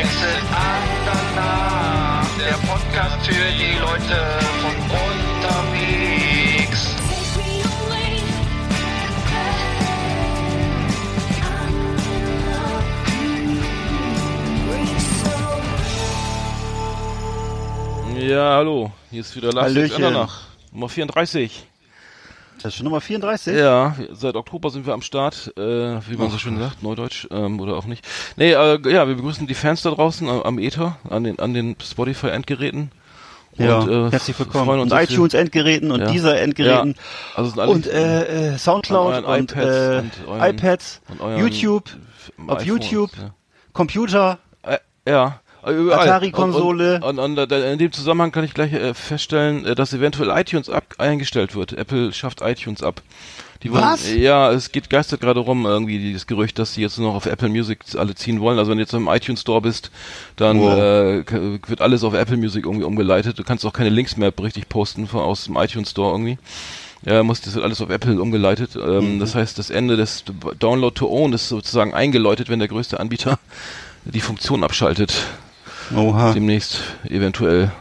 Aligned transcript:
Exit 0.00 0.44
Andernach. 0.54 2.28
Der 2.38 2.56
Podcast 2.68 3.26
für 3.26 3.32
die 3.32 3.78
Leute 3.80 4.18
von 4.62 4.76
unterwegs. 5.50 6.82
Ja, 18.20 18.56
hallo. 18.56 18.92
Hier 19.10 19.20
ist 19.22 19.34
wieder 19.34 19.52
Lars. 19.52 19.72
Nummer 20.72 20.88
34. 20.88 21.66
Das 22.58 22.72
ist 22.72 22.74
schon 22.76 22.84
Nummer 22.84 23.00
34? 23.00 23.56
Ja, 23.56 23.94
seit 24.12 24.34
Oktober 24.34 24.70
sind 24.70 24.84
wir 24.86 24.92
am 24.92 25.02
Start, 25.02 25.52
äh, 25.56 25.60
wie 25.60 26.16
man 26.16 26.30
so 26.30 26.38
schön 26.38 26.58
sagt, 26.58 26.82
Neudeutsch, 26.82 27.28
ähm, 27.30 27.60
oder 27.60 27.76
auch 27.76 27.86
nicht. 27.86 28.04
Nee, 28.36 28.52
äh, 28.52 28.78
ja, 28.90 29.06
wir 29.06 29.14
begrüßen 29.14 29.46
die 29.46 29.54
Fans 29.54 29.82
da 29.82 29.90
draußen 29.90 30.26
äh, 30.26 30.40
am 30.42 30.58
Ether, 30.58 30.96
an 31.08 31.22
den, 31.24 31.38
an 31.38 31.54
den 31.54 31.76
Spotify-Endgeräten. 31.80 32.90
Ja, 33.56 33.78
Und, 33.78 33.88
äh, 33.90 34.10
herzlich 34.10 34.38
willkommen. 34.38 34.64
freuen 34.66 34.80
Und 34.80 34.92
iTunes-Endgeräten 34.92 35.90
und 35.92 36.00
Ja. 36.00 36.10
dieser 36.10 36.40
Endgeräten. 36.40 36.94
Ja, 36.94 37.36
also 37.36 37.50
sind 37.50 37.60
alle 37.60 37.70
Und 37.70 37.86
äh, 37.86 38.54
äh, 38.54 38.58
Soundcloud 38.58 39.24
und, 39.24 39.50
iPads 39.52 39.56
äh, 39.56 39.98
und 39.98 40.28
euren- 40.28 40.50
iPads, 40.56 41.00
und 41.10 41.20
euren 41.20 41.38
YouTube, 41.40 41.88
f- 41.88 42.32
auf 42.48 42.58
iPhones, 42.60 42.66
YouTube, 42.66 43.10
Ja. 43.18 43.34
Computer. 43.72 44.38
Äh, 44.62 44.78
ja. 45.08 45.40
Atari-Konsole. 45.62 47.00
Und, 47.02 47.18
und, 47.18 47.38
und, 47.38 47.52
äh, 47.52 47.72
in 47.72 47.78
dem 47.78 47.92
Zusammenhang 47.92 48.32
kann 48.32 48.44
ich 48.44 48.54
gleich 48.54 48.72
äh, 48.72 48.94
feststellen, 48.94 49.64
äh, 49.66 49.74
dass 49.74 49.92
eventuell 49.92 50.30
iTunes 50.38 50.68
ab 50.70 50.84
eingestellt 50.98 51.54
wird. 51.54 51.72
Apple 51.72 52.12
schafft 52.12 52.40
iTunes 52.42 52.82
ab. 52.82 53.02
Die 53.64 53.72
wollen, 53.72 53.82
Was? 53.82 54.14
Ja, 54.14 54.52
es 54.52 54.70
geht 54.70 54.88
geistert 54.88 55.20
gerade 55.20 55.40
rum 55.40 55.66
irgendwie 55.66 55.98
dieses 55.98 56.28
Gerücht, 56.28 56.60
dass 56.60 56.74
sie 56.74 56.82
jetzt 56.82 56.96
nur 56.98 57.08
noch 57.08 57.16
auf 57.16 57.26
Apple 57.26 57.48
Music 57.48 57.80
alle 57.96 58.14
ziehen 58.14 58.40
wollen. 58.40 58.56
Also 58.58 58.70
wenn 58.70 58.78
du 58.78 58.84
jetzt 58.84 58.92
im 58.94 59.08
iTunes 59.08 59.40
Store 59.40 59.60
bist, 59.60 59.90
dann 60.36 60.60
Wow. 60.60 60.78
äh, 60.78 61.24
wird 61.66 61.80
alles 61.80 62.04
auf 62.04 62.14
Apple 62.14 62.36
Music 62.36 62.64
irgendwie 62.66 62.84
umgeleitet. 62.84 63.36
Du 63.36 63.42
kannst 63.42 63.66
auch 63.66 63.72
keine 63.72 63.90
Links 63.90 64.16
mehr 64.16 64.32
richtig 64.40 64.68
posten 64.68 65.08
von 65.08 65.20
aus 65.22 65.46
dem 65.46 65.56
iTunes 65.56 65.90
Store 65.90 66.12
irgendwie. 66.12 66.38
Ja, 67.04 67.22
muss 67.24 67.40
das 67.40 67.54
wird 67.54 67.64
alles 67.64 67.80
auf 67.80 67.90
Apple 67.90 68.20
umgeleitet. 68.20 68.76
Ähm, 68.76 69.14
Mhm. 69.16 69.18
Das 69.20 69.34
heißt, 69.34 69.58
das 69.58 69.70
Ende 69.70 69.96
des 69.96 70.24
Download 70.60 70.94
to 70.94 71.08
Own 71.08 71.32
ist 71.32 71.48
sozusagen 71.48 71.94
eingeläutet, 71.94 72.48
wenn 72.48 72.60
der 72.60 72.68
größte 72.68 73.00
Anbieter 73.00 73.40
die 74.04 74.20
Funktion 74.20 74.62
abschaltet. 74.62 75.14
Oha. 75.94 76.32
Demnächst 76.32 76.82
eventuell 77.04 77.72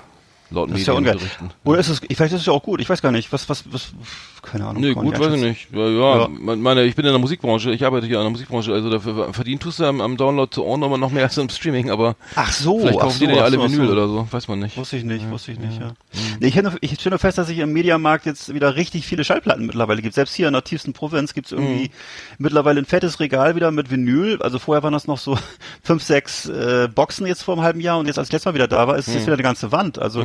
laut 0.49 0.71
Das 0.71 0.79
ist 0.79 0.87
ja. 0.87 0.93
Medienberichten. 0.93 1.51
Oder 1.63 1.79
ist 1.79 1.89
es, 1.89 1.99
vielleicht 1.99 2.33
ist 2.33 2.41
es 2.41 2.45
ja 2.45 2.53
auch 2.53 2.63
gut. 2.63 2.81
Ich 2.81 2.89
weiß 2.89 3.01
gar 3.01 3.11
nicht. 3.11 3.31
Was, 3.31 3.49
was, 3.49 3.71
was, 3.71 3.93
keine 4.41 4.65
Ahnung. 4.65 4.81
Nee, 4.81 4.93
gut, 4.93 5.19
weiß 5.19 5.33
ich 5.33 5.41
nicht. 5.41 5.67
Ja, 5.73 5.87
ja, 5.87 6.17
Ja. 6.21 6.27
meine, 6.27 6.83
ich 6.83 6.95
bin 6.95 7.05
in 7.05 7.11
der 7.11 7.19
Musikbranche, 7.19 7.71
ich 7.71 7.85
arbeite 7.85 8.07
hier 8.07 8.17
in 8.17 8.23
der 8.23 8.31
Musikbranche, 8.31 8.73
also 8.73 8.89
dafür 8.89 9.33
verdient 9.33 9.61
tust 9.61 9.79
du 9.79 9.85
am, 9.85 10.01
am 10.01 10.17
Download 10.17 10.49
to 10.49 10.63
Own 10.65 10.83
aber 10.83 10.97
noch 10.97 11.11
mehr 11.11 11.23
als 11.23 11.37
im 11.37 11.49
Streaming, 11.49 11.89
aber 11.89 12.15
Ach 12.35 12.51
so, 12.51 12.79
vielleicht 12.79 12.97
ach 12.97 13.01
kaufen 13.03 13.13
so, 13.13 13.19
die 13.19 13.25
dann 13.27 13.35
ja 13.35 13.41
ach 13.41 13.45
alle 13.45 13.57
so, 13.57 13.63
ach 13.63 13.69
Vinyl 13.69 13.85
so. 13.87 13.91
oder 13.93 14.07
so, 14.07 14.27
weiß 14.29 14.47
man 14.47 14.59
nicht. 14.59 14.77
Wusste 14.77 14.97
ich 14.97 15.03
nicht, 15.03 15.29
wusste 15.29 15.51
ich 15.51 15.59
nicht, 15.59 15.79
ja. 15.79 15.91
Nee, 16.39 16.47
ich, 16.47 16.55
hätte, 16.55 16.73
ich 16.81 16.93
stelle 16.93 17.11
nur 17.11 17.19
fest, 17.19 17.37
dass 17.37 17.47
sich 17.47 17.59
im 17.59 17.71
Mediamarkt 17.73 18.25
jetzt 18.25 18.53
wieder 18.53 18.75
richtig 18.75 19.05
viele 19.05 19.23
Schallplatten 19.23 19.65
mittlerweile 19.65 20.01
gibt. 20.01 20.15
Selbst 20.15 20.35
hier 20.35 20.47
in 20.47 20.53
der 20.53 20.63
tiefsten 20.63 20.93
Provinz 20.93 21.33
gibt's 21.33 21.51
irgendwie 21.51 21.91
mittlerweile 22.37 22.79
ein 22.81 22.85
fettes 22.85 23.19
Regal 23.19 23.55
wieder 23.55 23.71
mit 23.71 23.91
Vinyl. 23.91 24.41
Also 24.41 24.59
vorher 24.59 24.83
waren 24.83 24.93
das 24.93 25.07
noch 25.07 25.17
so 25.17 25.37
fünf, 25.83 26.03
sechs 26.03 26.47
äh, 26.47 26.87
Boxen 26.93 27.25
jetzt 27.27 27.43
vor 27.43 27.55
einem 27.55 27.63
halben 27.63 27.79
Jahr 27.81 27.97
und 27.99 28.05
jetzt 28.07 28.17
als 28.19 28.27
ich 28.29 28.33
letztes 28.33 28.45
Mal 28.45 28.53
wieder 28.55 28.67
da 28.67 28.87
war, 28.87 28.97
ist 28.97 29.07
es 29.07 29.13
jetzt 29.15 29.23
wieder 29.25 29.33
eine 29.33 29.43
ganze 29.43 29.71
Wand. 29.71 29.99
Also 29.99 30.23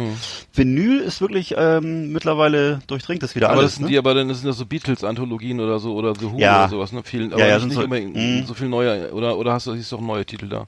Vinyl 0.54 1.00
ist 1.00 1.20
wirklich 1.20 1.54
ähm, 1.56 2.12
mittlerweile 2.12 2.81
durchdringt 2.86 3.22
das 3.22 3.34
wieder 3.34 3.48
Aber 3.50 3.59
alles. 3.60 3.72
das 3.72 3.75
sind 3.76 3.84
ne? 3.84 3.91
die, 3.91 3.98
aber 3.98 4.11
dann 4.14 4.32
sind 4.34 4.46
das 4.46 4.56
so 4.58 4.66
Beatles-Anthologien 4.66 5.60
oder 5.60 5.78
so 5.78 5.94
oder 5.94 6.14
The 6.14 6.30
Who 6.30 6.38
Ja. 6.38 6.60
oder 6.60 6.68
sowas, 6.68 6.92
ne? 6.92 7.02
Viel, 7.02 7.26
aber 7.32 7.38
Ja, 7.40 7.46
ja, 7.46 7.54
nicht, 7.58 7.74
sind 7.74 7.90
nicht 7.90 8.14
so- 8.14 8.20
mm. 8.20 8.46
so 8.46 8.54
viel 8.54 8.68
neue 8.68 9.12
oder 9.12 9.36
oder 9.38 9.52
hast 9.52 9.66
du 9.66 9.74
siehst 9.74 9.90
du 9.92 9.96
auch 9.96 10.00
neue 10.00 10.24
Titel 10.26 10.48
da? 10.48 10.64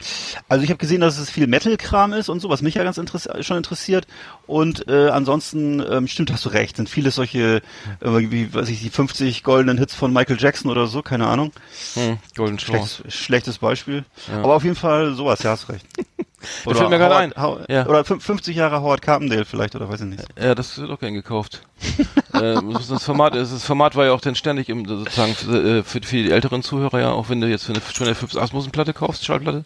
Also 0.49 0.65
ich 0.65 0.71
habe 0.71 0.79
gesehen, 0.79 1.01
dass 1.01 1.19
es 1.19 1.31
viel 1.31 1.47
Metal-Kram 1.47 2.13
ist 2.13 2.29
und 2.29 2.41
so, 2.41 2.49
was 2.51 2.63
mich 2.63 2.75
ja 2.75 2.85
ganz 2.85 2.99
interess 2.99 3.29
schon 3.41 3.57
interessiert. 3.57 4.07
Und 4.47 4.89
äh, 4.89 5.09
ansonsten 5.09 5.83
ähm, 5.91 6.07
stimmt, 6.09 6.33
hast 6.33 6.45
du 6.45 6.49
recht, 6.51 6.77
sind 6.77 6.89
viele 6.89 7.11
solche, 7.11 7.57
äh, 8.01 8.11
wie 8.31 8.53
weiß 8.53 8.69
ich, 8.69 8.81
die 8.81 8.91
50 8.91 9.43
goldenen 9.43 9.79
Hits 9.79 9.95
von 9.95 10.13
Michael 10.13 10.37
Jackson 10.39 10.71
oder 10.71 10.87
so, 10.87 11.03
keine 11.03 11.27
Ahnung. 11.27 11.53
Hm, 11.95 12.19
Golden. 12.37 12.59
Schlechtes, 12.59 13.03
schlechtes 13.09 13.59
Beispiel. 13.59 14.05
Aber 14.33 14.55
auf 14.55 14.65
jeden 14.65 14.77
Fall 14.77 15.15
sowas, 15.15 15.43
ja, 15.43 15.51
hast 15.51 15.69
recht. 15.69 15.87
Da 16.65 16.75
fällt 16.75 16.91
mir 16.91 16.99
gerade 16.99 17.17
ein. 17.17 17.33
Howard, 17.37 17.61
How, 17.61 17.69
Ja. 17.69 17.87
Oder 17.87 18.01
fün- 18.03 18.21
50 18.21 18.57
Jahre 18.57 18.81
Howard 18.81 19.03
Carpendale 19.03 19.45
vielleicht, 19.45 19.75
oder 19.75 19.89
weiß 19.89 20.01
ich 20.01 20.07
nicht. 20.07 20.25
Ja, 20.41 20.55
das 20.55 20.79
wird 20.79 20.91
auch 20.91 20.99
gern 21.01 21.15
gekauft. 21.15 21.63
äh, 22.33 22.55
das 22.89 23.05
Format, 23.05 23.35
das 23.35 23.65
Format 23.65 23.97
war 23.97 24.07
ja 24.07 24.13
auch 24.13 24.21
dann 24.21 24.35
ständig 24.35 24.69
im, 24.69 24.87
sozusagen 24.87 25.35
für, 25.35 25.85
für, 25.85 26.01
für 26.03 26.17
die 26.17 26.31
älteren 26.31 26.63
Zuhörer 26.63 27.01
ja, 27.01 27.13
auch 27.13 27.29
wenn 27.29 27.41
du 27.41 27.47
jetzt 27.49 27.65
für 27.65 27.73
eine, 27.73 27.81
für 27.81 28.05
eine 28.05 28.15
Philips 28.15 28.37
Asmussen 28.37 28.71
Platte 28.73 28.93
kaufst, 28.95 29.25
Schallplatte, 29.25 29.65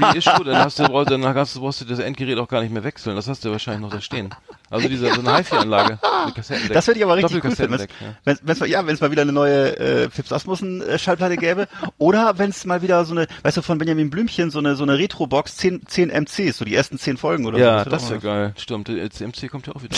Reissue, 0.00 0.44
dann 0.44 0.56
hast 0.56 0.78
du, 0.78 0.84
dann 1.04 1.24
hast 1.34 1.56
du, 1.56 1.60
brauchst 1.60 1.80
du 1.80 1.84
das 1.84 1.98
Endgerät 1.98 2.38
auch 2.38 2.48
gar 2.48 2.62
nicht 2.62 2.72
mehr 2.72 2.84
wechseln. 2.84 3.16
Das 3.16 3.28
hast 3.28 3.44
du 3.44 3.50
wahrscheinlich 3.50 3.82
noch 3.82 3.90
da 3.90 4.00
stehen. 4.00 4.30
Also 4.70 4.88
diese, 4.88 5.12
so 5.12 5.20
eine 5.20 5.36
HiFi-Anlage 5.36 5.98
mit 6.26 6.34
Kassettendeck. 6.34 6.72
Das 6.72 6.86
würde 6.86 6.98
ich 6.98 7.04
aber 7.04 7.16
richtig 7.16 7.44
cool 7.44 7.50
finden, 7.50 7.78
wenn's, 7.78 7.86
wenn's, 8.24 8.40
wenn's 8.42 8.60
mal, 8.60 8.68
ja, 8.68 8.86
wenn 8.86 8.94
es 8.94 9.00
mal 9.00 9.10
wieder 9.10 9.22
eine 9.22 9.32
neue 9.32 9.76
äh, 9.78 10.10
Philips 10.10 10.32
Asmussen 10.32 10.82
äh, 10.82 11.36
gäbe. 11.36 11.68
oder 11.98 12.38
wenn 12.38 12.50
es 12.50 12.64
mal 12.64 12.80
wieder 12.82 13.04
so 13.04 13.14
eine, 13.14 13.26
weißt 13.42 13.58
du, 13.58 13.62
von 13.62 13.78
Benjamin 13.78 14.08
Blümchen, 14.10 14.50
so 14.50 14.58
eine 14.60 14.74
so 14.76 14.82
eine 14.84 14.96
Retro-Box, 14.98 15.56
10, 15.58 15.86
10 15.86 16.08
MCs, 16.08 16.56
so 16.56 16.64
die 16.64 16.74
ersten 16.74 16.98
10 16.98 17.18
Folgen 17.18 17.44
oder 17.46 17.58
Ja, 17.58 17.84
so. 17.84 17.90
das 17.90 18.10
wär 18.10 18.22
wäre 18.22 18.34
geil. 18.34 18.54
Stimmt, 18.56 18.88
jetzt 18.88 19.20
MC 19.20 19.50
kommt 19.50 19.66
ja 19.66 19.74
auch 19.74 19.82
wieder. 19.82 19.96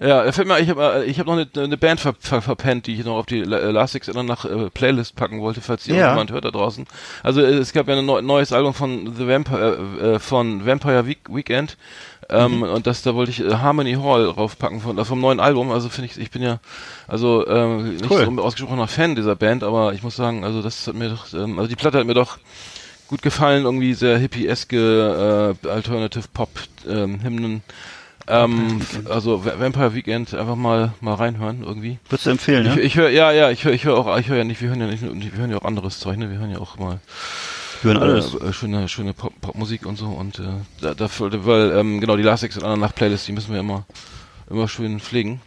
Ja, 0.00 0.24
da 0.24 0.32
fällt 0.32 0.46
mir, 0.48 0.58
ich 0.60 0.68
habe 0.70 1.04
ich 1.06 1.18
hab 1.18 1.26
noch 1.26 1.34
eine, 1.34 1.46
eine 1.56 1.76
Band 1.76 2.00
ver, 2.00 2.14
ver, 2.18 2.40
verpennt, 2.42 2.86
die 2.86 2.94
ich 2.94 3.04
noch 3.04 3.16
auf 3.16 3.26
die 3.26 3.40
äh, 3.40 3.44
Last 3.44 3.92
Six 3.94 4.08
nach 4.08 4.44
äh, 4.44 4.70
Playlist 4.70 5.16
packen 5.16 5.40
wollte, 5.40 5.60
falls 5.60 5.86
Ja. 5.86 6.10
jemand 6.10 6.30
hört 6.30 6.44
da 6.44 6.50
draußen. 6.50 6.86
Also 7.22 7.40
äh, 7.40 7.54
es 7.54 7.72
gab 7.72 7.88
ja 7.88 7.96
ein 7.96 8.06
neu, 8.06 8.22
neues 8.22 8.52
Album 8.52 8.74
von 8.74 9.14
The 9.16 9.26
Vampire 9.26 9.78
äh, 10.00 10.04
äh, 10.14 10.18
von 10.18 10.64
Vampire 10.66 11.06
Week, 11.06 11.20
Weekend. 11.28 11.76
Ähm, 12.30 12.58
Mhm. 12.58 12.62
Und 12.64 12.86
das, 12.86 13.00
da 13.02 13.14
wollte 13.14 13.30
ich 13.30 13.40
äh, 13.40 13.54
Harmony 13.54 13.94
Hall 13.94 14.26
raufpacken 14.28 14.80
von, 14.82 14.98
äh, 14.98 15.04
vom 15.04 15.18
neuen 15.20 15.40
Album. 15.40 15.70
Also 15.72 15.88
finde 15.88 16.10
ich, 16.10 16.18
ich 16.20 16.30
bin 16.30 16.42
ja, 16.42 16.60
also 17.06 17.46
ähm, 17.46 17.94
nicht 17.96 18.10
Cool. 18.10 18.26
so 18.26 18.42
ausgesprochener 18.42 18.86
Fan 18.86 19.14
dieser 19.14 19.34
Band, 19.34 19.64
aber 19.64 19.94
ich 19.94 20.02
muss 20.02 20.16
sagen, 20.16 20.44
also 20.44 20.60
das 20.60 20.86
hat 20.86 20.94
mir 20.94 21.08
doch, 21.08 21.32
ähm, 21.32 21.58
also 21.58 21.68
die 21.68 21.76
Platte 21.76 21.98
hat 21.98 22.06
mir 22.06 22.12
doch 22.14 22.36
gut 23.08 23.22
gefallen, 23.22 23.64
irgendwie 23.64 23.94
sehr 23.94 24.18
hippieske 24.18 25.56
äh, 25.64 25.68
Alternative 25.68 26.24
Pop 26.34 26.50
ähm, 26.86 27.22
Hymnen. 27.22 27.62
Ähm, 28.28 28.80
also 29.08 29.44
Va- 29.44 29.58
Vampire 29.58 29.94
Weekend 29.94 30.34
einfach 30.34 30.54
mal 30.56 30.92
mal 31.00 31.14
reinhören 31.14 31.62
irgendwie. 31.62 31.98
Würdest 32.08 32.26
du 32.26 32.30
empfehlen, 32.30 32.66
Ich, 32.66 32.74
ja? 32.76 32.82
ich 32.82 32.96
höre 32.96 33.08
ja 33.10 33.32
ja 33.32 33.50
ich 33.50 33.64
höre 33.64 33.72
ich 33.72 33.84
höre 33.84 33.96
auch 33.96 34.18
ich 34.18 34.28
höre 34.28 34.36
ja 34.38 34.44
nicht 34.44 34.60
wir 34.60 34.68
hören 34.68 34.80
ja 34.80 34.86
nicht 34.86 35.02
wir 35.02 35.38
hören 35.40 35.50
ja 35.50 35.56
auch 35.58 35.64
anderes 35.64 35.98
Zeug 35.98 36.18
ne 36.18 36.30
wir 36.30 36.38
hören 36.38 36.50
ja 36.50 36.58
auch 36.58 36.76
mal 36.78 37.00
Wir 37.82 37.92
hören 37.94 38.02
alles. 38.02 38.34
äh, 38.34 38.48
äh, 38.48 38.52
schöne 38.52 38.86
schöne 38.88 39.14
Pop 39.14 39.32
Popmusik 39.40 39.86
und 39.86 39.96
so 39.96 40.06
und 40.08 40.40
äh, 40.40 40.42
da, 40.80 40.94
dafür 40.94 41.46
weil 41.46 41.72
ähm, 41.72 42.00
genau 42.00 42.16
die 42.16 42.22
Last 42.22 42.42
Six 42.42 42.56
und 42.56 42.64
anderen 42.64 42.80
nach 42.80 42.94
Playlist 42.94 43.26
die 43.28 43.32
müssen 43.32 43.52
wir 43.52 43.60
immer 43.60 43.86
immer 44.50 44.68
schön 44.68 45.00
pflegen. 45.00 45.40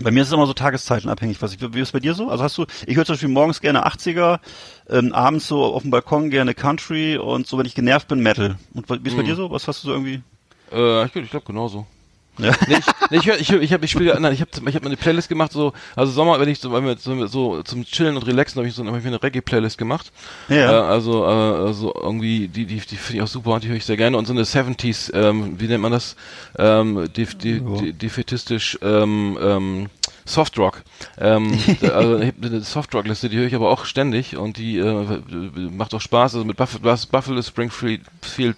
Bei 0.00 0.10
mir 0.10 0.22
ist 0.22 0.28
es 0.28 0.32
immer 0.34 0.46
so 0.46 0.54
tageszeitenabhängig. 0.54 1.40
Was 1.42 1.52
ich, 1.54 1.60
wie 1.60 1.78
ist 1.80 1.88
es 1.88 1.92
bei 1.92 2.00
dir 2.00 2.14
so? 2.14 2.28
Also 2.28 2.42
hast 2.42 2.56
du, 2.58 2.64
ich 2.86 2.96
höre 2.96 3.04
zum 3.04 3.12
Beispiel 3.14 3.28
morgens 3.28 3.60
gerne 3.60 3.86
80er, 3.86 4.40
ähm, 4.88 5.12
abends 5.12 5.46
so 5.46 5.62
auf 5.64 5.82
dem 5.82 5.90
Balkon 5.90 6.30
gerne 6.30 6.54
Country 6.54 7.18
und 7.18 7.46
so, 7.46 7.56
wenn 7.58 7.66
ich 7.66 7.74
genervt 7.74 8.08
bin, 8.08 8.20
Metal. 8.20 8.56
Und 8.74 8.88
wie 8.88 9.08
ist 9.08 9.16
bei 9.16 9.22
dir 9.22 9.36
so? 9.36 9.50
Was 9.50 9.68
hast 9.68 9.84
du 9.84 9.88
so 9.88 9.92
irgendwie? 9.92 10.22
Äh, 10.72 11.04
ich, 11.06 11.14
ich 11.14 11.30
glaube 11.30 11.44
genauso. 11.46 11.86
Ja. 12.38 12.52
Nee, 12.66 12.76
ich, 12.78 12.86
nee, 13.10 13.16
ich, 13.18 13.40
ich, 13.40 13.50
ich 13.52 13.72
habe 13.74 13.84
ich 13.84 13.90
spiele 13.90 14.12
ich 14.32 14.40
habe 14.40 14.70
ich 14.70 14.74
hab 14.74 14.86
eine 14.86 14.96
Playlist 14.96 15.28
gemacht 15.28 15.52
so 15.52 15.72
also 15.94 16.10
Sommer 16.12 16.40
wenn 16.40 16.48
ich 16.48 16.60
so 16.60 16.72
wenn 16.72 16.86
wir 16.86 16.96
so, 16.96 17.26
so 17.26 17.62
zum 17.62 17.84
chillen 17.84 18.16
und 18.16 18.26
relaxen 18.26 18.58
habe 18.58 18.68
ich 18.68 18.74
so 18.74 18.82
hab 18.86 18.96
ich 18.96 19.02
mir 19.02 19.08
eine 19.10 19.22
Reggae 19.22 19.42
Playlist 19.42 19.76
gemacht. 19.76 20.10
Ja. 20.48 20.56
äh, 20.56 20.84
also 20.86 21.24
äh, 21.24 21.28
also 21.28 21.92
irgendwie 21.94 22.48
die 22.48 22.64
die 22.64 22.76
die 22.80 22.96
finde 22.96 23.18
ich 23.18 23.22
auch 23.22 23.28
super 23.28 23.60
die 23.60 23.68
höre 23.68 23.76
ich 23.76 23.84
sehr 23.84 23.98
gerne. 23.98 24.16
Und 24.16 24.26
so 24.26 24.32
eine 24.32 24.44
70s 24.44 25.12
ähm, 25.14 25.60
wie 25.60 25.66
nennt 25.68 25.82
man 25.82 25.92
das? 25.92 26.16
Ähm, 26.58 27.06
die 27.14 27.26
die, 27.26 27.60
die, 27.60 27.92
defetistisch 27.92 28.78
ähm, 28.80 29.38
ähm, 29.40 29.86
Softrock 30.24 30.82
ähm, 31.20 31.58
also 31.82 32.18
ich 32.18 32.28
hab 32.28 32.44
eine 32.44 32.60
Softrock 32.62 33.06
Liste 33.06 33.28
die 33.28 33.36
höre 33.36 33.46
ich 33.46 33.54
aber 33.54 33.68
auch 33.70 33.84
ständig 33.84 34.36
und 34.38 34.56
die 34.56 34.78
äh, 34.78 35.20
macht 35.70 35.92
auch 35.92 36.00
Spaß. 36.00 36.34
Also 36.36 36.46
mit 36.46 36.56
Buff 36.56 36.80
Buff- 36.80 37.08
Buffalo 37.08 37.42
Springfield 37.42 38.00
Field 38.22 38.56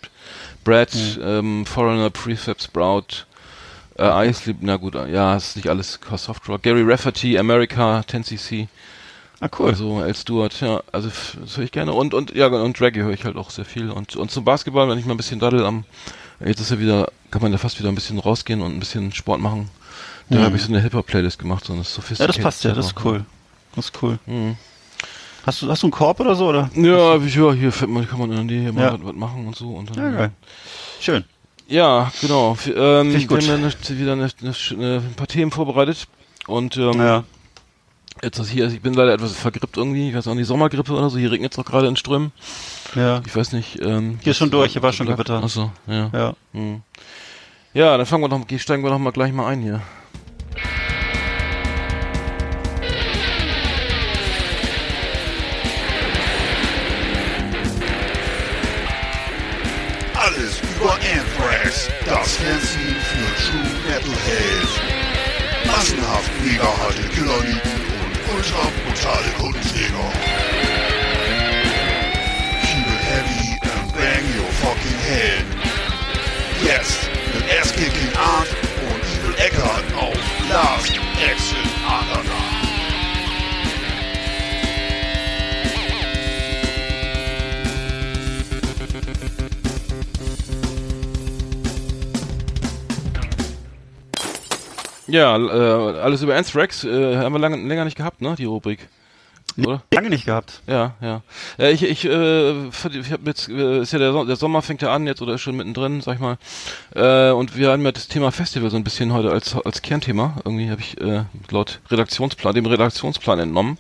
Brad 0.63 0.91
ähm, 1.21 1.67
Foreigner 1.67 2.11
Prefab 2.11 2.63
Sprout 2.63 3.27
äh, 3.99 4.29
Ice 4.29 4.55
na 4.61 4.77
gut, 4.77 4.95
ja, 4.95 5.37
ist 5.37 5.57
nicht 5.57 5.69
alles 5.69 5.99
Soft 6.17 6.49
Rock. 6.49 6.63
Gary 6.63 6.83
Rafferty, 6.85 7.39
America, 7.39 8.01
10cc, 8.01 8.69
Ah, 9.41 9.49
cool. 9.59 9.69
also 9.71 9.97
Al 9.99 10.15
Stewart, 10.15 10.59
ja, 10.61 10.83
also 10.93 11.11
das 11.41 11.57
höre 11.57 11.65
ich 11.65 11.73
gerne. 11.73 11.93
Und, 11.93 12.15
und, 12.15 12.35
ja, 12.35 12.47
und 12.47 12.81
Reggae 12.81 13.03
höre 13.03 13.13
ich 13.13 13.25
halt 13.25 13.37
auch 13.37 13.51
sehr 13.51 13.65
viel. 13.65 13.91
Und, 13.91 14.17
und 14.17 14.31
zum 14.31 14.45
Basketball, 14.45 14.89
wenn 14.89 14.99
ich 14.99 15.05
mal 15.07 15.15
ein 15.15 15.19
bisschen 15.19 15.41
daddel 15.41 15.65
am, 15.65 15.85
jetzt 16.45 16.61
ist 16.61 16.71
ja 16.71 16.79
wieder, 16.79 17.09
kann 17.31 17.43
man 17.43 17.53
ja 17.53 17.59
fast 17.59 17.79
wieder 17.79 17.89
ein 17.89 17.95
bisschen 17.95 18.19
rausgehen 18.19 18.63
und 18.63 18.73
ein 18.73 18.81
bisschen 18.81 19.13
Sport 19.13 19.41
machen. 19.41 19.69
Da 20.31 20.39
habe 20.41 20.57
ich 20.57 20.63
so 20.63 20.69
eine 20.69 20.81
Hip-Hop-Playlist 20.81 21.39
gemacht, 21.39 21.65
so 21.67 21.73
eine 21.75 21.81
Mhm. 21.83 21.85
Ja, 21.85 21.91
sophisticated 21.91 22.37
das 22.37 22.43
passt 22.43 22.65
ja, 22.65 22.73
das 22.73 22.87
ist 22.87 23.05
cool. 23.05 23.25
Das 23.77 23.87
ist 23.87 24.03
cool. 24.03 24.19
Hast 25.45 25.61
du, 25.61 25.69
hast 25.71 25.83
du 25.83 25.87
einen 25.89 25.93
Korb 25.93 26.21
oder 26.21 26.35
so, 26.35 26.49
oder? 26.49 26.71
Ja, 26.75 27.23
wie- 27.23 27.29
ja, 27.29 27.53
hier 27.53 27.71
fährt 27.71 27.91
man, 27.91 28.09
kann 28.09 28.19
man 28.19 28.31
in 28.33 28.49
der 28.49 28.57
Nähe 28.59 28.73
mal 28.73 28.81
Ja. 28.83 28.93
was, 28.95 29.05
was 29.05 29.15
machen 29.15 29.47
und 29.47 29.55
so. 29.55 29.69
Und 29.75 29.91
dann, 29.95 29.99
Ja, 30.03 30.11
geil. 30.19 30.31
Schön. 31.01 31.25
Ja, 31.67 32.13
genau. 32.21 32.57
Ähm, 32.67 33.11
Finde 33.13 33.17
ich 33.17 33.29
gut. 33.29 33.43
Wir 33.47 33.53
haben 33.55 33.63
ja 33.63 33.99
wieder 33.99 34.13
eine, 34.13 34.31
eine, 34.41 34.55
eine, 34.71 34.97
ein 34.99 35.15
paar 35.17 35.27
Themen 35.27 35.51
vorbereitet. 35.51 36.07
Und 36.47 36.77
ähm, 36.77 37.01
Ja. 37.01 37.25
jetzt 38.23 38.39
das 38.39 38.49
hier, 38.51 38.67
ich 38.69 38.83
bin 38.83 38.93
leider 38.95 39.15
etwas 39.15 39.33
vergrippt 39.33 39.77
irgendwie. 39.77 40.11
Ich 40.11 40.15
weiß 40.15 40.29
auch 40.29 40.35
nicht, 40.35 40.47
Sommergrippe 40.47 40.93
oder 40.93 41.09
so. 41.09 41.19
Hier 41.19 41.31
regnet 41.31 41.53
es 41.53 41.59
auch 41.59 41.65
gerade 41.65 41.87
in 41.87 41.97
Strömen. 41.97 42.33
Ja. 42.95 43.23
Ich 43.27 43.35
weiß 43.35 43.53
nicht. 43.53 43.81
Ähm, 43.81 44.19
Hier 44.23 44.33
ist 44.33 44.37
schon 44.39 44.51
durch, 44.51 44.73
hier 44.73 44.83
war 44.83 44.93
schon 44.93 45.07
Gewitter. 45.07 45.43
Achso, 45.43 45.73
ja. 45.87 46.11
Ja. 46.13 46.35
Hm. 46.53 46.83
Ja, 47.73 47.97
dann 47.97 48.07
fangen 48.07 48.23
wir 48.23 48.29
noch, 48.29 48.47
steigen 48.59 48.85
wir 48.85 48.91
noch 48.91 48.99
mal 48.99 49.11
gleich 49.11 49.33
mal 49.33 49.47
ein 49.47 49.61
hier. 49.63 49.81
Alles 60.15 60.61
über 60.77 60.97
das 62.07 62.37
Fernsehen 62.37 62.97
für 63.11 63.29
True 63.43 63.71
Metalhead. 63.87 64.69
Massenhaft 65.67 66.31
mega 66.45 66.65
harte 66.65 67.03
Killerlieben 67.09 67.75
und 68.03 68.15
ultra 68.35 68.63
brutale 68.85 69.31
Kundenjäger. 69.39 70.09
Keep 72.63 72.87
it 72.87 73.03
heavy 73.11 73.59
and 73.63 73.93
bang 73.93 74.25
your 74.37 74.51
fucking 74.63 74.99
head. 75.09 75.45
Jetzt 76.63 77.09
mit 77.35 77.45
Ass-Kicking 77.61 78.13
Art 78.17 78.49
und 78.89 79.01
Evil 79.15 79.35
Eckart 79.45 79.85
auf 79.99 80.19
Last 80.51 80.93
Exit 81.31 81.71
Andernach. 81.87 82.44
Ja, 95.15 95.37
äh, 95.37 95.99
alles 96.01 96.23
über 96.23 96.35
Anthrax 96.35 96.83
äh, 96.83 97.17
haben 97.19 97.33
wir 97.33 97.39
lange, 97.39 97.57
länger 97.69 97.85
nicht 97.85 97.97
gehabt, 97.97 98.21
ne, 98.21 98.35
die 98.37 98.47
Rubrik. 98.47 98.89
Oder? 99.57 99.83
Lange 99.93 100.11
nicht 100.11 100.25
gehabt. 100.27 100.61
Ja, 100.67 100.95
ja. 101.01 101.23
Äh, 101.57 101.71
ich 101.71 101.85
ich, 101.85 102.05
äh, 102.05 102.67
ich 102.67 103.13
habe 103.13 103.23
jetzt, 103.27 103.49
äh, 103.49 103.79
ist 103.83 103.93
ja 103.93 104.01
der, 104.01 104.13
Son- 104.13 104.27
der 104.27 104.35
Sommer 104.35 104.61
fängt 104.63 104.83
ja 104.83 104.93
an 104.93 105.07
jetzt 105.07 105.23
oder 105.23 105.35
ist 105.35 105.43
schon 105.43 105.55
mittendrin, 105.55 106.01
sag 106.01 106.15
ich 106.15 106.21
mal. 106.21 106.37
Äh, 106.97 107.31
und 107.31 107.57
wir 107.57 107.71
haben 107.71 107.85
ja 107.85 107.93
das 107.93 108.09
Thema 108.09 108.33
Festival 108.33 108.71
so 108.71 108.77
ein 108.77 108.83
bisschen 108.83 109.13
heute 109.13 109.31
als 109.31 109.55
als 109.55 109.83
Kernthema. 109.83 110.39
Irgendwie 110.45 110.69
habe 110.71 110.81
ich 110.81 111.01
äh, 111.01 111.23
laut 111.51 111.79
Redaktionsplan, 111.91 112.53
dem 112.57 112.67
Redaktionsplan 112.67 113.39
entnommen. 113.39 113.79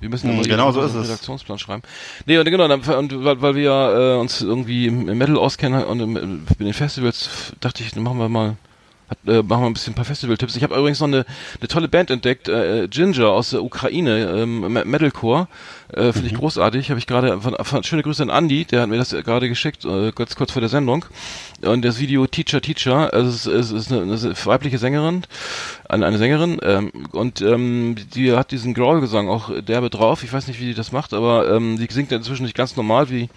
Wir 0.00 0.08
müssen 0.08 0.30
Hm, 0.30 0.38
aber 0.38 0.48
genau 0.48 0.72
so 0.72 0.80
ist 0.80 0.94
es. 0.94 1.04
Redaktionsplan 1.08 1.58
schreiben. 1.58 1.82
Nee, 2.24 2.38
und 2.38 2.46
genau, 2.46 2.64
und 2.64 3.24
weil, 3.24 3.42
weil 3.42 3.54
wir 3.54 3.62
ja, 3.62 4.14
äh, 4.14 4.18
uns 4.18 4.40
irgendwie 4.40 4.86
im 4.86 5.04
Metal 5.18 5.36
auskennen 5.36 5.84
und 5.84 6.00
im, 6.00 6.12
mit 6.14 6.60
den 6.60 6.72
Festivals, 6.72 7.52
dachte 7.60 7.82
ich, 7.82 7.90
dann 7.92 8.02
machen 8.02 8.18
wir 8.18 8.30
mal 8.30 8.56
hat, 9.12 9.18
äh, 9.26 9.42
machen 9.42 9.62
wir 9.62 9.66
ein 9.66 9.72
bisschen 9.74 9.92
ein 9.92 9.96
paar 9.96 10.04
Festival-Tipps. 10.04 10.56
Ich 10.56 10.62
habe 10.62 10.74
übrigens 10.76 11.00
noch 11.00 11.08
eine, 11.08 11.24
eine 11.60 11.68
tolle 11.68 11.88
Band 11.88 12.10
entdeckt, 12.10 12.48
äh, 12.48 12.88
Ginger 12.88 13.28
aus 13.28 13.50
der 13.50 13.62
Ukraine, 13.62 14.42
ähm, 14.42 14.60
Me- 14.72 14.84
Metalcore. 14.84 15.48
Äh, 15.92 16.12
Finde 16.12 16.28
ich 16.28 16.34
großartig. 16.34 16.90
Habe 16.90 16.98
ich 16.98 17.06
gerade 17.06 17.38
schöne 17.82 18.02
Grüße 18.02 18.22
an 18.22 18.30
Andy, 18.30 18.64
der 18.64 18.82
hat 18.82 18.88
mir 18.88 18.96
das 18.96 19.10
gerade 19.10 19.48
geschickt, 19.48 19.84
äh, 19.84 20.10
kurz, 20.12 20.34
kurz 20.36 20.52
vor 20.52 20.60
der 20.60 20.68
Sendung. 20.68 21.04
Und 21.62 21.84
das 21.84 22.00
Video 22.00 22.26
Teacher 22.26 22.60
Teacher, 22.60 23.12
also 23.12 23.28
es, 23.28 23.46
ist- 23.46 23.70
es 23.70 23.86
ist 23.86 23.92
eine, 23.92 24.02
eine 24.02 24.34
weibliche 24.44 24.78
Sängerin, 24.78 25.24
eine, 25.88 26.06
eine 26.06 26.18
Sängerin, 26.18 26.58
ähm, 26.62 26.90
und 27.12 27.40
ähm, 27.42 27.94
die 28.14 28.32
hat 28.32 28.50
diesen 28.50 28.74
Growl-Gesang 28.74 29.28
auch 29.28 29.50
derbe 29.60 29.90
drauf. 29.90 30.24
Ich 30.24 30.32
weiß 30.32 30.46
nicht, 30.48 30.58
wie 30.60 30.66
die 30.66 30.74
das 30.74 30.92
macht, 30.92 31.12
aber 31.12 31.48
ähm, 31.54 31.78
die 31.78 31.86
singt 31.92 32.10
inzwischen 32.10 32.44
nicht 32.44 32.56
ganz 32.56 32.76
normal 32.76 33.10
wie 33.10 33.28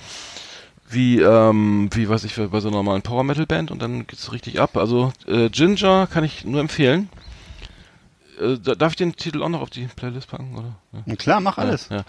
wie, 0.90 1.20
ähm, 1.20 1.90
wie 1.94 2.08
weiß 2.10 2.24
ich, 2.26 2.36
bei 2.36 2.60
so 2.60 2.68
einer 2.68 2.78
normalen 2.78 3.02
Power 3.02 3.24
Metal 3.24 3.46
Band 3.46 3.72
und 3.72 3.82
dann 3.82 4.06
geht's 4.08 4.32
richtig 4.32 4.60
ab. 4.60 4.78
Also 4.78 5.12
äh, 5.28 5.50
Ginger 5.50 6.08
kann 6.08 6.24
ich 6.24 6.46
nur 6.46 6.62
empfehlen. 6.62 7.10
Äh, 8.40 8.58
da- 8.62 8.76
darf 8.76 8.92
ich 8.94 8.98
den 8.98 9.16
Titel 9.16 9.42
auch 9.44 9.50
noch 9.50 9.62
auf 9.62 9.70
die 9.70 9.88
Playlist 9.96 10.28
packen, 10.30 10.56
oder? 10.58 11.04
Ja. 11.06 11.16
Klar, 11.16 11.40
mach 11.42 11.58
alles. 11.58 11.88
Ja. 11.90 12.04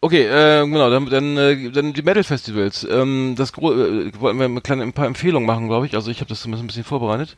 Okay, 0.00 0.24
äh, 0.26 0.64
genau, 0.66 0.90
dann, 0.90 1.06
dann, 1.06 1.36
äh, 1.36 1.70
dann 1.70 1.92
die 1.92 2.02
Metal 2.02 2.22
Festivals. 2.24 2.86
Ähm, 2.88 3.34
das 3.36 3.52
gro 3.52 3.72
äh, 3.72 4.12
wollten 4.20 4.38
wir 4.38 4.44
eine 4.44 4.60
kleine, 4.60 4.82
ein 4.82 4.92
paar 4.92 5.06
Empfehlungen 5.06 5.46
machen, 5.46 5.68
glaube 5.68 5.86
ich. 5.86 5.94
Also 5.94 6.10
ich 6.10 6.20
habe 6.20 6.28
das 6.28 6.42
zumindest 6.42 6.64
ein 6.64 6.66
bisschen 6.68 6.84
vorbereitet. 6.84 7.36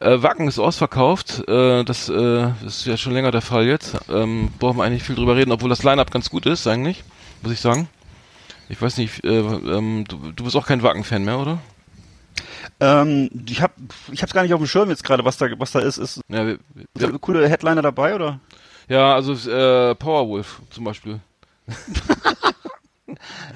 Äh, 0.00 0.22
Wacken 0.22 0.48
ist 0.48 0.58
ausverkauft. 0.58 1.46
Äh, 1.48 1.84
das 1.84 2.08
äh, 2.08 2.48
ist 2.66 2.86
ja 2.86 2.96
schon 2.96 3.12
länger 3.12 3.30
der 3.30 3.42
Fall 3.42 3.66
jetzt. 3.66 3.96
Ähm, 4.10 4.48
brauchen 4.58 4.78
wir 4.78 4.84
eigentlich 4.84 5.02
viel 5.04 5.14
drüber 5.14 5.36
reden, 5.36 5.52
obwohl 5.52 5.68
das 5.68 5.82
Line-Up 5.84 6.10
ganz 6.10 6.30
gut 6.30 6.46
ist, 6.46 6.66
eigentlich, 6.66 7.04
muss 7.42 7.52
ich 7.52 7.60
sagen. 7.60 7.88
Ich 8.68 8.80
weiß 8.80 8.96
nicht, 8.98 9.24
äh, 9.24 9.38
ähm, 9.38 10.04
du, 10.08 10.32
du 10.32 10.44
bist 10.44 10.56
auch 10.56 10.66
kein 10.66 10.82
Wacken-Fan 10.82 11.24
mehr, 11.24 11.38
oder? 11.38 11.58
Ähm, 12.80 13.30
ich 13.48 13.60
hab, 13.62 13.72
ich 14.10 14.22
hab's 14.22 14.32
gar 14.32 14.42
nicht 14.42 14.54
auf 14.54 14.60
dem 14.60 14.66
Schirm 14.66 14.88
jetzt 14.88 15.04
gerade, 15.04 15.24
was 15.24 15.36
da, 15.36 15.46
was 15.58 15.72
da 15.72 15.80
ist. 15.80 15.98
Ist 15.98 16.20
Ja, 16.28 16.46
wir, 16.46 16.58
ist 16.94 17.04
eine 17.04 17.18
coole 17.18 17.48
Headliner 17.48 17.82
dabei, 17.82 18.14
oder? 18.14 18.40
ja 18.88 19.14
also 19.14 19.32
äh, 19.50 19.94
Powerwolf 19.94 20.60
zum 20.70 20.84
Beispiel. 20.84 21.20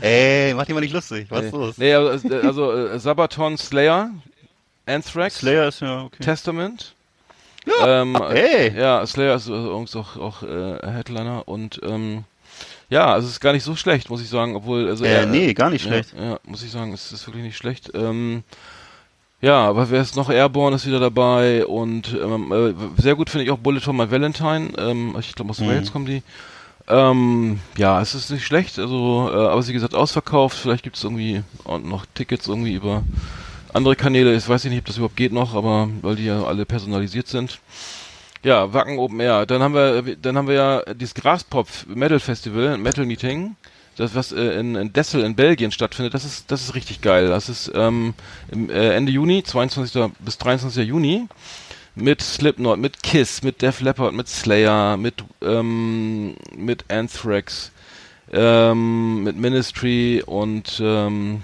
Ey, 0.01 0.55
mach 0.55 0.65
dich 0.67 0.75
mal 0.75 0.81
nicht 0.81 0.93
lustig. 0.93 1.27
Was 1.31 1.45
ist 1.47 1.53
los? 1.53 1.79
Nee, 1.79 1.93
also, 1.95 2.29
äh, 2.29 2.47
also 2.47 2.73
äh, 2.73 2.99
Sabaton, 2.99 3.57
Slayer, 3.59 4.11
Anthrax, 4.87 5.39
Slayer 5.39 5.69
ist 5.69 5.81
ja 5.81 6.03
okay. 6.05 6.23
Testament. 6.23 6.95
Ja, 7.67 8.03
ähm, 8.03 8.17
hey. 8.29 8.73
ja, 8.79 9.07
Slayer 9.07 9.35
ist 9.35 9.49
also 9.49 9.71
übrigens 9.71 9.97
auch, 9.97 10.17
auch 10.17 10.43
äh, 10.43 10.79
Headliner 10.87 11.47
und 11.47 11.81
ähm, 11.83 12.25
ja, 12.91 13.13
also 13.13 13.27
es 13.27 13.35
ist 13.35 13.41
gar 13.41 13.53
nicht 13.53 13.65
so 13.65 13.77
schlecht, 13.77 14.11
muss 14.11 14.23
ich 14.23 14.29
sagen, 14.29 14.57
obwohl 14.57 14.89
also 14.89 15.05
Äh, 15.05 15.21
er- 15.21 15.27
nee, 15.27 15.53
gar 15.55 15.71
nicht 15.71 15.85
ja, 15.85 15.91
schlecht. 15.91 16.15
Ja, 16.19 16.39
muss 16.45 16.63
ich 16.63 16.71
sagen, 16.71 16.93
es 16.93 17.13
ist 17.13 17.27
wirklich 17.27 17.45
nicht 17.45 17.57
schlecht. 17.57 17.91
Ähm, 17.95 18.43
ja, 19.41 19.57
aber 19.69 19.91
wer 19.91 20.01
ist 20.01 20.17
noch? 20.17 20.31
Airborne 20.31 20.77
ist 20.77 20.87
wieder 20.87 20.99
dabei 21.01 21.65
und 21.67 22.13
ähm, 22.21 22.53
äh, 22.53 23.01
sehr 23.03 23.15
gut 23.15 23.31
finde 23.31 23.45
ich 23.45 23.51
auch 23.51 23.59
Bullet 23.59 23.81
for 23.81 23.93
My 23.95 24.11
Valentine. 24.11 24.71
Ähm, 24.79 25.17
ich 25.21 25.35
glaube 25.35 25.51
aus 25.51 25.61
Mhm. 25.61 25.69
Wales 25.69 25.93
kommen 25.93 26.07
die. 26.07 26.23
Ähm, 26.89 27.61
ja, 27.77 28.01
es 28.01 28.15
ist 28.15 28.31
nicht 28.31 28.47
schlecht, 28.47 28.79
also, 28.79 29.29
äh, 29.31 29.35
aber 29.49 29.69
wie 29.69 29.73
gesagt, 29.75 29.95
ausverkauft. 29.95 30.57
Vielleicht 30.57 30.83
gibt 30.83 30.97
es 30.97 31.05
irgendwie 31.05 31.43
noch 31.85 32.07
Tickets 32.15 32.49
irgendwie 32.49 32.73
über 32.73 33.03
andere 33.75 33.95
Kanäle. 33.95 34.35
Ich 34.35 34.49
weiß 34.49 34.65
nicht, 34.65 34.79
ob 34.79 34.87
das 34.87 34.97
überhaupt 34.97 35.17
geht 35.17 35.33
noch, 35.33 35.55
aber 35.55 35.89
weil 36.01 36.17
die 36.17 36.25
ja 36.25 36.43
alle 36.45 36.65
personalisiert 36.65 37.29
sind. 37.29 37.61
Ja, 38.43 38.73
Wacken 38.73 38.99
Open 38.99 39.21
Air. 39.21 39.47
Dann 39.47 39.63
haben 39.63 39.75
wir, 39.75 40.17
dann 40.17 40.37
haben 40.37 40.49
wir 40.49 40.55
ja 40.55 40.95
dieses 40.95 41.15
Graspop 41.15 41.69
Metal 41.87 42.21
Festival, 42.21 42.79
Metal 42.79 43.05
Meeting, 43.05 43.57
das 43.97 44.15
was 44.15 44.33
äh, 44.33 44.61
in, 44.61 44.77
in 44.77 44.93
Dessel 44.93 45.25
in 45.25 45.35
Belgien 45.35 45.73
stattfindet. 45.73 46.15
Das 46.15 46.25
ist, 46.25 46.51
das 46.51 46.63
ist 46.63 46.75
richtig 46.75 47.01
geil. 47.01 47.29
Das 47.29 47.49
ist 47.49 47.71
ähm, 47.75 48.15
im, 48.51 48.71
äh, 48.71 48.95
Ende 48.95 49.11
Juni, 49.11 49.43
22. 49.43 50.13
bis 50.21 50.39
23. 50.39 50.87
Juni 50.87 51.27
mit 51.97 52.23
Slipknot, 52.23 52.79
mit 52.79 53.03
Kiss, 53.03 53.43
mit 53.43 53.61
Def 53.61 53.81
Leppard, 53.81 54.15
mit 54.15 54.29
Slayer, 54.29 54.97
mit 54.97 55.25
ähm, 55.43 56.37
mit 56.57 56.85
Anthrax, 56.93 57.73
ähm, 58.33 59.25
mit 59.25 59.37
Ministry 59.37 60.23
und 60.25 60.81
ähm, 60.81 61.43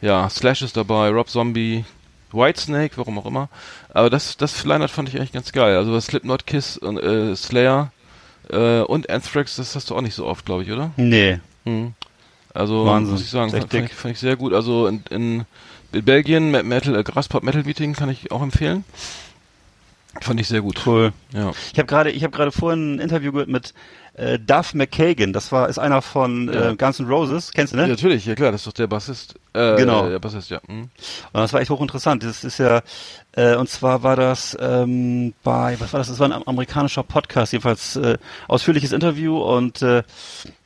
ja, 0.00 0.30
Slash 0.30 0.62
ist 0.62 0.78
dabei, 0.78 1.10
Rob 1.10 1.28
Zombie, 1.28 1.84
Whitesnake, 2.32 2.96
warum 2.96 3.18
auch 3.18 3.26
immer. 3.26 3.48
Aber 3.92 4.10
das, 4.10 4.36
das 4.36 4.64
Line-Up 4.64 4.90
fand 4.90 5.08
ich 5.08 5.16
eigentlich 5.16 5.32
ganz 5.32 5.52
geil. 5.52 5.76
Also 5.76 5.92
das 5.92 6.06
Slipknot, 6.06 6.46
Kiss 6.46 6.76
und 6.76 6.98
äh, 6.98 7.34
Slayer 7.36 7.92
äh, 8.50 8.80
und 8.80 9.10
Anthrax, 9.10 9.56
das 9.56 9.74
hast 9.76 9.90
du 9.90 9.96
auch 9.96 10.00
nicht 10.00 10.14
so 10.14 10.26
oft, 10.26 10.44
glaube 10.46 10.62
ich, 10.62 10.70
oder? 10.72 10.90
Nee. 10.96 11.40
Mhm. 11.64 11.94
Also 12.52 12.84
Wahnsinn. 12.86 13.12
muss 13.12 13.22
ich 13.22 13.30
sagen, 13.30 13.50
fand, 13.50 13.72
ich, 13.74 13.92
fand 13.94 14.14
ich 14.14 14.20
sehr 14.20 14.36
gut. 14.36 14.52
Also 14.52 14.86
in, 14.88 15.02
in, 15.10 15.44
in 15.92 16.04
Belgien, 16.04 16.50
Me- 16.50 16.62
Metal, 16.64 16.96
äh, 16.96 17.02
Graspop 17.04 17.42
Metal 17.42 17.62
Meeting 17.64 17.94
kann 17.94 18.08
ich 18.08 18.32
auch 18.32 18.42
empfehlen. 18.42 18.84
Fand 20.20 20.40
ich 20.40 20.48
sehr 20.48 20.60
gut. 20.60 20.84
Cool. 20.84 21.12
Ja. 21.32 21.52
Ich 21.72 21.78
habe 21.78 21.86
gerade, 21.86 22.10
ich 22.10 22.24
habe 22.24 22.36
gerade 22.36 22.50
vorhin 22.50 22.96
ein 22.96 22.98
Interview 22.98 23.30
gehört 23.30 23.48
mit 23.48 23.72
äh, 24.14 24.38
Duff 24.38 24.74
McKagan. 24.74 25.32
Das 25.32 25.52
war 25.52 25.68
ist 25.68 25.78
einer 25.78 26.02
von 26.02 26.52
Ja. 26.52 26.70
äh, 26.70 26.76
Guns 26.76 26.98
N' 27.00 27.06
Roses. 27.08 27.52
Kennst 27.52 27.72
du 27.72 27.76
ne? 27.76 27.82
Ja, 27.82 27.88
natürlich, 27.88 28.26
ja 28.26 28.34
klar, 28.34 28.52
das 28.52 28.62
ist 28.62 28.66
doch 28.66 28.72
der 28.72 28.86
Bassist. 28.86 29.34
Äh, 29.52 29.76
Genau. 29.76 30.08
Der 30.08 30.18
Bassist, 30.18 30.50
ja. 30.50 30.60
Hm. 30.66 30.82
Und 30.82 30.90
das 31.32 31.52
war 31.52 31.60
echt 31.60 31.70
hochinteressant. 31.70 32.22
Das 32.22 32.44
ist 32.44 32.58
ja, 32.58 32.82
äh, 33.32 33.56
und 33.56 33.68
zwar 33.68 34.02
war 34.02 34.16
das 34.16 34.56
ähm, 34.60 35.34
bei, 35.42 35.76
was 35.80 35.92
war 35.92 35.98
das? 35.98 36.08
Das 36.08 36.18
war 36.18 36.26
ein 36.28 36.32
am- 36.32 36.42
amerikanischer 36.46 37.02
Podcast, 37.02 37.52
jedenfalls 37.52 37.96
äh, 37.96 38.18
ausführliches 38.48 38.92
Interview 38.92 39.38
und 39.40 39.82
äh, 39.82 40.02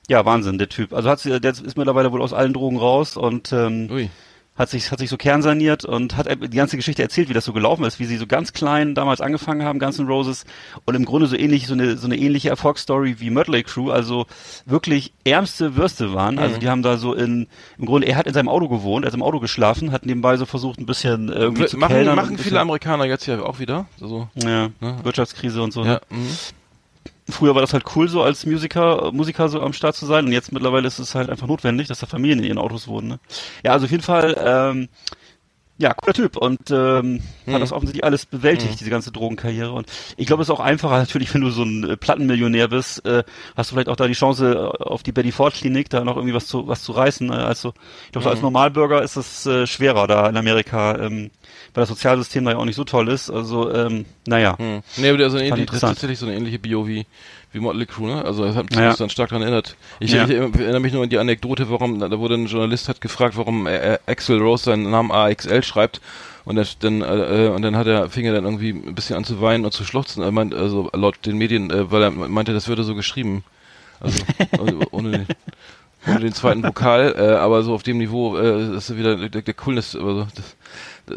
ja, 0.08 0.24
Wahnsinn, 0.26 0.58
der 0.58 0.68
Typ. 0.68 0.92
Also 0.92 1.08
hat 1.08 1.20
sie, 1.20 1.40
der 1.40 1.52
ist 1.52 1.76
mittlerweile 1.78 2.12
wohl 2.12 2.20
aus 2.20 2.34
allen 2.34 2.52
Drogen 2.52 2.76
raus 2.78 3.16
und 3.16 3.52
ähm, 3.52 3.88
Ui. 3.90 4.10
Hat 4.56 4.70
sich 4.70 4.90
hat 4.92 5.00
sich 5.00 5.11
so 5.11 5.16
kernsaniert 5.16 5.84
und 5.84 6.16
hat 6.16 6.28
die 6.30 6.56
ganze 6.56 6.76
Geschichte 6.76 7.02
erzählt, 7.02 7.28
wie 7.28 7.32
das 7.32 7.44
so 7.44 7.52
gelaufen 7.52 7.84
ist, 7.84 7.99
wie 7.99 8.04
sie 8.04 8.16
so 8.16 8.26
ganz 8.26 8.52
klein 8.52 8.94
damals 8.94 9.20
angefangen 9.20 9.64
haben, 9.64 9.78
Guns 9.80 9.99
N' 9.99 10.06
Roses 10.06 10.44
und 10.84 10.94
im 10.94 11.04
Grunde 11.04 11.26
so 11.26 11.37
ähnlich 11.37 11.66
so 11.66 11.75
eine 11.75 11.96
so 11.96 12.06
eine 12.06 12.16
ähnliche 12.16 12.50
Erfolgsstory 12.50 13.16
wie 13.18 13.30
Mötley 13.30 13.64
Crew, 13.64 13.90
also 13.90 14.26
wirklich 14.64 15.12
ärmste 15.25 15.76
Würste 15.76 16.14
waren. 16.14 16.38
Also 16.38 16.58
die 16.58 16.68
haben 16.68 16.82
da 16.82 16.99
so 16.99 17.14
in 17.14 17.49
im 17.78 17.87
Grunde 17.87 18.06
er 18.06 18.16
hat 18.16 18.26
in 18.26 18.34
seinem 18.34 18.49
Auto 18.49 18.68
gewohnt, 18.68 19.04
er 19.04 19.08
hat 19.08 19.14
im 19.14 19.23
Auto 19.23 19.40
geschlafen, 19.40 19.90
hat 19.90 20.06
nebenbei 20.06 20.37
so 20.37 20.46
versucht 20.46 20.78
ein 20.78 20.87
bisschen 20.87 21.30
irgendwie 21.30 21.66
zu 21.66 21.76
Machen, 21.76 21.94
kellnern 21.94 22.18
und 22.18 22.25
machen 22.25 22.38
viele 22.38 22.61
Amerikaner 22.61 23.06
jetzt 23.06 23.26
ja 23.26 23.42
auch 23.42 23.58
wieder. 23.58 23.87
So. 23.99 24.28
ja, 24.34 24.68
Ne? 24.80 24.99
Wirtschaftskrise 25.02 25.62
und 25.62 25.73
so. 25.73 25.84
Ja. 25.84 26.00
hm. 26.11 26.26
Früher 27.28 27.54
war 27.54 27.62
das 27.62 27.73
halt 27.73 27.85
cool, 27.97 28.09
so 28.09 28.23
als 28.23 28.45
Musiker, 28.45 29.11
Musiker 29.12 29.49
so 29.49 29.61
am 29.62 29.73
Start 29.73 29.97
zu 29.97 30.04
sein 30.07 30.26
und 30.26 30.33
jetzt 30.33 30.52
mittlerweile 30.52 30.87
ist 30.87 30.99
es 30.99 31.14
halt 31.14 31.31
einfach 31.31 31.47
notwendig, 31.47 31.88
dass 31.88 32.00
da 32.00 32.07
Familien 32.07 32.40
in 32.40 32.45
ihren 32.45 32.59
Autos 32.59 32.87
wohnen. 32.87 33.09
Ne? 33.09 33.19
Ja, 33.64 33.73
also 33.73 33.87
auf 33.87 33.90
jeden 33.90 34.02
Fall, 34.02 34.37
ähm, 34.38 34.88
ja, 35.76 35.93
cooler 35.93 36.14
Typ 36.14 36.37
und 36.37 36.71
ähm, 36.71 37.21
Mhm. 37.47 37.52
hat 37.54 37.62
das 37.62 37.73
offensichtlich 37.73 38.04
alles 38.04 38.26
bewältigt, 38.26 38.78
diese 38.81 38.90
ganze 38.90 39.11
Drogenkarriere. 39.11 39.73
Und 39.73 39.87
ich 40.16 40.26
glaube, 40.26 40.43
es 40.43 40.49
ist 40.49 40.54
auch 40.54 40.61
einfacher 40.61 40.99
natürlich, 40.99 41.35
wenn 41.35 41.40
du 41.40 41.50
so 41.50 41.64
ein 41.64 41.90
äh, 41.90 41.97
Plattenmillionär 41.97 42.69
bist, 42.69 43.04
äh, 43.07 43.25
hast 43.57 43.71
du 43.71 43.75
vielleicht 43.75 43.88
auch 43.88 43.97
da 43.97 44.07
die 44.07 44.14
Chance, 44.14 44.52
äh, 44.54 44.83
auf 44.85 45.02
die 45.02 45.12
Betty 45.12 45.33
Ford 45.33 45.52
Klinik 45.54 45.90
da 45.90 46.04
noch 46.04 46.16
irgendwie 46.16 46.35
was 46.35 46.47
zu 46.47 46.69
was 46.69 46.83
zu 46.85 46.93
reißen. 46.93 47.31
Äh, 47.31 47.35
also 47.35 47.75
ich 48.07 48.12
glaube, 48.12 48.23
so 48.23 48.28
Mhm. 48.28 48.33
als 48.33 48.43
Normalbürger 48.43 49.02
ist 49.02 49.16
es 49.16 49.47
äh, 49.47 49.66
schwerer 49.66 50.07
da 50.07 50.28
in 50.28 50.37
Amerika, 50.37 50.97
ähm, 50.99 51.31
weil 51.75 51.83
das 51.83 51.88
Sozialsystem 51.88 52.45
da 52.45 52.52
ja 52.52 52.57
auch 52.57 52.64
nicht 52.64 52.76
so 52.76 52.85
toll 52.85 53.09
ist. 53.09 53.31
Also, 53.31 53.73
ähm, 53.73 54.04
naja. 54.26 54.57
Hm. 54.59 54.83
Nee, 54.97 55.09
aber 55.09 55.19
der 55.19 55.26
ist 55.26 55.33
so 55.33 55.38
eine 55.38 55.49
Fand 55.49 55.59
ähnliche, 55.59 55.66
das 55.66 55.75
ist 55.76 55.81
tatsächlich 55.81 56.19
so 56.19 56.26
eine 56.26 56.37
ähnliche 56.37 56.59
Bio 56.59 56.87
wie, 56.87 57.04
wie 57.52 57.59
Motley 57.61 57.87
Crue, 57.87 58.07
ne? 58.09 58.25
Also 58.25 58.45
das 58.45 58.54
hat 58.57 58.71
mich 58.71 58.78
Ja. 58.78 58.95
dann 58.95 59.11
stark 59.11 59.31
daran 59.31 59.43
erinnert. 59.43 59.76
Ich, 60.00 60.12
Ja. 60.12 60.25
ich 60.25 60.31
erinnere 60.31 60.81
mich 60.81 60.93
nur 60.93 61.02
an 61.02 61.11
die 61.11 61.19
Anekdote, 61.19 61.69
warum, 61.71 61.99
da 61.99 62.19
wurde 62.19 62.35
ein 62.35 62.47
Journalist 62.47 62.88
hat 62.88 63.00
gefragt, 63.00 63.37
warum 63.37 63.66
äh, 63.66 63.99
Axel 64.07 64.40
Rose 64.40 64.64
seinen 64.64 64.90
Namen 64.90 65.11
AXL 65.11 65.62
schreibt. 65.62 66.00
Und 66.45 66.57
dann, 66.81 67.00
äh, 67.00 67.50
und 67.54 67.62
dann 67.62 67.75
hat 67.75 67.87
er, 67.87 68.11
fing 68.11 68.26
er 68.26 68.35
dann 68.35 68.45
irgendwie 68.45 68.71
ein 68.71 68.95
bisschen 68.95 69.16
an 69.16 69.25
zu 69.25 69.40
weinen 69.40 69.64
und 69.64 69.73
zu 69.73 69.83
schluchzen. 69.85 70.23
Er 70.23 70.31
meint, 70.31 70.54
also 70.54 70.90
laut 70.93 71.25
den 71.25 71.38
Medien, 71.38 71.71
äh, 71.71 71.90
weil 71.90 72.02
er 72.02 72.11
meinte, 72.11 72.52
das 72.52 72.69
würde 72.69 72.85
so 72.85 72.95
geschrieben. 72.95 73.45
Also 74.00 74.23
also 74.52 74.81
ohne, 74.90 75.11
den, 75.12 75.26
ohne 76.06 76.20
den 76.20 76.32
zweiten 76.32 76.62
Vokal, 76.62 77.14
äh, 77.18 77.34
aber 77.37 77.62
so 77.62 77.75
auf 77.75 77.82
dem 77.82 77.99
Niveau 77.99 78.37
äh, 78.37 78.76
ist 78.76 78.96
wieder 78.96 79.28
der, 79.28 79.42
der 79.42 79.54
Coolness, 79.54 79.94
also 79.96 80.26
das, 80.34 80.56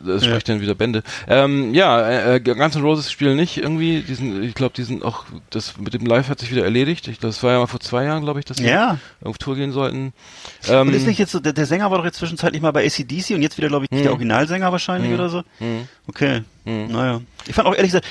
das 0.03 0.23
Ja. 0.23 0.29
spricht 0.29 0.49
dann 0.49 0.59
wieder 0.61 0.75
Bände. 0.75 1.01
Ähm, 1.29 1.73
ja, 1.73 2.33
äh, 2.33 2.39
Guns 2.41 2.75
N' 2.75 2.81
Roses 2.81 3.09
spielen 3.11 3.37
nicht 3.37 3.57
irgendwie. 3.57 4.01
Die 4.01 4.15
sind, 4.15 4.43
ich 4.43 4.53
glaube, 4.53 4.73
die 4.75 4.83
sind 4.83 5.03
auch, 5.03 5.23
das 5.49 5.77
mit 5.77 5.93
dem 5.93 6.05
Live 6.05 6.27
hat 6.29 6.39
sich 6.39 6.51
wieder 6.51 6.63
erledigt. 6.65 7.07
Ich, 7.07 7.19
das 7.19 7.41
war 7.43 7.53
ja 7.53 7.59
mal 7.59 7.67
vor 7.67 7.79
zwei 7.79 8.03
Jahren, 8.03 8.21
glaube 8.23 8.39
ich, 8.39 8.45
dass 8.45 8.57
sie 8.57 8.65
Ja. 8.67 8.97
auf 9.23 9.37
Tour 9.37 9.55
gehen 9.55 9.71
sollten. 9.71 10.11
Ähm, 10.67 10.89
Und 10.89 10.93
ist 10.93 11.07
nicht 11.07 11.19
jetzt 11.19 11.31
so, 11.31 11.39
der, 11.39 11.53
der 11.53 11.65
Sänger 11.65 11.89
war 11.89 11.99
doch 11.99 12.05
jetzt 12.05 12.17
zwischenzeitlich 12.17 12.61
mal 12.61 12.71
bei 12.71 12.85
ACDC 12.85 13.31
und 13.35 13.41
jetzt 13.41 13.57
wieder, 13.57 13.69
glaube 13.69 13.85
ich, 13.89 14.01
der 14.01 14.11
Originalsänger 14.11 14.71
wahrscheinlich 14.73 15.13
oder 15.13 15.29
so? 15.29 15.43
Okay. 16.07 16.41
Naja. 16.67 17.21
Ich 17.47 17.55
fand 17.55 17.67
auch 17.67 17.75
ehrlich 17.75 17.91
gesagt, 17.93 18.05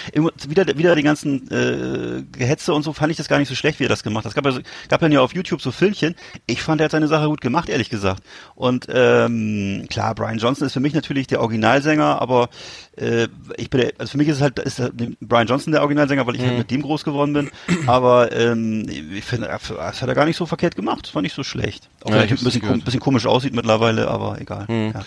wieder, 0.48 0.78
wieder 0.78 0.94
die 0.94 1.02
ganzen 1.02 1.50
äh, 1.50 2.22
Gehetze 2.32 2.72
und 2.72 2.82
so 2.82 2.94
fand 2.94 3.10
ich 3.10 3.18
das 3.18 3.28
gar 3.28 3.38
nicht 3.38 3.48
so 3.48 3.54
schlecht, 3.54 3.80
wie 3.80 3.84
er 3.84 3.90
das 3.90 4.02
gemacht 4.02 4.24
hat. 4.24 4.30
Es 4.30 4.34
gab 4.34 4.46
ja, 4.46 4.58
gab 4.88 5.00
dann 5.00 5.12
ja 5.12 5.20
auf 5.20 5.34
YouTube 5.34 5.60
so 5.60 5.70
Filmchen. 5.72 6.14
Ich 6.46 6.62
fand, 6.62 6.80
er 6.80 6.86
hat 6.86 6.92
seine 6.92 7.08
Sache 7.08 7.26
gut 7.26 7.42
gemacht, 7.42 7.68
ehrlich 7.68 7.90
gesagt. 7.90 8.22
Und 8.54 8.86
ähm, 8.88 9.86
klar, 9.90 10.14
Brian 10.14 10.38
Johnson 10.38 10.66
ist 10.66 10.72
für 10.72 10.80
mich 10.80 10.94
natürlich 10.94 11.26
der 11.26 11.40
Originalsänger, 11.42 12.20
aber 12.22 12.48
äh, 12.96 13.28
ich 13.58 13.68
bin 13.68 13.82
der, 13.82 13.92
also 13.98 14.12
für 14.12 14.18
mich 14.18 14.28
ist 14.28 14.36
es 14.36 14.42
halt 14.42 14.58
ist 14.58 14.80
Brian 15.20 15.46
Johnson 15.46 15.72
der 15.72 15.82
Originalsänger, 15.82 16.26
weil 16.26 16.36
ich 16.36 16.42
halt 16.42 16.56
mit 16.56 16.70
dem 16.70 16.80
groß 16.82 17.04
geworden 17.04 17.34
bin. 17.34 17.50
Aber 17.86 18.32
ähm, 18.32 18.86
ich 18.88 19.24
finde, 19.24 19.48
das 19.48 20.00
hat 20.02 20.08
er 20.08 20.14
gar 20.14 20.24
nicht 20.24 20.36
so 20.36 20.46
verkehrt 20.46 20.76
gemacht. 20.76 21.08
Fand 21.08 21.26
ich 21.26 21.34
so 21.34 21.42
schlecht. 21.42 21.88
Auch 22.02 22.08
Ja, 22.08 22.16
wenn 22.16 22.22
er 22.22 22.32
ich 22.32 22.40
ein 22.40 22.44
bisschen, 22.44 22.62
kom 22.62 22.80
bisschen 22.80 23.00
komisch 23.00 23.26
aussieht 23.26 23.54
mittlerweile, 23.54 24.08
aber 24.08 24.40
egal. 24.40 24.66
Ja. 24.68 25.04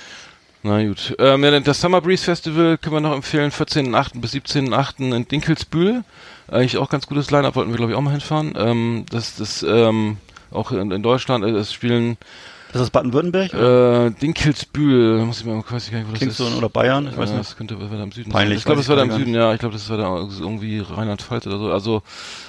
Na 0.61 0.83
gut. 0.85 1.15
Ähm, 1.19 1.43
ja, 1.43 1.57
das 1.59 1.79
Summer 1.79 2.01
Breeze 2.01 2.25
Festival 2.25 2.77
können 2.77 2.95
wir 2.95 2.99
noch 2.99 3.15
empfehlen, 3.15 3.51
14.8. 3.51 4.19
bis 4.19 4.33
17.8. 4.33 5.15
in 5.15 5.27
Dinkelsbühl. 5.27 6.03
Eigentlich 6.49 6.77
auch 6.77 6.89
ganz 6.89 7.07
gutes 7.07 7.31
Line-Up, 7.31 7.55
wollten 7.55 7.71
wir 7.71 7.77
glaube 7.77 7.93
ich 7.93 7.97
auch 7.97 8.01
mal 8.01 8.11
hinfahren. 8.11 8.53
Ähm, 8.57 9.05
das 9.09 9.35
das 9.35 9.63
ähm, 9.63 10.17
auch 10.51 10.71
in, 10.71 10.91
in 10.91 11.01
Deutschland, 11.01 11.45
äh, 11.45 11.53
das 11.53 11.71
spielen 11.71 12.17
Das 12.71 12.83
ist 12.83 12.91
Baden-Württemberg? 12.91 13.53
oder? 13.53 14.05
äh, 14.07 14.11
Dinkelsbühl, 14.11 15.25
muss 15.25 15.39
ich 15.39 15.45
mal, 15.45 15.63
weiß 15.67 15.85
ich 15.88 15.91
gar 15.91 15.97
nicht, 15.99 16.07
wo 16.07 16.11
das 16.11 16.19
Klingt 16.19 16.31
ist. 16.31 16.38
so, 16.38 16.45
oder 16.57 16.69
Bayern? 16.69 17.07
Ich 17.07 17.17
weiß 17.17 17.31
äh, 17.31 17.33
nicht. 17.38 17.49
Das 17.49 17.57
könnte 17.57 17.79
weiter 17.81 18.03
im 18.03 18.11
Süden 18.11 18.31
Peinlich, 18.31 18.49
sein. 18.49 18.57
Ich 18.59 18.65
glaube, 18.65 18.79
das 18.81 18.89
war 18.89 18.95
da 18.95 19.03
im 19.03 19.11
Süden, 19.11 19.33
ja. 19.33 19.53
Ich 19.53 19.59
glaube, 19.59 19.73
das 19.73 19.89
war 19.89 19.97
da 19.97 20.15
irgendwie 20.39 20.79
Rheinland-Pfalz 20.79 21.47
oder 21.47 21.57
so. 21.57 21.71
Also, 21.71 22.03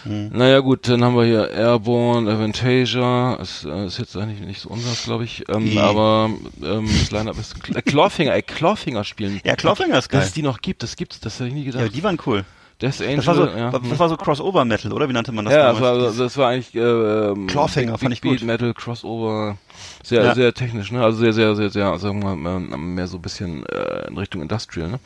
naja, 0.05 0.61
gut, 0.61 0.89
dann 0.89 1.03
haben 1.05 1.17
wir 1.17 1.25
hier 1.25 1.51
Airborne, 1.51 2.31
Aventasia. 2.31 3.35
Ist, 3.37 3.65
äh, 3.65 3.87
ist 3.87 3.99
jetzt 3.99 4.17
eigentlich 4.17 4.41
nicht 4.41 4.61
so 4.61 4.69
unseres, 4.69 5.05
glaube 5.05 5.25
ich. 5.25 5.45
Ähm, 5.49 5.65
Nee. 5.65 5.79
aber 5.79 6.31
ähm, 6.63 6.87
das 7.01 7.11
Line-Up 7.11 7.39
ist 7.39 7.55
äh, 7.75 7.81
Clawfinger, 7.83 8.35
ey, 8.35 8.43
Clawfinger 8.43 9.05
spielen. 9.05 9.41
Ja, 9.45 9.57
Clawfinger 9.57 9.99
ist 9.99 10.09
geil. 10.11 10.21
Dass 10.21 10.29
es 10.29 10.35
die 10.35 10.43
noch 10.43 10.61
gibt, 10.61 10.83
das 10.83 10.97
gibt's, 10.97 11.21
das 11.21 11.35
hätte 11.41 11.49
ich 11.49 11.55
nie 11.55 11.65
Ja, 11.65 11.73
gedacht. 11.73 11.95
die 11.95 12.03
waren 12.03 12.19
cool. 12.27 12.45
Death 12.81 13.01
Angel, 13.01 13.17
Das 13.17 13.27
war 13.27 13.35
so, 13.35 13.47
ja. 13.47 13.71
das 13.71 13.99
war 13.99 14.09
so 14.09 14.17
Crossover-Metal, 14.17 14.93
oder? 14.93 15.09
Wie 15.09 15.13
nannte 15.13 15.33
man 15.33 15.45
das 15.45 15.55
ja, 15.55 15.73
das 15.73 15.81
damals? 15.81 16.19
war, 16.19 16.25
das 16.25 16.37
war 16.39 16.49
eigentlich 16.49 16.75
äh, 16.75 16.79
ähm, 16.81 17.47
Clawfinger, 17.47 17.93
Big, 17.93 18.01
fand 18.01 18.13
ich 18.15 18.23
gut. 18.23 18.31
Beat, 18.39 18.43
Metal, 18.45 18.73
Crossover, 18.75 19.57
sehr, 20.03 20.25
Ja. 20.25 20.35
sehr 20.35 20.55
technisch, 20.55 20.91
ne? 20.93 21.03
Also 21.05 21.19
sehr, 21.19 21.33
sehr, 21.33 21.55
sehr, 21.57 21.71
sehr, 21.71 21.99
sagen 21.99 22.23
wir 22.23 22.35
mal, 22.37 22.59
mehr 22.59 23.07
so 23.07 23.19
ein 23.19 23.23
bisschen 23.23 23.67
äh, 23.67 24.09
in 24.09 24.17
Richtung 24.17 24.41
Industrial, 24.43 24.89
ne? 24.89 24.99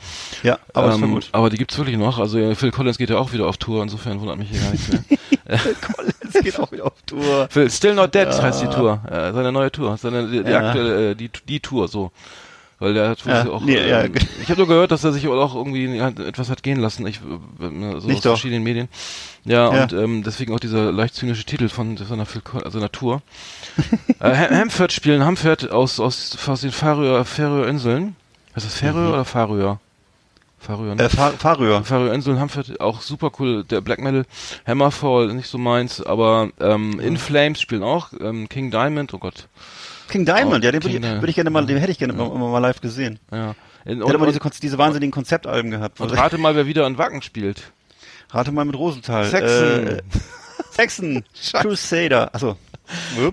ja, 0.43 0.57
aber 0.73 0.87
das 0.87 0.97
Ähm, 1.01 1.11
gut. 1.11 1.29
Aber 1.33 1.49
die 1.49 1.57
gibt's 1.57 1.77
wirklich 1.77 1.97
noch. 1.97 2.17
Also 2.19 2.37
ja, 2.37 2.55
Phil 2.55 2.71
Collins 2.71 2.97
geht 2.97 3.09
ja 3.09 3.17
auch 3.17 3.33
wieder 3.33 3.47
auf 3.47 3.57
Tour, 3.57 3.83
insofern 3.83 4.19
wundert 4.21 4.37
mich 4.37 4.49
hier 4.49 4.61
gar 4.61 4.71
nichts 4.71 4.89
mehr. 4.89 5.03
Es 6.33 6.43
geht 6.43 6.59
auch 6.59 6.71
wieder 6.71 6.85
auf 6.87 6.93
Tour. 7.05 7.47
Phil, 7.51 7.69
Still 7.69 7.93
Not 7.93 8.13
Dead 8.15 8.27
heißt 8.27 8.63
die 8.63 8.67
Tour. 8.67 8.99
Äh, 9.09 9.31
seine 9.31 9.51
neue 9.51 9.71
Tour. 9.71 9.95
Seine, 9.97 10.27
die, 10.27 10.43
die 10.43 10.49
Ja. 10.49 10.67
aktuelle, 10.69 11.11
äh, 11.11 11.15
die, 11.15 11.29
die 11.47 11.59
Tour, 11.59 11.87
so. 11.87 12.11
Weil 12.85 12.93
der 12.93 13.09
hat 13.09 13.25
Ja, 13.25 13.49
auch, 13.49 13.61
nee, 13.61 13.77
ja. 13.89 14.03
ähm, 14.03 14.13
ich 14.43 14.47
habe 14.49 14.59
nur 14.59 14.67
gehört, 14.67 14.91
dass 14.91 15.03
er 15.03 15.11
sich 15.11 15.27
auch 15.27 15.55
irgendwie 15.55 15.97
etwas 15.97 16.51
hat 16.51 16.61
gehen 16.61 16.79
lassen, 16.79 17.07
ich, 17.07 17.17
äh, 17.17 17.19
so 17.99 18.07
Nicht 18.07 18.17
aus 18.17 18.21
doch. 18.21 18.29
verschiedenen 18.33 18.61
Medien. 18.61 18.89
Ja, 19.43 19.73
Ja. 19.73 19.81
und 19.83 19.93
ähm, 19.93 20.21
deswegen 20.23 20.53
auch 20.53 20.59
dieser 20.59 20.91
leicht 20.91 21.15
zynische 21.15 21.45
Titel 21.45 21.67
von 21.67 21.97
seiner, 21.97 22.27
seiner 22.69 22.91
Tour. 22.91 23.23
äh, 24.19 24.35
Ham- 24.35 24.51
Hamford 24.55 24.91
spielen, 24.93 25.25
Hamford 25.25 25.71
aus, 25.71 25.99
aus, 25.99 26.37
aus 26.47 26.61
den 26.61 26.71
Färöer, 26.71 27.25
Färöer 27.25 27.67
Inseln. 27.67 28.15
Heißt 28.55 28.67
das 28.67 28.75
Färöer 28.75 29.09
oder 29.09 29.25
Färöer? 29.25 29.79
Färöer, 30.59 30.93
ne? 30.95 31.03
Äh, 31.03 31.09
Fahrröhr. 31.09 31.83
Färöer 31.83 32.13
Inseln, 32.13 32.39
Hamford, 32.39 32.79
auch 32.79 33.01
super 33.01 33.31
cool. 33.39 33.63
Der 33.63 33.81
Black 33.81 33.99
Metal, 33.99 34.25
Hammerfall, 34.67 35.33
nicht 35.33 35.47
so 35.49 35.57
meins, 35.57 36.01
aber 36.01 36.49
ähm, 36.59 36.99
In 36.99 37.17
Flames 37.17 37.59
spielen 37.61 37.81
auch, 37.83 38.09
ähm, 38.19 38.47
King 38.47 38.69
Diamond, 38.69 39.11
oh 39.15 39.17
Gott. 39.17 39.47
King 40.07 40.25
Diamond, 40.25 40.63
Oh, 40.63 40.65
ja, 40.65 40.71
den 40.71 40.83
würde 40.83 40.97
ich, 40.97 41.03
würd 41.03 41.29
ich 41.29 41.35
gerne 41.35 41.49
mal, 41.49 41.65
den 41.65 41.77
hätte 41.77 41.91
ich 41.91 41.97
gerne 41.97 42.13
mal, 42.13 42.29
mal 42.29 42.59
live 42.59 42.81
gesehen. 42.81 43.19
Ja. 43.31 43.55
In, 43.85 43.99
Der 43.99 44.07
hat 44.07 44.15
und, 44.15 44.27
diese, 44.27 44.59
diese 44.61 44.77
wahnsinnigen 44.77 45.11
Konzeptalben 45.11 45.71
gehabt. 45.71 45.99
und 45.99 46.09
rate 46.17 46.37
mal, 46.37 46.55
wer 46.55 46.65
wieder 46.65 46.87
in 46.87 46.97
Wacken 46.97 47.21
spielt. 47.21 47.71
Rate 48.31 48.51
mal 48.51 48.65
mit 48.65 48.75
Rosenthal. 48.75 49.25
Saxon. 49.25 49.87
Äh, 49.87 50.01
Saxon. 50.71 51.23
Crusader. 51.53 52.33
Achso. 52.33 52.57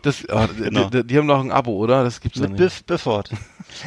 Das, 0.03 0.25
oh, 0.31 0.47
Genau. 0.59 0.89
die, 0.89 1.07
die, 1.07 1.19
haben 1.19 1.27
noch 1.27 1.41
ein 1.41 1.51
Abo, 1.51 1.77
oder? 1.77 2.05
Das 2.05 2.21
gibt's 2.21 2.39
ja 2.39 2.43
Mit 2.43 2.53
nicht. 2.53 2.59
Biff 2.59 2.85
Bifford. 2.85 3.31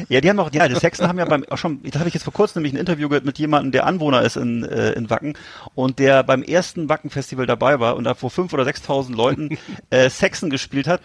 Ja, 0.08 0.20
die 0.20 0.28
haben 0.28 0.38
auch, 0.38 0.52
ja, 0.52 0.68
die 0.68 0.74
Saxon 0.74 1.08
haben 1.08 1.18
ja 1.18 1.24
beim, 1.24 1.44
auch 1.50 1.58
schon, 1.58 1.80
da 1.82 1.98
habe 1.98 2.08
ich 2.08 2.14
jetzt 2.14 2.24
vor 2.24 2.32
kurzem 2.32 2.62
nämlich 2.62 2.74
ein 2.74 2.80
Interview 2.80 3.08
gehört 3.08 3.24
mit 3.24 3.38
jemandem, 3.38 3.72
der 3.72 3.86
Anwohner 3.86 4.22
ist 4.22 4.36
in, 4.36 4.64
äh, 4.64 4.92
in 4.92 5.10
Wacken 5.10 5.34
und 5.74 5.98
der 5.98 6.22
beim 6.22 6.42
ersten 6.42 6.88
Wacken-Festival 6.88 7.46
dabei 7.46 7.80
war 7.80 7.96
und 7.96 8.04
da 8.04 8.14
vor 8.14 8.30
fünf 8.30 8.52
oder 8.52 8.64
6.000 8.64 9.14
Leuten 9.14 9.58
äh, 9.90 10.10
Saxon 10.10 10.50
gespielt 10.50 10.86
hat 10.86 11.00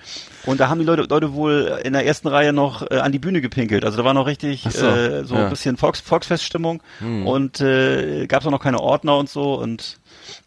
und 0.46 0.60
da 0.60 0.70
haben 0.70 0.80
die 0.80 0.86
Leute, 0.86 1.04
Leute 1.04 1.34
wohl 1.34 1.80
in 1.84 1.94
der 1.94 2.06
ersten 2.06 2.28
Reihe 2.28 2.54
noch 2.54 2.90
äh, 2.90 2.98
an 2.98 3.12
die 3.12 3.20
Bühne 3.20 3.42
gepinkelt. 3.42 3.86
Also 3.86 3.98
da 3.98 4.06
war 4.06 4.14
noch 4.14 4.28
richtig 4.28 4.64
so, 4.70 4.86
äh, 4.86 5.24
so 5.24 5.36
ja. 5.36 5.44
ein 5.44 5.50
bisschen 5.50 5.78
Volks, 5.78 6.02
Volksfeststimmung 6.02 6.82
und 7.26 7.62
äh, 7.62 8.28
gab 8.28 8.42
es 8.42 8.48
auch 8.48 8.52
noch 8.52 8.64
keine 8.64 8.80
Ordner 8.80 9.18
und 9.18 9.30
so 9.30 9.56
und 9.56 10.01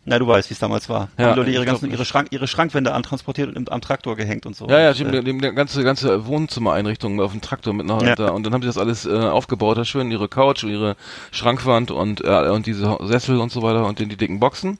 na, 0.06 0.18
du 0.18 0.26
weißt, 0.26 0.50
wie 0.50 0.54
es 0.54 0.58
damals 0.58 0.88
war. 0.88 1.08
Ja, 1.18 1.26
haben 1.26 1.34
die 1.34 1.38
Leute 1.40 1.50
ihre 1.50 1.64
ganzen, 1.64 1.90
ihre 1.90 2.04
Schrank, 2.04 2.28
ihre 2.30 2.46
Schrankwände 2.46 2.92
antransportiert 2.92 3.56
und 3.56 3.72
am 3.72 3.80
Traktor 3.80 4.16
gehängt 4.16 4.44
und 4.46 4.54
so. 4.54 4.68
Ja, 4.68 4.80
ja, 4.80 4.94
stimmt, 4.94 5.14
äh, 5.14 5.22
die, 5.22 5.32
die 5.38 5.52
ganze, 5.52 5.82
ganze 5.82 6.26
Wohnzimmereinrichtung 6.26 7.20
auf 7.20 7.32
dem 7.32 7.40
Traktor 7.40 7.72
mit 7.72 7.86
nach 7.86 8.02
Ja. 8.02 8.14
da, 8.14 8.28
und 8.28 8.44
dann 8.44 8.52
haben 8.52 8.62
sie 8.62 8.68
das 8.68 8.78
alles 8.78 9.06
äh, 9.06 9.10
aufgebaut, 9.12 9.78
da 9.78 9.84
schön 9.84 10.10
ihre 10.10 10.28
Couch, 10.28 10.64
und 10.64 10.70
ihre 10.70 10.96
Schrankwand 11.30 11.90
und 11.90 12.22
äh, 12.24 12.48
und 12.50 12.66
diese 12.66 12.98
Sessel 13.02 13.38
und 13.38 13.50
so 13.50 13.62
weiter 13.62 13.86
und 13.86 14.00
in 14.00 14.08
die 14.08 14.16
dicken 14.16 14.40
Boxen 14.40 14.78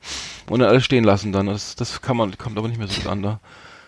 und 0.50 0.61
dann 0.61 0.69
alles 0.69 0.85
stehen 0.85 1.04
lassen 1.04 1.33
dann. 1.33 1.47
Das, 1.47 1.75
das 1.76 2.02
kann 2.02 2.16
man, 2.16 2.37
kommt 2.37 2.59
aber 2.59 2.69
nicht 2.69 2.78
mehr 2.78 2.88
so 2.88 3.00
gut 3.00 3.11
an 3.11 3.23
da. 3.23 3.40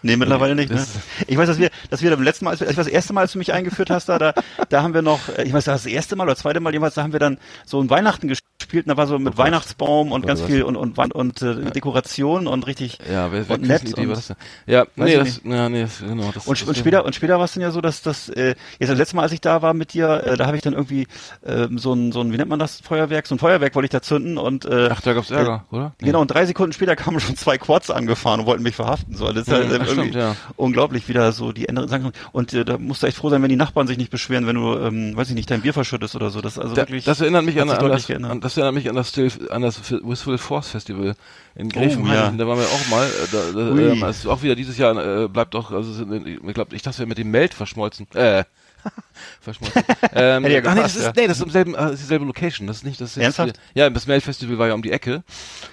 Nee, 0.06 0.16
mittlerweile 0.16 0.54
nicht. 0.54 0.70
Ne? 0.70 0.76
Das- 0.76 0.94
Ich 1.26 1.36
weiß, 1.36 1.46
dass 1.48 1.58
wir, 1.58 1.70
dass 1.90 2.02
wir 2.02 2.10
beim 2.10 2.22
letzten 2.22 2.44
Mal, 2.46 2.52
als 2.52 2.60
ich 2.60 2.68
weiß, 2.68 2.76
das 2.76 2.86
erste 2.88 3.12
Mal, 3.12 3.22
als 3.22 3.32
du 3.32 3.38
mich 3.38 3.52
eingeführt 3.52 3.90
hast, 3.90 4.08
da, 4.08 4.18
da, 4.18 4.32
da 4.68 4.82
haben 4.82 4.94
wir 4.94 5.02
noch, 5.02 5.28
äh, 5.36 5.42
ich 5.44 5.52
weiß, 5.52 5.64
das 5.64 5.86
erste 5.86 6.16
Mal 6.16 6.24
oder 6.24 6.36
zweite 6.36 6.60
Mal 6.60 6.72
jemals, 6.72 6.94
da 6.94 7.02
haben 7.02 7.12
wir 7.12 7.20
dann 7.20 7.38
so 7.64 7.80
ein 7.80 7.90
Weihnachten 7.90 8.28
gespielt, 8.28 8.86
und 8.86 8.88
da 8.88 8.96
war 8.96 9.06
so 9.06 9.18
mit 9.18 9.36
Weihnachtsbaum 9.38 10.10
und 10.12 10.26
ganz 10.26 10.40
was- 10.40 10.46
viel 10.48 10.62
und 10.62 10.76
und 10.76 10.98
und, 10.98 11.12
und 11.14 11.42
äh, 11.42 11.70
Dekoration 11.70 12.46
und 12.46 12.66
richtig 12.66 12.98
Ja, 13.10 13.30
wer, 13.30 13.48
wer 13.48 13.56
und 13.56 13.62
nett 13.68 13.82
Idee, 13.88 14.02
und, 14.02 14.10
was 14.10 14.26
das 14.28 14.36
Ja, 14.66 14.86
nee, 14.96 15.16
das, 15.16 15.40
ja, 15.44 15.68
nee, 15.68 15.82
das, 15.82 15.98
genau. 16.00 16.30
Das, 16.32 16.46
und, 16.46 16.60
das 16.60 16.68
und 16.68 16.76
später 16.76 17.04
und 17.04 17.14
später 17.14 17.38
war 17.38 17.44
es 17.44 17.52
dann 17.52 17.62
ja 17.62 17.70
so, 17.70 17.80
dass 17.80 18.02
das 18.02 18.28
äh, 18.30 18.54
jetzt 18.78 18.88
das 18.90 18.98
letzte 18.98 19.16
Mal, 19.16 19.22
als 19.22 19.32
ich 19.32 19.40
da 19.40 19.62
war 19.62 19.72
mit 19.74 19.92
dir, 19.92 20.22
äh, 20.26 20.36
da 20.36 20.46
habe 20.46 20.56
ich 20.56 20.62
dann 20.62 20.72
irgendwie 20.72 21.06
ähm, 21.44 21.78
so 21.78 21.92
ein 21.92 22.12
so 22.12 22.20
ein 22.22 22.32
wie 22.32 22.36
nennt 22.36 22.48
man 22.50 22.58
das 22.58 22.80
Feuerwerk, 22.80 23.26
so 23.26 23.34
ein 23.34 23.38
Feuerwerk 23.38 23.74
wollte 23.74 23.84
ich 23.86 23.90
da 23.90 24.02
zünden 24.02 24.36
und 24.38 24.64
äh, 24.64 24.88
Ach, 24.90 25.00
da 25.00 25.12
gab's 25.12 25.30
Ärger, 25.30 25.64
oder? 25.70 25.92
Nee. 26.00 26.06
Genau, 26.06 26.20
und 26.20 26.28
drei 26.28 26.44
Sekunden 26.46 26.72
später 26.72 26.96
kamen 26.96 27.20
schon 27.20 27.36
zwei 27.36 27.58
Quads 27.58 27.90
angefahren 27.90 28.40
und 28.40 28.46
wollten 28.46 28.62
mich 28.64 28.74
verhaften. 28.74 29.14
So, 29.14 29.26
das 29.32 29.46
ist 29.46 29.48
ja 29.48 29.58
ach, 29.58 29.86
irgendwie 29.86 29.95
stimmt, 30.02 30.14
ja. 30.14 30.36
unglaublich, 30.56 31.08
wieder 31.08 31.32
so 31.32 31.52
die 31.52 31.68
Änderungen. 31.68 31.90
sagen. 31.90 32.12
Und 32.32 32.52
äh, 32.52 32.64
da 32.64 32.78
musst 32.78 33.02
du 33.02 33.06
echt 33.06 33.16
froh 33.16 33.30
sein, 33.30 33.42
wenn 33.42 33.48
die 33.48 33.56
Nachbarn 33.56 33.86
sich 33.86 33.98
nicht 33.98 34.10
beschweren, 34.10 34.46
wenn 34.46 34.56
du, 34.56 34.76
ähm, 34.78 35.16
weiß 35.16 35.28
ich 35.28 35.34
nicht, 35.34 35.50
dein 35.50 35.62
Bier 35.62 35.72
verschüttest 35.72 36.14
oder 36.16 36.30
so. 36.30 36.40
Das 36.40 36.58
also 36.58 36.74
Da, 36.74 36.82
wirklich. 36.82 37.04
das 37.04 37.20
erinnert 37.20 37.44
mich 37.44 37.60
an, 37.60 37.68
an, 37.70 37.88
das, 37.88 38.10
an, 38.10 38.40
das 38.40 38.56
erinnert 38.56 38.74
mich 38.74 38.88
an 38.88 38.96
das 38.96 39.08
Still, 39.08 39.30
an 39.50 39.62
das 39.62 39.80
Wistful 39.90 40.38
Force 40.38 40.68
Festival 40.68 41.14
in 41.54 41.68
Gräfenhain. 41.68 42.12
Oh, 42.12 42.14
ja. 42.14 42.30
Da 42.30 42.46
waren 42.46 42.58
wir 42.58 42.66
auch 42.66 42.88
mal. 42.90 43.06
Äh, 43.06 43.10
da, 43.32 43.38
da, 43.52 43.92
ähm, 43.92 44.04
ist 44.04 44.26
auch 44.26 44.42
wieder 44.42 44.54
dieses 44.54 44.78
Jahr 44.78 45.24
äh, 45.24 45.28
bleibt 45.28 45.54
auch, 45.54 45.70
also 45.72 46.04
ich 46.22 46.54
glaube, 46.54 46.74
ich 46.76 46.82
dachte, 46.82 46.98
wir 46.98 47.06
mit 47.06 47.18
dem 47.18 47.30
Meld 47.30 47.54
verschmolzen. 47.54 48.06
Äh, 48.14 48.44
verschmolzen. 49.40 49.82
ähm, 50.12 50.46
ja 50.46 50.60
ach 50.64 50.74
nee, 50.74 50.80
das 50.82 50.96
ist, 50.96 51.16
nee, 51.16 51.26
das 51.26 51.38
ist 51.38 51.42
im 51.44 51.50
selben, 51.50 51.74
äh, 51.74 51.78
das 51.78 51.92
ist 51.94 52.02
dieselbe 52.02 52.24
Location. 52.24 52.66
Das 52.66 52.78
ist 52.78 52.84
nicht 52.84 53.00
das. 53.00 53.10
Ist 53.10 53.16
jetzt, 53.16 53.38
Ernsthaft? 53.38 53.60
Ja, 53.74 53.90
das 53.90 54.06
Meld 54.06 54.22
Festival 54.22 54.58
war 54.58 54.68
ja 54.68 54.74
um 54.74 54.82
die 54.82 54.92
Ecke. 54.92 55.22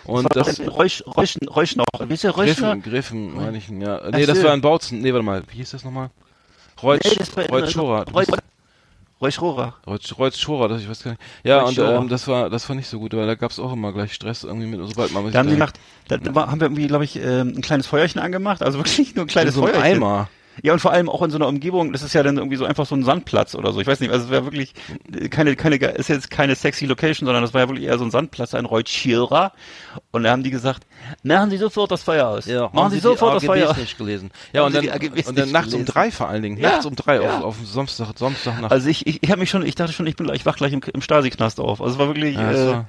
Und 0.05 0.33
das. 0.35 0.59
Räusch, 0.59 1.03
Räusch, 1.05 1.37
Räusch 1.47 1.75
noch. 1.75 1.85
Wie 2.07 2.13
ist 2.13 2.23
der 2.23 2.31
Räuschner? 2.31 2.75
Griffen, 2.77 2.83
Griffen, 2.83 3.35
meine 3.35 3.57
ich, 3.57 3.69
ja. 3.69 4.01
Nee, 4.11 4.23
Ach 4.23 4.27
das 4.27 4.37
so. 4.39 4.43
war 4.45 4.53
in 4.53 4.61
Bautzen. 4.61 5.01
Nee, 5.01 5.13
warte 5.13 5.23
mal, 5.25 5.43
wie 5.49 5.57
hieß 5.57 5.71
das 5.71 5.83
nochmal? 5.83 6.09
Reutsch, 6.81 7.05
Nee, 7.05 7.15
das 7.17 7.35
war- 7.37 7.45
Reutsch 7.47 7.71
Schora. 7.73 8.03
Räusch, 8.13 8.27
Räusch 9.21 9.39
Rohrer. 9.41 9.75
Reutsch, 9.87 10.17
Reutsch 10.19 10.37
Schora, 10.37 10.67
das 10.67 10.81
ich 10.81 10.89
weiß 10.89 11.03
gar 11.03 11.11
nicht. 11.11 11.21
Ja, 11.45 11.61
Reutsch 11.61 11.77
und 11.79 11.89
ähm, 12.03 12.09
das 12.09 12.27
war 12.27 12.49
das 12.49 12.67
war 12.67 12.75
nicht 12.75 12.87
so 12.89 12.99
gut, 12.99 13.13
weil 13.13 13.25
da 13.25 13.35
gab's 13.35 13.57
auch 13.57 13.71
immer 13.71 13.93
gleich 13.93 14.13
Stress 14.13 14.43
irgendwie 14.43 14.67
mit, 14.67 14.81
sobald 14.85 15.13
man 15.13 15.31
Da 15.31 15.39
haben 15.39 15.47
die 15.49 15.55
Nacht, 15.55 15.79
da 16.09 16.17
haben 16.17 16.59
wir 16.59 16.65
irgendwie, 16.65 16.87
glaube 16.87 17.05
ich, 17.05 17.15
ähm, 17.15 17.53
ein 17.55 17.61
kleines 17.61 17.87
Feuerchen 17.87 18.19
angemacht. 18.19 18.61
Also 18.61 18.79
wirklich 18.79 19.15
nur 19.15 19.23
ein 19.23 19.29
kleines 19.29 19.53
so 19.55 19.61
Feuerchen. 19.61 19.81
Eimer. 19.81 20.29
Ja, 20.61 20.73
und 20.73 20.79
vor 20.79 20.91
allem 20.91 21.09
auch 21.09 21.21
in 21.23 21.31
so 21.31 21.37
einer 21.37 21.47
Umgebung, 21.47 21.91
das 21.91 22.03
ist 22.03 22.13
ja 22.13 22.21
dann 22.23 22.37
irgendwie 22.37 22.57
so 22.57 22.65
einfach 22.65 22.85
so 22.85 22.95
ein 22.95 23.03
Sandplatz 23.03 23.55
oder 23.55 23.73
so. 23.73 23.79
Ich 23.81 23.87
weiß 23.87 23.99
nicht, 24.01 24.11
also 24.11 24.25
es 24.25 24.31
wäre 24.31 24.45
wirklich 24.45 24.73
keine, 25.31 25.55
keine, 25.55 25.77
ist 25.77 26.09
jetzt 26.09 26.29
keine 26.29 26.55
sexy 26.55 26.85
Location, 26.85 27.25
sondern 27.25 27.41
das 27.43 27.53
war 27.53 27.61
ja 27.61 27.67
wirklich 27.69 27.85
eher 27.87 27.97
so 27.97 28.05
ein 28.05 28.11
Sandplatz, 28.11 28.53
ein 28.53 28.65
Reutschira. 28.65 29.53
Und 30.11 30.23
da 30.23 30.31
haben 30.31 30.43
die 30.43 30.51
gesagt, 30.51 30.85
machen 31.23 31.49
Sie 31.49 31.57
sofort 31.57 31.91
das 31.91 32.03
Feuer 32.03 32.27
aus. 32.27 32.45
machen 32.71 32.91
Sie 32.91 32.99
sofort 32.99 33.35
das 33.35 33.45
Feuer 33.45 33.71
aus. 33.71 33.77
nicht 33.77 33.97
gelesen. 33.97 34.29
Ja, 34.53 34.61
Haben 34.65 34.75
und 34.75 34.81
Sie 34.81 34.87
dann, 34.87 35.25
und 35.27 35.37
dann 35.39 35.51
nachts 35.51 35.67
um 35.73 35.79
gelesen? 35.79 35.93
drei 35.93 36.11
vor 36.11 36.27
allen 36.29 36.43
Dingen. 36.43 36.57
Ja, 36.57 36.71
Nachts 36.73 36.85
um 36.85 36.95
drei 36.95 37.21
ja. 37.21 37.39
auf, 37.39 37.43
auf 37.45 37.55
Samstag, 37.65 38.09
Samstagnacht. 38.17 38.71
Also 38.71 38.87
ich, 38.89 39.07
ich, 39.07 39.23
ich 39.23 39.31
habe 39.31 39.39
mich 39.39 39.49
schon, 39.49 39.65
ich 39.65 39.73
dachte 39.75 39.93
schon, 39.93 40.05
ich 40.05 40.15
bin, 40.15 40.29
ich 40.33 40.45
wach 40.45 40.55
gleich 40.57 40.73
im, 40.73 40.81
im 40.93 41.01
Stasi-Knast 41.01 41.59
auf. 41.59 41.81
Also 41.81 41.93
es 41.93 41.99
war 41.99 42.07
wirklich 42.07 42.35
ja, 42.35 42.51
äh, 42.51 42.67
war 42.67 42.85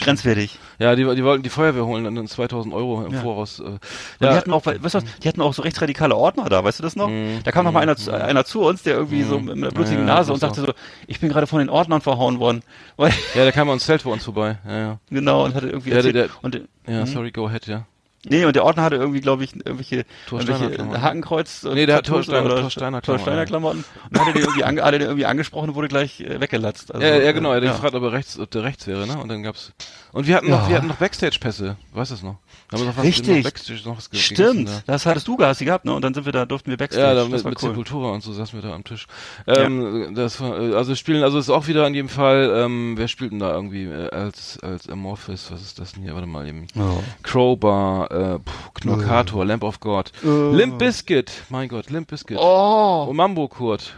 grenzwertig. 0.00 0.58
ja 0.78 0.94
die, 0.94 1.02
die 1.14 1.24
wollten 1.24 1.42
die 1.42 1.50
Feuerwehr 1.50 1.84
holen, 1.86 2.04
dann 2.04 2.26
2000 2.26 2.72
Euro 2.74 3.04
im 3.04 3.12
Ja. 3.14 3.20
Voraus. 3.20 3.60
Äh, 3.60 3.62
Und 3.64 3.80
ja, 4.20 4.30
die 4.32 4.36
hatten 4.36 4.52
auch, 4.52 4.64
weißt 4.66 4.78
du 4.78 4.98
was, 4.98 5.04
die 5.22 5.28
hatten 5.28 5.40
auch 5.40 5.54
so 5.54 5.62
rechtsradikale 5.62 6.14
Ordner 6.14 6.48
da, 6.48 6.62
weißt 6.64 6.75
du 6.78 6.82
das 6.82 6.96
noch? 6.96 7.10
Da 7.44 7.52
kam 7.52 7.64
noch 7.64 7.72
mal 7.72 7.80
einer, 7.80 7.96
zu- 7.96 8.12
einer 8.12 8.44
zu 8.44 8.62
uns, 8.62 8.82
der 8.82 8.94
irgendwie 8.94 9.22
so 9.22 9.38
mit 9.38 9.56
einer 9.56 9.70
blutigen 9.70 10.02
Mhm. 10.02 10.08
Ja, 10.08 10.14
Nase 10.16 10.32
und 10.32 10.38
sagte 10.40 10.60
so, 10.60 10.72
ich 11.06 11.20
bin 11.20 11.28
gerade 11.28 11.46
von 11.46 11.58
den 11.58 11.68
Ordnern 11.68 12.00
verhauen 12.00 12.38
worden. 12.38 12.62
Weil, 12.96 13.12
ja, 13.34 13.42
der 13.44 13.52
kam 13.52 13.68
ans 13.68 13.84
Zelt 13.86 14.04
bei 14.04 14.10
uns 14.10 14.24
vorbei. 14.24 14.58
Ja, 14.66 14.78
ja. 14.78 14.98
genau, 15.10 15.44
und 15.44 15.54
hatte 15.54 15.68
irgendwie 15.68 15.90
Ja, 15.90 16.02
der- 16.02 16.14
erzählt, 16.14 16.30
der- 16.30 16.44
und, 16.44 16.68
Ja, 16.88 17.00
Mhm. 17.02 17.06
sorry, 17.06 17.30
go 17.32 17.46
ahead, 17.46 17.66
ja. 17.66 17.84
Nee, 18.28 18.44
und 18.44 18.56
der 18.56 18.64
Ordner 18.64 18.82
hatte 18.82 18.96
irgendwie, 18.96 19.20
glaube 19.20 19.44
ich, 19.44 19.54
irgendwelche, 19.54 20.04
irgendwelche. 20.30 21.02
Hakenkreuz. 21.02 21.62
Nee, 21.64 21.86
der 21.86 21.96
hat 21.96 22.06
Tattoos 22.06 22.26
Thor 22.26 22.34
Steiner- 22.34 22.46
oder 22.52 22.60
Thor 22.60 22.70
Steiner 22.70 23.02
Thor 23.02 23.18
Steiner 23.18 23.46
Klamotten. 23.46 23.78
Und 23.78 24.16
dann 24.16 24.20
hat 24.26 24.28
er 24.28 24.32
den 24.34 24.42
irgendwie, 24.42 24.64
ange, 24.64 24.82
hat 24.82 24.92
er 24.92 24.98
den 24.98 25.08
irgendwie 25.08 25.26
angesprochen 25.26 25.70
und 25.70 25.74
wurde 25.76 25.88
gleich 25.88 26.20
äh, 26.20 26.40
weggelatzt. 26.40 26.94
Also, 26.94 27.06
ja, 27.06 27.16
ja, 27.16 27.32
genau, 27.32 27.50
er 27.50 27.56
hat 27.56 27.62
äh, 27.64 27.66
gefragt, 27.68 27.94
ob 27.94 28.02
er 28.02 28.12
rechts, 28.12 28.38
ob 28.38 28.50
der 28.50 28.64
rechts 28.64 28.86
wäre, 28.86 29.06
ne? 29.06 29.18
Und 29.18 29.28
dann 29.28 29.42
gab's. 29.42 29.72
Und 30.12 30.26
wir 30.26 30.36
hatten 30.36 30.48
noch, 30.50 30.62
Ja. 30.62 30.68
wir 30.68 30.76
hatten 30.76 30.86
noch 30.88 30.96
Backstage-Pässe, 30.96 31.76
weißt 31.92 32.10
du 32.10 32.14
das 32.14 32.22
noch? 32.22 32.36
Haben 32.72 32.80
wir 32.80 32.86
noch 32.86 32.96
was 32.96 33.04
Richtig. 33.04 33.36
noch 33.36 33.44
Backstage 33.44 33.80
noch 33.84 33.96
was 33.98 34.08
Stimmt, 34.12 34.68
da. 34.68 34.82
das 34.86 35.06
hattest 35.06 35.28
du 35.28 35.36
hast 35.38 35.58
sie 35.58 35.66
gehabt, 35.66 35.84
ne? 35.84 35.94
Und 35.94 36.02
dann 36.02 36.14
sind 36.14 36.24
wir 36.24 36.32
da, 36.32 36.46
durften 36.46 36.70
wir 36.70 36.76
Backstage. 36.76 37.06
Ja, 37.06 37.14
da 37.14 37.20
das 37.22 37.28
mit, 37.30 37.44
war 37.44 37.50
mit 37.50 37.62
cool. 37.62 37.68
Sepultura 37.70 38.10
und 38.12 38.22
so 38.22 38.32
saßen 38.32 38.60
wir 38.60 38.68
da 38.68 38.74
am 38.74 38.82
Tisch. 38.84 39.06
Ähm, 39.46 40.14
das 40.14 40.40
war, 40.40 40.58
äh, 40.58 40.74
also 40.74 40.94
spielen, 40.94 41.22
also 41.22 41.38
ist 41.38 41.50
auch 41.50 41.68
wieder 41.68 41.86
in 41.86 41.94
jedem 41.94 42.08
Fall, 42.08 42.50
ähm, 42.56 42.94
wer 42.96 43.08
spielt 43.08 43.32
denn 43.32 43.38
da 43.38 43.52
irgendwie 43.52 43.84
äh, 43.84 44.10
als 44.10 44.58
als 44.62 44.88
Amorphis, 44.88 45.50
was 45.52 45.62
ist 45.62 45.78
das 45.78 45.92
denn 45.92 46.02
hier? 46.02 46.14
Warte 46.14 46.26
mal 46.26 46.46
eben. 46.48 46.66
Oh. 46.76 47.02
Crowbar, 47.22 48.10
äh, 48.16 48.38
pff, 48.38 48.74
Knorkator, 48.74 49.44
Lamp 49.44 49.62
of 49.64 49.80
God, 49.80 50.12
Limp 50.22 50.78
Bizkit, 50.78 51.30
mein 51.48 51.68
Gott, 51.68 51.90
Limp 51.90 52.08
Bizkit. 52.08 52.38
Oh, 52.40 53.06
Und 53.08 53.16
Mambo 53.16 53.48
Kurt. 53.48 53.94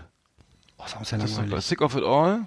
oh 0.78 0.84
das 0.98 1.10
ja 1.10 1.18
ist 1.18 1.34
doch 1.36 1.42
langweilig. 1.42 1.64
Sick 1.64 1.80
of 1.80 1.96
It 1.96 2.04
All. 2.04 2.40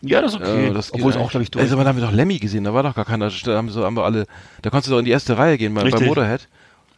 Ja, 0.00 0.20
das 0.22 0.34
ist 0.34 0.40
okay. 0.40 0.68
Äh, 0.68 0.72
das 0.72 0.94
Obwohl 0.94 1.10
es 1.10 1.16
auch, 1.16 1.30
glaube 1.30 1.42
ich, 1.42 1.50
durch. 1.50 1.62
Also, 1.62 1.76
da 1.76 1.84
haben 1.84 1.98
wir 1.98 2.04
doch 2.06 2.12
Lemmy 2.12 2.38
gesehen, 2.38 2.64
da 2.64 2.72
war 2.72 2.82
doch 2.84 2.94
gar 2.94 3.04
keiner, 3.04 3.30
da 3.30 3.56
haben, 3.56 3.68
so, 3.68 3.84
haben 3.84 3.96
wir 3.96 4.04
alle, 4.04 4.26
da 4.62 4.70
konntest 4.70 4.88
du 4.88 4.92
doch 4.92 5.00
in 5.00 5.04
die 5.04 5.10
erste 5.10 5.36
Reihe 5.36 5.58
gehen 5.58 5.74
bei, 5.74 5.88
bei. 5.90 6.00
Motorhead. 6.06 6.48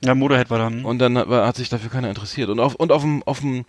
ja, 0.05 0.15
Motorhead 0.15 0.51
war 0.51 0.59
dann. 0.59 0.85
Und 0.85 0.99
dann 0.99 1.17
hat, 1.17 1.29
hat 1.29 1.57
sich 1.57 1.71
dafür 1.71 1.91
keiner 1.91 2.09
interessiert. 2.11 2.51
Und 2.51 2.61
auf, 2.61 2.75
und 2.75 2.93
auf 2.93 3.01
dem, 3.03 3.23
auf 3.25 3.41
dem, 3.41 3.65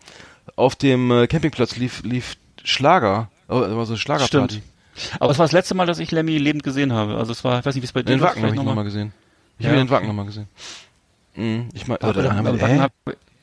auf 0.57 0.75
dem 0.75 1.11
äh, 1.11 1.27
Campingplatz 1.27 1.77
lief, 1.77 2.03
lief 2.03 2.35
Schlager. 2.63 3.29
Oh, 3.47 3.61
das 3.61 3.75
war 3.75 3.85
so 3.85 3.95
Schlagerparty. 3.95 4.55
Stimmt. 4.55 5.19
Aber 5.21 5.31
es 5.31 5.39
war 5.39 5.45
das 5.45 5.53
letzte 5.53 5.75
Mal, 5.75 5.85
dass 5.85 5.99
ich 5.99 6.11
Lemmy 6.11 6.37
lebend 6.37 6.63
gesehen 6.63 6.91
habe. 6.91 7.15
Also 7.15 7.31
es 7.31 7.43
war, 7.45 7.59
ich 7.59 7.65
weiß 7.65 7.75
nicht, 7.75 7.81
wie 7.83 7.85
es 7.85 7.93
bei 7.93 8.01
dir 8.03 8.11
Den 8.11 8.19
war, 8.21 8.29
Wacken 8.31 8.41
habe 8.43 8.49
ich 8.51 8.55
noch 8.55 8.63
nochmal 8.63 8.75
mal. 8.75 8.83
gesehen. 8.83 9.13
Ich 9.61 9.65
Ja, 9.65 9.71
habe 9.71 9.79
den 9.81 9.87
okay. 9.87 9.95
Wacken 9.95 10.07
nochmal 10.07 10.25
gesehen. 10.25 10.47
Mhm, 11.35 11.69
ich 11.73 11.87
meine, 11.87 12.01
Aber 12.01 12.19
oder 12.19 12.35
haben 12.35 12.45
wir, 12.45 12.51
beim 12.53 12.61
Wacken 12.61 12.75
hä? 12.75 12.79
hab, 12.81 12.93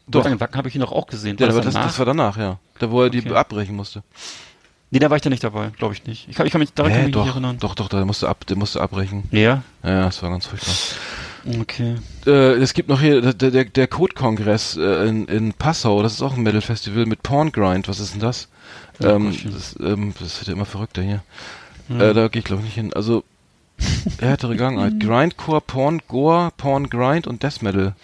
Doch. 0.09 0.24
Doch. 0.24 0.40
Wacken 0.40 0.57
habe 0.57 0.68
ich 0.68 0.74
ihn 0.74 0.81
doch 0.81 0.90
auch 0.92 1.07
gesehen. 1.07 1.37
Ja, 1.38 1.46
War 1.46 1.54
aber 1.54 1.62
das, 1.64 1.74
danach? 1.74 1.87
das 1.88 1.98
war 1.98 2.07
danach, 2.07 2.37
ja. 2.37 2.59
Da, 2.81 2.90
wo 2.90 3.02
er 3.02 3.11
die 3.11 3.20
Okay. 3.20 3.35
abbrechen 3.35 3.76
musste. 3.76 4.02
nee, 4.90 4.98
da 4.98 5.11
war 5.11 5.16
ich 5.16 5.22
da 5.22 5.31
nicht 5.31 5.44
dabei, 5.44 5.70
glaube 5.76 5.94
ich 5.94 6.04
nicht. 6.07 6.28
Ich 6.28 6.35
kann, 6.37 6.44
ich 6.46 6.52
kann 6.52 6.59
mich 6.61 6.72
daran 6.74 6.92
nicht 7.04 7.14
doch, 7.14 7.26
erinnern. 7.28 7.59
doch, 7.61 7.74
doch, 7.76 7.88
der 7.88 8.04
musste 8.04 8.28
ab, 8.28 8.44
der 8.46 8.57
musste 8.57 8.81
abbrechen. 8.81 9.24
Ja? 9.31 9.62
Ja, 9.85 10.07
das 10.07 10.20
war 10.22 10.31
ganz 10.31 10.46
furchtbar. 10.46 10.74
Okay. 11.61 11.94
Äh, 12.26 12.54
es 12.54 12.74
gibt 12.74 12.88
noch 12.88 13.00
hier 13.00 13.33
der, 13.33 13.50
der, 13.52 13.64
der 13.64 13.87
Code-Kongress 13.87 14.76
äh, 14.76 15.07
in, 15.09 15.26
in 15.28 15.52
Passau, 15.54 16.02
das 16.02 16.14
ist 16.14 16.22
auch 16.22 16.35
ein 16.37 16.42
Metal-Festival 16.42 17.07
mit 17.07 17.22
Porngrind, 17.22 17.87
was 17.88 18.00
ist 18.00 18.12
denn 18.14 18.20
das? 18.20 18.48
ähm, 19.00 19.26
Gottchen. 19.31 19.52
das, 19.54 19.76
ähm, 19.81 20.14
das 20.18 20.40
wird 20.40 20.48
ja 20.48 20.54
immer 20.54 20.66
verrückter 20.66 21.00
hier. 21.02 21.22
Äh, 21.88 22.12
da 22.12 22.28
gehe 22.28 22.40
ich 22.40 22.44
glaube 22.44 22.61
ich 22.62 22.66
nicht 22.66 22.74
hin. 22.74 22.92
Also, 22.92 23.24
härtere 24.20 24.56
Gangart. 24.56 24.98
Grindcore, 25.00 25.60
Porn, 25.60 26.00
Gore, 26.08 26.50
Porn, 26.56 26.88
Grind 26.88 27.26
und 27.26 27.42
Death 27.42 27.62
Metal. 27.62 27.94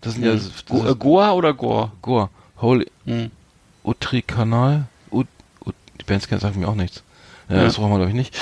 Das 0.00 0.14
sind 0.14 0.24
ja 0.24 0.32
das 0.32 0.50
Go, 0.68 0.86
äh, 0.86 0.94
Goa 0.94 1.32
oder 1.32 1.54
Gore? 1.54 1.92
Gore. 2.02 2.28
Holy 2.60 2.86
Hm. 3.04 3.30
Utri-Kanal. 3.84 4.86
Ut, 5.10 5.26
Ut, 5.64 5.74
die 6.00 6.04
Bands 6.04 6.28
kennen 6.28 6.40
sagen 6.40 6.60
mir 6.60 6.68
auch 6.68 6.74
nichts. 6.74 7.02
Ja, 7.48 7.56
Ja. 7.56 7.64
das 7.64 7.76
brauchen 7.76 7.90
wir 7.90 7.96
glaube 7.98 8.10
ich 8.10 8.16
nicht. 8.16 8.38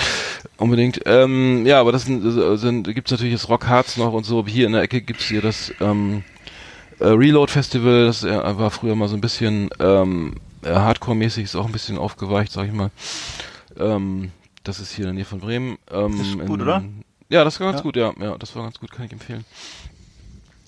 Unbedingt. 0.57 1.01
Ähm, 1.07 1.67
ja, 1.67 1.81
aber 1.81 1.93
das 1.93 2.05
sind, 2.05 2.23
sind 2.59 2.85
gibt's 2.95 3.11
natürlich 3.11 3.35
das 3.35 3.49
Rock 3.49 3.69
Hearts 3.69 3.97
noch 3.97 4.13
und 4.13 4.25
so. 4.25 4.47
Hier 4.47 4.67
in 4.67 4.73
der 4.73 4.83
Ecke 4.83 5.01
gibt's 5.03 5.25
hier 5.25 5.43
das 5.43 5.73
ähm, 5.81 6.23
äh, 7.01 7.07
Reload 7.07 7.51
Festival. 7.51 8.07
Das 8.07 8.25
äh, 8.25 8.59
war 8.59 8.71
früher 8.71 8.95
mal 8.95 9.09
so 9.09 9.15
ein 9.17 9.21
bisschen 9.21 9.69
ähm, 9.81 10.37
äh, 10.63 10.71
Hardcore-mäßig, 10.71 11.45
ist 11.45 11.57
auch 11.57 11.67
ein 11.67 11.73
bisschen 11.73 11.99
aufgeweicht, 11.99 12.53
sag 12.53 12.67
ich 12.67 12.73
mal. 12.73 12.91
Ähm, 13.79 14.31
das 14.65 14.81
ist 14.81 14.93
hier 14.93 15.05
in 15.05 15.09
der 15.11 15.15
Nähe 15.15 15.25
von 15.25 15.39
Bremen. 15.41 15.79
Ähm, 15.91 16.19
Das 16.19 16.27
ist 16.27 16.33
gut, 16.39 16.61
in, 16.61 16.63
oder? 16.63 16.85
Ja, 17.29 17.45
das 17.45 17.59
war 17.61 17.69
ganz 17.69 17.79
Ja. 17.79 17.83
gut, 17.83 17.97
ja. 17.97 18.13
Ja, 18.21 18.37
das 18.39 18.55
war 18.57 18.65
ganz 18.65 18.79
gut, 18.79 18.91
kann 18.91 19.07
ich 19.07 19.13
empfehlen. 19.13 19.45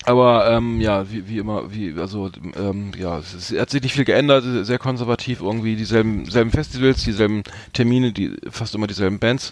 Aber 0.05 0.49
ähm, 0.49 0.79
ja, 0.79 1.11
wie, 1.11 1.27
wie 1.27 1.37
immer, 1.37 1.73
wie 1.73 1.93
also 1.99 2.31
ähm, 2.55 2.93
ja, 2.97 3.17
es, 3.17 3.33
ist, 3.33 3.59
hat 3.59 3.69
sich 3.69 3.81
nicht 3.81 3.93
viel 3.93 4.05
geändert, 4.05 4.45
sehr 4.65 4.79
konservativ 4.79 5.41
irgendwie 5.41 5.75
dieselben 5.75 6.25
selben 6.29 6.51
Festivals, 6.51 7.03
dieselben 7.03 7.43
Termine, 7.73 8.13
die 8.13 8.33
fast 8.49 8.73
immer 8.73 8.87
dieselben 8.87 9.19
Bands. 9.19 9.51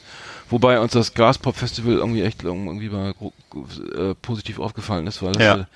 Wobei 0.50 0.80
uns 0.80 0.94
das 0.94 1.14
Graspop 1.14 1.58
Festival 1.58 1.96
irgendwie 1.96 2.22
echt 2.22 2.44
irgendwie 2.44 2.88
mal 2.90 3.14
äh, 3.98 4.16
positiv 4.22 4.60
aufgefallen 4.60 5.08
ist, 5.08 5.22
weil 5.22 5.34
das 5.34 5.44
Ja. 5.44 5.68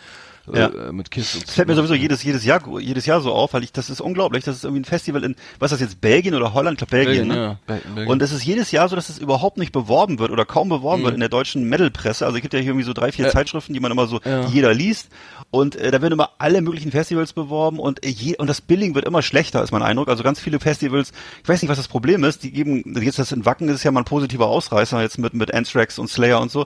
Ja. 0.53 0.67
äh, 0.67 0.91
mit 0.91 1.11
Kiss 1.11 1.39
Das 1.45 1.55
fällt 1.55 1.67
mir 1.67 1.75
sowieso 1.75 1.93
jedes, 1.93 2.23
jedes 2.23 2.43
Jahr, 2.45 2.61
jedes 2.79 3.05
Jahr 3.05 3.21
so 3.21 3.33
auf, 3.33 3.53
weil 3.53 3.63
ich, 3.63 3.71
das 3.71 3.89
ist 3.89 4.01
unglaublich. 4.01 4.43
Das 4.43 4.55
ist 4.55 4.63
irgendwie 4.63 4.81
ein 4.81 4.85
Festival 4.85 5.23
in, 5.23 5.35
was 5.59 5.71
ist 5.71 5.79
das 5.81 5.87
jetzt, 5.89 6.01
Belgien 6.01 6.35
oder 6.35 6.53
Holland? 6.53 6.81
Ich 6.81 6.87
glaube 6.87 7.03
Belgien, 7.03 7.27
Belgien, 7.27 7.43
ne? 7.43 7.57
ja, 7.67 7.75
Be- 7.75 7.81
Belgien. 7.95 8.07
Und 8.11 8.21
es 8.21 8.31
ist 8.31 8.43
jedes 8.43 8.71
Jahr 8.71 8.89
so, 8.89 8.95
dass 8.95 9.09
es 9.09 9.17
überhaupt 9.19 9.57
nicht 9.57 9.71
beworben 9.71 10.19
wird 10.19 10.31
oder 10.31 10.45
kaum 10.45 10.69
beworben 10.69 11.01
Mhm. 11.01 11.05
wird 11.05 11.13
in 11.15 11.19
der 11.19 11.29
deutschen 11.29 11.69
Metal-Presse. 11.69 12.25
Also 12.25 12.37
es 12.37 12.41
gibt 12.41 12.53
ja 12.53 12.59
hier 12.59 12.69
irgendwie 12.69 12.85
so 12.85 12.93
drei, 12.93 13.11
vier 13.11 13.27
Äh, 13.27 13.31
Zeitschriften, 13.31 13.73
die 13.73 13.79
man 13.79 13.91
immer 13.91 14.07
so, 14.07 14.19
ja. 14.25 14.45
die 14.45 14.53
jeder 14.53 14.73
liest. 14.73 15.09
Und 15.51 15.75
äh, 15.75 15.91
da 15.91 16.01
werden 16.01 16.13
immer 16.13 16.31
alle 16.37 16.61
möglichen 16.61 16.91
Festivals 16.91 17.33
beworben 17.33 17.79
und 17.79 18.05
äh, 18.05 18.09
je, 18.09 18.37
und 18.37 18.47
das 18.47 18.61
Billing 18.61 18.95
wird 18.95 19.05
immer 19.05 19.21
schlechter, 19.21 19.63
ist 19.63 19.71
mein 19.71 19.81
Eindruck. 19.83 20.07
Also 20.09 20.23
ganz 20.23 20.39
viele 20.39 20.59
Festivals, 20.59 21.11
ich 21.43 21.49
weiß 21.49 21.61
nicht, 21.61 21.69
was 21.69 21.77
das 21.77 21.87
Problem 21.87 22.23
ist, 22.23 22.43
die 22.43 22.51
geben, 22.51 22.83
jetzt 23.01 23.19
das 23.19 23.31
in 23.31 23.45
Wacken 23.45 23.69
ist 23.69 23.83
ja 23.83 23.91
mal 23.91 24.01
ein 24.01 24.05
positiver 24.05 24.47
Ausreißer, 24.47 25.01
jetzt 25.01 25.17
mit, 25.17 25.33
mit 25.33 25.53
Anthrax 25.53 25.97
und 25.99 26.07
Slayer 26.09 26.39
und 26.41 26.51
so. 26.51 26.65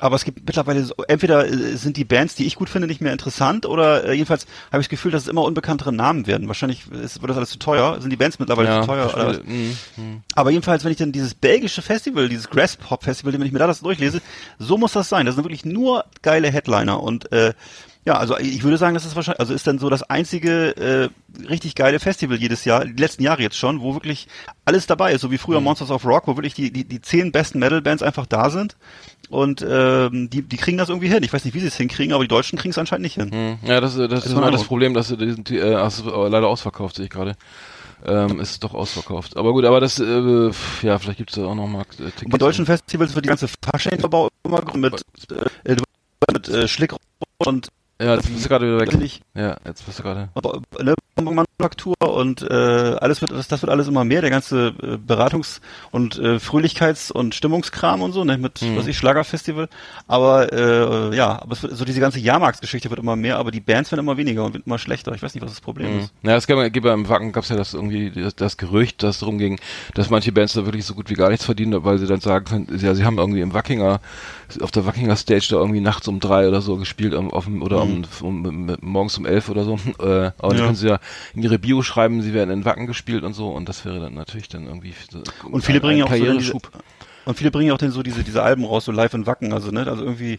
Aber 0.00 0.16
es 0.16 0.24
gibt 0.24 0.46
mittlerweile 0.46 0.84
so, 0.84 0.94
entweder 1.08 1.46
äh, 1.46 1.76
sind 1.76 1.96
die 1.96 2.04
Bands, 2.04 2.34
die 2.34 2.46
ich 2.46 2.56
gut 2.56 2.68
finde, 2.68 2.88
nicht 2.88 3.00
mehr 3.00 3.12
interessant 3.12 3.66
oder 3.66 4.04
äh, 4.04 4.12
jedenfalls 4.12 4.46
habe 4.72 4.80
ich 4.80 4.86
das 4.86 4.90
Gefühl, 4.90 5.12
dass 5.12 5.22
es 5.22 5.28
immer 5.28 5.42
unbekanntere 5.42 5.92
Namen 5.92 6.26
werden. 6.26 6.48
Wahrscheinlich 6.48 6.90
ist, 6.90 7.20
wird 7.20 7.30
das 7.30 7.36
alles 7.36 7.50
zu 7.50 7.58
teuer. 7.58 8.00
Sind 8.00 8.10
die 8.10 8.16
Bands 8.16 8.38
mittlerweile 8.38 8.68
ja, 8.68 8.80
zu 8.80 8.88
teuer? 8.88 9.40
Mhm, 9.44 9.76
mhm. 9.96 10.22
Aber 10.34 10.50
jedenfalls, 10.50 10.84
wenn 10.84 10.92
ich 10.92 10.98
dann 10.98 11.12
dieses 11.12 11.34
belgische 11.34 11.82
Festival, 11.82 12.28
dieses 12.28 12.48
Grasshop 12.48 13.04
Festival, 13.04 13.32
wenn 13.32 13.42
ich 13.42 13.52
mir 13.52 13.58
da 13.58 13.66
das 13.66 13.80
durchlese, 13.80 14.20
so 14.58 14.78
muss 14.78 14.92
das 14.92 15.08
sein. 15.08 15.26
Das 15.26 15.34
sind 15.34 15.44
wirklich 15.44 15.64
nur 15.64 16.04
geile 16.22 16.50
Headliner 16.50 17.02
und 17.02 17.30
äh, 17.32 17.52
Ja, 18.06 18.14
also 18.16 18.38
ich 18.38 18.62
würde 18.62 18.78
sagen, 18.78 18.94
das 18.94 19.04
ist 19.04 19.14
wahrscheinlich, 19.14 19.40
also 19.40 19.52
ist 19.52 19.66
dann 19.66 19.78
so 19.78 19.90
das 19.90 20.02
einzige 20.02 20.74
äh, 20.76 21.44
richtig 21.44 21.74
geile 21.74 22.00
Festival 22.00 22.38
jedes 22.38 22.64
Jahr, 22.64 22.86
die 22.86 23.00
letzten 23.00 23.22
Jahre 23.22 23.42
jetzt 23.42 23.58
schon, 23.58 23.82
wo 23.82 23.92
wirklich 23.94 24.26
alles 24.64 24.86
dabei 24.86 25.12
ist, 25.12 25.20
so 25.20 25.30
wie 25.30 25.36
früher 25.36 25.60
Monsters 25.60 25.90
of 25.90 26.06
Rock, 26.06 26.26
wo 26.26 26.36
wirklich 26.36 26.54
die, 26.54 26.72
die, 26.72 26.84
die 26.84 27.02
zehn 27.02 27.30
besten 27.30 27.58
Metal-Bands 27.58 28.02
einfach 28.02 28.24
da 28.24 28.48
sind 28.48 28.76
und 29.30 29.64
ähm, 29.66 30.28
die, 30.28 30.42
die 30.42 30.56
kriegen 30.56 30.76
das 30.76 30.88
irgendwie 30.88 31.08
hin. 31.08 31.22
Ich 31.22 31.32
weiß 31.32 31.44
nicht, 31.44 31.54
wie 31.54 31.60
sie 31.60 31.68
es 31.68 31.76
hinkriegen, 31.76 32.12
aber 32.12 32.24
die 32.24 32.28
Deutschen 32.28 32.58
kriegen 32.58 32.72
es 32.72 32.78
anscheinend 32.78 33.04
nicht 33.04 33.14
hin. 33.14 33.30
Hm. 33.30 33.58
Ja, 33.62 33.80
das, 33.80 33.96
das, 33.96 34.26
ist 34.26 34.34
mein 34.34 34.42
immer 34.42 34.50
das. 34.50 34.64
Problem, 34.64 34.92
dass 34.92 35.08
sie 35.08 35.16
diesen, 35.16 35.44
die, 35.44 35.56
äh, 35.56 35.86
ist 35.86 36.04
leider 36.04 36.48
ausverkauft, 36.48 36.96
sehe 36.96 37.04
ich 37.04 37.10
gerade. 37.10 37.36
Ähm, 38.04 38.40
ist 38.40 38.64
doch 38.64 38.74
ausverkauft. 38.74 39.36
Aber 39.36 39.52
gut, 39.52 39.64
aber 39.64 39.78
das, 39.78 40.00
äh, 40.00 40.50
ja, 40.82 40.98
vielleicht 40.98 41.18
gibt 41.18 41.30
es 41.30 41.36
da 41.36 41.44
auch 41.44 41.54
noch 41.54 41.68
mal 41.68 41.82
äh, 41.82 42.10
Tickets. 42.10 42.30
Bei 42.30 42.38
deutschen 42.38 42.66
Festivals 42.66 43.14
wird 43.14 43.26
die 43.26 43.28
ganze 43.28 43.46
Fasching-Verbau 43.48 44.28
immer 44.42 44.62
mit, 44.74 45.02
äh, 45.64 45.76
mit 46.32 46.48
äh, 46.48 46.66
Schlick 46.66 46.94
und 47.38 47.68
Ja, 48.00 48.14
jetzt 48.14 48.32
bist 48.32 48.44
du 48.44 48.48
gerade 48.48 48.66
wieder 48.66 48.80
weg. 48.80 49.20
Ja, 49.34 49.56
jetzt 49.66 49.84
bist 49.84 49.98
du 49.98 50.02
gerade. 50.02 50.30
ne, 50.82 50.94
Manufaktur 51.22 51.94
und 52.00 52.40
äh, 52.42 52.54
alles 52.54 53.20
wird 53.20 53.30
das, 53.32 53.46
das 53.46 53.60
wird 53.60 53.70
alles 53.70 53.88
immer 53.88 54.04
mehr, 54.04 54.22
der 54.22 54.30
ganze 54.30 54.68
äh, 54.82 54.96
Beratungs- 54.96 55.60
und 55.90 56.18
äh, 56.18 56.36
Fröhlichkeits- 56.38 57.12
und 57.12 57.34
Stimmungskram 57.34 58.00
und 58.00 58.12
so, 58.12 58.24
ne, 58.24 58.38
mit 58.38 58.62
Mhm. 58.62 58.76
was 58.76 58.86
ich 58.86 58.96
Schlagerfestival, 58.96 59.68
aber 60.06 60.50
äh, 60.52 61.14
ja, 61.14 61.40
aber 61.42 61.52
es 61.52 61.62
wird, 61.62 61.76
so 61.76 61.84
diese 61.84 62.00
ganze 62.00 62.20
Jahrmarktsgeschichte 62.20 62.88
wird 62.88 63.00
immer 63.00 63.16
mehr, 63.16 63.36
aber 63.36 63.50
die 63.50 63.60
Bands 63.60 63.90
werden 63.92 64.00
immer 64.00 64.16
weniger 64.16 64.44
und 64.44 64.56
immer 64.64 64.78
schlechter. 64.78 65.12
Ich 65.14 65.22
weiß 65.22 65.34
nicht, 65.34 65.42
was 65.42 65.50
das 65.50 65.60
Problem 65.60 65.92
Mhm. 65.92 65.98
ist. 66.00 66.12
Ja, 66.22 66.36
es 66.36 66.46
gab, 66.46 66.56
ja 66.58 66.94
im 66.94 67.08
Wacken 67.08 67.32
gab 67.32 67.44
es 67.44 67.50
ja 67.50 67.56
das 67.56 67.74
irgendwie 67.74 68.10
das, 68.10 68.34
das 68.34 68.56
Gerücht, 68.56 69.02
dass 69.02 69.18
darum 69.18 69.36
ging, 69.38 69.58
dass 69.94 70.08
manche 70.08 70.32
Bands 70.32 70.54
da 70.54 70.64
wirklich 70.64 70.84
so 70.86 70.94
gut 70.94 71.10
wie 71.10 71.14
gar 71.14 71.28
nichts 71.28 71.44
verdienen, 71.44 71.84
weil 71.84 71.98
sie 71.98 72.06
dann 72.06 72.20
sagen 72.20 72.44
können, 72.46 72.78
ja, 72.80 72.94
sie 72.94 73.04
haben 73.04 73.18
irgendwie 73.18 73.40
im 73.40 73.52
Wackinger 73.52 74.00
auf 74.60 74.70
der 74.70 74.86
Wackinger 74.86 75.16
Stage 75.16 75.48
da 75.50 75.56
irgendwie 75.56 75.80
nachts 75.80 76.08
um 76.08 76.18
drei 76.18 76.48
oder 76.48 76.60
so 76.60 76.76
gespielt, 76.76 77.14
um, 77.14 77.30
auf 77.30 77.44
dem, 77.44 77.62
oder 77.62 77.82
um, 77.82 77.89
um, 78.20 78.44
um, 78.46 78.76
morgens 78.80 79.18
um 79.18 79.26
elf 79.26 79.48
oder 79.48 79.64
so. 79.64 79.78
Äh, 80.00 80.32
aber 80.38 80.48
dann 80.48 80.50
Mhm. 80.50 80.56
Ja. 80.58 80.64
können 80.66 80.76
sie 80.76 80.88
ja 80.88 80.98
in 81.34 81.42
ihre 81.42 81.58
Bio 81.58 81.82
schreiben, 81.82 82.22
sie 82.22 82.32
werden 82.34 82.50
in 82.50 82.64
Wacken 82.64 82.86
gespielt 82.86 83.22
und 83.24 83.34
so 83.34 83.48
und 83.50 83.68
das 83.68 83.84
wäre 83.84 84.00
dann 84.00 84.14
natürlich 84.14 84.48
dann 84.48 84.66
irgendwie 84.66 84.94
so 85.10 85.22
Und 85.48 85.62
viele 85.64 85.78
ein- 85.78 85.82
bringen 85.82 86.02
ein 86.02 86.08
auch 86.12 86.14
so 86.16 86.24
dann 86.24 86.38
diese, 86.38 86.52
und 87.26 87.36
viele 87.36 87.50
bringen 87.50 87.70
auch 87.72 87.78
dann 87.78 87.90
so 87.90 88.02
diese 88.02 88.22
diese 88.24 88.42
Alben 88.42 88.64
raus, 88.64 88.84
so 88.86 88.92
live 88.92 89.14
in 89.14 89.26
Wacken, 89.26 89.52
also 89.52 89.70
ne, 89.70 89.86
also 89.86 90.02
irgendwie 90.04 90.38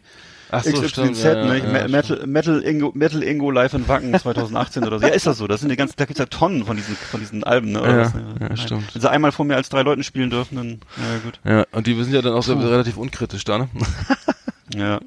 Ach 0.53 0.63
so, 0.65 0.71
XYZ, 0.71 0.89
stimmt, 0.89 1.17
ja, 1.19 1.33
ja, 1.33 1.43
ne? 1.45 1.81
ja. 1.81 1.87
Metal, 1.87 2.27
Metal 2.27 2.61
Ingo, 2.61 2.91
Metal 2.93 3.23
Ingo 3.23 3.51
live 3.51 3.73
in 3.73 3.87
Wacken 3.87 4.13
2018 4.19 4.83
oder 4.85 4.99
so. 4.99 5.05
Ja, 5.07 5.13
ist 5.13 5.25
das 5.25 5.37
so. 5.37 5.47
Das 5.47 5.61
sind 5.61 5.69
die 5.69 5.77
ganzen, 5.77 5.93
da 5.95 6.03
gibt's 6.03 6.19
ja 6.19 6.25
Tonnen 6.25 6.65
von 6.65 6.75
diesen, 6.75 6.97
von 6.97 7.21
diesen 7.21 7.45
Alben, 7.45 7.71
ne? 7.71 7.81
Oder 7.81 7.91
Ja, 7.93 7.97
was, 7.99 8.13
ne? 8.15 8.35
ja, 8.37 8.47
Nein. 8.49 8.57
stimmt. 8.57 8.93
Wenn 8.93 9.01
sie 9.01 9.09
einmal 9.09 9.31
vor 9.31 9.45
mehr 9.45 9.55
als 9.55 9.69
drei 9.69 9.81
Leuten 9.83 10.03
spielen 10.03 10.29
dürfen, 10.29 10.57
dann, 10.57 10.79
ja 10.97 11.19
gut. 11.23 11.39
Ja, 11.45 11.65
und 11.71 11.87
die 11.87 11.93
sind 12.03 12.13
ja 12.13 12.21
dann 12.21 12.33
auch 12.33 12.43
so 12.43 12.53
relativ 12.59 12.97
unkritisch 12.97 13.45
da, 13.45 13.59
ne? 13.59 13.69
Ja. 14.75 14.99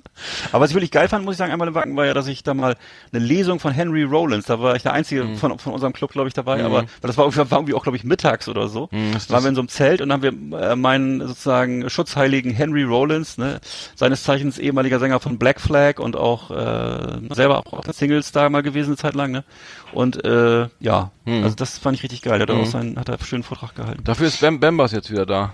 Aber 0.52 0.62
was 0.62 0.70
ich 0.70 0.74
wirklich 0.76 0.90
geil 0.90 1.08
fand, 1.08 1.24
muss 1.24 1.34
ich 1.34 1.38
sagen, 1.38 1.52
einmal 1.52 1.68
im 1.68 1.74
Wacken 1.74 1.96
war 1.96 2.06
ja, 2.06 2.14
dass 2.14 2.26
ich 2.26 2.42
da 2.42 2.54
mal 2.54 2.76
eine 3.12 3.24
Lesung 3.24 3.60
von 3.60 3.72
Henry 3.72 4.02
Rollins, 4.02 4.46
da 4.46 4.60
war 4.60 4.76
ich 4.76 4.82
der 4.82 4.92
Einzige 4.92 5.24
Mhm. 5.24 5.36
von, 5.36 5.58
von 5.58 5.72
unserem 5.72 5.92
Club, 5.92 6.12
glaube 6.12 6.28
ich, 6.28 6.34
dabei, 6.34 6.62
aber 6.64 6.78
weil 6.82 6.86
das 7.02 7.16
war, 7.16 7.24
irgendwie- 7.24 7.50
war 7.50 7.58
irgendwie 7.58 7.74
auch, 7.74 7.82
glaube 7.82 7.96
ich, 7.96 8.04
mittags 8.04 8.48
oder 8.48 8.68
so. 8.68 8.88
Mhm, 8.92 9.14
waren 9.28 9.42
wir 9.44 9.48
in 9.48 9.54
so 9.54 9.60
einem 9.60 9.68
Zelt 9.68 10.00
und 10.00 10.08
dann 10.10 10.22
haben 10.22 10.50
wir 10.52 10.60
äh, 10.60 10.76
meinen 10.76 11.20
sozusagen 11.26 11.88
Schutzheiligen 11.90 12.52
Henry 12.52 12.82
Rollins, 12.84 13.38
ne, 13.38 13.60
seines 13.94 14.22
Zeichens 14.22 14.58
ehemaliger 14.58 14.98
Sänger 14.98 15.20
von 15.20 15.38
Black 15.38 15.60
Flag 15.60 15.98
und 15.98 16.16
auch 16.16 16.50
äh, 16.50 17.34
selber 17.34 17.58
auch 17.58 17.72
auf 17.72 17.84
der 17.84 17.94
Singles-Star 17.94 18.50
mal 18.50 18.62
gewesen 18.62 18.90
eine 18.90 18.96
Zeit 18.96 19.14
lang, 19.14 19.30
ne? 19.32 19.44
Und 19.92 20.24
äh, 20.24 20.68
ja, 20.80 21.10
Mhm. 21.24 21.42
also 21.44 21.54
das 21.56 21.78
fand 21.78 21.96
ich 21.96 22.02
richtig 22.02 22.22
geil. 22.22 22.38
Der 22.38 22.48
hat 22.48 22.54
Mhm. 22.54 22.62
auch 22.62 22.66
seinen, 22.70 22.98
hat 22.98 23.08
er 23.08 23.14
einen 23.14 23.24
schönen 23.24 23.42
Vortrag 23.44 23.74
gehalten. 23.74 24.04
Dafür 24.04 24.26
ist 24.26 24.40
Bam 24.40 24.60
Bambas 24.60 24.92
jetzt 24.92 25.10
wieder 25.10 25.24
da. 25.26 25.52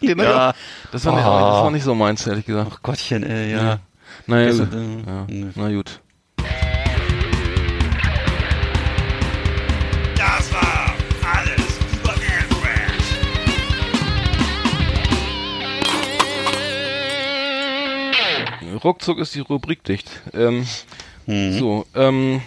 Ich 0.00 0.08
Ja. 0.16 0.52
das, 0.90 1.04
war 1.04 1.14
nicht, 1.14 1.24
Oh. 1.24 1.30
das 1.30 1.64
war 1.64 1.70
nicht 1.70 1.84
so 1.84 1.94
meins, 1.94 2.26
ehrlich 2.26 2.44
gesagt. 2.44 2.70
Ach 2.74 2.82
Gottchen, 2.82 3.22
ey, 3.22 3.52
ja. 3.52 3.62
Ja. 3.62 3.78
Naja, 4.26 4.48
ist, 4.48 4.60
äh, 4.60 4.64
ja. 5.06 5.24
nö. 5.28 5.50
na 5.54 5.68
gut. 5.70 6.00
Das 10.16 10.52
war 10.52 10.94
alles 11.22 11.78
über 11.94 12.10
Anthrax. 12.12 13.04
Ruckzuck 18.84 19.18
ist 19.18 19.34
die 19.34 19.40
Rubrik 19.40 19.84
dicht. 19.84 20.10
Ähm, 20.34 20.66
Mhm. 21.24 21.52
So, 21.56 21.86
ähm, 21.94 22.42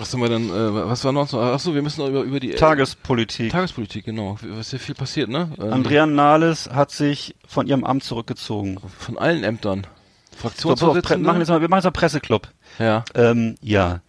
was 0.00 0.12
haben 0.12 0.20
wir 0.20 0.28
denn, 0.28 0.48
äh, 0.48 0.74
was 0.88 1.04
war 1.04 1.12
noch 1.12 1.28
so? 1.28 1.40
Achso, 1.40 1.74
wir 1.74 1.82
müssen 1.82 2.00
noch 2.00 2.08
über, 2.08 2.22
über 2.22 2.40
die 2.40 2.52
äh, 2.52 2.56
Tagespolitik. 2.56 3.52
Tagespolitik, 3.52 4.06
genau. 4.06 4.38
Was 4.42 4.68
ist 4.68 4.72
ja 4.72 4.78
viel 4.78 4.94
passiert, 4.94 5.28
ne? 5.28 5.50
Ähm, 5.60 5.72
Andrea 5.72 6.06
Nahles 6.06 6.70
hat 6.70 6.90
sich 6.90 7.36
von 7.46 7.66
ihrem 7.66 7.84
Amt 7.84 8.02
zurückgezogen. 8.02 8.78
Von 8.98 9.18
allen 9.18 9.44
Ämtern. 9.44 9.86
So, 10.32 10.48
Fraktionsvorsitzende? 10.48 11.26
machen 11.26 11.40
jetzt 11.40 11.48
mal, 11.48 11.60
wir 11.60 11.68
machen 11.68 11.78
jetzt 11.78 11.84
mal 11.84 11.90
Presseclub. 11.90 12.48
ja. 12.78 13.04
Ähm, 13.14 13.56
ja, 13.60 14.00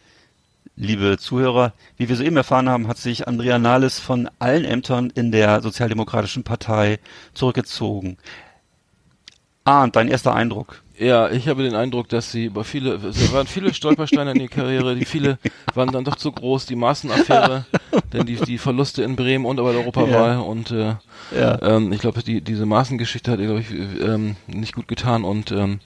liebe 0.75 1.17
Zuhörer, 1.17 1.73
wie 1.97 2.09
wir 2.09 2.15
soeben 2.15 2.37
erfahren 2.37 2.69
haben, 2.69 2.87
hat 2.87 2.97
sich 2.97 3.27
Andrea 3.27 3.59
Nahles 3.59 3.99
von 3.99 4.29
allen 4.39 4.65
Ämtern 4.65 5.09
in 5.09 5.31
der 5.31 5.61
Sozialdemokratischen 5.61 6.43
Partei 6.43 6.99
zurückgezogen. 7.33 8.17
Arndt, 9.63 9.95
dein 9.95 10.07
erster 10.07 10.33
Eindruck. 10.33 10.80
Ja, 10.97 11.29
ich 11.29 11.47
habe 11.47 11.63
den 11.63 11.75
Eindruck, 11.75 12.09
dass 12.09 12.31
sie 12.31 12.45
über 12.45 12.63
viele, 12.63 12.95
es 12.95 13.33
waren 13.33 13.47
viele 13.47 13.73
Stolpersteine 13.73 14.31
in 14.31 14.41
ihrer 14.41 14.49
Karriere, 14.49 14.95
die 14.95 15.05
viele 15.05 15.39
waren 15.73 15.91
dann 15.91 16.03
doch 16.03 16.15
zu 16.15 16.31
groß, 16.31 16.65
die 16.65 16.75
Maßenaffäre, 16.75 17.65
denn 18.13 18.25
die, 18.25 18.35
die 18.35 18.57
Verluste 18.57 19.03
in 19.03 19.15
Bremen 19.15 19.45
und 19.45 19.55
bei 19.55 19.71
der 19.71 19.81
Europawahl 19.81 20.37
und 20.39 20.71
äh, 20.71 20.95
Ja. 21.33 21.57
ähm, 21.61 21.93
ich 21.93 21.99
glaube, 22.01 22.21
die, 22.23 22.41
diese 22.41 22.65
Maßengeschichte 22.65 23.31
hat 23.31 23.39
ihr, 23.39 23.45
glaube 23.45 23.61
ich, 23.61 23.71
ähm, 23.71 24.35
nicht 24.47 24.75
gut 24.75 24.87
getan 24.87 25.23
und 25.23 25.51
ähm, 25.51 25.79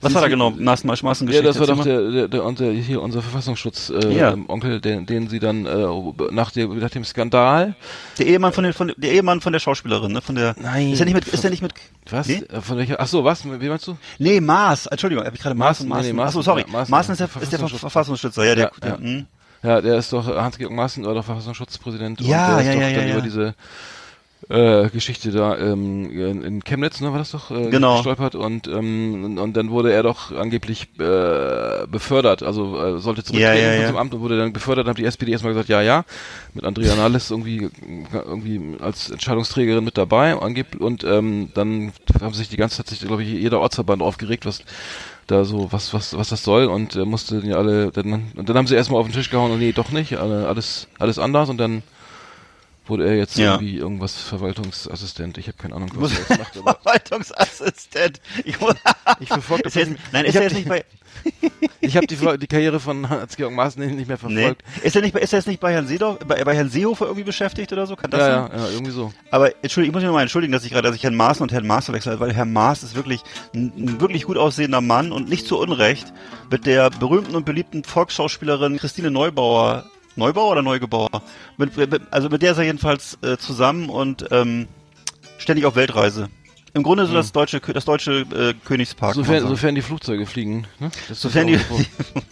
Was 0.00 0.14
war 0.14 0.22
da 0.22 0.28
genau? 0.28 0.50
Maßen, 0.50 0.88
Ja, 0.88 0.96
Maßengeschichte? 1.02 1.44
das 1.46 1.58
war 1.58 1.66
doch 1.66 1.82
der, 1.82 2.10
der, 2.10 2.28
der, 2.28 2.44
unser, 2.44 2.70
hier 2.70 3.02
unser 3.02 3.20
Verfassungsschutz 3.22 3.90
äh, 3.90 4.16
Ja. 4.16 4.32
ähm, 4.32 4.44
Onkel, 4.48 4.80
den, 4.80 5.04
den 5.06 5.28
sie 5.28 5.40
dann 5.40 5.66
äh, 5.66 5.86
nach, 6.30 6.52
der, 6.52 6.68
nach 6.68 6.90
dem 6.90 7.04
Skandal, 7.04 7.74
Der 8.18 8.26
Ehemann 8.26 8.52
von, 8.52 8.62
den, 8.64 8.72
von 8.72 8.92
der 8.96 9.10
Ehemann 9.12 9.40
von 9.40 9.52
der 9.52 9.60
Schauspielerin, 9.60 10.12
ne? 10.12 10.20
Von 10.22 10.36
der. 10.36 10.54
Nein. 10.60 10.92
Ist 10.92 11.00
er 11.00 11.06
nicht 11.06 11.14
mit? 11.14 11.26
Ist 11.26 11.42
er 11.42 11.50
nicht 11.50 11.62
mit? 11.62 11.72
was? 12.10 12.28
Nee, 12.28 12.44
Äh, 12.52 12.60
Von 12.60 12.76
welcher? 12.78 13.00
Ach 13.00 13.06
so, 13.08 13.24
was? 13.24 13.44
Wie 13.44 13.68
meinst 13.68 13.86
du? 13.88 13.96
nee 14.18 14.40
Maß. 14.40 14.86
Entschuldigung, 14.86 15.24
habe 15.24 15.34
ich 15.34 15.42
gerade 15.42 15.56
Maß 15.56 15.80
und 15.80 15.88
Maaßen, 15.88 16.06
nee, 16.06 16.12
Maßen. 16.12 16.16
nee, 16.16 16.22
Achso, 16.22 16.38
Maaßen, 16.38 16.42
sorry. 16.44 16.60
ja, 16.66 16.72
Maaßen, 16.72 16.90
Maaßen 16.90 17.12
ist 17.14 17.18
der, 17.18 17.26
ist 17.26 17.34
der 17.34 17.40
Verfassungsschutz. 17.58 17.80
Verfassungsschützer. 17.80 18.44
Ja, 18.44 18.54
der. 18.54 18.64
Ja, 18.64 18.70
der 18.80 18.90
ja. 18.90 18.98
hm. 18.98 19.26
Ja, 19.64 19.80
der 19.80 19.96
ist 19.98 20.12
doch, 20.12 20.26
Hans-Georg 20.26 20.72
Maaßen 20.72 21.04
war 21.06 21.14
doch 21.14 21.24
Verfassungsschutzpräsident 21.24 22.20
Ja, 22.20 22.48
und 22.50 22.56
der 22.58 22.64
ja, 22.64 22.70
ist 22.70 22.76
doch 22.76 22.80
ja, 22.82 22.90
dann 22.98 23.08
ja, 23.08 23.14
über 23.14 23.18
ja. 23.18 23.24
diese 23.24 23.54
äh, 24.48 24.88
Geschichte 24.90 25.30
da 25.30 25.56
ähm, 25.58 26.42
in, 26.44 26.62
Chemnitz, 26.64 27.00
ne, 27.00 27.10
war 27.12 27.18
das 27.18 27.30
doch, 27.30 27.50
äh, 27.50 27.70
Genau. 27.70 27.96
gestolpert 27.96 28.34
und, 28.34 28.66
ähm, 28.68 29.24
und, 29.24 29.38
und 29.38 29.56
dann 29.56 29.70
wurde 29.70 29.92
er 29.92 30.02
doch 30.02 30.32
angeblich 30.32 30.88
äh, 30.98 31.86
befördert, 31.86 32.42
also 32.42 32.78
äh, 32.78 32.98
sollte 33.00 33.24
zurücktreten 33.24 33.56
Ja, 33.56 33.72
ja, 33.72 33.74
ja. 33.74 33.86
seinem 33.86 33.96
Amt 33.96 34.14
und 34.14 34.20
wurde 34.20 34.36
dann 34.38 34.52
befördert, 34.52 34.86
dann 34.86 34.92
hat 34.92 34.98
die 34.98 35.04
SPD 35.06 35.32
erstmal 35.32 35.52
gesagt, 35.52 35.68
ja, 35.68 35.80
ja, 35.82 36.04
mit 36.52 36.64
Andrea 36.64 36.94
Nahles 36.96 37.30
irgendwie, 37.30 37.70
irgendwie 38.12 38.76
als 38.80 39.10
Entscheidungsträgerin 39.10 39.84
mit 39.84 39.96
dabei 39.98 40.34
angeb 40.34 40.80
und 40.80 41.04
ähm, 41.04 41.48
dann 41.54 41.92
haben 42.20 42.34
sich 42.34 42.48
die 42.48 42.56
ganze 42.56 42.84
Zeit, 42.84 42.98
glaube 43.00 43.22
ich, 43.22 43.28
jeder 43.30 43.60
Ortsverband 43.60 44.02
aufgeregt, 44.02 44.46
was 44.46 44.62
da 45.26 45.44
so, 45.44 45.72
was, 45.72 45.94
was, 45.94 46.16
was 46.16 46.28
das 46.28 46.44
soll 46.44 46.66
und 46.66 46.96
äh, 46.96 47.04
mussten 47.06 47.46
ja 47.46 47.56
alle, 47.56 47.90
dann, 47.92 48.30
und 48.36 48.48
dann 48.48 48.56
haben 48.58 48.66
sie 48.66 48.74
erstmal 48.74 49.00
auf 49.00 49.06
den 49.06 49.14
Tisch 49.14 49.30
gehauen 49.30 49.50
und 49.52 49.58
nee, 49.58 49.72
doch 49.72 49.90
nicht, 49.90 50.16
alle, 50.18 50.46
alles, 50.46 50.86
alles 50.98 51.18
anders 51.18 51.48
und 51.48 51.56
dann 51.56 51.82
wurde 52.86 53.06
er 53.06 53.16
jetzt 53.16 53.36
Ja. 53.38 53.52
irgendwie 53.54 53.76
irgendwas 53.76 54.14
Verwaltungsassistent. 54.20 55.38
Ich 55.38 55.46
habe 55.48 55.56
keine 55.56 55.74
Ahnung, 55.74 55.90
was 55.94 56.12
er 56.12 56.18
jetzt 56.18 56.38
macht, 56.38 56.54
Verwaltungsassistent. 57.24 58.20
Ich, 58.44 58.56
ich 59.20 59.28
verfolge 59.28 59.64
er 59.64 59.70
jetzt, 59.80 59.92
nein, 60.12 60.24
ich 60.24 60.30
ist 60.30 60.36
er 60.36 60.42
jetzt 60.42 60.54
nicht 60.54 60.68
bei, 60.68 60.84
ich 61.80 61.96
habe 61.96 62.06
die, 62.06 62.16
die 62.38 62.46
Karriere 62.46 62.80
von 62.80 63.08
Hans-Georg 63.08 63.52
Maaßen 63.52 63.80
nicht 63.96 64.08
mehr 64.08 64.18
nee. 64.28 64.42
verfolgt. 64.42 64.62
Ist 64.82 64.96
er 64.96 65.02
nicht 65.02 65.14
ist 65.16 65.32
er 65.32 65.38
jetzt 65.38 65.46
nicht 65.46 65.60
bei 65.60 65.72
Herrn 65.72 65.86
Seedorf, 65.86 66.18
bei, 66.26 66.42
bei 66.44 66.54
Herrn 66.54 66.68
Seehofer 66.68 67.06
irgendwie 67.06 67.24
beschäftigt 67.24 67.72
oder 67.72 67.86
so? 67.86 67.96
Kann 67.96 68.10
das 68.10 68.20
Ja, 68.20 68.48
sein? 68.48 68.50
ja, 68.58 68.64
ja, 68.66 68.70
irgendwie 68.72 68.92
so. 68.92 69.12
Aber 69.30 69.50
entschuldigung, 69.62 69.92
ich 69.92 69.94
muss 69.94 70.02
mich 70.02 70.12
mal 70.12 70.22
entschuldigen, 70.22 70.52
dass 70.52 70.64
ich 70.64 70.70
gerade, 70.72 70.88
dass 70.88 70.96
ich 70.96 71.02
Herrn 71.02 71.14
Maaßen 71.14 71.42
und 71.42 71.52
Herrn 71.52 71.66
Maas 71.66 71.86
verwechselt 71.86 72.20
weil 72.20 72.32
Herr 72.34 72.44
Maas 72.44 72.82
ist 72.82 72.94
wirklich 72.94 73.22
ein, 73.54 73.72
ein 73.76 74.00
wirklich 74.00 74.24
gut 74.24 74.36
aussehender 74.36 74.80
Mann 74.80 75.12
und 75.12 75.28
nicht 75.28 75.46
zu 75.46 75.58
Unrecht 75.58 76.12
mit 76.50 76.66
der 76.66 76.90
berühmten 76.90 77.34
und 77.36 77.44
beliebten 77.46 77.84
Volksschauspielerin 77.84 78.76
Christine 78.78 79.10
Neubauer, 79.10 79.84
Neubauer 80.16 80.52
oder 80.52 80.62
Neugebauer? 80.62 81.22
Mit, 81.56 81.76
mit, 81.76 82.02
also 82.10 82.28
mit 82.28 82.42
der 82.42 82.52
ist 82.52 82.58
er 82.58 82.64
jedenfalls 82.64 83.18
äh, 83.22 83.36
zusammen 83.36 83.88
und 83.88 84.26
ähm, 84.30 84.68
ständig 85.38 85.66
auf 85.66 85.76
Weltreise. 85.76 86.28
Im 86.76 86.82
Grunde 86.82 87.06
so 87.06 87.14
das 87.14 87.30
deutsche, 87.30 87.60
das 87.60 87.84
deutsche 87.84 88.22
äh, 88.34 88.52
Königspark. 88.64 89.14
Sofern, 89.14 89.46
sofern 89.46 89.76
die 89.76 89.82
Flugzeuge 89.82 90.26
fliegen. 90.26 90.66
Ne? 90.80 90.90
Das 91.08 91.20
Sofern 91.20 91.46
die, 91.46 91.56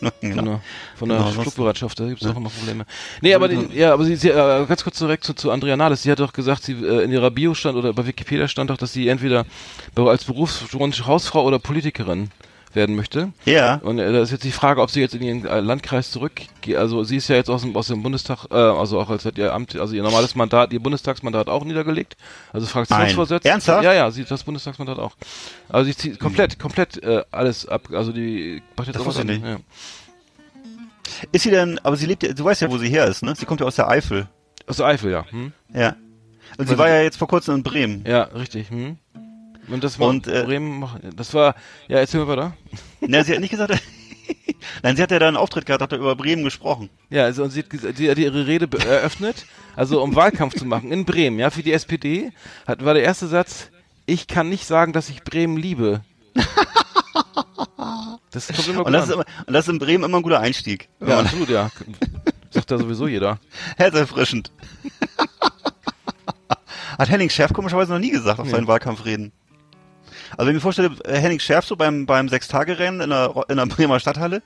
genau. 0.01 0.11
Genau. 0.21 0.61
Von 0.97 1.11
der 1.11 1.19
Genau, 1.19 1.31
Flugbereitschaft, 1.31 2.01
da 2.01 2.09
gibt 2.09 2.23
es 2.23 2.29
auch 2.29 2.37
immer 2.37 2.51
Probleme. 2.51 2.85
Nee, 3.21 3.35
aber 3.35 3.47
die, 3.47 3.79
ja, 3.79 3.93
aber 3.93 4.05
sie, 4.05 4.17
sie 4.17 4.31
äh, 4.31 4.67
ganz 4.67 4.83
kurz 4.83 4.97
zurück 4.97 5.23
zu, 5.23 5.35
zu 5.35 5.53
Andrea 5.53 5.77
Nahles. 5.77 6.03
Sie 6.03 6.11
hat 6.11 6.19
doch 6.19 6.33
gesagt, 6.33 6.65
sie 6.65 6.73
äh, 6.73 7.05
in 7.05 7.13
ihrer 7.13 7.31
Bio 7.31 7.55
stand 7.55 7.77
oder 7.77 7.93
bei 7.93 8.05
Wikipedia 8.05 8.49
stand 8.49 8.71
doch, 8.71 8.77
dass 8.77 8.93
sie 8.93 9.07
entweder 9.07 9.47
als 9.95 10.25
Berufswunsch 10.25 11.07
Hausfrau 11.07 11.45
oder 11.45 11.61
Politikerin 11.61 12.31
werden 12.75 12.97
möchte. 12.97 13.33
Ja. 13.45 13.77
Und 13.77 13.99
äh, 13.99 14.13
da 14.13 14.23
ist 14.23 14.31
jetzt 14.31 14.45
die 14.45 14.53
Frage, 14.53 14.81
ob 14.81 14.91
sie 14.91 15.01
jetzt 15.01 15.15
in 15.15 15.23
ihren 15.23 15.47
äh, 15.47 15.61
Landkreis 15.61 16.11
zurückgeht. 16.11 16.77
Also 16.77 17.05
sie 17.05 17.17
ist 17.17 17.29
ja 17.29 17.37
jetzt 17.37 17.51
aus 17.51 17.63
dem, 17.63 17.77
aus 17.77 17.89
dem 17.89 18.03
Bundestag, 18.03 18.47
äh, 18.51 18.55
also 18.55 19.01
auch 19.01 19.11
als 19.11 19.25
hat 19.25 19.39
ihr 19.39 19.53
Amt, 19.53 19.77
also 19.77 19.95
ihr 19.95 20.03
normales 20.03 20.35
Mandat, 20.35 20.73
ihr 20.73 20.81
Bundestagsmandat 20.81 21.49
auch 21.49 21.65
niedergelegt. 21.65 22.17
Also 22.53 22.67
Fraktionsvorsitzende. 22.67 23.49
Ernsthaft? 23.49 23.85
Ja, 23.85 23.93
ja, 23.93 24.11
sie 24.11 24.23
hat 24.23 24.31
das 24.31 24.45
Bundestagsmandat 24.45 24.99
auch. 24.99 25.13
Also 25.69 25.91
sie 25.91 25.97
zieht 25.97 26.19
komplett, 26.19 26.59
komplett 26.59 27.03
äh, 27.03 27.25
alles 27.31 27.67
ab. 27.67 27.89
Also 27.93 28.13
die 28.13 28.63
macht 28.77 28.89
jetzt 28.89 28.97
Das 28.97 29.03
auch 29.03 29.07
was 29.07 29.25
nicht. 29.25 29.45
Ja. 29.45 29.57
Ist 31.31 31.43
sie 31.43 31.51
denn, 31.51 31.79
aber 31.83 31.97
sie 31.97 32.07
lebt 32.07 32.23
ja, 32.23 32.33
du 32.33 32.45
weißt 32.45 32.63
ja, 32.63 32.71
wo 32.71 32.79
sie 32.79 32.89
her 32.89 33.07
ist, 33.07 33.23
ne? 33.23 33.35
Sie 33.37 33.47
kommt 33.47 33.61
ja 33.61 33.67
aus 33.67 33.77
der 33.77 33.89
Eifel. 33.89 34.29
Aus 34.67 34.77
der 34.79 34.87
Eifel, 34.87 35.13
ja. 35.13 35.25
Hm? 35.31 35.53
Ja. 35.73 35.97
Und 36.59 36.69
sie 36.69 36.79
war 36.79 36.89
ja 36.89 37.01
jetzt 37.01 37.17
vor 37.17 37.29
kurzem 37.29 37.57
in 37.57 37.63
Bremen. 37.63 38.05
Ja, 38.07 38.25
richtig. 38.25 38.71
Hm? 38.71 38.99
Und 39.69 39.85
das 39.85 39.99
war 39.99 40.09
Und, 40.09 40.27
äh, 40.27 40.43
Bremen, 40.45 40.85
das 41.17 41.33
war, 41.35 41.55
ja, 41.89 41.99
erzähl 41.99 42.21
mal 42.21 42.29
weiter. 42.29 42.57
Na, 43.01 43.23
sie 43.25 43.33
hat 43.33 43.41
nicht 43.41 43.51
gesagt, 43.51 43.73
nein, 44.83 44.97
sie 44.97 45.03
hat 45.03 45.11
ja 45.11 45.19
da 45.19 45.29
einen 45.29 45.37
Auftritt 45.37 45.67
gehabt, 45.67 45.83
hat 45.83 45.93
da 45.93 45.97
über 45.97 46.17
Bremen 46.17 46.45
gesprochen. 46.45 46.91
Ja, 47.11 47.25
also 47.25 47.45
und 47.45 47.51
sie 47.51 47.61
hat, 47.61 47.97
sie 47.97 48.11
hat 48.11 48.19
ihre 48.19 48.47
Rede 48.47 48.69
eröffnet, 48.87 49.47
also 49.77 50.03
um 50.03 50.15
Wahlkampf 50.17 50.55
zu 50.57 50.65
machen 50.65 50.91
in 50.93 51.05
Bremen, 51.05 51.39
ja, 51.39 51.51
für 51.51 51.63
die 51.63 51.73
SPD, 51.73 52.33
hat, 52.67 52.85
war 52.85 52.95
der 52.95 53.05
erste 53.05 53.29
Satz, 53.29 53.69
ich 54.07 54.27
kann 54.27 54.49
nicht 54.49 54.67
sagen, 54.67 54.93
dass 54.93 55.09
ich 55.09 55.23
Bremen 55.23 55.57
liebe. 55.57 56.01
Das 58.33 58.49
kommt 58.49 58.67
immer 58.69 58.79
Und 58.79 58.85
gut 58.87 58.95
das, 58.95 59.05
ist 59.05 59.11
an. 59.11 59.15
immer, 59.21 59.25
und 59.47 59.53
das 59.53 59.67
ist 59.69 59.73
in 59.73 59.79
Bremen 59.79 60.05
immer 60.05 60.17
ein 60.19 60.23
guter 60.23 60.41
Einstieg. 60.41 60.89
Ja, 61.07 61.21
absolut, 61.21 61.51
ja. 61.51 61.71
Sagt 62.51 62.71
da 62.71 62.79
sowieso 62.79 63.07
jeder. 63.07 63.39
Herzerfrischend. 63.77 64.51
Hat 66.99 67.09
Henning 67.11 67.29
Schärf 67.31 67.53
komischerweise 67.53 67.93
noch 67.93 67.99
nie 67.99 68.11
gesagt 68.11 68.39
auf 68.41 68.47
Nee. 68.47 68.53
seinen 68.53 68.67
Wahlkampfreden. 68.67 69.33
Also 70.33 70.47
wenn 70.47 70.49
ich 70.49 70.55
mir 70.55 70.61
vorstelle, 70.61 70.91
äh, 71.05 71.17
Henning 71.19 71.39
Schärf 71.41 71.65
so 71.67 71.77
beim, 71.77 72.07
beim 72.07 72.29
Sechstagerennen 72.29 73.01
in 73.01 73.11
der, 73.11 73.35
in 73.49 73.57
der 73.57 73.67
Bremer 73.67 74.01
Stadthalle 74.01 74.43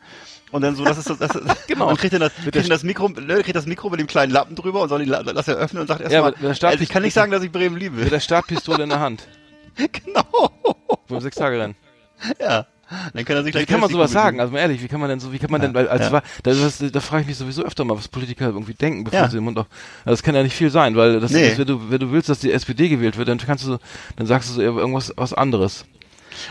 und 0.52 0.62
dann 0.62 0.74
so, 0.76 0.84
das 0.84 0.98
ist 0.98 1.08
das, 1.10 1.18
das 1.18 1.32
Genau. 1.66 1.88
und 1.88 1.98
kriegt 1.98 2.12
dann 2.14 2.20
das, 2.20 2.32
kriegt 2.34 2.70
das 2.70 2.82
Mikro, 2.82 3.08
ne, 3.08 3.42
kriegt 3.42 3.56
das 3.56 3.66
Mikro 3.66 3.90
mit 3.90 4.00
dem 4.00 4.06
kleinen 4.06 4.32
Lappen 4.32 4.54
drüber 4.56 4.80
und 4.82 4.88
soll 4.88 5.00
die 5.04 5.10
La- 5.10 5.22
das 5.22 5.48
eröffnen 5.48 5.82
und 5.82 5.88
sagt 5.88 6.00
Ja, 6.10 6.28
erstmal, 6.28 6.54
Start- 6.54 6.72
also 6.72 6.82
ich 6.82 6.88
kann 6.88 7.02
nicht 7.02 7.14
sagen, 7.14 7.30
dass 7.32 7.42
ich 7.42 7.50
Bremen 7.52 7.76
liebe. 7.76 7.96
Mit 8.02 8.12
der 8.12 8.20
Startpistole 8.20 8.82
in 8.84 8.88
der 8.88 9.00
Hand. 9.00 9.26
genau. 9.76 10.50
Beim 11.08 11.20
Sechstagerennen. 11.20 11.76
Ja. 12.40 12.66
Dann 13.14 13.24
kann 13.24 13.36
er 13.36 13.42
sich 13.42 13.52
Wie 13.54 13.58
gleich 13.58 13.66
kann 13.66 13.80
man 13.80 13.90
sowas 13.90 14.12
sagen? 14.12 14.40
Also 14.40 14.52
mal 14.52 14.60
ehrlich, 14.60 14.82
wie 14.82 14.88
kann 14.88 15.00
man 15.00 15.08
denn 15.08 15.18
so, 15.20 15.32
wie 15.32 15.38
kann 15.38 15.50
man 15.50 15.60
denn, 15.60 15.74
weil, 15.74 15.88
als 15.88 16.02
ja. 16.06 16.12
war, 16.12 16.22
da, 16.44 16.52
das, 16.52 16.78
da 16.78 17.00
frage 17.00 17.22
ich 17.22 17.26
mich 17.28 17.36
sowieso 17.36 17.62
öfter 17.64 17.84
mal, 17.84 17.96
was 17.96 18.06
Politiker 18.08 18.46
irgendwie 18.46 18.74
denken, 18.74 19.04
bevor 19.04 19.18
Ja. 19.20 19.28
sie 19.28 19.36
den 19.38 19.44
Mund 19.44 19.58
auf, 19.58 19.66
also 20.04 20.10
das 20.12 20.22
kann 20.22 20.34
ja 20.36 20.42
nicht 20.42 20.54
viel 20.54 20.70
sein, 20.70 20.94
weil 20.96 21.18
das, 21.20 21.32
Nee. 21.32 21.48
das, 21.50 21.58
wenn 21.58 21.66
du, 21.66 21.90
wenn 21.90 21.98
du 21.98 22.12
willst, 22.12 22.28
dass 22.28 22.38
die 22.38 22.52
SPD 22.52 22.88
gewählt 22.88 23.16
wird, 23.16 23.28
dann 23.28 23.38
kannst 23.38 23.64
du, 23.64 23.68
so- 23.72 23.78
dann 24.16 24.26
sagst 24.26 24.50
du 24.50 24.54
so 24.54 24.62
irgendwas, 24.62 25.12
was 25.16 25.32
anderes. 25.32 25.84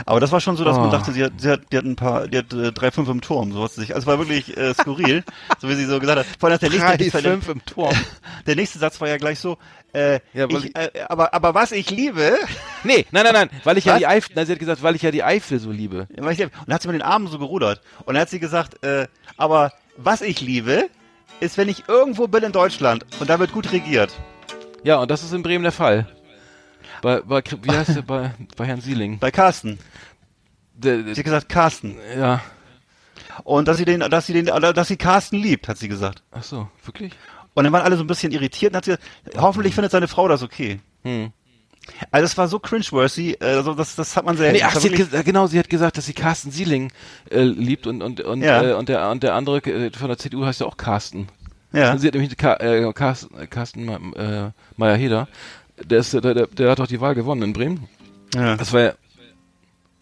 Aber 0.07 0.19
das 0.19 0.31
war 0.31 0.41
schon 0.41 0.57
so, 0.57 0.63
dass 0.63 0.77
man 0.77 0.89
Oh. 0.89 0.91
dachte, 0.91 1.11
sie 1.13 1.23
hat, 1.23 1.33
sie 1.37 1.49
hat, 1.49 1.61
die 1.71 1.77
hat 1.77 1.85
ein 1.85 1.95
paar, 1.95 2.27
die 2.27 2.39
hat 2.39 2.51
äh, 2.53 2.71
drei, 2.71 2.89
fünf 2.89 3.07
im 3.07 3.21
Turm, 3.21 3.53
so 3.53 3.63
hat 3.63 3.71
sie 3.71 3.81
sich. 3.81 3.93
Also 3.93 4.05
es 4.05 4.07
war 4.07 4.17
wirklich 4.17 4.57
äh, 4.57 4.73
skurril, 4.73 5.23
so 5.59 5.69
wie 5.69 5.75
sie 5.75 5.85
so 5.85 5.99
gesagt 5.99 6.19
hat. 6.19 6.25
Vor 6.39 6.49
allem 6.49 6.53
dass 6.59 6.61
der 6.61 6.69
nächste, 6.71 7.11
Drei, 7.11 7.21
der, 7.21 7.31
fünf 7.33 7.49
im 7.49 7.65
Turm. 7.65 7.93
der 8.47 8.55
nächste 8.55 8.79
Satz 8.79 8.99
war 8.99 9.07
ja 9.07 9.17
gleich 9.17 9.39
so, 9.39 9.57
äh, 9.95 10.19
Ja, 10.33 10.47
ich, 10.49 10.75
äh, 10.75 10.89
aber, 11.09 11.33
aber 11.33 11.53
was 11.53 11.71
ich 11.71 11.89
liebe, 11.89 12.37
Nee, 12.83 13.05
nein, 13.11 13.23
nein, 13.23 13.33
nein, 13.33 13.49
weil 13.63 13.77
ich 13.77 13.85
ja 13.85 13.93
Was? 13.93 13.99
die 13.99 14.07
Eifel, 14.07 14.33
nein, 14.35 14.45
sie 14.45 14.51
hat 14.51 14.59
gesagt, 14.59 14.83
weil 14.83 14.95
ich 14.95 15.01
ja 15.01 15.11
die 15.11 15.23
Eifel 15.23 15.59
so 15.59 15.71
liebe. 15.71 16.07
weil 16.17 16.33
ich 16.33 16.37
liebe- 16.39 16.51
und 16.59 16.67
dann 16.67 16.75
hat 16.75 16.81
sie 16.83 16.87
mit 16.87 16.95
den 16.95 17.01
Armen 17.01 17.27
so 17.27 17.39
gerudert. 17.39 17.81
Und 18.05 18.13
dann 18.13 18.21
hat 18.21 18.29
sie 18.29 18.39
gesagt, 18.39 18.83
äh, 18.83 19.07
aber 19.37 19.71
was 19.97 20.21
ich 20.21 20.41
liebe, 20.41 20.89
ist, 21.39 21.57
wenn 21.57 21.67
ich 21.69 21.87
irgendwo 21.87 22.27
bin 22.27 22.43
in 22.43 22.51
Deutschland 22.51 23.05
und 23.19 23.29
da 23.29 23.39
wird 23.39 23.51
gut 23.51 23.71
regiert. 23.71 24.11
Ja, 24.83 24.97
und 24.97 25.09
das 25.09 25.23
ist 25.23 25.33
in 25.33 25.41
Bremen 25.43 25.63
der 25.63 25.71
Fall. 25.71 26.07
Bei, 27.01 27.21
bei 27.21 27.41
wie 27.63 27.71
heißt 27.71 27.95
der, 27.95 28.01
bei, 28.07 28.31
bei 28.55 28.65
Herrn 28.65 28.81
Sieling. 28.81 29.17
Bei 29.19 29.31
Carsten. 29.31 29.79
Der, 30.73 30.97
Sie 30.97 31.03
der, 31.05 31.15
hat 31.15 31.23
gesagt, 31.23 31.49
Carsten. 31.49 31.95
ja, 32.17 32.41
Und 33.43 33.67
dass 33.67 33.77
sie 33.77 33.85
den, 33.85 33.99
dass 34.01 34.27
sie 34.27 34.33
den, 34.33 34.45
dass 34.45 34.87
sie 34.87 34.97
Carsten 34.97 35.37
liebt, 35.37 35.67
hat 35.67 35.77
sie 35.77 35.87
gesagt. 35.87 36.21
ach 36.31 36.43
so, 36.43 36.69
wirklich? 36.83 37.13
Und 37.55 37.63
dann 37.63 37.73
waren 37.73 37.81
alle 37.81 37.97
so 37.97 38.03
ein 38.03 38.07
bisschen 38.07 38.31
irritiert 38.31 38.73
und 38.73 38.77
hat 38.77 38.85
sie 38.85 38.91
gesagt, 38.91 39.41
hoffentlich 39.41 39.73
findet 39.73 39.91
seine 39.91 40.07
Frau 40.07 40.27
das 40.27 40.43
okay. 40.43 40.79
Hm. 41.03 41.31
Also 42.11 42.25
es 42.25 42.37
war 42.37 42.47
so 42.47 42.59
cringeworthy, 42.59 43.33
äh, 43.39 43.45
also 43.45 43.73
das, 43.75 43.95
das 43.95 44.15
hat 44.17 44.25
man 44.25 44.37
sehr 44.37 44.51
Nee, 44.51 44.63
ach, 44.63 44.75
sie 44.75 44.89
hat 44.89 45.25
genau, 45.25 45.47
sie 45.47 45.59
hat 45.59 45.69
gesagt, 45.69 45.97
dass 45.97 46.05
sie 46.07 46.13
Carsten 46.13 46.51
Sieling 46.51 46.91
äh, 47.29 47.41
liebt 47.43 47.85
und 47.87 48.01
und 48.01 48.21
und, 48.21 48.41
Ja. 48.41 48.61
äh, 48.63 48.73
und 48.73 48.89
der 48.89 49.09
und 49.09 49.23
der 49.23 49.33
andere 49.35 49.57
äh, 49.59 49.91
von 49.91 50.07
der 50.07 50.17
CDU 50.17 50.45
heißt 50.45 50.61
ja 50.61 50.67
auch 50.67 50.77
Carsten. 50.77 51.27
ja. 51.73 51.91
Und 51.91 51.99
sie 51.99 52.07
hat 52.07 52.13
nämlich 52.15 52.35
Ka 52.37 52.55
äh, 52.55 52.91
Carsten, 52.93 53.37
äh, 53.39 53.47
Carsten 53.47 53.87
äh, 54.15 54.51
Meyer-Heder. 54.77 55.27
Der 55.83 55.99
ist, 55.99 56.13
der, 56.13 56.21
der, 56.21 56.47
der 56.47 56.71
hat 56.71 56.79
doch 56.79 56.87
die 56.87 57.01
Wahl 57.01 57.13
gewonnen 57.15 57.43
in 57.43 57.53
Bremen. 57.53 57.87
ja. 58.33 58.55
Das 58.57 58.73
war 58.73 58.81
ja, 58.81 58.93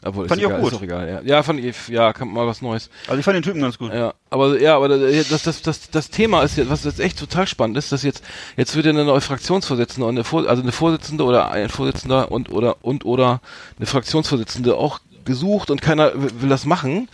obwohl, 0.04 0.28
Fand 0.28 0.40
ich 0.40 0.46
auch 0.46 0.52
egal, 0.52 0.62
gut. 0.62 0.72
Ist 0.72 0.78
auch 0.78 0.84
egal, 0.84 1.10
ja. 1.10 1.22
Ja, 1.22 1.44
fand 1.44 1.60
ich, 1.60 1.88
ja, 1.88 2.14
kam 2.14 2.34
mal 2.34 2.46
was 2.46 2.62
Neues. 2.62 2.90
Also 3.08 3.20
ich 3.20 3.26
fand 3.26 3.36
den 3.36 3.44
Typen 3.44 3.62
ganz 3.62 3.78
gut. 3.78 3.94
Ja, 3.94 4.14
aber 4.30 4.60
ja, 4.60 4.76
aber 4.76 4.90
das 4.90 5.44
das 5.44 5.62
das 5.62 5.90
das 5.90 6.10
Thema 6.10 6.44
ist 6.44 6.58
jetzt, 6.58 6.70
was 6.70 6.84
jetzt 6.84 7.00
echt 7.00 7.20
total 7.20 7.48
spannend 7.48 7.78
ist, 7.78 7.92
dass 7.92 8.04
jetzt 8.04 8.24
jetzt 8.58 8.76
wird 8.76 8.86
ja 8.86 8.92
eine 8.92 9.06
neue 9.06 9.22
Fraktionsvorsitzende 9.22 10.06
und 10.08 10.16
eine 10.16 10.24
Vor 10.24 10.48
also 10.48 10.62
eine 10.62 10.72
Vorsitzende 10.72 11.24
oder 11.24 11.52
ein 11.52 11.70
Vorsitzender 11.70 12.32
und 12.32 12.52
oder 12.52 12.78
und 12.82 13.06
oder 13.06 13.42
eine 13.78 13.86
Fraktionsvorsitzende 13.86 14.76
auch 14.76 15.00
gesucht 15.26 15.72
und 15.72 15.82
keiner 15.82 16.12
will, 16.16 16.50
das 16.50 16.66
machen, 16.66 17.08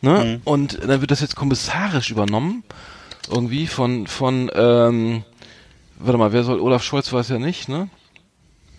ne? 0.00 0.40
Und 0.44 0.78
dann 0.82 1.00
wird 1.00 1.10
das 1.10 1.20
jetzt 1.20 1.36
kommissarisch 1.36 2.10
übernommen 2.10 2.62
irgendwie 3.30 3.66
von 3.66 4.06
von 4.06 4.50
ähm, 4.54 5.24
warte 5.98 6.18
mal, 6.18 6.32
wer 6.32 6.44
soll 6.44 6.60
Olaf 6.60 6.82
Scholz 6.82 7.12
weiß 7.12 7.28
ja 7.28 7.38
nicht, 7.38 7.68
ne? 7.68 7.88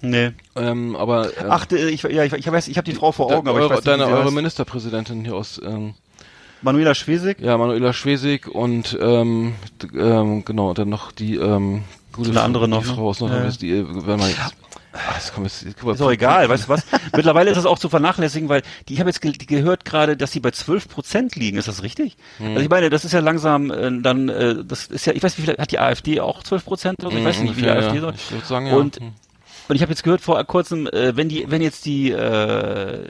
Nee. 0.01 0.31
Ähm, 0.55 0.95
aber 0.95 1.37
ähm, 1.37 1.47
Ach, 1.49 1.65
äh, 1.71 1.89
ich, 1.89 2.03
ja, 2.03 2.23
ich, 2.23 2.33
ich 2.33 2.51
weiß, 2.51 2.67
ich 2.67 2.77
habe 2.77 2.85
die 2.85 2.95
Frau 2.95 3.11
vor 3.11 3.27
Augen, 3.33 3.47
aber 3.47 3.59
ich 3.59 3.63
eure, 3.63 3.69
weiß 3.71 3.77
nicht, 3.77 3.87
deine 3.87 4.07
eure. 4.07 4.31
Ministerpräsidentin 4.31 5.23
hier 5.23 5.35
aus 5.35 5.59
ähm, 5.63 5.95
Manuela 6.61 6.95
Schwesig. 6.95 7.39
Ja, 7.39 7.57
Manuela 7.57 7.93
Schwesig 7.93 8.47
und 8.47 8.97
ähm, 9.01 9.55
ähm, 9.95 10.43
genau, 10.45 10.73
dann 10.73 10.89
noch 10.89 11.11
die 11.11 11.35
ähm, 11.35 11.83
gute 12.13 12.31
Eine 12.31 12.41
andere 12.41 12.65
die 12.65 12.71
noch, 12.71 12.83
ne? 12.85 12.93
Frau 12.93 13.09
aus 13.09 13.19
Ja. 13.19 13.27
Nordrhein-Westfalen, 13.27 13.85
die, 13.85 13.99
äh, 13.99 14.05
wenn 14.07 14.19
man 14.19 14.29
jetzt, 14.29 14.39
ach, 14.93 15.15
jetzt 15.15 15.33
kommt 15.33 15.45
jetzt, 15.47 15.65
guck 15.77 15.83
mal, 15.85 15.93
Ist 15.93 16.01
auch 16.01 16.11
egal, 16.11 16.49
weißt 16.49 16.65
du 16.65 16.69
was? 16.69 16.83
Mittlerweile 17.15 17.51
ist 17.51 17.57
das 17.57 17.65
auch 17.65 17.77
zu 17.79 17.89
vernachlässigen, 17.89 18.49
weil 18.49 18.63
die, 18.87 18.93
ich 18.93 18.99
habe 18.99 19.09
jetzt 19.09 19.21
ge 19.21 19.31
gehört 19.33 19.85
gerade, 19.85 20.17
dass 20.17 20.31
sie 20.31 20.39
bei 20.39 20.51
12 20.51 20.89
Prozent 20.89 21.35
liegen. 21.35 21.57
Ist 21.57 21.67
das 21.67 21.83
richtig? 21.83 22.17
Hm. 22.37 22.49
Also 22.49 22.61
ich 22.61 22.69
meine, 22.69 22.89
das 22.89 23.05
ist 23.05 23.11
ja 23.13 23.19
langsam 23.19 23.69
äh, 23.71 24.01
dann, 24.01 24.29
äh, 24.29 24.63
das 24.65 24.87
ist 24.87 25.05
ja, 25.05 25.13
ich 25.13 25.21
weiß 25.21 25.37
wie 25.37 25.43
viel, 25.43 25.57
hat 25.57 25.71
die 25.71 25.79
AfD 25.79 26.19
auch 26.21 26.41
12 26.43 26.65
Prozent 26.65 26.99
oder 27.03 27.11
so? 27.11 27.17
Ich 27.17 27.25
weiß 27.25 27.39
nicht, 27.41 27.55
wie 27.57 27.61
die 27.61 27.69
AfD 27.69 27.95
ja. 27.95 28.01
soll. 28.01 28.13
Ich 28.15 28.31
würde 28.31 28.45
sagen, 28.45 28.67
ja. 28.67 28.75
Und, 28.75 28.99
Hm. 28.99 29.13
Und 29.67 29.75
ich 29.75 29.81
habe 29.81 29.91
jetzt 29.91 30.03
gehört 30.03 30.21
vor 30.21 30.43
kurzem, 30.45 30.87
äh, 30.87 31.15
wenn 31.15 31.29
die, 31.29 31.45
wenn 31.49 31.61
jetzt 31.61 31.85
die, 31.85 32.11
äh, 32.11 33.09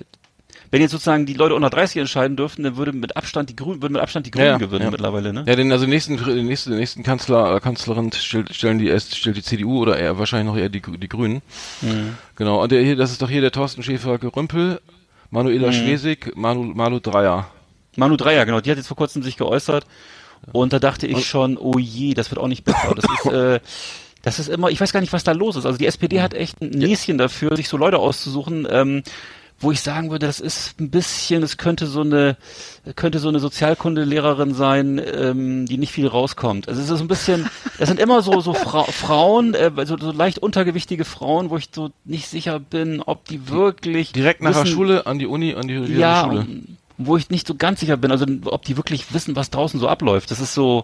wenn 0.72 0.82
jetzt 0.82 0.92
sozusagen 0.92 1.26
die 1.26 1.34
Leute 1.34 1.56
unter 1.56 1.70
30 1.70 2.02
entscheiden 2.02 2.36
dürften, 2.36 2.64
dann 2.64 2.78
würde 2.78 2.92
mit 2.92 3.16
Abstand 3.16 3.50
die 3.50 3.56
Grünen, 3.56 3.82
würden 3.82 3.94
mit 3.94 4.02
Abstand 4.02 4.26
die 4.26 4.32
Grünen 4.32 4.48
Ja, 4.48 4.58
gewinnen 4.58 4.86
ja. 4.86 4.92
mittlerweile, 4.92 5.32
ne? 5.32 5.46
Ja, 5.48 5.56
den, 5.56 5.72
also 5.72 5.86
den 5.86 5.92
nächsten, 5.92 6.18
den 6.18 6.46
nächsten, 6.46 6.72
den 6.72 6.80
nächsten 6.80 7.04
Kanzler, 7.04 7.56
äh, 7.56 7.60
Kanzlerin 7.60 8.12
stellt, 8.12 8.54
stellen 8.54 8.78
die 8.80 8.88
erst, 8.88 9.16
stellt 9.16 9.38
die 9.38 9.44
CDU 9.44 9.82
oder 9.82 9.98
eher 9.98 10.18
wahrscheinlich 10.18 10.54
noch 10.54 10.60
eher 10.60 10.70
die, 10.70 10.82
die 10.82 11.08
Grünen. 11.08 11.42
Mhm. 11.82 12.18
Genau. 12.36 12.62
Und 12.62 12.72
der 12.72 12.82
hier, 12.84 12.96
das 12.96 13.12
ist 13.12 13.22
doch 13.22 13.30
hier 13.30 13.42
der 13.42 13.52
Thorsten 13.52 13.82
Schäfer 13.84 14.18
Gerümpel, 14.18 14.82
Manuela 15.30 15.72
Schwesig, 15.72 16.36
Manu, 16.36 16.64
Malu 16.64 17.00
Dreier. 17.00 17.50
Manu 17.96 18.18
Dreier, 18.18 18.46
genau, 18.46 18.60
die 18.60 18.70
hat 18.70 18.78
jetzt 18.78 18.88
vor 18.88 18.98
kurzem 18.98 19.24
sich 19.24 19.38
geäußert 19.38 19.86
und 20.52 20.74
da 20.74 20.80
dachte 20.80 21.08
ich 21.08 21.26
schon, 21.28 21.58
oh 21.58 21.80
je, 21.80 22.14
das 22.14 22.30
wird 22.30 22.40
auch 22.40 22.48
nicht 22.48 22.64
besser. 22.64 22.94
Das 22.96 23.06
ist, 23.06 23.26
äh, 23.32 23.60
das 24.28 24.40
ist 24.40 24.50
immer, 24.50 24.70
ich 24.70 24.80
weiß 24.80 24.92
gar 24.94 25.00
nicht, 25.02 25.14
was 25.14 25.24
da 25.24 25.32
los 25.32 25.56
ist. 25.56 25.66
Also 25.66 25.78
die 25.78 25.86
SPD 25.88 26.22
hat 26.22 26.34
echt 26.34 26.62
ein 26.62 26.70
Näschen 26.70 27.18
dafür, 27.18 27.56
sich 27.56 27.68
so 27.70 27.78
Leute 27.78 27.98
auszusuchen, 28.00 28.68
ähm, 28.70 29.04
wo 29.60 29.72
ich 29.72 29.82
sagen 29.82 30.12
würde, 30.12 30.28
das 30.28 30.40
ist 30.40 30.80
ein 30.80 30.92
bisschen, 30.92 31.42
es 31.42 31.58
könnte 31.58 31.88
so 31.88 32.02
eine, 32.02 32.38
könnte 32.96 33.18
so 33.18 33.28
eine 33.30 33.40
Sozialkundelehrerin 33.40 34.54
sein, 34.54 35.02
ähm, 35.04 35.66
die 35.66 35.80
nicht 35.80 35.92
viel 35.92 36.06
rauskommt. 36.08 36.68
Also 36.70 36.80
es 36.82 36.90
ist 36.92 36.98
so 37.00 37.04
ein 37.04 37.08
bisschen, 37.08 37.50
das 37.80 37.88
sind 37.88 38.00
immer 38.00 38.22
so 38.22 38.40
so 38.40 38.54
Fra 38.54 38.84
Frauen, 38.84 39.56
äh, 39.56 39.72
so, 39.86 39.98
so 39.98 40.12
leicht 40.12 40.38
untergewichtige 40.40 41.06
Frauen, 41.06 41.50
wo 41.50 41.58
ich 41.58 41.70
so 41.74 41.90
nicht 42.06 42.28
sicher 42.28 42.60
bin, 42.60 43.02
ob 43.02 43.26
die 43.26 43.50
wirklich 43.50 44.12
Direkt 44.12 44.42
nach 44.44 44.52
der 44.54 44.64
wissen- 44.66 44.76
Schule 44.76 45.08
an 45.08 45.18
die 45.18 45.26
Uni, 45.26 45.56
an 45.56 45.68
die, 45.68 45.80
die 45.86 45.94
ja, 45.94 46.26
Schule. 46.26 46.40
und 46.42 46.77
wo 46.98 47.16
ich 47.18 47.30
nicht 47.30 47.46
so 47.48 47.54
ganz 47.56 47.80
sicher 47.80 47.96
bin, 47.98 48.12
also 48.12 48.26
ob 48.46 48.66
die 48.66 48.76
wirklich 48.78 49.14
wissen, 49.14 49.36
was 49.36 49.50
draußen 49.52 49.80
so 49.80 49.88
abläuft. 49.88 50.32
Das 50.32 50.40
ist 50.40 50.54
so, 50.54 50.84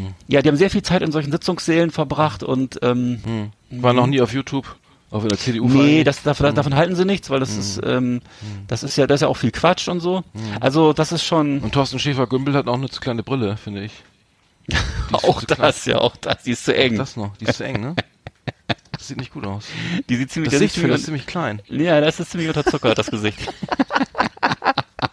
Mhm. 0.00 0.14
ja, 0.28 0.42
die 0.42 0.48
haben 0.48 0.56
sehr 0.56 0.70
viel 0.70 0.82
Zeit 0.82 1.02
in 1.02 1.12
solchen 1.12 1.30
Sitzungssälen 1.30 1.90
verbracht 1.90 2.42
und 2.42 2.78
ähm, 2.82 3.50
War 3.70 3.92
noch 3.92 4.06
nie 4.08 4.20
auf 4.20 4.32
YouTube, 4.32 4.66
auf 5.10 5.26
der 5.26 5.38
CDU. 5.38 5.68
nee, 5.68 6.02
das, 6.04 6.22
davon, 6.22 6.50
Mhm. 6.50 6.54
davon 6.56 6.74
halten 6.74 6.96
sie 6.96 7.04
nichts, 7.04 7.30
weil 7.30 7.38
das 7.40 7.56
ist, 7.56 7.80
ähm, 7.84 8.22
das 8.66 8.82
ist 8.82 8.96
ja, 8.96 9.06
das 9.06 9.16
ist 9.16 9.22
ja 9.22 9.28
auch 9.28 9.36
viel 9.36 9.52
Quatsch 9.52 9.86
und 9.88 10.00
so. 10.00 10.24
Also 10.60 10.92
das 10.92 11.12
ist 11.12 11.22
schon 11.24 11.60
Und 11.60 11.72
Thorsten 11.72 11.98
Schäfer-Gümbel 11.98 12.54
hat 12.54 12.66
auch 12.66 12.74
eine 12.74 12.88
zu 12.88 13.00
kleine 13.00 13.22
Brille, 13.22 13.56
finde 13.56 13.84
ich. 13.84 13.92
Auch 15.12 15.38
zu 15.38 15.46
klein. 15.46 15.58
das, 15.60 15.84
ja, 15.84 15.98
auch 15.98 16.16
das, 16.16 16.42
die 16.42 16.50
ist 16.50 16.64
zu 16.64 16.74
eng. 16.76 16.96
Das 16.98 17.14
noch, 17.14 17.36
die 17.36 17.44
ist 17.44 17.58
zu 17.58 17.64
eng, 17.64 17.80
ne? 17.80 17.94
Das 18.90 19.06
sieht 19.08 19.18
nicht 19.18 19.32
gut 19.32 19.46
aus. 19.46 19.66
die 20.08 20.16
sieht 20.16 20.32
ziemlich, 20.32 20.50
Das 20.50 20.58
sieht 20.58 20.70
Sichtfeld 20.72 20.92
ist 20.94 21.04
ziemlich, 21.04 21.24
ziemlich 21.24 21.26
klein. 21.26 21.62
ja, 21.68 22.00
das 22.00 22.18
ist 22.18 22.30
ziemlich 22.32 22.48
unterzuckert, 22.48 22.98
das 22.98 23.10
Gesicht. 23.10 23.38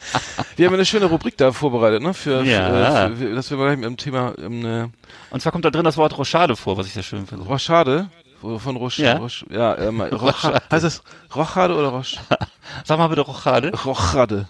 Wir 0.55 0.67
haben 0.67 0.73
eine 0.73 0.85
schöne 0.85 1.05
Rubrik 1.05 1.37
da 1.37 1.51
vorbereitet, 1.51 2.01
ne? 2.01 2.13
Für, 2.13 2.43
Ja. 2.43 3.07
für, 3.09 3.15
für 3.17 3.35
dass 3.35 3.49
wir 3.49 3.57
gleich 3.57 3.77
mit 3.77 3.85
dem 3.85 3.97
Thema 3.97 4.33
ähm, 4.37 4.59
eine 4.59 4.89
Und 5.31 5.41
zwar 5.41 5.51
kommt 5.51 5.65
da 5.65 5.71
drin 5.71 5.83
das 5.83 5.97
Wort 5.97 6.17
Rochade 6.17 6.55
vor, 6.55 6.77
was 6.77 6.87
ich 6.87 6.93
sehr 6.93 7.03
schön 7.03 7.25
finde. 7.25 7.45
Rochade 7.45 8.09
von 8.41 8.75
Roche, 8.75 9.03
Ja. 9.03 9.17
Roche 9.17 9.45
ja, 9.49 9.77
ähm, 9.77 10.01
Rochade. 10.01 10.17
Rochade. 10.21 10.61
Heißt 10.71 10.83
das 10.83 11.03
Rochade 11.35 11.75
oder 11.75 11.87
Roche? 11.89 12.17
Sag 12.83 12.97
mal 12.97 13.07
bitte 13.07 13.21
Rochade. 13.21 13.71
Rochade. 13.85 14.47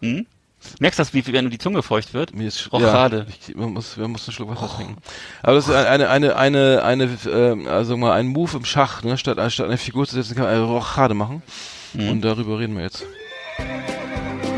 Hm? 0.00 0.26
Merkst 0.78 0.98
du 0.98 1.02
das, 1.02 1.12
wie, 1.12 1.26
wenn 1.32 1.50
die 1.50 1.58
Zunge 1.58 1.82
feucht 1.82 2.14
wird? 2.14 2.34
Mir 2.34 2.46
ist 2.46 2.72
Rochade. 2.72 3.26
Ja, 3.28 3.34
ich, 3.48 3.56
man 3.56 3.72
muss, 3.72 3.96
man 3.96 4.12
muss 4.12 4.28
einen 4.28 4.34
Schluck 4.34 4.48
Wasser 4.50 4.68
trinken. 4.76 4.96
Aber 5.42 5.56
das 5.56 5.66
ist 5.68 5.74
eine, 5.74 6.08
eine, 6.08 6.36
eine, 6.36 6.82
eine, 6.84 7.18
ähm, 7.28 7.66
also 7.66 7.96
mal 7.96 8.12
ein 8.12 8.28
Move 8.28 8.58
im 8.58 8.64
Schach, 8.64 9.02
ne? 9.02 9.18
Statt, 9.18 9.38
statt 9.52 9.66
eine 9.66 9.76
Figur 9.76 10.06
zu 10.06 10.14
setzen, 10.14 10.36
kann 10.36 10.44
man 10.44 10.52
eine 10.54 10.62
Rochade 10.62 11.14
machen. 11.14 11.42
Mhm. 11.94 12.08
Und 12.10 12.20
darüber 12.22 12.60
reden 12.60 12.76
wir 12.76 12.84
jetzt. 12.84 13.04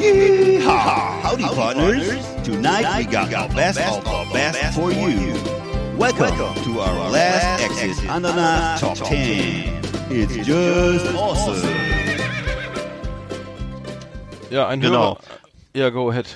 Yeehaw! 0.05 1.23
Howdy, 1.23 1.45
partners. 1.45 2.05
Tonight 2.45 2.85
we 2.99 3.05
got 3.11 3.33
our 3.33 3.49
best 3.55 3.81
of 3.81 4.07
our 4.07 4.27
best 4.35 4.75
for 4.75 4.93
you. 4.93 5.33
Welcome 5.97 6.37
to 6.64 6.81
our 6.81 7.11
last 7.11 7.62
Exit 7.64 8.11
Ananas 8.11 8.81
Top 8.83 8.97
10. 8.99 9.81
It's 10.11 10.35
just 10.47 11.07
awesome. 11.17 11.67
Ja, 14.51 14.69
ein 14.69 14.81
Genau. 14.83 15.17
Hörer. 15.17 15.19
Ja, 15.75 15.88
go 15.88 16.11
ahead. 16.11 16.27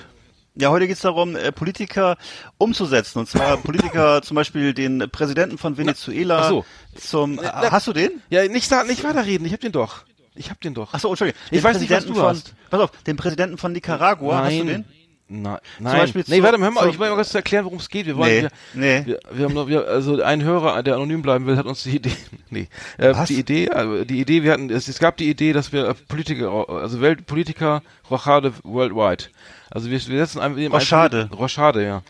Ja, 0.55 0.71
heute 0.71 0.87
geht 0.87 0.95
es 0.95 1.03
darum, 1.03 1.35
äh, 1.35 1.51
Politiker 1.51 2.17
umzusetzen. 2.57 3.19
Und 3.19 3.29
zwar 3.29 3.57
Politiker, 3.63 4.23
zum 4.23 4.33
Beispiel 4.33 4.73
den 4.73 5.07
Präsidenten 5.11 5.59
von 5.59 5.77
Venezuela 5.77 6.39
Ach 6.39 6.49
so. 6.49 6.65
zum. 6.99 7.35
na- 7.35 7.69
hast 7.71 7.85
du 7.85 7.93
den? 7.93 8.23
Ja, 8.31 8.41
nicht, 8.47 8.71
nicht 8.87 9.03
weiterreden, 9.03 9.45
ich 9.45 9.53
hab 9.53 9.59
den 9.61 9.71
doch. 9.73 10.05
Ich 10.39 10.49
hab 10.49 10.61
den 10.61 10.73
doch. 10.73 10.93
Achso, 10.93 11.09
Entschuldigung. 11.09 11.39
Ich 11.51 11.59
Den 11.59 11.63
weiß 11.65 11.79
nicht, 11.81 11.91
was 11.91 12.05
du 12.05 12.15
von, 12.15 12.23
hast. 12.23 12.55
Pass 12.69 12.79
auf, 12.79 12.91
den 13.05 13.17
Präsidenten 13.17 13.57
von 13.57 13.73
Nicaragua, 13.73 14.45
hast 14.45 14.57
du 14.57 14.63
den? 14.63 14.85
Nein, 15.31 15.57
nein. 15.77 15.97
Beispiel 15.97 16.23
nee, 16.27 16.41
warte 16.41 16.57
mal, 16.57 16.65
hör 16.65 16.71
mal, 16.71 16.89
ich 16.89 16.97
will 16.97 17.09
mal 17.09 17.15
kurz 17.15 17.35
erklären, 17.35 17.65
worum 17.65 17.77
es 17.77 17.89
geht. 17.89 18.07
Wir 18.07 18.17
wollen, 18.17 18.49
Nee, 18.73 18.81
wir, 18.81 18.81
nee. 18.81 19.05
Wir, 19.05 19.19
wir 19.31 19.45
haben 19.45 19.53
noch, 19.53 19.67
wir, 19.67 19.87
also 19.87 20.19
ein 20.23 20.43
Hörer, 20.43 20.81
der 20.81 20.95
anonym 20.95 21.21
bleiben 21.21 21.45
will, 21.45 21.55
hat 21.55 21.67
uns 21.67 21.83
die 21.83 21.97
Idee, 21.97 22.13
nee, 22.49 22.67
äh, 22.97 23.13
Was? 23.13 23.27
die 23.27 23.35
Idee, 23.35 23.65
äh, 23.65 24.05
die 24.05 24.21
Idee, 24.21 24.41
wir 24.41 24.53
hatten, 24.53 24.71
es, 24.71 24.87
es 24.87 24.97
gab 24.97 25.17
die 25.17 25.29
Idee, 25.29 25.53
dass 25.53 25.71
wir 25.71 25.93
Politiker, 26.07 26.67
also 26.69 27.01
Weltpolitiker, 27.01 27.83
Rochade 28.09 28.53
worldwide. 28.63 29.25
Also 29.69 29.91
wir, 29.91 29.99
wir 30.07 30.25
setzen 30.25 30.39
einem, 30.39 30.71
Rochade. 30.71 31.29
Rochade, 31.31 31.83
ja. 31.83 32.01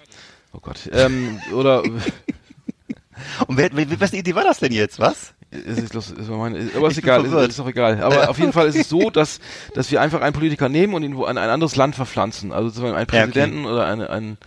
Oh 0.54 0.60
Gott, 0.62 0.90
ähm, 0.94 1.42
oder, 1.52 1.84
Und 3.48 3.58
wer, 3.58 3.70
wer, 3.74 4.00
wessen 4.00 4.16
Idee 4.16 4.36
war 4.36 4.44
das 4.44 4.60
denn 4.60 4.72
jetzt? 4.72 5.00
Was? 5.00 5.34
Es 5.52 5.80
ist, 5.80 5.94
los, 5.96 6.12
ist 6.12 6.30
meine, 6.30 6.70
aber 6.76 6.88
ist 6.90 6.98
Ich 6.98 7.04
egal, 7.04 7.26
ist, 7.26 7.34
ist 7.34 7.60
doch 7.60 7.68
egal. 7.68 8.02
Aber 8.04 8.30
auf 8.30 8.38
jeden 8.38 8.54
Fall 8.54 8.68
ist 8.68 8.76
es 8.76 8.90
so, 8.90 9.10
dass, 9.10 9.40
dass 9.74 9.90
wir 9.92 10.00
einfach 10.00 10.22
einen 10.22 10.34
Politiker 10.34 10.70
nehmen 10.70 10.94
und 10.94 11.02
ihn 11.04 11.16
wo 11.18 11.26
an 11.26 11.38
ein 11.40 11.50
anderes 11.50 11.76
Land 11.76 11.96
verpflanzen. 11.96 12.52
Also 12.52 12.70
zum 12.70 12.84
Beispiel 12.84 12.98
einen 12.98 13.08
Ja, 13.12 13.24
okay. 13.24 13.32
Präsidenten 13.32 13.66
oder 13.66 13.86
einen, 13.88 14.02
einen, 14.08 14.38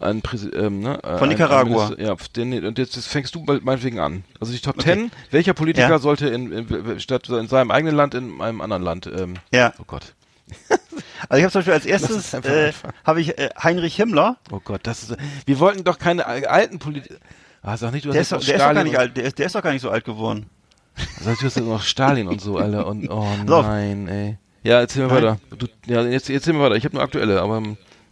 einen 0.00 0.20
Präsi 0.22 0.48
ähm, 0.50 0.80
ne, 0.80 1.02
äh, 1.02 1.16
Von 1.18 1.28
Nicaragua. 1.30 1.90
Minister- 1.90 2.02
ja, 2.04 2.16
den, 2.36 2.64
und 2.66 2.76
jetzt, 2.78 2.96
jetzt 2.96 3.08
fängst 3.08 3.34
du 3.34 3.44
meinetwegen 3.62 3.98
an. 3.98 4.24
Also 4.40 4.52
die 4.52 4.60
Top 4.60 4.78
Ten, 4.78 5.10
welcher 5.30 5.54
Politiker 5.54 5.88
Ja. 5.88 5.98
sollte 5.98 6.28
in, 6.28 6.52
in, 6.52 7.00
statt 7.00 7.28
in 7.30 7.48
seinem 7.48 7.70
eigenen 7.70 7.94
Land 7.94 8.14
in 8.14 8.40
einem 8.40 8.60
anderen 8.60 8.82
Land, 8.82 9.06
ähm, 9.06 9.34
Ja. 9.52 9.72
oh 9.80 9.84
Gott. 9.86 10.12
Also 11.28 11.38
ich 11.38 11.44
habe 11.44 11.52
zum 11.52 11.58
Beispiel 11.60 11.72
als 11.74 11.86
erstes 11.86 12.34
äh, 12.34 12.72
habe 13.04 13.20
ich 13.20 13.38
äh, 13.38 13.48
Heinrich 13.62 13.94
Himmler. 13.96 14.36
Oh 14.50 14.60
Gott, 14.62 14.80
das 14.82 15.04
ist, 15.04 15.16
wir 15.46 15.58
wollten 15.60 15.84
doch 15.84 15.98
keine 15.98 16.26
al- 16.26 16.44
alten 16.44 16.78
Politiker, 16.78 17.14
ah, 17.62 17.76
sag 17.76 17.92
nicht, 17.92 18.04
du 18.04 18.08
hast 18.10 18.14
Der 18.14 18.22
ist, 18.22 18.32
doch, 18.32 18.44
der 18.44 18.54
ist 18.56 18.62
doch 18.62 18.74
gar 18.74 18.84
nicht 18.84 18.98
alt. 18.98 19.16
Der 19.16 19.24
ist, 19.24 19.38
der 19.38 19.46
ist 19.46 19.54
doch 19.54 19.62
gar 19.62 19.72
nicht 19.72 19.82
so 19.82 19.90
alt 19.90 20.04
geworden. 20.04 20.46
Sag, 21.22 21.38
du 21.38 21.46
hast 21.46 21.56
jetzt 21.56 21.66
noch 21.66 21.82
Stalin 21.82 22.28
und 22.28 22.40
so, 22.40 22.58
Alter. 22.58 22.86
Und 22.86 23.08
oh 23.10 23.26
nein, 23.46 24.08
ey. 24.08 24.38
Ja, 24.62 24.80
erzähl 24.80 25.04
mir 25.06 25.10
weiter. 25.10 25.38
Du, 25.56 25.66
ja, 25.86 26.02
jetzt 26.02 26.30
erzähl 26.30 26.52
mir 26.52 26.60
weiter. 26.60 26.76
Ich 26.76 26.84
habe 26.84 26.94
nur 26.94 27.02
aktuelle, 27.02 27.40
aber 27.40 27.62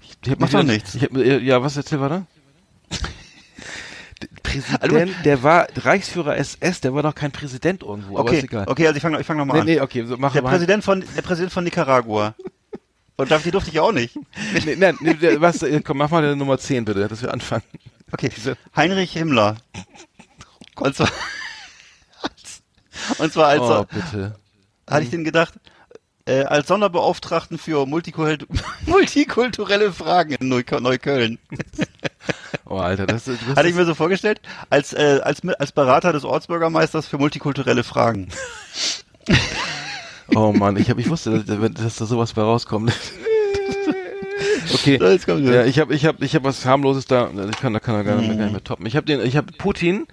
ich, 0.03 0.17
ich 0.25 0.31
hab 0.31 0.41
Mach 0.41 0.49
doch 0.51 0.63
nichts. 0.63 0.95
Ich 0.95 1.03
hab, 1.05 1.17
äh, 1.17 1.39
ja, 1.39 1.63
was 1.63 1.77
erzähl 1.77 2.01
weiter? 2.01 2.27
Präsident, 4.43 5.15
der 5.25 5.43
war 5.43 5.67
Reichsführer 5.77 6.37
SS, 6.37 6.81
der 6.81 6.93
war 6.93 7.03
doch 7.03 7.15
kein 7.15 7.31
Präsident 7.31 7.83
irgendwo, 7.83 8.19
aber 8.19 8.29
Okay, 8.29 8.39
ist 8.39 8.45
egal. 8.45 8.67
okay, 8.69 8.87
also 8.87 8.97
ich 8.97 9.03
fange 9.03 9.21
ich 9.21 9.27
fang 9.27 9.39
nochmal 9.39 9.57
Nee, 9.59 9.61
an. 9.61 9.67
nee, 9.77 9.81
okay, 9.81 10.05
so, 10.05 10.17
mach 10.19 10.33
Der 10.33 10.43
mal. 10.43 10.51
Präsident 10.51 10.85
von 10.85 11.05
der 11.17 11.23
Präsident 11.23 11.53
von 11.53 11.65
Nicaragua. 11.65 12.35
Und 13.17 13.31
darf 13.31 13.43
die 13.43 13.51
durfte 13.51 13.71
ich 13.71 13.79
auch 13.81 13.93
nicht. 13.93 14.19
Nee, 14.65 14.77
nein, 14.77 14.97
nee, 15.01 15.15
was, 15.39 15.63
äh, 15.63 15.81
komm, 15.83 15.99
mach 15.99 16.11
mal 16.11 16.35
Nummer 16.37 16.59
10 16.59 16.85
bitte, 16.87 17.07
dass 17.07 17.21
wir 17.23 17.33
anfangen. 17.33 17.63
Okay, 18.12 18.31
Heinrich 18.77 19.12
Himmler. 19.12 19.57
Und 20.77 20.96
zwar, 20.96 21.11
und 23.18 23.33
zwar 23.33 23.46
als, 23.49 23.61
oh, 23.61 23.85
bitte. 23.92 24.35
hatte 24.88 25.03
ich 25.03 25.11
den 25.11 25.25
gedacht, 25.25 25.55
äh, 26.27 26.44
als 26.44 26.68
Sonderbeauftragten 26.68 27.59
für 27.59 27.87
multikult 27.87 28.46
multikulturelle 28.87 29.92
Fragen 29.92 30.35
in 30.35 30.49
Neu 30.49 30.62
Neukölln. 30.81 31.38
Oh, 32.66 32.77
Alter, 32.77 33.07
das, 33.07 33.25
das 33.25 33.38
Hatte 33.57 33.68
ich 33.68 33.75
mir 33.75 33.85
so 33.85 33.94
vorgestellt, 33.94 34.40
als, 34.68 34.92
äh, 34.92 35.20
als, 35.25 35.46
als 35.59 35.73
Berater 35.73 36.12
des 36.12 36.25
Ortsbürgermeisters 36.25 37.09
für 37.09 37.18
multikulturelle 37.18 37.83
Fragen. 37.83 38.29
oh 40.37 40.53
Mann, 40.53 40.77
ich 40.77 40.88
hab, 40.88 40.99
ich 40.99 41.11
wusste, 41.11 41.42
dass, 41.42 41.73
dass 41.73 41.96
da 41.96 42.07
sowas 42.07 42.33
bei 42.35 42.42
rauskommt. 42.42 42.92
Okay. 44.75 44.99
Ja, 45.01 45.65
ich 45.65 45.79
habe 45.79 45.95
ich 45.95 46.07
hab, 46.07 46.23
ich 46.23 46.35
hab 46.35 46.45
was 46.45 46.65
harmloses 46.65 47.07
da. 47.07 47.31
Ich 47.51 47.57
kann 47.59 47.73
da 47.73 47.81
kann 47.81 47.95
er 47.95 48.05
gar, 48.05 48.17
nicht 48.17 48.29
mehr- 48.29 48.37
gar 48.37 48.45
nicht 48.45 48.53
mehr 48.53 48.65
toppen. 48.65 48.87
Ich 48.87 48.97
habe 48.97 49.07
den 49.07 49.21
ich 49.21 49.37
habe 49.37 49.53
Putin 49.53 50.07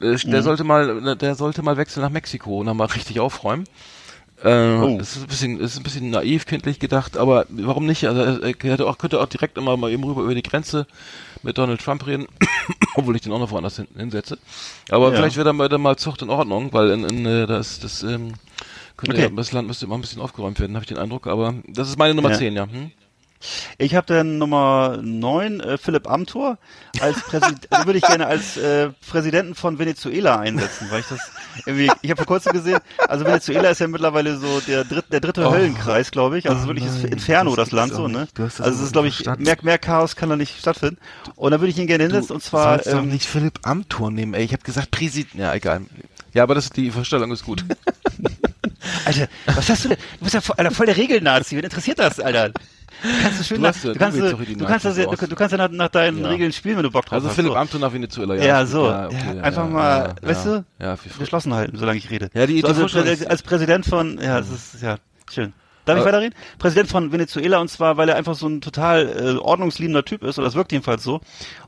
äh, 0.00 0.14
der 0.16 0.42
sollte 0.42 0.64
mal 0.64 1.16
der 1.16 1.34
sollte 1.34 1.62
mal 1.62 1.76
wechseln 1.76 2.02
nach 2.02 2.10
Mexiko 2.10 2.60
und 2.60 2.66
dann 2.66 2.76
mal 2.76 2.84
richtig 2.86 3.20
aufräumen. 3.20 3.64
Äh, 4.44 4.76
Oh. 4.76 4.96
Das 4.98 5.16
ist 5.16 5.22
ein 5.22 5.28
bisschen 5.28 5.60
ist 5.60 5.76
ein 5.78 5.82
bisschen 5.82 6.10
naiv 6.10 6.44
kindlich 6.46 6.78
gedacht, 6.78 7.16
aber 7.16 7.46
warum 7.48 7.86
nicht? 7.86 8.06
Also 8.06 8.20
er, 8.42 8.48
hätte 8.70 8.86
auch 8.86 8.98
könnte 8.98 9.18
auch 9.20 9.26
direkt 9.26 9.56
immer 9.56 9.76
mal 9.78 9.90
eben 9.90 10.04
rüber 10.04 10.22
über 10.22 10.34
die 10.34 10.42
Grenze 10.42 10.86
mit 11.42 11.56
Donald 11.56 11.80
Trump 11.80 12.06
reden, 12.06 12.26
obwohl 12.96 13.16
ich 13.16 13.22
den 13.22 13.32
auch 13.32 13.38
noch 13.38 13.50
woanders 13.50 13.76
hin, 13.76 13.86
hinsetze. 13.96 14.36
Aber 14.90 15.10
Ja. 15.10 15.16
vielleicht 15.16 15.36
wäre 15.36 15.46
dann 15.46 15.56
mal, 15.56 15.68
dann 15.70 15.80
mal 15.80 15.96
Zucht 15.96 16.20
in 16.22 16.28
Ordnung, 16.30 16.72
weil 16.72 16.90
in, 16.90 17.04
in 17.04 17.24
äh, 17.24 17.46
das 17.46 17.78
das 17.80 18.02
ähm, 18.02 18.34
könnte 18.98 19.16
Okay. 19.16 19.22
ja, 19.22 19.28
das 19.34 19.52
Land 19.52 19.68
müsste 19.68 19.86
immer 19.86 19.94
ein 19.96 20.00
bisschen 20.02 20.20
aufgeräumt 20.20 20.60
werden, 20.60 20.74
habe 20.76 20.82
ich 20.84 20.88
den 20.88 20.98
Eindruck, 20.98 21.26
aber 21.28 21.54
das 21.68 21.88
ist 21.88 21.98
meine 21.98 22.14
Nummer 22.14 22.30
Ja. 22.32 22.36
10, 22.38 22.54
ja. 22.56 22.64
Hm? 22.64 22.90
Ich 23.78 23.94
habe 23.94 24.06
dann 24.06 24.38
Nummer 24.38 24.98
9, 25.02 25.60
äh, 25.60 25.78
Philipp 25.78 26.08
Amthor, 26.08 26.58
als 27.00 27.20
Präsident, 27.22 27.66
also 27.70 27.86
würde 27.86 27.98
ich 27.98 28.04
gerne 28.04 28.26
als 28.26 28.56
äh, 28.56 28.90
Präsidenten 29.08 29.54
von 29.54 29.78
Venezuela 29.78 30.38
einsetzen, 30.38 30.88
weil 30.90 31.00
ich 31.00 31.06
das 31.06 31.20
irgendwie, 31.64 31.90
ich 32.02 32.10
habe 32.10 32.18
vor 32.18 32.26
kurzem 32.26 32.52
gesehen, 32.52 32.78
also 33.08 33.24
Venezuela 33.24 33.70
ist 33.70 33.80
ja 33.80 33.88
mittlerweile 33.88 34.36
so 34.38 34.60
der 34.60 34.84
dritte, 34.84 35.10
der 35.10 35.20
dritte 35.20 35.46
Oh. 35.46 35.52
Höllenkreis, 35.52 36.10
glaube 36.10 36.38
ich, 36.38 36.48
also 36.48 36.64
Oh 36.64 36.66
wirklich 36.68 36.86
das 36.86 37.02
nein, 37.02 37.12
Inferno, 37.12 37.54
das 37.54 37.68
das, 37.68 37.72
Land 37.72 37.92
so, 37.92 38.08
ne? 38.08 38.26
Du 38.34 38.42
Also 38.44 38.62
es 38.64 38.80
ist, 38.80 38.92
glaube 38.92 39.08
ich, 39.08 39.24
mehr, 39.38 39.56
mehr 39.62 39.78
Chaos 39.78 40.16
kann 40.16 40.28
da 40.28 40.36
nicht 40.36 40.58
stattfinden. 40.58 40.98
Und 41.36 41.52
da 41.52 41.60
würde 41.60 41.70
ich 41.70 41.78
ihn 41.78 41.86
gerne 41.86 42.04
hinsetzen, 42.04 42.34
und 42.34 42.42
zwar, 42.42 42.78
doch 42.78 42.86
ähm, 42.86 43.08
nicht 43.08 43.26
Philipp 43.26 43.60
Amthor 43.62 44.10
nehmen, 44.10 44.34
ey. 44.34 44.44
Ich 44.44 44.52
habe 44.52 44.62
gesagt 44.62 44.90
Präsident. 44.90 45.34
Ja, 45.34 45.54
egal. 45.54 45.82
Ja, 46.32 46.42
aber 46.42 46.54
das 46.54 46.70
die 46.70 46.90
Vorstellung 46.90 47.30
ist 47.32 47.44
gut. 47.44 47.64
Alter, 49.04 49.28
was 49.46 49.68
hast 49.68 49.84
du 49.84 49.88
denn? 49.90 49.98
Du 50.18 50.24
bist 50.24 50.34
ja 50.34 50.40
voll, 50.40 50.56
Alter, 50.58 50.70
voll 50.70 50.86
der 50.86 50.96
Regelnazi. 50.96 51.56
Wen 51.56 51.64
interessiert 51.64 51.98
das, 51.98 52.20
Alter? 52.20 52.52
Kannst 53.22 53.40
du 53.40 53.44
schön 53.44 53.56
Du 53.58 53.62
nach, 53.62 53.68
hast 53.74 53.84
du 53.84 53.94
kannst, 53.94 54.18
du, 54.18 54.36
du 54.36 54.64
kannst, 54.64 54.84
das, 54.84 54.96
ja- 54.98 55.06
du, 55.06 55.34
kannst 55.34 55.52
ja 55.52 55.58
nach, 55.58 55.68
nach 55.70 55.88
deinen 55.88 56.22
Ja. 56.22 56.28
Regeln 56.28 56.52
spielen, 56.52 56.76
wenn 56.76 56.82
du 56.84 56.90
Bock 56.90 57.04
drauf 57.06 57.14
Also 57.14 57.28
hast. 57.28 57.34
Philipp 57.36 57.52
so. 57.52 57.56
Amthor 57.56 57.80
nach 57.80 57.92
Venezuela, 57.92 58.34
ja. 58.36 58.44
Ja, 58.44 58.66
so. 58.66 58.86
Ja, 58.86 59.06
okay, 59.06 59.40
einfach 59.40 59.68
mal, 59.68 60.14
weißt 60.22 60.46
du, 60.46 60.64
Geschlossen 61.18 61.54
halten, 61.54 61.76
solange 61.76 61.98
ich 61.98 62.10
rede. 62.10 62.30
Ja, 62.34 62.46
die- 62.46 62.60
so, 62.60 62.66
also 62.68 62.86
ist- 63.00 63.26
als 63.28 63.42
Präsident 63.42 63.86
von, 63.86 64.18
ja, 64.20 64.38
das 64.38 64.50
ist, 64.50 64.82
ja, 64.82 64.96
schön. 65.32 65.52
Darf 65.84 66.00
ich 66.00 66.04
weiterreden? 66.04 66.34
Präsident 66.58 66.88
von 66.88 67.12
Venezuela 67.12 67.58
und 67.58 67.68
zwar, 67.68 67.96
weil 67.96 68.08
er 68.08 68.16
einfach 68.16 68.34
so 68.34 68.48
ein 68.48 68.60
total 68.60 69.06
äh, 69.36 69.38
ordnungsliebender 69.38 70.04
Typ 70.04 70.24
ist, 70.24 70.36
oder 70.36 70.46
das 70.46 70.56
wirkt 70.56 70.72
jedenfalls 70.72 71.04
so. 71.04 71.20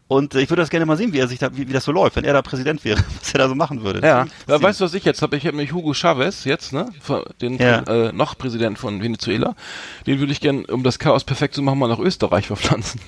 Und 0.09 0.35
äh, 0.35 0.41
ich 0.41 0.51
würde 0.51 0.63
das 0.63 0.71
gerne 0.71 0.87
mal 0.87 0.97
sehen, 0.97 1.13
wie 1.13 1.19
er 1.19 1.29
sich 1.29 1.39
da, 1.39 1.55
wie, 1.57 1.69
wie 1.69 1.73
das 1.73 1.85
so 1.85 1.93
läuft, 1.93 2.17
wenn 2.17 2.25
er 2.25 2.33
da 2.33 2.43
Präsident 2.43 2.85
wäre, 2.85 2.99
was 3.21 3.33
er 3.35 3.39
da 3.39 3.49
so 3.49 3.55
machen 3.55 3.83
würde. 3.85 4.01
Ja, 4.07 4.27
Das 4.47 4.61
ja 4.61 4.63
weißt 4.67 4.81
du, 4.81 4.85
was 4.87 4.95
ich 4.95 5.05
jetzt 5.05 5.21
habe? 5.23 5.37
Ich 5.37 5.47
habe 5.47 5.57
mich 5.57 5.73
Hugo 5.73 5.93
Chavez 5.95 6.45
jetzt, 6.45 6.73
ne, 6.73 6.87
den 7.41 7.59
Ja. 7.59 7.81
äh, 7.83 8.13
noch 8.13 8.37
Präsident 8.39 8.79
von 8.79 9.03
Venezuela. 9.03 9.55
Den 10.07 10.19
würde 10.19 10.33
ich 10.33 10.41
gern, 10.41 10.65
um 10.65 10.83
das 10.83 10.99
Chaos 10.99 11.25
perfekt 11.25 11.55
zu 11.55 11.63
machen, 11.63 11.79
mal 11.79 11.89
nach 11.89 11.99
Österreich 11.99 12.47
verpflanzen. 12.47 13.01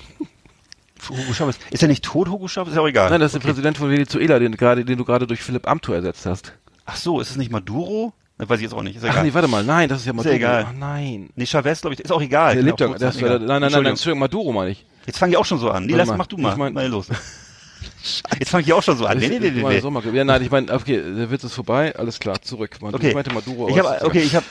Hugo 1.09 1.33
Chavez. 1.33 1.57
Ist 1.71 1.81
er 1.81 1.87
nicht 1.89 2.03
tot, 2.05 2.29
Hugo 2.29 2.47
Chavez? 2.47 2.69
Ist 2.69 2.75
ja 2.75 2.81
auch 2.83 2.87
egal. 2.87 3.09
Nein, 3.09 3.19
das 3.19 3.33
ist 3.33 3.41
der 3.43 3.47
Präsident 3.47 3.77
von 3.77 3.89
Venezuela, 3.89 4.37
den, 4.37 4.55
gerade, 4.55 4.85
den 4.85 4.97
du 4.99 5.03
gerade 5.05 5.25
durch 5.25 5.41
Philipp 5.41 5.67
Amthor 5.67 5.95
ersetzt 5.95 6.25
hast. 6.27 6.53
Ach 6.85 6.95
so, 6.95 7.19
ist 7.19 7.31
es 7.31 7.37
nicht 7.37 7.51
Maduro? 7.51 8.13
Das 8.41 8.49
weiß 8.49 8.57
ich 8.57 8.63
jetzt 8.63 8.73
auch 8.73 8.81
nicht. 8.81 8.95
Ist 8.95 9.03
ja 9.03 9.09
Ach 9.09 9.13
egal. 9.13 9.23
nee, 9.25 9.33
warte 9.35 9.47
mal, 9.47 9.63
nein, 9.63 9.87
das 9.87 9.99
ist 9.99 10.05
ja 10.07 10.13
Ist 10.13 10.15
Maduro. 10.17 10.31
ja 10.31 10.35
egal. 10.37 10.65
Ach 10.67 10.73
nein. 10.73 11.29
Nee, 11.35 11.45
Chavez, 11.45 11.79
glaube 11.81 11.93
ich, 11.93 11.99
ist 11.99 12.11
auch 12.11 12.21
egal. 12.23 12.55
Der 12.55 12.63
lebt 12.63 12.81
doch, 12.81 12.97
das 12.97 13.17
egal. 13.17 13.37
nein, 13.37 13.47
nein, 13.47 13.61
nein, 13.61 13.71
nein, 13.71 13.85
Entschuldigung. 13.85 14.19
Maduro 14.19 14.51
meine 14.51 14.71
ich. 14.71 14.83
Jetzt 15.05 15.19
fange 15.19 15.33
ich 15.33 15.37
auch 15.37 15.45
schon 15.45 15.59
so 15.59 15.69
an. 15.69 15.85
Nee, 15.85 15.93
lass, 15.93 16.07
mach 16.09 16.25
du 16.25 16.37
mal. 16.37 16.49
Ich 16.53 16.57
mein- 16.57 16.73
mal 16.73 16.87
los. 16.87 17.05
Jetzt 18.39 18.49
fange 18.49 18.63
ich 18.63 18.73
auch 18.73 18.81
schon 18.81 18.97
so 18.97 19.05
an. 19.05 19.19
Nee, 19.19 19.27
nee, 19.27 19.37
nee, 19.39 19.51
nee. 19.51 19.79
Sommer- 19.79 20.03
Ja, 20.11 20.23
nein, 20.23 20.41
ich 20.41 20.49
meine, 20.49 20.73
okay, 20.73 20.97
der 21.03 21.29
Witz 21.29 21.43
ist 21.43 21.53
vorbei, 21.53 21.95
alles 21.95 22.19
klar, 22.19 22.41
zurück. 22.41 22.77
Man, 22.81 22.95
Okay. 22.95 23.09
Ich 23.09 23.13
meinte 23.13 23.31
Maduro. 23.31 23.69
Ich 23.69 23.75
ist 23.77 23.85
okay, 24.03 24.21
ich 24.21 24.35
habe, 24.35 24.45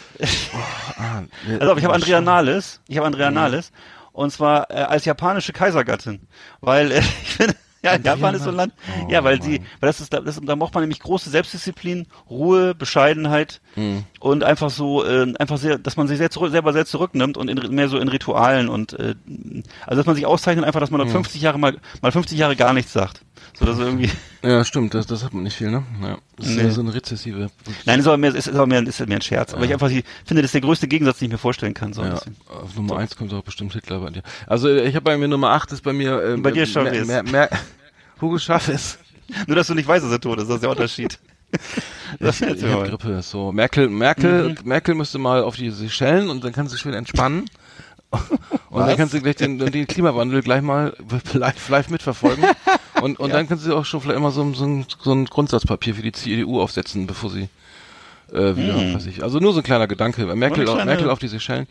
Ah, 0.97 1.23
nee, 1.49 1.55
also 1.59 1.77
ich 1.77 1.83
habe 1.85 1.95
Andrea. 1.95 2.21
Nahles. 2.21 2.81
Ich 2.87 2.97
habe 2.97 3.07
Andrea 3.09 3.33
Nahles. 3.33 3.73
Und 4.13 4.31
zwar 4.33 4.71
äh, 4.71 4.75
als 4.75 5.05
japanische 5.05 5.53
Kaisergattin. 5.53 6.21
Weil, 6.61 6.93
äh, 6.93 6.99
ich 7.25 7.35
finde, 7.35 7.57
ja, 7.83 7.93
Andrea 7.93 8.15
Japan 8.15 8.35
ist 8.35 8.45
so 8.45 8.51
ein 8.51 8.57
Land. 8.57 8.73
Oh, 9.07 9.11
ja, 9.11 9.25
weil 9.25 9.41
sie, 9.43 9.59
Mann. 9.59 9.67
weil 9.81 9.87
das 9.89 10.01
ist, 10.01 10.13
da- 10.13 10.21
das, 10.21 10.41
da 10.43 10.55
braucht 10.55 10.75
man 10.75 10.83
nämlich 10.83 11.01
große 11.01 11.31
Selbstdisziplin, 11.31 12.07
Ruhe, 12.29 12.75
Bescheidenheit 12.75 13.61
Hm. 13.75 14.05
und 14.19 14.43
einfach 14.45 14.71
so, 14.71 15.05
äh, 15.05 15.33
einfach 15.39 15.57
sehr, 15.59 15.79
dass 15.79 15.97
man 15.97 16.09
sich 16.09 16.19
sehr 16.19 16.31
zurück, 16.31 16.51
selber 16.51 16.73
sehr 16.73 16.87
zurücknimmt 16.87 17.37
und 17.37 17.49
in, 17.49 17.75
mehr 17.75 17.89
so 17.89 17.99
in 17.99 18.09
Ritualen 18.09 18.69
und, 18.69 18.93
äh, 18.95 19.15
also 19.87 19.97
dass 20.01 20.07
man 20.07 20.17
sich 20.17 20.27
auszeichnet 20.27 20.65
einfach, 20.65 20.81
dass 20.81 20.91
man 20.91 20.99
dann 20.99 21.09
Hm. 21.09 21.15
50 21.15 21.41
Jahre 21.41 21.59
mal, 21.59 21.77
mal 22.03 22.13
50 22.13 22.37
Jahre 22.39 22.57
gar 22.57 22.73
nichts 22.73 22.93
sagt. 22.93 23.23
So 23.59 23.65
dass 23.65 23.79
irgendwie. 23.79 24.11
Ja, 24.43 24.65
stimmt, 24.65 24.95
das, 24.95 25.07
das 25.07 25.23
hat 25.23 25.35
man 25.35 25.43
nicht 25.43 25.57
viel, 25.57 25.71
ne? 25.71 25.83
Ja. 26.03 26.17
Das 26.37 26.47
ist 26.47 26.57
Nee. 26.57 26.63
ja 26.63 26.71
so 26.71 26.81
eine 26.81 26.95
rezessive. 26.95 27.51
Nein, 27.85 28.01
ist 28.01 28.07
aber 28.07 28.17
mehr, 28.17 28.35
ist, 28.35 28.47
ist 28.49 28.55
aber 28.55 28.67
mehr, 28.67 28.83
ist 28.87 28.99
mehr 29.07 29.19
ein 29.19 29.23
Scherz. 29.23 29.53
Aber 29.53 29.65
ich 29.67 29.73
einfach 29.73 29.89
die, 29.89 30.03
finde, 30.25 30.41
das 30.43 30.49
ist 30.49 30.55
der 30.55 30.61
größte 30.63 30.89
Gegensatz, 30.89 31.19
den 31.19 31.27
ich 31.27 31.33
mir 31.33 31.39
vorstellen 31.39 31.75
kann. 31.75 31.93
So 31.93 32.03
Ja, 32.03 32.15
auf 32.49 32.75
Nummer 32.75 32.97
eins 32.99 33.17
kommt 33.17 33.35
auch 33.35 33.43
bestimmt 33.43 33.75
Hitler 33.75 34.01
bei 34.01 34.11
dir. 34.11 34.23
Also 34.47 34.69
ich 34.75 34.95
habe 34.95 35.03
bei 35.05 35.19
mir 35.19 35.29
Nummer 35.29 35.51
acht 35.51 35.73
ist 35.73 35.83
bei 35.83 35.93
mir 35.93 36.23
ähm, 36.23 36.43
Bei 36.43 36.51
dir 36.53 36.65
Chavez. 36.67 37.07
Mer, 37.07 37.23
Mer, 37.23 37.33
Mer, 37.33 37.51
Hugo 38.21 38.39
Chavez. 38.39 38.99
Nur, 39.47 39.57
dass 39.57 39.67
du 39.67 39.75
nicht 39.75 39.87
weißt, 39.87 40.05
dass 40.05 40.13
er 40.13 40.21
tot 40.21 40.39
ist, 40.39 40.49
das 40.49 40.57
ist 40.57 40.63
der 40.63 40.71
Unterschied. 40.71 41.19
das 42.19 42.41
Ich, 42.41 42.49
ich 42.49 42.65
hab. 42.65 42.85
Grippe. 42.85 43.21
So 43.23 43.53
Merkel, 43.53 43.89
Merkel, 43.89 44.51
Mhm. 44.51 44.57
Merkel 44.65 44.95
müsste 44.95 45.19
mal 45.19 45.43
auf 45.43 45.57
die 45.57 45.69
Seychellen 45.71 46.31
und 46.31 46.43
dann 46.45 46.53
kann 46.53 46.67
sie 46.67 46.79
schön 46.79 46.95
entspannen. 46.95 47.45
Und 48.71 48.87
dann 48.89 48.97
kannst 48.97 49.15
du 49.15 49.21
gleich 49.21 49.37
den, 49.37 49.59
den 49.59 49.87
Klimawandel 49.87 50.43
gleich 50.43 50.63
mal 50.63 50.97
live, 51.33 51.69
live 51.69 51.91
mitverfolgen. 51.91 52.45
Und, 53.03 53.19
und 53.19 53.33
dann 53.33 53.49
kannst 53.49 53.67
du 53.67 53.75
auch 53.77 53.85
schon 53.85 54.01
vielleicht 54.01 54.19
immer 54.19 54.31
so, 54.31 54.53
so, 54.55 54.65
ein, 54.65 54.87
so 55.03 55.13
ein 55.13 55.27
Grundsatzpapier 55.27 55.95
für 55.95 56.03
die 56.03 56.13
CDU 56.13 56.61
aufsetzen, 56.61 57.07
bevor 57.07 57.31
sie 57.31 57.49
äh, 58.33 58.57
wieder, 58.57 58.95
weiß 58.95 59.07
ich. 59.07 59.23
Also 59.23 59.41
nur 59.41 59.53
so 59.53 59.61
ein 59.61 59.65
kleiner 59.65 59.87
Gedanke. 59.89 60.25
Merkel, 60.37 60.65
kleine- 60.65 60.85
Merkel 60.85 61.11
auf 61.11 61.19
die 61.19 61.29
Seychellen. 61.29 61.67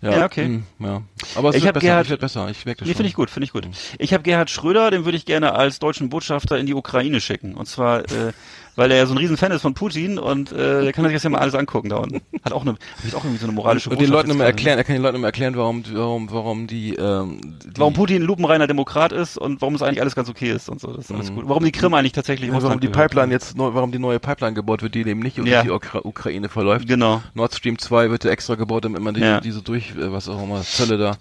Ja, 0.00 0.18
Ja, 0.18 0.24
okay. 0.26 0.46
mh, 0.78 0.86
ja. 0.86 1.02
Aber 1.34 1.48
es 1.50 1.56
Ich 1.56 1.64
wird 1.64 1.74
besser. 1.74 1.86
Gerhard- 1.86 2.04
ich 2.04 2.10
werd 2.10 2.20
besser. 2.20 2.48
Ich 2.50 2.64
merke 2.66 2.80
das 2.80 2.88
Nee, 2.88 2.94
finde 2.94 3.08
ich 3.08 3.14
gut, 3.14 3.30
finde 3.30 3.44
ich 3.46 3.52
gut. 3.52 3.66
Ich 3.98 4.12
habe 4.12 4.22
Gerhard 4.22 4.50
Schröder, 4.50 4.90
den 4.90 5.04
würde 5.06 5.16
ich 5.16 5.24
gerne 5.26 5.54
als 5.54 5.78
deutschen 5.80 6.10
Botschafter 6.10 6.58
in 6.58 6.66
die 6.66 6.74
Ukraine 6.74 7.20
schicken. 7.20 7.54
Und 7.54 7.66
zwar, 7.66 8.00
äh, 8.00 8.32
weil 8.76 8.90
er 8.90 8.96
ja 8.98 9.06
so 9.06 9.14
ein 9.14 9.18
riesen 9.18 9.36
Fan 9.36 9.52
ist 9.52 9.62
von 9.62 9.74
Putin 9.74 10.18
und 10.18 10.52
äh, 10.52 10.82
der 10.82 10.92
kann 10.92 11.04
sich 11.04 11.14
das 11.14 11.22
ja 11.22 11.30
mal 11.30 11.38
alles 11.38 11.54
angucken 11.54 11.88
da 11.90 11.96
unten. 11.96 12.20
Hat 12.44 12.52
auch 12.52 12.62
eine, 12.62 12.72
hat 12.72 13.14
auch 13.14 13.24
irgendwie 13.24 13.38
so 13.38 13.46
eine 13.46 13.54
moralische 13.54 13.90
Und 13.90 14.00
den 14.00 14.10
Leuten 14.10 14.30
immer 14.30 14.40
ne? 14.44 14.50
erklären, 14.50 14.78
er 14.78 14.84
kann 14.84 14.94
den 14.94 15.02
Leuten 15.02 15.16
immer 15.16 15.26
erklären, 15.28 15.56
warum, 15.56 15.82
warum, 15.92 16.30
warum 16.30 16.66
die, 16.66 16.94
ähm, 16.94 17.40
die 17.64 17.78
Warum 17.80 17.94
Putin 17.94 18.22
ein 18.22 18.26
lupenreiner 18.26 18.66
Demokrat 18.66 19.12
ist 19.12 19.38
und 19.38 19.60
warum 19.60 19.74
es 19.74 19.82
eigentlich 19.82 20.00
alles 20.00 20.14
ganz 20.14 20.28
okay 20.28 20.50
ist 20.52 20.68
und 20.68 20.80
so. 20.80 20.88
Das 20.92 21.06
ist 21.06 21.12
alles 21.12 21.32
gut. 21.32 21.44
Warum 21.48 21.64
die 21.64 21.72
Krim 21.72 21.94
eigentlich 21.94 22.12
tatsächlich 22.12 22.48
Ja, 22.48 22.54
warum 22.54 22.64
Russland 22.64 22.82
die. 22.84 22.88
Pipeline 22.88 23.32
jetzt 23.32 23.56
neu, 23.56 23.74
warum 23.74 23.92
die 23.92 23.98
neue 23.98 24.18
Pipeline 24.20 24.54
gebaut 24.54 24.82
wird, 24.82 24.94
die 24.94 25.00
eben 25.00 25.20
nicht 25.20 25.38
durch 25.38 25.48
Ja. 25.48 25.62
die 25.62 25.70
Ukra 25.70 26.00
Ukraine 26.04 26.48
verläuft. 26.48 26.86
Genau. 26.88 27.22
Nord 27.34 27.54
Stream 27.54 27.78
2 27.78 28.10
wird 28.10 28.24
ja 28.24 28.30
extra 28.30 28.54
gebaut, 28.54 28.84
damit 28.84 29.02
man 29.02 29.14
die, 29.14 29.20
Ja. 29.20 29.40
diese 29.40 29.62
durch, 29.62 29.90
äh, 29.90 30.12
was 30.12 30.28
auch 30.28 30.42
immer, 30.42 30.62
Zölle 30.62 30.98
da 30.98 31.16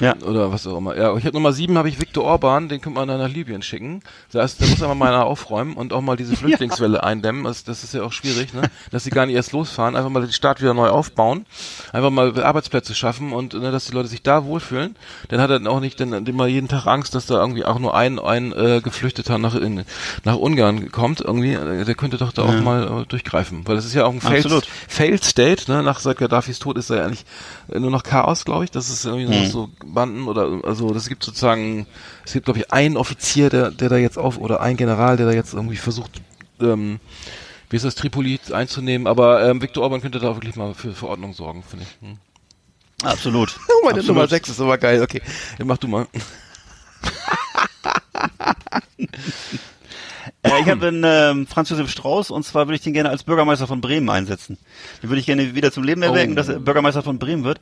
Ja. 0.00 0.14
oder 0.26 0.50
was 0.52 0.66
auch 0.66 0.78
immer. 0.78 0.96
Ja, 0.96 1.16
ich 1.16 1.24
habe 1.24 1.34
Nummer 1.36 1.52
sieben 1.52 1.76
habe 1.78 1.88
ich 1.88 2.00
Viktor 2.00 2.24
Orban, 2.24 2.68
den 2.68 2.80
könnte 2.80 2.98
man 2.98 3.08
dann 3.08 3.18
nach 3.18 3.28
Libyen 3.28 3.62
schicken. 3.62 4.00
Das 4.32 4.42
heißt, 4.42 4.60
der 4.60 4.68
muss 4.68 4.82
aber 4.82 4.94
mal 4.94 5.14
aufräumen 5.16 5.74
und 5.74 5.92
auch 5.92 6.00
mal 6.00 6.16
diese 6.16 6.36
Flüchtlingswelle 6.36 6.85
eindämmen. 6.94 7.44
Das, 7.44 7.64
das 7.64 7.84
ist 7.84 7.94
ja 7.94 8.02
auch 8.02 8.12
schwierig, 8.12 8.54
ne? 8.54 8.62
Dass 8.90 9.04
sie 9.04 9.10
gar 9.10 9.26
nicht 9.26 9.34
erst 9.34 9.52
losfahren, 9.52 9.96
einfach 9.96 10.10
mal 10.10 10.22
den 10.22 10.32
Staat 10.32 10.60
wieder 10.60 10.74
neu 10.74 10.88
aufbauen, 10.88 11.46
einfach 11.92 12.10
mal 12.10 12.42
Arbeitsplätze 12.42 12.94
schaffen 12.94 13.32
und 13.32 13.54
ne, 13.54 13.70
dass 13.70 13.86
die 13.86 13.92
Leute 13.92 14.08
sich 14.08 14.22
da 14.22 14.44
wohlfühlen. 14.44 14.96
Dann 15.28 15.40
hat 15.40 15.50
er 15.50 15.58
dann 15.58 15.66
auch 15.66 15.80
nicht 15.80 15.98
dann 16.00 16.26
immer 16.26 16.46
jeden 16.46 16.68
Tag 16.68 16.86
Angst, 16.86 17.14
dass 17.14 17.26
da 17.26 17.40
irgendwie 17.40 17.64
auch 17.64 17.78
nur 17.78 17.96
ein 17.96 18.18
ein 18.18 18.52
äh, 18.52 18.80
Geflüchteter 18.82 19.38
nach 19.38 19.54
in, 19.54 19.84
nach 20.24 20.36
Ungarn 20.36 20.90
kommt. 20.92 21.20
Irgendwie, 21.20 21.54
der 21.54 21.94
könnte 21.94 22.18
doch 22.18 22.32
da 22.32 22.42
auch 22.42 22.60
mal 22.60 23.02
äh, 23.02 23.06
durchgreifen, 23.06 23.66
weil 23.66 23.76
das 23.76 23.84
ist 23.84 23.94
ja 23.94 24.04
auch 24.04 24.12
ein 24.12 24.20
Failed. 24.20 24.66
Failed 24.88 25.24
State. 25.24 25.70
Ne? 25.70 25.82
Nach 25.82 25.98
seit 25.98 26.18
Gaddafis 26.18 26.58
Tod 26.58 26.78
ist 26.78 26.90
da 26.90 26.96
ja 26.96 27.04
eigentlich 27.04 27.24
äh, 27.68 27.78
nur 27.78 27.90
noch 27.90 28.02
Chaos, 28.02 28.44
glaube 28.44 28.64
ich. 28.64 28.70
Das 28.70 28.90
ist 28.90 29.04
irgendwie 29.04 29.26
noch 29.26 29.46
so 29.46 29.70
Banden 29.84 30.28
oder 30.28 30.60
also 30.64 30.92
das 30.92 31.08
gibt 31.08 31.24
sozusagen, 31.24 31.86
es 32.24 32.32
gibt 32.32 32.46
glaube 32.46 32.60
ich 32.60 32.72
einen 32.72 32.96
Offizier, 32.96 33.50
der 33.50 33.70
der 33.70 33.88
da 33.88 33.96
jetzt 33.96 34.18
auf 34.18 34.38
oder 34.38 34.60
ein 34.60 34.76
General, 34.76 35.16
der 35.16 35.26
da 35.26 35.32
jetzt 35.32 35.54
irgendwie 35.54 35.76
versucht 35.76 36.20
ähm, 36.60 37.00
wie 37.70 37.76
ist 37.76 37.84
das, 37.84 37.94
Tripoli 37.94 38.38
einzunehmen, 38.52 39.06
aber 39.06 39.48
ähm, 39.48 39.60
Viktor 39.60 39.82
Orban 39.84 40.00
könnte 40.00 40.18
da 40.18 40.34
wirklich 40.36 40.56
mal 40.56 40.74
für, 40.74 40.92
für 40.92 41.08
Ordnung 41.08 41.32
sorgen, 41.34 41.62
finde 41.62 41.84
ich. 41.84 42.08
Hm. 42.08 42.18
Absolut. 43.02 43.58
Oh, 43.68 43.84
meine 43.84 43.98
Absolut. 43.98 44.16
Nummer 44.16 44.28
6 44.28 44.48
ist 44.48 44.60
aber 44.60 44.78
geil, 44.78 45.02
okay. 45.02 45.20
Dann 45.58 45.66
mach 45.66 45.78
du 45.78 45.88
mal. 45.88 46.06
Äh, 50.56 50.62
ich 50.62 50.68
habe 50.68 50.86
einen 50.88 51.02
ähm, 51.04 51.46
Franz 51.46 51.70
Josef 51.70 51.90
Strauß 51.90 52.30
und 52.30 52.42
zwar 52.44 52.66
würde 52.66 52.76
ich 52.76 52.82
den 52.82 52.92
gerne 52.92 53.10
als 53.10 53.22
Bürgermeister 53.24 53.66
von 53.66 53.80
Bremen 53.80 54.08
einsetzen. 54.10 54.58
Den 55.02 55.10
würde 55.10 55.20
ich 55.20 55.26
gerne 55.26 55.54
wieder 55.54 55.72
zum 55.72 55.84
Leben 55.84 56.02
erwecken, 56.02 56.32
Oh. 56.32 56.36
dass 56.36 56.48
er 56.48 56.58
Bürgermeister 56.58 57.02
von 57.02 57.18
Bremen 57.18 57.44
wird. 57.44 57.60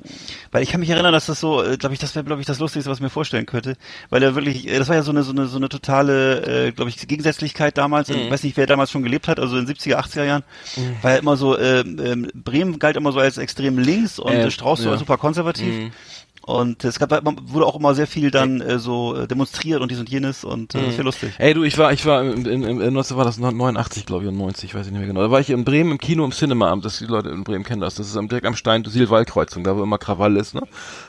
Weil 0.52 0.62
ich 0.62 0.70
kann 0.70 0.80
mich 0.80 0.90
erinnern, 0.90 1.12
dass 1.12 1.26
das 1.26 1.40
so, 1.40 1.62
äh, 1.62 1.76
glaube 1.76 1.94
ich, 1.94 1.98
das 2.00 2.14
wäre, 2.14 2.24
glaube 2.24 2.40
ich, 2.40 2.46
das 2.46 2.58
Lustigste, 2.58 2.90
was 2.90 2.98
ich 2.98 3.02
mir 3.02 3.10
vorstellen 3.10 3.46
könnte. 3.46 3.76
Weil 4.10 4.22
er 4.22 4.34
wirklich, 4.34 4.68
äh, 4.68 4.78
das 4.78 4.88
war 4.88 4.96
ja 4.96 5.02
so 5.02 5.10
eine, 5.10 5.22
so 5.22 5.32
eine, 5.32 5.46
so 5.46 5.56
eine 5.56 5.68
totale, 5.68 6.66
äh, 6.68 6.72
glaube 6.72 6.88
ich, 6.90 7.06
Gegensätzlichkeit 7.06 7.76
damals. 7.78 8.08
Mhm. 8.08 8.16
Ich 8.16 8.30
weiß 8.30 8.42
nicht, 8.44 8.56
wer 8.56 8.66
damals 8.66 8.90
schon 8.90 9.02
gelebt 9.02 9.28
hat, 9.28 9.38
also 9.40 9.56
in 9.58 9.66
den 9.66 9.74
70er, 9.76 9.96
80er 9.98 10.24
Jahren. 10.24 10.42
War 11.02 11.12
ja 11.12 11.16
immer 11.18 11.36
so, 11.36 11.56
äh, 11.56 11.80
ähm, 11.80 12.30
Bremen 12.34 12.78
galt 12.78 12.96
immer 12.96 13.12
so 13.12 13.18
als 13.18 13.38
extrem 13.38 13.78
links 13.78 14.18
und 14.18 14.32
Äh, 14.32 14.46
äh, 14.46 14.50
Strauß 14.50 14.80
so 14.80 14.86
ja. 14.86 14.90
als 14.92 15.00
super 15.00 15.18
konservativ. 15.18 15.90
Und 16.46 16.84
es 16.84 16.98
gab 16.98 17.10
halt, 17.10 17.24
wurde 17.24 17.64
auch 17.64 17.76
immer 17.76 17.94
sehr 17.94 18.06
viel 18.06 18.30
dann 18.30 18.60
äh, 18.60 18.78
so 18.78 19.16
äh, 19.16 19.26
demonstriert 19.26 19.80
und 19.80 19.90
dies 19.90 19.98
und 19.98 20.10
jenes 20.10 20.44
und 20.44 20.74
äh, 20.74 20.84
das 20.84 20.92
wäre 20.92 21.04
lustig. 21.04 21.32
Ey, 21.38 21.54
du, 21.54 21.62
ich 21.62 21.78
war, 21.78 21.92
ich 21.92 22.04
war 22.04 22.22
im, 22.22 22.44
im 22.46 22.94
was 22.94 23.16
war 23.16 23.24
das 23.24 23.38
89, 23.38 24.04
glaube 24.04 24.24
ich, 24.24 24.28
und 24.28 24.36
90, 24.36 24.74
weiß 24.74 24.86
ich 24.86 24.92
nicht 24.92 24.98
mehr 24.98 25.08
genau. 25.08 25.22
Da 25.22 25.30
war 25.30 25.40
ich 25.40 25.48
in 25.48 25.64
Bremen 25.64 25.92
im 25.92 25.98
Kino 25.98 26.24
im 26.24 26.32
Cinemaamt, 26.32 26.84
das 26.84 26.98
die 26.98 27.06
Leute 27.06 27.30
in 27.30 27.44
Bremen 27.44 27.64
kennen 27.64 27.80
das. 27.80 27.94
Das 27.94 28.08
ist 28.08 28.16
am, 28.16 28.28
direkt 28.28 28.46
am 28.46 28.56
Stein 28.56 28.84
Silwaldkreuzung, 28.84 29.64
da 29.64 29.74
wo 29.76 29.82
immer 29.82 29.98
Krawall 29.98 30.36
ist, 30.36 30.54
ne? 30.54 30.62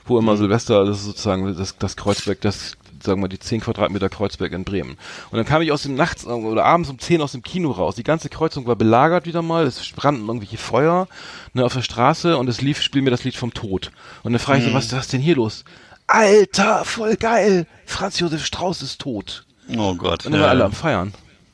Wo 0.05 0.17
immer 0.17 0.37
Silvester, 0.37 0.85
das 0.85 0.99
ist 0.99 1.05
sozusagen 1.05 1.53
das, 1.55 1.77
das 1.77 1.97
Kreuzberg, 1.97 2.39
das 2.39 2.77
sagen 3.05 3.21
wir 3.21 3.29
die 3.29 3.39
10 3.39 3.61
Quadratmeter 3.61 4.09
Kreuzberg 4.09 4.51
in 4.51 4.63
Bremen. 4.63 4.97
Und 5.31 5.37
dann 5.37 5.45
kam 5.45 5.61
ich 5.61 5.71
aus 5.71 5.83
dem 5.83 5.95
Nachts 5.95 6.25
oder 6.25 6.65
abends 6.65 6.89
um 6.89 6.99
10 6.99 7.21
aus 7.21 7.31
dem 7.31 7.41
Kino 7.41 7.71
raus. 7.71 7.95
Die 7.95 8.03
ganze 8.03 8.29
Kreuzung 8.29 8.67
war 8.67 8.75
belagert 8.75 9.25
wieder 9.25 9.41
mal, 9.41 9.65
es 9.65 9.91
brannten 9.91 10.27
irgendwelche 10.27 10.57
Feuer 10.57 11.07
ne, 11.53 11.63
auf 11.63 11.73
der 11.73 11.81
Straße 11.81 12.37
und 12.37 12.47
es 12.47 12.61
lief, 12.61 12.81
spiel 12.81 13.01
mir 13.01 13.11
das 13.11 13.23
Lied 13.23 13.35
vom 13.35 13.53
Tod. 13.53 13.91
Und 14.23 14.33
dann 14.33 14.39
frage 14.39 14.59
ich 14.59 14.65
so, 14.65 14.73
was, 14.73 14.91
was 14.91 15.05
ist 15.05 15.13
denn 15.13 15.21
hier 15.21 15.35
los? 15.35 15.63
Alter, 16.07 16.85
voll 16.85 17.15
geil! 17.15 17.65
Franz 17.85 18.19
Josef 18.19 18.45
Strauß 18.45 18.81
ist 18.83 19.01
tot. 19.01 19.45
Oh 19.75 19.95
Gott. 19.95 20.25
Und 20.25 20.33
dann 20.33 20.41
waren 20.41 20.49
alle 20.51 20.65
am 20.65 20.71
Feiern. 20.71 21.13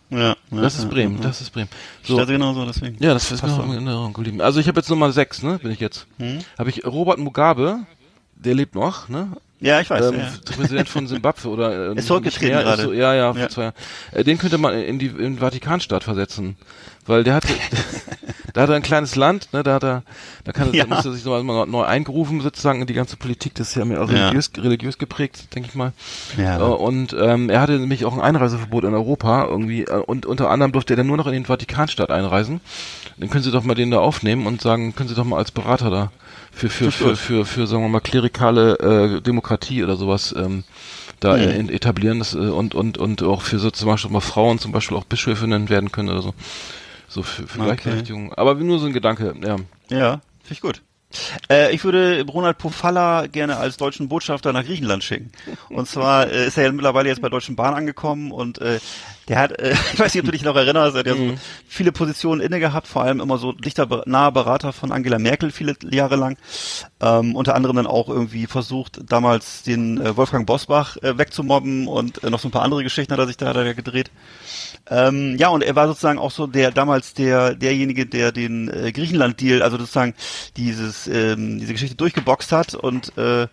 ja, 0.10 0.20
ja, 0.20 0.36
Das 0.52 0.76
ist 0.76 0.84
ja, 0.84 0.90
Bremen, 0.90 1.16
ja. 1.18 1.22
das 1.22 1.42
ist 1.42 1.52
Bremen. 1.52 1.70
So. 2.04 2.18
Das 2.18 2.28
genau 2.28 2.54
so, 2.54 2.66
deswegen. 2.66 2.98
Ja, 3.00 3.14
das 3.14 3.32
ist 3.32 3.42
mir 3.42 3.50
noch 3.50 3.66
in 3.66 3.72
Erinnerung 3.74 4.14
geblieben. 4.14 4.42
Also 4.42 4.60
ich 4.60 4.68
habe 4.68 4.80
jetzt 4.80 4.90
Nummer 4.90 5.12
6, 5.12 5.44
ne, 5.44 5.60
bin 5.60 5.72
ich 5.72 5.80
jetzt. 5.80 6.08
Hm? 6.18 6.40
Habe 6.58 6.70
ich 6.70 6.86
Robert 6.86 7.20
Mugabe, 7.20 7.86
der 8.36 8.56
lebt 8.56 8.76
noch, 8.76 9.08
ne? 9.08 9.30
Ja, 9.62 9.80
ich 9.80 9.90
weiß. 9.90 10.08
Ähm, 10.12 10.20
ja. 10.20 10.28
Präsident 10.56 10.90
von 10.90 11.08
Zimbabwe 11.08 11.48
oder 11.48 11.92
äh, 11.92 11.94
Ist 11.96 12.08
zurückgetreten 12.08 12.60
gerade. 12.64 12.82
So, 12.82 12.94
ja, 12.94 13.14
ja, 13.14 13.32
vor 13.32 13.42
Ja. 13.42 13.50
zwei 13.50 13.62
Jahren. 13.64 13.74
Äh, 14.12 14.24
den 14.24 14.38
könnte 14.40 14.58
man 14.58 14.74
in 14.74 14.98
die 15.00 15.06
in 15.08 15.18
den 15.18 15.38
Vatikanstaat 15.40 16.04
versetzen, 16.04 16.58
weil 17.06 17.24
der 17.24 17.36
hatte 17.36 17.50
da 18.54 18.62
hat 18.62 18.70
er 18.70 18.76
ein 18.76 18.82
kleines 18.82 19.16
Land, 19.16 19.50
ne, 19.54 19.62
da 19.64 19.76
hat 19.76 19.84
er 19.84 20.04
da 20.46 20.52
kann 20.52 20.74
Ja. 20.74 20.86
da 20.86 20.96
muss 20.96 21.06
er 21.06 21.12
sich 21.12 21.24
noch 21.24 21.42
mal 21.44 21.68
neu 21.68 21.84
eingerufen 21.84 22.42
sozusagen 22.42 22.82
in 22.82 22.88
die 22.88 22.94
ganze 22.96 23.18
Politik, 23.18 23.54
das 23.54 23.70
ist 23.70 23.76
ja 23.76 23.86
mehr 23.86 24.02
auch 24.02 24.10
Ja. 24.10 24.30
religiös 24.30 24.52
religiös 24.58 24.98
geprägt, 24.98 25.54
denke 25.56 25.70
ich 25.70 25.76
mal. 25.76 25.94
Ja. 26.38 26.58
Äh, 26.60 26.64
und 26.64 27.16
ähm, 27.20 27.50
er 27.52 27.62
hatte 27.62 27.74
nämlich 27.74 28.04
auch 28.06 28.14
ein 28.14 28.22
Einreiseverbot 28.22 28.84
in 28.84 28.96
Europa 28.96 29.46
irgendwie 29.46 29.84
äh, 29.84 29.92
und 29.94 30.26
unter 30.26 30.50
anderem 30.50 30.72
durfte 30.72 30.94
er 30.94 30.98
dann 30.98 31.08
nur 31.08 31.18
noch 31.18 31.28
in 31.28 31.34
den 31.34 31.46
Vatikanstaat 31.46 32.10
einreisen. 32.10 32.62
Dann 33.18 33.30
können 33.30 33.44
Sie 33.44 33.52
doch 33.52 33.64
mal 33.64 33.76
den 33.76 33.92
da 33.92 34.00
aufnehmen 34.00 34.48
und 34.48 34.60
sagen, 34.62 34.96
können 34.96 35.08
Sie 35.08 35.14
doch 35.16 35.24
mal 35.26 35.38
als 35.38 35.52
Berater 35.52 35.92
da 35.92 36.12
für 36.52 36.70
für 36.70 36.92
für 36.92 37.16
für, 37.16 37.46
für 37.46 37.68
sagen 37.68 37.84
wir 37.84 37.90
mal 37.90 38.00
klerikale 38.02 38.78
äh, 39.18 39.22
Demokratie 39.22 39.84
oder 39.84 39.96
sowas 39.96 40.34
ähm, 40.38 40.64
da 41.20 41.36
Mhm. 41.38 41.44
in- 41.52 41.70
etablieren 41.70 42.20
das, 42.20 42.34
äh, 42.34 42.38
und 42.38 42.76
und 42.76 42.98
und 42.98 43.24
auch 43.24 43.42
für 43.42 43.60
so 43.60 43.72
zum 43.72 43.88
Beispiel 43.88 44.12
mal 44.12 44.22
Frauen 44.22 44.60
zum 44.60 44.72
Beispiel 44.72 44.98
auch 44.98 45.06
Bischöfinnen 45.06 45.70
werden 45.70 45.92
können 45.92 46.10
oder 46.10 46.22
so 46.22 46.34
so 47.08 47.24
für, 47.24 47.48
für 47.48 47.60
Okay. 47.60 47.66
Gleichberechtigung. 47.66 48.34
Aber 48.34 48.56
nur 48.56 48.80
so 48.80 48.86
ein 48.88 48.94
Gedanke, 48.94 49.34
ja. 49.44 49.58
Ja, 49.90 50.12
finde 50.44 50.54
ich 50.54 50.62
gut. 50.62 50.82
Äh, 51.50 51.76
ich 51.76 51.84
würde 51.84 52.24
Ronald 52.26 52.58
Pofalla 52.58 53.28
gerne 53.28 53.58
als 53.58 53.76
deutschen 53.76 54.08
Botschafter 54.08 54.54
nach 54.54 54.64
Griechenland 54.64 55.04
schicken. 55.04 55.32
Und 55.70 55.90
zwar 55.90 56.30
äh, 56.30 56.48
ist 56.48 56.58
er 56.58 56.64
ja 56.64 56.72
mittlerweile 56.72 57.10
jetzt 57.10 57.22
bei 57.22 57.28
Deutschen 57.28 57.58
Bahn 57.58 57.74
angekommen 57.74 58.32
und 58.32 58.60
äh, 58.60 58.80
der 59.32 59.40
hat, 59.40 59.58
äh, 59.60 59.72
ich 59.94 60.00
weiß 60.00 60.14
nicht, 60.14 60.22
ob 60.22 60.26
du 60.26 60.32
dich 60.32 60.44
noch 60.44 60.56
erinnerst, 60.56 60.96
er 60.96 61.00
hat 61.00 61.08
ja 61.08 61.16
so 61.16 61.36
viele 61.66 61.94
Positionen 61.94 62.42
inne 62.42 62.60
gehabt, 62.60 62.86
vor 62.86 63.04
allem 63.04 63.22
immer 63.22 63.38
so 63.38 63.54
dichter 63.54 64.04
naher 64.06 64.34
Berater 64.34 64.74
von 64.74 64.92
Angela 64.92 65.20
Merkel 65.20 65.52
viele 65.52 65.76
Jahre 65.90 66.18
lang. 66.18 66.38
Ähm, 67.00 67.36
unter 67.36 67.56
anderem 67.56 67.78
dann 67.78 67.88
auch 67.88 68.10
irgendwie 68.10 68.46
versucht, 68.46 69.00
damals 69.10 69.64
den 69.64 70.02
äh, 70.02 70.18
Wolfgang 70.18 70.46
Bosbach 70.46 70.98
äh, 70.98 71.18
wegzumobben 71.18 71.88
und 71.88 72.24
äh, 72.24 72.30
noch 72.30 72.42
so 72.42 72.50
ein 72.50 72.52
paar 72.52 72.64
andere 72.64 72.84
Geschichten 72.84 73.14
hat 73.14 73.20
er 73.20 73.28
sich 73.28 73.38
da, 73.38 73.48
hat 73.48 73.56
er 73.56 73.74
gedreht. 73.74 74.12
Ähm, 74.90 75.38
ja, 75.38 75.48
und 75.48 75.64
er 75.64 75.76
war 75.78 75.88
sozusagen 75.88 76.20
auch 76.20 76.32
so 76.32 76.46
der 76.46 76.72
damals 76.72 77.14
der 77.14 77.56
derjenige, 77.56 78.06
der 78.06 78.34
den 78.34 78.68
äh, 78.68 78.92
Griechenland-Deal, 78.92 79.62
also 79.62 79.78
sozusagen 79.78 80.14
dieses 80.58 81.08
ähm, 81.08 81.60
diese 81.60 81.72
Geschichte 81.72 81.96
durchgeboxt 81.96 82.52
hat 82.52 82.76
und 82.76 83.18
äh, 83.18 83.48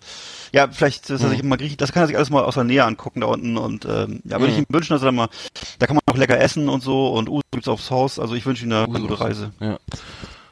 ja, 0.53 0.69
vielleicht, 0.71 1.11
dass 1.11 1.23
er 1.23 1.29
sich 1.31 1.43
mal 1.43 1.57
Griech, 1.57 1.77
das 1.77 1.93
kann 1.93 2.03
er 2.03 2.07
sich 2.07 2.17
alles 2.17 2.31
mal 2.31 2.45
aus 2.45 2.55
der 2.55 2.65
Nähe 2.65 2.85
angucken 2.85 3.21
da 3.21 3.27
unten 3.29 3.57
und 3.57 3.85
ähm, 3.85 4.21
ja, 4.25 4.41
würde 4.41 4.53
ich 4.53 4.59
ihm 4.59 4.67
wünschen, 4.69 4.93
dass 4.95 5.03
er 5.03 5.07
da 5.07 5.13
mal, 5.13 5.29
da 5.79 5.87
kann 5.87 5.97
man 5.97 6.03
auch 6.07 6.17
lecker 6.19 6.39
essen 6.41 6.69
und 6.69 6.83
so 6.83 7.09
und 7.09 7.29
Uso 7.29 7.43
gibt's 7.53 7.69
aufs 7.69 7.91
Haus, 7.91 8.19
also 8.19 8.35
ich 8.35 8.45
wünsche 8.47 8.65
ihm 8.65 8.73
eine, 8.73 8.85
eine 8.85 9.01
gute 9.01 9.21
Reise. 9.21 9.53
Ja. 9.61 9.79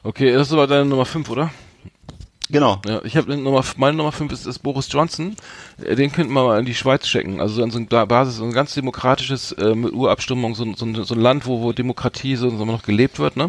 Okay, 0.02 0.32
das 0.32 0.48
ist 0.48 0.52
aber 0.52 0.66
deine 0.66 0.84
Nummer 0.84 1.04
5, 1.04 1.28
oder? 1.30 1.50
Genau. 2.48 2.80
Ja, 2.86 3.00
ich 3.04 3.16
habe 3.16 3.36
Nummer, 3.36 3.64
meine 3.76 3.96
Nummer 3.96 4.12
5 4.12 4.30
ist, 4.32 4.46
ist 4.46 4.60
Boris 4.60 4.86
Johnson. 4.88 5.34
Äh, 5.84 5.96
Den 5.96 6.12
könnten 6.12 6.32
wir 6.32 6.44
mal 6.44 6.60
in 6.60 6.64
die 6.64 6.76
Schweiz 6.76 7.02
checken. 7.02 7.40
Also 7.40 7.60
an 7.60 7.72
so 7.72 7.78
einer 7.80 8.06
Basis, 8.06 8.36
so 8.36 8.44
ein 8.44 8.52
ganz 8.52 8.72
demokratisches 8.72 9.50
äh, 9.52 9.74
mit 9.74 9.92
Urabstimmung, 9.92 10.54
so, 10.54 10.62
ein- 10.62 10.74
so, 10.76 11.02
so 11.02 11.14
ein 11.14 11.20
Land, 11.20 11.46
wo, 11.46 11.60
wo 11.62 11.72
Demokratie 11.72 12.36
so, 12.36 12.48
so 12.56 12.64
noch 12.64 12.82
gelebt 12.84 13.18
wird, 13.18 13.36
ne? 13.36 13.48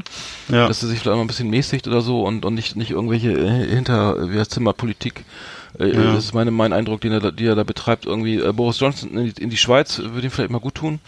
Ja. 0.49 0.67
Dass 0.67 0.79
sie 0.79 0.87
sich 0.87 0.97
vielleicht 0.99 1.15
mal 1.15 1.21
ein 1.21 1.27
bisschen 1.27 1.51
mäßigt 1.51 1.87
oder 1.87 2.01
so 2.01 2.23
und, 2.23 2.43
und 2.43 2.55
nicht, 2.55 2.75
nicht 2.75 2.89
irgendwelche 2.89 3.33
äh, 3.33 3.67
hinter 3.67 4.31
wie 4.31 4.39
heißt 4.39 4.49
Zimmerpolitik. 4.49 5.25
Äh, 5.79 5.87
Ja. 5.89 6.13
Das 6.13 6.25
ist 6.25 6.33
meine, 6.33 6.51
mein 6.51 6.73
Eindruck, 6.73 7.01
den 7.01 7.11
er, 7.11 7.19
da, 7.19 7.31
die 7.31 7.45
er 7.45 7.55
da 7.55 7.63
betreibt. 7.63 8.05
Irgendwie 8.05 8.35
äh, 8.35 8.51
Boris 8.53 8.79
Johnson 8.79 9.11
in 9.11 9.33
die, 9.33 9.41
in 9.41 9.49
die 9.49 9.57
Schweiz 9.57 9.99
würde 9.99 10.27
ihm 10.27 10.31
vielleicht 10.31 10.51
mal 10.51 10.59
gut 10.59 10.75
tun. 10.75 10.99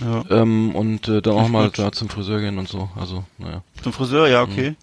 Ja. 0.00 0.24
Ähm, 0.42 0.74
und 0.74 1.06
äh, 1.08 1.22
dann 1.22 1.34
auch 1.34 1.48
mal 1.48 1.70
da 1.70 1.92
zum 1.92 2.08
Friseur 2.08 2.40
gehen 2.40 2.58
und 2.58 2.68
so. 2.68 2.88
Also, 2.98 3.24
naja. 3.38 3.62
Zum 3.82 3.92
Friseur, 3.92 4.28
ja, 4.28 4.42
okay. 4.42 4.74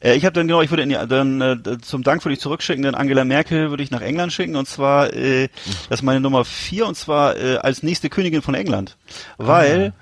Äh, 0.00 0.16
ich 0.16 0.24
habe 0.24 0.32
dann 0.32 0.48
genau, 0.48 0.60
ich 0.62 0.70
würde 0.70 0.82
in 0.82 0.88
die, 0.88 0.98
dann 1.08 1.40
äh, 1.40 1.78
zum 1.82 2.02
Dank 2.02 2.24
würde 2.24 2.34
ich 2.34 2.40
zurückschicken, 2.40 2.82
dann 2.82 2.94
Angela 2.94 3.24
Merkel 3.24 3.70
würde 3.70 3.82
ich 3.82 3.90
nach 3.90 4.00
England 4.00 4.32
schicken 4.32 4.56
und 4.56 4.66
zwar 4.66 5.12
äh, 5.12 5.48
das 5.88 6.00
ist 6.00 6.02
meine 6.02 6.20
Nummer 6.20 6.44
vier 6.44 6.86
und 6.86 6.96
zwar 6.96 7.36
äh, 7.36 7.56
als 7.58 7.82
nächste 7.82 8.08
Königin 8.08 8.42
von 8.42 8.54
England, 8.54 8.96
weil 9.38 9.92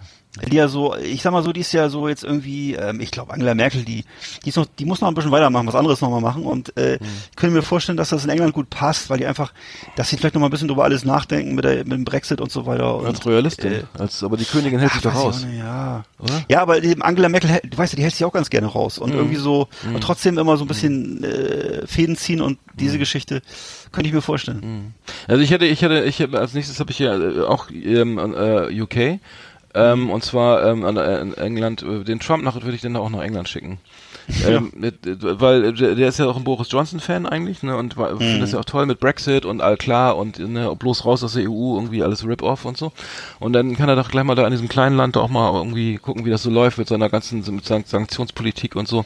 die 0.50 0.56
ja 0.56 0.68
so, 0.68 0.94
ich 0.96 1.22
sag 1.22 1.32
mal 1.32 1.42
so, 1.42 1.52
die 1.52 1.60
ist 1.62 1.72
ja 1.72 1.88
so 1.88 2.06
jetzt 2.06 2.22
irgendwie, 2.22 2.74
ähm, 2.74 3.00
ich 3.00 3.10
glaube 3.10 3.32
Angela 3.32 3.54
Merkel, 3.54 3.82
die, 3.82 4.04
die 4.44 4.50
ist 4.50 4.56
noch, 4.56 4.66
die 4.78 4.84
muss 4.84 5.00
noch 5.00 5.08
ein 5.08 5.14
bisschen 5.14 5.32
weitermachen, 5.32 5.66
was 5.66 5.74
anderes 5.74 6.00
noch 6.00 6.10
mal 6.10 6.20
machen 6.20 6.44
und 6.44 6.76
äh, 6.76 6.94
ich 7.30 7.36
könnte 7.36 7.56
mir 7.56 7.62
vorstellen, 7.62 7.96
dass 7.96 8.10
das 8.10 8.24
in 8.24 8.30
England 8.30 8.52
gut 8.54 8.70
passt, 8.70 9.10
weil 9.10 9.18
die 9.18 9.26
einfach, 9.26 9.52
dass 9.96 10.10
sie 10.10 10.16
vielleicht 10.16 10.34
noch 10.34 10.40
mal 10.40 10.46
ein 10.48 10.50
bisschen 10.50 10.68
drüber 10.68 10.84
alles 10.84 11.04
nachdenken 11.04 11.54
mit, 11.54 11.64
der, 11.64 11.78
mit 11.78 11.92
dem 11.92 12.04
Brexit 12.04 12.40
und 12.40 12.52
so 12.52 12.66
weiter. 12.66 12.96
Und, 12.96 13.06
Als 13.06 13.24
Royalistin. 13.26 13.72
äh, 13.72 13.82
als, 13.98 14.22
aber 14.22 14.36
die 14.36 14.44
Königin 14.44 14.78
hält 14.78 14.92
sich 14.92 15.02
doch 15.02 15.14
raus. 15.14 15.44
nicht, 15.44 15.58
ja. 15.58 16.04
Oder? 16.20 16.44
Ja, 16.48 16.62
aber 16.62 16.80
die 16.80 17.00
Angela 17.00 17.28
Merkel, 17.28 17.60
du 17.68 17.76
weißt 17.78 17.94
ja, 17.94 17.96
die 17.96 18.02
hält 18.02 18.14
sich 18.14 18.24
auch 18.24 18.32
ganz 18.32 18.50
gerne 18.50 18.66
raus 18.68 18.98
Mhm. 18.98 19.04
und 19.04 19.12
irgendwie 19.14 19.36
so 19.36 19.68
und 19.92 20.00
trotzdem 20.02 20.38
immer 20.38 20.56
so 20.56 20.64
ein 20.64 20.68
bisschen 20.68 21.24
äh, 21.24 21.86
Fäden 21.86 22.16
ziehen 22.16 22.40
und 22.42 22.58
diese 22.74 22.94
Mhm. 22.96 22.98
Geschichte 23.00 23.42
könnte 23.90 24.08
ich 24.08 24.14
mir 24.14 24.22
vorstellen. 24.22 24.94
Also 25.26 25.42
ich 25.42 25.50
hätte, 25.50 25.64
ich 25.64 25.82
hätte, 25.82 26.04
ich 26.04 26.18
hätte 26.20 26.38
als 26.38 26.52
nächstes 26.54 26.78
habe 26.78 26.90
ich 26.92 26.98
ja 27.00 27.16
äh, 27.18 27.40
auch 27.40 27.70
ähm, 27.70 28.18
äh, 28.18 28.80
UK. 28.82 29.18
Ähm, 29.78 30.10
und 30.10 30.24
zwar 30.24 30.64
ähm, 30.66 30.84
an- 30.84 30.96
in 30.96 31.34
England, 31.34 31.82
äh, 31.82 32.02
den 32.04 32.18
Trump 32.18 32.42
nach 32.42 32.54
würde 32.62 32.74
ich 32.74 32.80
dann 32.82 32.96
auch 32.96 33.10
nach 33.10 33.20
England 33.22 33.48
schicken. 33.48 33.78
Ähm, 34.46 34.72
mit, 34.76 35.06
äh, 35.06 35.16
weil 35.40 35.64
äh, 35.66 35.72
der 35.94 36.08
ist 36.08 36.18
ja 36.18 36.26
auch 36.26 36.36
ein 36.36 36.44
Boris 36.44 36.68
Johnson 36.70 37.00
Fan 37.00 37.24
eigentlich, 37.26 37.62
ne? 37.62 37.76
Und 37.76 37.96
war- 37.96 38.16
findet 38.18 38.42
das 38.42 38.52
ja 38.52 38.58
auch 38.58 38.64
toll 38.64 38.84
mit 38.86 39.00
Brexit 39.00 39.44
und 39.46 39.62
all 39.62 39.76
klar 39.76 40.16
und 40.18 40.38
ne, 40.38 40.74
bloß 40.78 41.04
raus 41.06 41.22
aus 41.24 41.32
der 41.34 41.48
EU, 41.48 41.76
irgendwie 41.76 42.02
alles 42.02 42.26
Rip-Off 42.26 42.64
und 42.66 42.76
so. 42.76 42.92
Und 43.40 43.52
dann 43.54 43.76
kann 43.76 43.88
er 43.88 43.96
doch 43.96 44.10
gleich 44.10 44.24
mal 44.24 44.34
da 44.34 44.44
in 44.44 44.50
diesem 44.50 44.68
kleinen 44.68 44.96
Land 44.96 45.16
auch 45.16 45.28
mal 45.30 45.54
irgendwie 45.54 45.96
gucken, 45.96 46.24
wie 46.26 46.30
das 46.30 46.42
so 46.42 46.50
läuft 46.50 46.76
mit 46.78 46.88
seiner 46.88 47.08
ganzen 47.08 47.42
mit 47.54 47.64
Sank 47.64 47.86
Sanktionspolitik 47.88 48.76
und 48.76 48.86
so, 48.88 49.04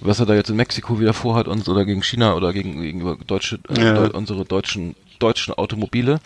was 0.00 0.20
er 0.20 0.26
da 0.26 0.34
jetzt 0.34 0.50
in 0.50 0.56
Mexiko 0.56 1.00
wieder 1.00 1.12
vorhat 1.14 1.48
und 1.48 1.68
oder 1.68 1.84
gegen 1.84 2.02
China 2.02 2.34
oder 2.34 2.52
gegen 2.52 2.80
gegenüber 2.82 3.16
deutsche 3.26 3.58
äh, 3.68 3.82
Ja. 3.82 3.94
Deu 3.94 4.10
unsere 4.12 4.44
deutschen 4.44 4.94
deutschen 5.22 5.54
Automobile. 5.54 6.20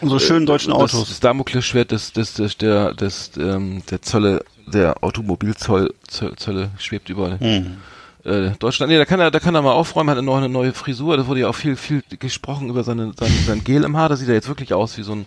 Unsere 0.00 0.20
schönen 0.20 0.46
deutschen 0.46 0.72
Äh, 0.72 0.78
Das, 0.78 0.94
Autos. 0.94 1.08
das 1.08 1.20
Damoklesschwert 1.20 1.90
des, 1.90 2.12
des, 2.12 2.34
des, 2.34 2.56
der, 2.58 2.94
des, 2.94 3.32
ähm, 3.38 3.82
der 3.90 4.02
Zölle, 4.02 4.44
der 4.66 5.02
Automobilzoll, 5.02 5.94
Zölle, 6.08 6.36
Zölle 6.36 6.70
schwebt 6.78 7.08
über 7.10 7.38
Hm. 7.40 7.78
äh, 8.24 8.50
Deutschland. 8.58 8.90
Nee, 8.92 8.98
da 8.98 9.04
kann 9.04 9.20
er, 9.20 9.30
da 9.30 9.40
kann 9.40 9.54
er 9.54 9.62
mal 9.62 9.72
aufräumen, 9.72 10.10
hat 10.16 10.22
noch 10.22 10.36
eine 10.36 10.48
neue 10.48 10.72
Frisur. 10.72 11.16
Da 11.16 11.26
wurde 11.26 11.40
ja 11.40 11.48
auch 11.48 11.54
viel, 11.54 11.76
viel 11.76 12.02
gesprochen 12.18 12.68
über 12.68 12.84
seine, 12.84 13.12
sein, 13.18 13.32
sein 13.46 13.64
Gel 13.64 13.84
im 13.84 13.96
Haar. 13.96 14.08
Da 14.08 14.16
sieht 14.16 14.28
er 14.28 14.34
jetzt 14.34 14.48
wirklich 14.48 14.72
aus 14.74 14.96
wie 14.98 15.02
so 15.02 15.12
ein, 15.14 15.26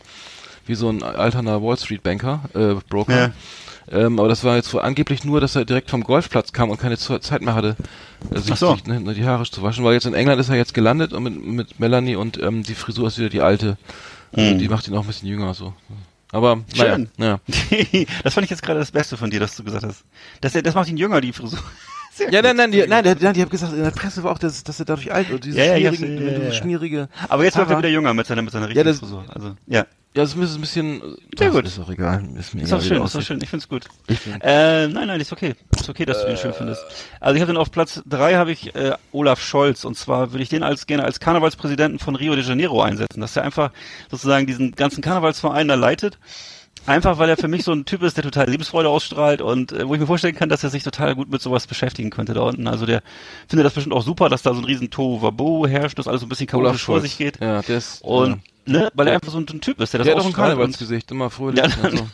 wie 0.68 0.76
so 0.76 0.90
ein 0.90 1.04
alterner 1.04 1.62
Wall 1.62 1.78
Street 1.78 2.04
Banker, 2.04 2.42
äh, 2.54 2.76
Broker. 2.90 3.18
Ja. 3.28 3.32
Ähm, 3.92 4.20
aber 4.20 4.28
das 4.28 4.44
war 4.44 4.56
jetzt 4.56 4.74
wohl 4.74 4.82
angeblich 4.82 5.24
nur, 5.24 5.40
dass 5.42 5.56
er 5.56 5.66
direkt 5.66 5.90
vom 5.92 6.04
Golfplatz 6.04 6.52
kam 6.54 6.70
und 6.70 6.80
keine 6.80 6.98
Zeit 6.98 7.42
mehr 7.42 7.54
hatte, 7.56 7.76
äh, 8.34 8.40
sich, 8.40 8.56
so. 8.56 8.74
sich 8.74 8.86
ne, 8.86 9.14
die 9.14 9.26
Haare 9.26 9.44
zu 9.46 9.62
waschen. 9.62 9.84
Weil 9.84 9.94
jetzt 9.94 10.06
in 10.06 10.14
England 10.14 10.40
ist 10.42 10.50
er 10.50 10.56
jetzt 10.56 10.74
gelandet 10.74 11.14
und 11.14 11.24
mit, 11.24 11.46
mit 11.46 11.80
Melanie 11.80 12.16
und 12.16 12.42
ähm, 12.42 12.64
die 12.64 12.74
Frisur 12.76 13.08
ist 13.08 13.18
wieder 13.20 13.30
die 13.30 13.42
alte. 13.42 13.78
Also 14.36 14.58
die 14.58 14.68
macht 14.68 14.88
ihn 14.88 14.96
auch 14.96 15.02
ein 15.02 15.08
bisschen 15.08 15.30
jünger 15.30 15.54
so. 15.54 15.74
Aber 16.32 16.64
Schön. 16.74 17.10
naja. 17.18 17.40
das 18.24 18.34
fand 18.34 18.44
ich 18.44 18.50
jetzt 18.52 18.64
gerade 18.64 18.80
das 18.80 18.92
Beste 18.92 19.16
von 19.16 19.30
dir, 19.30 19.40
dass 19.40 19.56
du 19.56 19.64
gesagt 19.64 19.86
hast. 19.86 20.04
Das, 20.42 20.52
das 20.54 20.76
macht 20.76 20.90
ihn 20.90 20.98
jünger, 20.98 21.22
die 21.22 21.32
Frisur. 21.32 21.60
Sehr 22.14 22.32
Ja, 22.32 22.42
nein, 22.42 22.56
nein, 22.56 22.72
die, 22.72 22.86
nein, 22.88 23.04
nein, 23.22 23.34
die 23.34 23.42
haben 23.42 23.50
gesagt, 23.50 23.74
in 23.74 23.84
der 23.84 23.92
Presse 23.92 24.24
war 24.24 24.32
auch, 24.32 24.38
dass, 24.38 24.64
dass 24.64 24.80
er 24.80 24.86
dadurch 24.86 25.14
alt 25.14 25.30
wird. 25.30 25.46
Diese 25.46 25.58
Ja, 25.60 25.76
ja, 25.76 25.94
schmierigen, 25.94 26.26
ja, 26.26 26.32
ja, 26.32 26.44
ja. 26.46 26.52
schmierige. 26.54 27.10
Aber 27.30 27.44
jetzt 27.44 27.58
wird 27.58 27.70
er 27.70 27.78
wieder 27.78 27.90
jünger 27.90 28.14
mit 28.14 28.26
seiner, 28.26 28.42
mit 28.42 28.52
seiner 28.52 28.68
richtigen 28.68 28.88
das- 28.88 29.00
Frisur. 29.00 29.26
Also, 29.30 29.56
ja. 29.68 29.86
Ja, 30.16 30.22
das 30.24 30.34
ist 30.34 30.56
ein 30.56 30.62
bisschen. 30.62 31.02
Sehr 31.38 31.50
Ach, 31.50 31.54
gut. 31.54 31.66
Ist 31.66 31.78
auch 31.78 31.90
egal. 31.90 32.24
Ist 32.40 32.54
mir 32.56 32.62
Ist 32.62 32.70
egal, 32.70 32.82
wie 32.84 32.88
schön, 32.88 32.98
ist 32.98 33.04
aussieht. 33.04 33.24
schön. 33.26 33.40
Ich 33.44 33.50
find's 33.50 33.68
gut. 33.68 33.84
Ich 34.08 34.20
find- 34.20 34.38
Äh, 34.42 34.88
nein, 34.88 35.08
nein, 35.08 35.20
ist 35.20 35.34
okay. 35.34 35.56
Ist 35.78 35.90
okay, 35.90 36.06
dass 36.06 36.22
du 36.22 36.28
den 36.28 36.38
schön 36.38 36.54
findest. 36.54 36.86
Also 37.20 37.36
ich 37.36 37.42
habe 37.42 37.52
dann 37.52 37.62
auf 37.62 37.70
Platz 37.70 38.02
drei 38.06 38.36
habe 38.36 38.52
ich 38.54 38.74
äh, 38.76 38.94
Olaf 39.12 39.42
Scholz 39.42 39.84
und 39.84 39.98
zwar 39.98 40.32
würde 40.32 40.42
ich 40.44 40.48
den 40.50 40.64
als 40.64 40.88
gerne 40.88 41.04
als 41.04 41.20
Karnevalspräsidenten 41.20 42.00
von 42.00 42.16
Rio 42.16 42.34
de 42.36 42.46
Janeiro 42.46 42.82
einsetzen, 42.82 43.20
dass 43.20 43.36
er 43.36 43.44
einfach 43.44 43.72
sozusagen 44.10 44.48
diesen 44.48 44.72
ganzen 44.72 45.02
Karnevalsverein 45.02 45.68
da 45.68 45.76
leitet. 45.76 46.18
Einfach 46.88 47.18
weil 47.18 47.28
er 47.30 47.36
für 47.38 47.48
mich 47.48 47.64
so 47.64 47.72
ein 47.74 47.84
Typ 47.86 48.04
ist, 48.04 48.16
der 48.16 48.24
total 48.24 48.48
Lebensfreude 48.48 48.88
ausstrahlt 48.88 49.42
und 49.42 49.72
äh, 49.74 49.86
wo 49.88 49.96
ich 49.96 50.00
mir 50.00 50.06
vorstellen 50.08 50.36
kann, 50.36 50.50
dass 50.50 50.64
er 50.64 50.70
sich 50.70 50.84
total 50.84 51.16
gut 51.16 51.30
mit 51.30 51.42
sowas 51.42 51.68
beschäftigen 51.68 52.10
könnte 52.12 52.34
da 52.36 52.42
unten. 52.42 52.68
Also 52.68 52.86
der 52.86 53.02
findet 53.50 53.66
das 53.66 53.74
bestimmt 53.74 53.96
auch 53.96 54.04
super, 54.04 54.30
dass 54.30 54.44
da 54.44 54.54
so 54.54 54.62
ein 54.62 54.66
riesen 54.66 54.92
Tohuwabohu 54.92 55.68
herrscht, 55.68 55.98
dass 56.00 56.08
alles 56.08 56.22
so 56.22 56.26
ein 56.28 56.30
bisschen 56.30 56.48
chaotisch 56.48 56.84
vor 56.84 57.02
sich 57.02 57.18
geht. 57.18 57.42
Ja, 57.42 57.60
ist. 57.62 58.02
Und 58.04 58.30
ja. 58.30 58.38
Ne, 58.66 58.90
weil 58.94 59.08
er 59.08 59.16
einfach 59.16 59.32
so 59.32 59.38
ein, 59.40 59.46
Typ 59.46 59.80
ist, 59.80 59.94
der 59.94 60.00
das 60.00 60.06
der 60.08 60.16
hat 60.16 60.22
auch 60.22 60.26
ein 60.28 60.34
Karnevalsgesicht, 60.34 61.12
immer 61.12 61.30
fröhlich. 61.30 61.60
Ja, 61.64 61.66
und 61.90 61.98
so. 61.98 62.06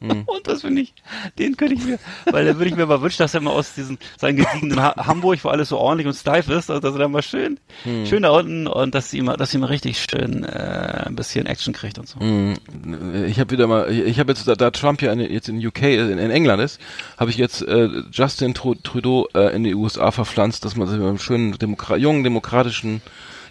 und 0.00 0.46
das 0.46 0.62
finde 0.62 0.80
ich, 0.82 0.94
den 1.38 1.56
könnte 1.58 1.74
ich 1.74 1.84
mir, 1.84 1.98
weil 2.30 2.46
da 2.46 2.56
würde 2.56 2.70
ich 2.70 2.76
mir 2.76 2.86
mal 2.86 3.02
wünschen, 3.02 3.18
dass 3.18 3.34
er 3.34 3.40
mal 3.42 3.50
aus 3.50 3.74
diesem, 3.74 3.98
seinem 4.18 4.36
gediegenen 4.36 4.80
ha 4.80 4.94
Hamburg, 5.06 5.38
wo 5.44 5.48
alles 5.50 5.68
so 5.68 5.76
ordentlich 5.78 6.06
und 6.06 6.14
steif 6.14 6.48
ist, 6.48 6.70
also 6.70 6.80
dass 6.80 6.94
er 6.94 7.00
da 7.00 7.08
mal 7.08 7.22
schön, 7.22 7.58
Hm. 7.82 8.06
schön 8.06 8.22
da 8.22 8.30
unten 8.30 8.66
und 8.66 8.94
dass 8.94 9.10
sie 9.10 9.20
mal, 9.20 9.36
dass 9.36 9.50
sie 9.50 9.58
mal 9.58 9.66
richtig 9.66 9.98
schön 10.10 10.44
äh, 10.44 11.04
ein 11.06 11.16
bisschen 11.16 11.44
Action 11.46 11.74
kriegt 11.74 11.98
und 11.98 12.08
so. 12.08 12.18
Mm, 12.18 12.54
Ich 13.26 13.38
habe 13.40 13.50
wieder 13.50 13.66
mal, 13.66 13.90
ich 13.92 14.18
habe 14.18 14.32
jetzt, 14.32 14.48
da, 14.48 14.54
da 14.54 14.70
Trump 14.70 15.02
ja 15.02 15.12
in, 15.12 15.20
jetzt 15.20 15.48
in 15.50 15.64
UK, 15.64 15.82
in, 15.82 16.18
in 16.18 16.30
England 16.30 16.62
ist, 16.62 16.80
habe 17.18 17.30
ich 17.30 17.36
jetzt 17.36 17.60
äh, 17.62 17.88
Justin 18.10 18.54
Tru- 18.54 18.82
Trudeau 18.82 19.28
äh, 19.34 19.54
in 19.54 19.64
die 19.64 19.74
USA 19.74 20.10
verpflanzt, 20.12 20.64
dass 20.64 20.76
man 20.76 20.88
so 20.88 20.94
einen 20.94 21.18
schönen 21.18 21.58
Demokra 21.58 21.96
jungen 21.96 22.24
demokratischen 22.24 23.02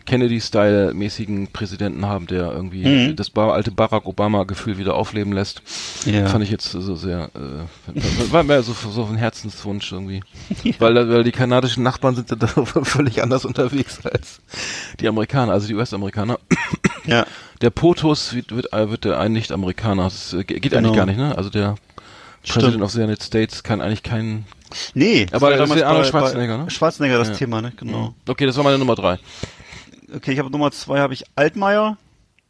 Kennedy-Style-mäßigen 0.10 1.48
Präsidenten 1.48 2.06
haben, 2.06 2.28
der 2.28 2.52
irgendwie 2.52 2.86
Mhm. 2.86 3.16
das 3.16 3.32
alte 3.36 3.72
Barack 3.72 4.06
Obama-Gefühl 4.06 4.78
wieder 4.78 4.96
aufleben 4.96 5.32
lässt. 5.34 5.62
Ja. 6.06 6.28
Fand 6.28 6.44
ich 6.44 6.52
jetzt 6.52 6.72
so 6.72 6.96
sehr, 6.96 7.30
äh, 7.36 8.32
war 8.32 8.44
mehr 8.44 8.64
so, 8.64 8.74
so 8.74 9.06
ein 9.06 9.16
Herzenswunsch 9.16 9.92
irgendwie. 9.92 10.22
Weil, 10.80 10.94
da- 10.94 11.08
weil 11.10 11.24
die 11.24 11.32
kanadischen 11.32 11.84
Nachbarn 11.84 12.16
sind 12.16 12.32
da 12.32 12.48
völlig 12.84 13.22
anders 13.24 13.46
unterwegs 13.46 14.00
als 14.06 14.42
die 15.00 15.08
Amerikaner, 15.08 15.54
also 15.54 15.68
die 15.68 15.76
US-Amerikaner. 15.76 16.40
Ja. 17.06 17.26
Der 17.62 17.70
POTUS 17.70 18.34
wird, 18.34 18.56
wird, 18.56 18.68
wird 18.72 19.06
der 19.06 19.20
ein 19.20 19.32
Nicht-Amerikaner. 19.34 20.04
Das 20.06 20.34
äh, 20.34 20.44
geht 20.44 20.62
Genau. 20.64 20.78
eigentlich 20.78 20.96
gar 20.98 21.06
nicht, 21.06 21.18
ne? 21.18 21.38
Also 21.38 21.50
der 21.50 21.76
Stimmt. 22.44 22.64
President 22.64 22.84
of 22.84 22.92
the 22.92 23.02
United 23.02 23.24
States 23.24 23.64
kann 23.64 23.82
eigentlich 23.82 24.04
keinen. 24.04 24.46
Nee, 24.94 25.26
das 25.26 25.42
Aber 25.42 25.56
das 25.56 25.70
ist 25.70 25.76
der 25.78 25.88
Arnold 25.88 26.08
Schwarzenegger, 26.08 26.58
ne? 26.58 26.70
Schwarzenegger 26.70 27.18
das 27.18 27.30
Ja. 27.30 27.34
Thema, 27.36 27.62
ne? 27.62 27.74
Genau. 27.76 28.14
Okay, 28.28 28.46
das 28.46 28.56
war 28.56 28.64
meine 28.64 28.78
Nummer 28.78 28.96
drei. 28.96 29.18
Okay, 30.14 30.32
ich 30.34 30.40
habe 30.40 30.50
Nummer 30.50 30.72
zwei 30.72 31.00
habe 31.00 31.14
ich 31.14 31.24
Altmaier. 31.36 31.98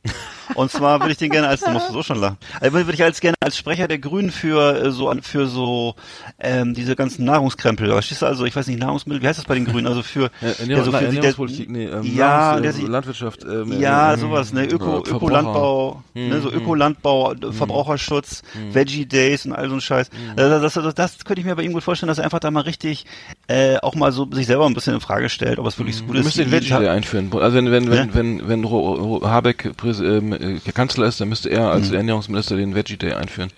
Und 0.55 0.71
zwar 0.71 0.99
würde 0.99 1.11
ich 1.11 1.17
den 1.17 1.29
gerne 1.31 1.47
als, 1.47 1.61
du 1.61 1.69
musst 1.71 1.91
so 1.91 2.01
schon 2.03 2.19
lachen, 2.19 2.37
also 2.59 2.73
würde 2.73 2.93
ich 2.93 3.03
als 3.03 3.19
gerne 3.21 3.35
als 3.39 3.57
Sprecher 3.57 3.87
der 3.87 3.99
Grünen 3.99 4.31
für 4.31 4.85
äh, 4.85 4.91
so 4.91 5.13
für 5.21 5.47
so 5.47 5.95
ähm, 6.39 6.73
diese 6.73 6.95
ganzen 6.95 7.25
Nahrungskrempel, 7.25 7.89
verstehst 7.91 8.21
du 8.21 8.25
also, 8.25 8.45
ich 8.45 8.55
weiß 8.55 8.67
nicht, 8.67 8.79
Nahrungsmittel, 8.79 9.21
wie 9.21 9.27
heißt 9.27 9.37
das 9.39 9.45
bei 9.45 9.55
den 9.55 9.65
Grünen? 9.65 9.87
Also 9.87 10.01
für 10.03 10.29
Ja, 10.41 10.49
Ernährung, 10.59 10.83
so 10.85 10.91
für- 10.91 11.05
Ernährungspolitik, 11.05 11.69
nee, 11.69 11.85
ähm, 11.85 12.03
ja, 12.15 12.53
Nahrungs- 12.55 12.79
äh, 12.83 12.87
Landwirtschaft, 12.87 13.43
ähm, 13.43 13.79
ja, 13.79 14.13
ähm, 14.13 14.19
sowas, 14.19 14.51
ne, 14.53 14.65
Öko, 14.65 15.03
Verbraucher. 15.03 15.15
Ökolandbau, 15.15 16.03
Hm, 16.13 16.29
ne, 16.29 16.41
so 16.41 16.51
hm. 16.51 16.57
Ökolandbau, 16.57 17.33
äh, 17.33 17.51
Verbraucherschutz, 17.51 18.41
Veggie 18.71 19.05
Days 19.05 19.45
und 19.45 19.53
all 19.53 19.69
so 19.69 19.75
ein 19.75 19.81
Scheiß. 19.81 20.09
Also 20.35 20.59
Das, 20.59 20.73
das, 20.73 20.95
das 20.95 21.25
könnte 21.25 21.41
ich 21.41 21.45
mir 21.45 21.55
bei 21.55 21.63
ihm 21.63 21.73
gut 21.73 21.83
vorstellen, 21.83 22.07
dass 22.07 22.17
er 22.17 22.23
einfach 22.25 22.39
da 22.39 22.51
mal 22.51 22.61
richtig 22.61 23.05
äh, 23.47 23.77
auch 23.77 23.95
mal 23.95 24.11
so 24.11 24.27
sich 24.31 24.45
selber 24.47 24.65
ein 24.65 24.73
bisschen 24.73 24.93
in 24.95 25.01
Frage 25.01 25.29
stellt, 25.29 25.59
ob 25.59 25.65
es 25.67 25.77
wirklich 25.77 25.95
so 25.97 26.03
gut 26.05 26.15
ist. 26.15 26.23
müsstest 26.25 26.47
den 26.47 26.51
Veggie 26.51 26.69
Day 26.69 26.87
einführen. 26.87 27.29
Also 27.33 27.57
wenn 27.57 27.71
wenn 27.71 27.89
wenn 27.89 27.97
Ja? 28.09 28.13
wenn 28.13 28.47
wenn 28.47 28.63
Ro 28.63 29.21
Habeck 29.23 29.71
ähm, 29.83 30.33
äh, 30.39 30.71
Kanzler 30.71 31.07
ist, 31.07 31.19
dann 31.21 31.29
müsste 31.29 31.49
er 31.49 31.65
Mhm. 31.67 31.71
als 31.71 31.91
Ernährungsminister 31.91 32.55
den 32.55 32.75
Veggie 32.75 32.97
Day 32.97 33.13
einführen. 33.13 33.51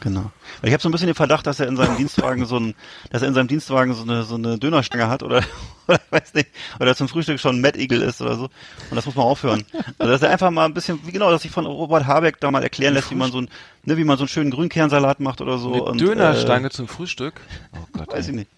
Genau. 0.00 0.32
Weil 0.60 0.68
ich 0.68 0.72
habe 0.72 0.82
so 0.82 0.88
ein 0.88 0.92
bisschen 0.92 1.06
den 1.06 1.14
Verdacht, 1.14 1.46
dass 1.46 1.60
er 1.60 1.68
in 1.68 1.76
seinem 1.76 1.96
Dienstwagen 1.96 2.44
so 2.44 2.58
ein, 2.58 2.74
dass 3.10 3.22
er 3.22 3.28
in 3.28 3.34
seinem 3.34 3.46
Dienstwagen 3.46 3.94
so 3.94 4.02
eine 4.02 4.24
so 4.24 4.34
eine 4.34 4.58
Dönerstange 4.58 5.06
hat 5.06 5.22
oder 5.22 5.42
oder 5.86 6.00
weiß 6.10 6.34
nicht, 6.34 6.48
oder 6.80 6.96
zum 6.96 7.06
Frühstück 7.06 7.38
schon 7.38 7.60
Mad 7.60 7.78
Eagle 7.78 8.02
ist 8.02 8.20
oder 8.20 8.34
so. 8.34 8.44
Und 8.90 8.96
das 8.96 9.06
muss 9.06 9.14
man 9.14 9.26
aufhören. 9.26 9.64
Also 9.98 10.12
dass 10.12 10.22
er 10.22 10.30
einfach 10.30 10.50
mal 10.50 10.64
ein 10.64 10.74
bisschen, 10.74 10.98
wie 11.06 11.12
genau, 11.12 11.30
dass 11.30 11.42
sich 11.42 11.52
von 11.52 11.66
Robert 11.66 12.06
Habeck 12.06 12.40
da 12.40 12.50
mal 12.50 12.64
erklären 12.64 12.94
lässt, 12.94 13.12
wie 13.12 13.14
man 13.14 13.30
so 13.30 13.42
ein, 13.42 13.48
ne, 13.84 13.96
wie 13.96 14.02
man 14.04 14.16
so 14.16 14.22
einen 14.22 14.28
schönen 14.28 14.50
Grünkernsalat 14.50 15.20
macht 15.20 15.40
oder 15.40 15.58
so. 15.58 15.72
Eine 15.72 15.82
und, 15.84 16.00
Dönerstange 16.00 16.70
zum 16.70 16.88
Frühstück? 16.88 17.34
Oh 17.72 17.86
Gott. 17.92 18.08
Äh, 18.08 18.12
weiß 18.16 18.24
ey. 18.26 18.30
ich 18.30 18.36
nicht. 18.38 18.50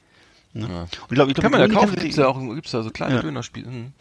Ne? 0.57 0.69
Ja. 0.71 0.83
Und 0.83 0.89
ich 0.93 1.09
glaube, 1.09 1.31
ich 1.33 1.37
Kann 1.37 1.51
glaube, 1.51 1.59
man 1.59 1.69
ja 1.69 1.75
kaufen, 1.75 1.91
gibt's 1.97 2.15
kennen 2.15 2.19
ja 2.19 2.29
auch, 2.29 2.55
gibt's 2.55 2.71
ja 2.73 2.83
so 2.83 2.91
kleine 2.91 3.17
Ja. 3.17 3.23
Dönerspiele. 3.23 3.67
Hm. 3.67 3.93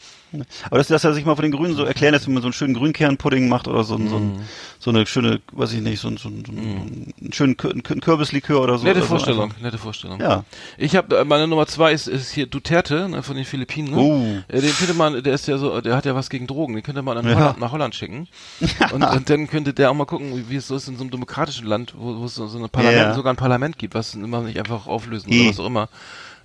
Aber 0.65 0.77
dass, 0.77 0.87
dass 0.87 1.03
er 1.03 1.13
sich 1.13 1.25
mal 1.25 1.35
von 1.35 1.43
den 1.43 1.51
Grünen 1.51 1.75
so 1.75 1.83
erklären 1.83 2.13
lässt, 2.13 2.25
wenn 2.27 2.33
man 2.33 2.41
so 2.43 2.47
einen 2.47 2.53
schönen 2.53 2.73
Grünkernpudding 2.75 3.47
macht 3.49 3.67
oder 3.67 3.83
so, 3.83 3.95
ein- 3.95 4.07
so, 4.07 4.19
Mhm. 4.19 4.25
ein, 4.35 4.41
so 4.79 4.89
eine 4.91 5.05
schöne, 5.07 5.41
weiß 5.51 5.73
ich 5.73 5.81
nicht, 5.81 5.99
so, 5.99 6.07
ein- 6.09 6.17
so, 6.17 6.29
ein- 6.29 6.43
so 6.45 6.51
ein, 6.51 7.13
einen 7.21 7.33
schönen 7.33 7.55
Kür- 7.55 7.99
Kürbislikör 8.01 8.61
oder 8.61 8.77
so. 8.77 8.83
Nette 8.83 8.97
oder 8.99 9.01
so 9.07 9.09
Vorstellung, 9.09 9.43
einfach. 9.49 9.61
nette 9.61 9.77
Vorstellung. 9.79 10.19
Ja. 10.21 10.43
Ich 10.77 10.95
habe 10.95 11.25
meine 11.25 11.47
Nummer 11.47 11.65
zwei 11.67 11.91
ist, 11.93 12.07
ist 12.07 12.31
hier 12.31 12.45
Duterte 12.45 13.09
ne, 13.09 13.23
von 13.23 13.35
den 13.35 13.45
Philippinen. 13.45 13.91
Ne? 13.91 13.97
Oh. 13.97 14.25
Äh, 14.47 14.61
Den 14.61 14.75
könnte 14.75 14.93
man, 14.93 15.21
der 15.23 15.33
ist 15.33 15.47
ja 15.47 15.57
so, 15.57 15.81
der 15.81 15.95
hat 15.95 16.05
ja 16.05 16.13
was 16.15 16.29
gegen 16.29 16.45
Drogen. 16.47 16.73
Den 16.75 16.83
könnte 16.83 17.01
man 17.01 17.17
an 17.17 17.27
Ja. 17.27 17.35
Holland, 17.35 17.59
nach 17.59 17.71
Holland 17.71 17.95
schicken. 17.95 18.27
Und, 18.91 19.03
und 19.03 19.29
dann 19.29 19.47
könnte 19.47 19.73
der 19.73 19.89
auch 19.91 19.95
mal 19.95 20.05
gucken, 20.05 20.35
wie- 20.35 20.49
wie 20.49 20.55
es 20.57 20.67
so 20.67 20.75
ist 20.75 20.87
in 20.87 20.95
so 20.97 21.01
einem 21.01 21.09
demokratischen 21.11 21.65
Land, 21.67 21.93
wo, 21.97 22.19
wo 22.19 22.25
es 22.25 22.35
so, 22.35 22.47
so 22.47 22.57
ein 22.57 22.69
Parlament, 22.69 22.97
Ja. 23.01 23.13
sogar 23.15 23.33
ein 23.33 23.37
Parlament 23.37 23.77
gibt, 23.79 23.93
was 23.95 24.13
immer 24.15 24.41
nicht 24.41 24.59
einfach 24.59 24.85
auflösen 24.87 25.31
I. 25.31 25.41
oder 25.41 25.49
was 25.49 25.59
auch 25.59 25.65
immer 25.67 25.89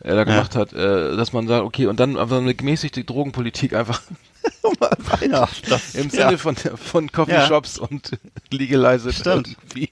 er 0.00 0.14
da 0.14 0.24
gemacht 0.24 0.54
hat, 0.54 0.72
äh, 0.72 1.16
dass 1.16 1.32
man 1.32 1.46
sagt, 1.48 1.64
okay, 1.64 1.86
und 1.86 1.98
dann 1.98 2.16
einfach 2.16 2.38
eine 2.38 2.54
gemäßigte 2.54 3.04
Drogenpolitik 3.04 3.74
einfach 3.74 4.02
Ja, 5.30 5.48
das, 5.68 5.94
im 5.94 6.08
ja. 6.10 6.10
Sinne 6.10 6.38
von 6.38 6.56
von 6.56 7.10
Coffeeshops 7.10 7.78
und 7.78 8.18
legalized 8.50 9.14
Stimmt. 9.14 9.48
irgendwie. 9.48 9.90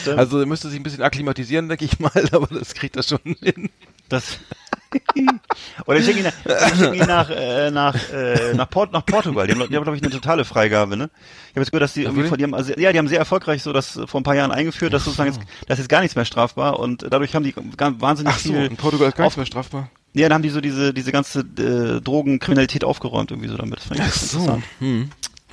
Stimmt. 0.00 0.18
Also 0.18 0.40
er 0.40 0.46
müsste 0.46 0.68
sich 0.68 0.80
ein 0.80 0.82
bisschen 0.82 1.02
akklimatisieren, 1.02 1.68
denke 1.68 1.84
ich 1.84 1.98
mal, 1.98 2.12
aber 2.32 2.46
das 2.46 2.74
kriegt 2.74 2.96
er 2.96 3.02
schon 3.02 3.20
hin. 3.42 3.70
Das 4.08 4.38
Oder 5.86 5.98
ich 5.98 6.04
schicke 6.06 6.18
ihn, 6.20 6.24
nach- 6.24 6.32
ich 6.72 6.78
schick 6.78 6.94
ihn 6.94 7.06
nach, 7.06 7.30
äh, 7.30 7.70
nach, 7.70 7.94
äh, 8.12 8.54
nach, 8.54 8.70
Port, 8.70 8.92
nach 8.92 9.04
Portugal. 9.04 9.46
Die 9.46 9.52
haben, 9.54 9.68
die 9.68 9.76
haben 9.76 9.82
glaube 9.84 9.96
ich, 9.96 10.02
eine 10.02 10.12
totale 10.12 10.44
Freigabe, 10.44 10.96
ne? 10.96 11.10
Ich 11.48 11.50
habe 11.50 11.60
jetzt 11.60 11.70
gehört, 11.70 11.82
dass 11.82 11.94
die 11.94 12.02
irgendwie 12.04 12.24
von, 12.28 12.38
die 12.38 12.44
haben, 12.44 12.54
also, 12.54 12.72
ja, 12.76 12.92
die 12.92 12.98
haben 12.98 13.08
sehr 13.08 13.18
erfolgreich 13.18 13.62
so 13.62 13.72
das 13.72 13.98
vor 14.06 14.20
ein 14.20 14.24
paar 14.24 14.34
Jahren 14.36 14.50
eingeführt, 14.52 14.92
dass 14.92 15.04
sozusagen 15.04 15.32
jetzt, 15.32 15.40
das 15.66 15.78
ist 15.78 15.88
gar 15.88 16.00
nichts 16.00 16.16
mehr 16.16 16.24
strafbar 16.24 16.78
und 16.78 17.06
dadurch 17.10 17.34
haben 17.34 17.44
die 17.44 17.54
wahnsinnig 17.56 18.32
Ach 18.34 18.38
so, 18.38 18.52
viel, 18.52 18.64
in 18.66 18.76
Portugal 18.76 19.08
ist 19.08 19.16
gar 19.16 19.24
nichts 19.24 19.36
mehr 19.36 19.46
strafbar. 19.46 19.90
ja, 20.14 20.28
dann 20.28 20.34
haben 20.36 20.42
die 20.42 20.50
so 20.50 20.60
diese, 20.60 20.94
diese 20.94 21.12
ganze, 21.12 21.40
äh, 21.40 22.00
Drogenkriminalität 22.00 22.84
aufgeräumt 22.84 23.30
irgendwie 23.30 23.48
so 23.48 23.56
damit. 23.56 23.78
Das 23.80 23.84
fand 23.86 24.00
ich 24.00 24.06
Ach 24.06 24.12
so. 24.12 24.62
Hm. 24.80 25.10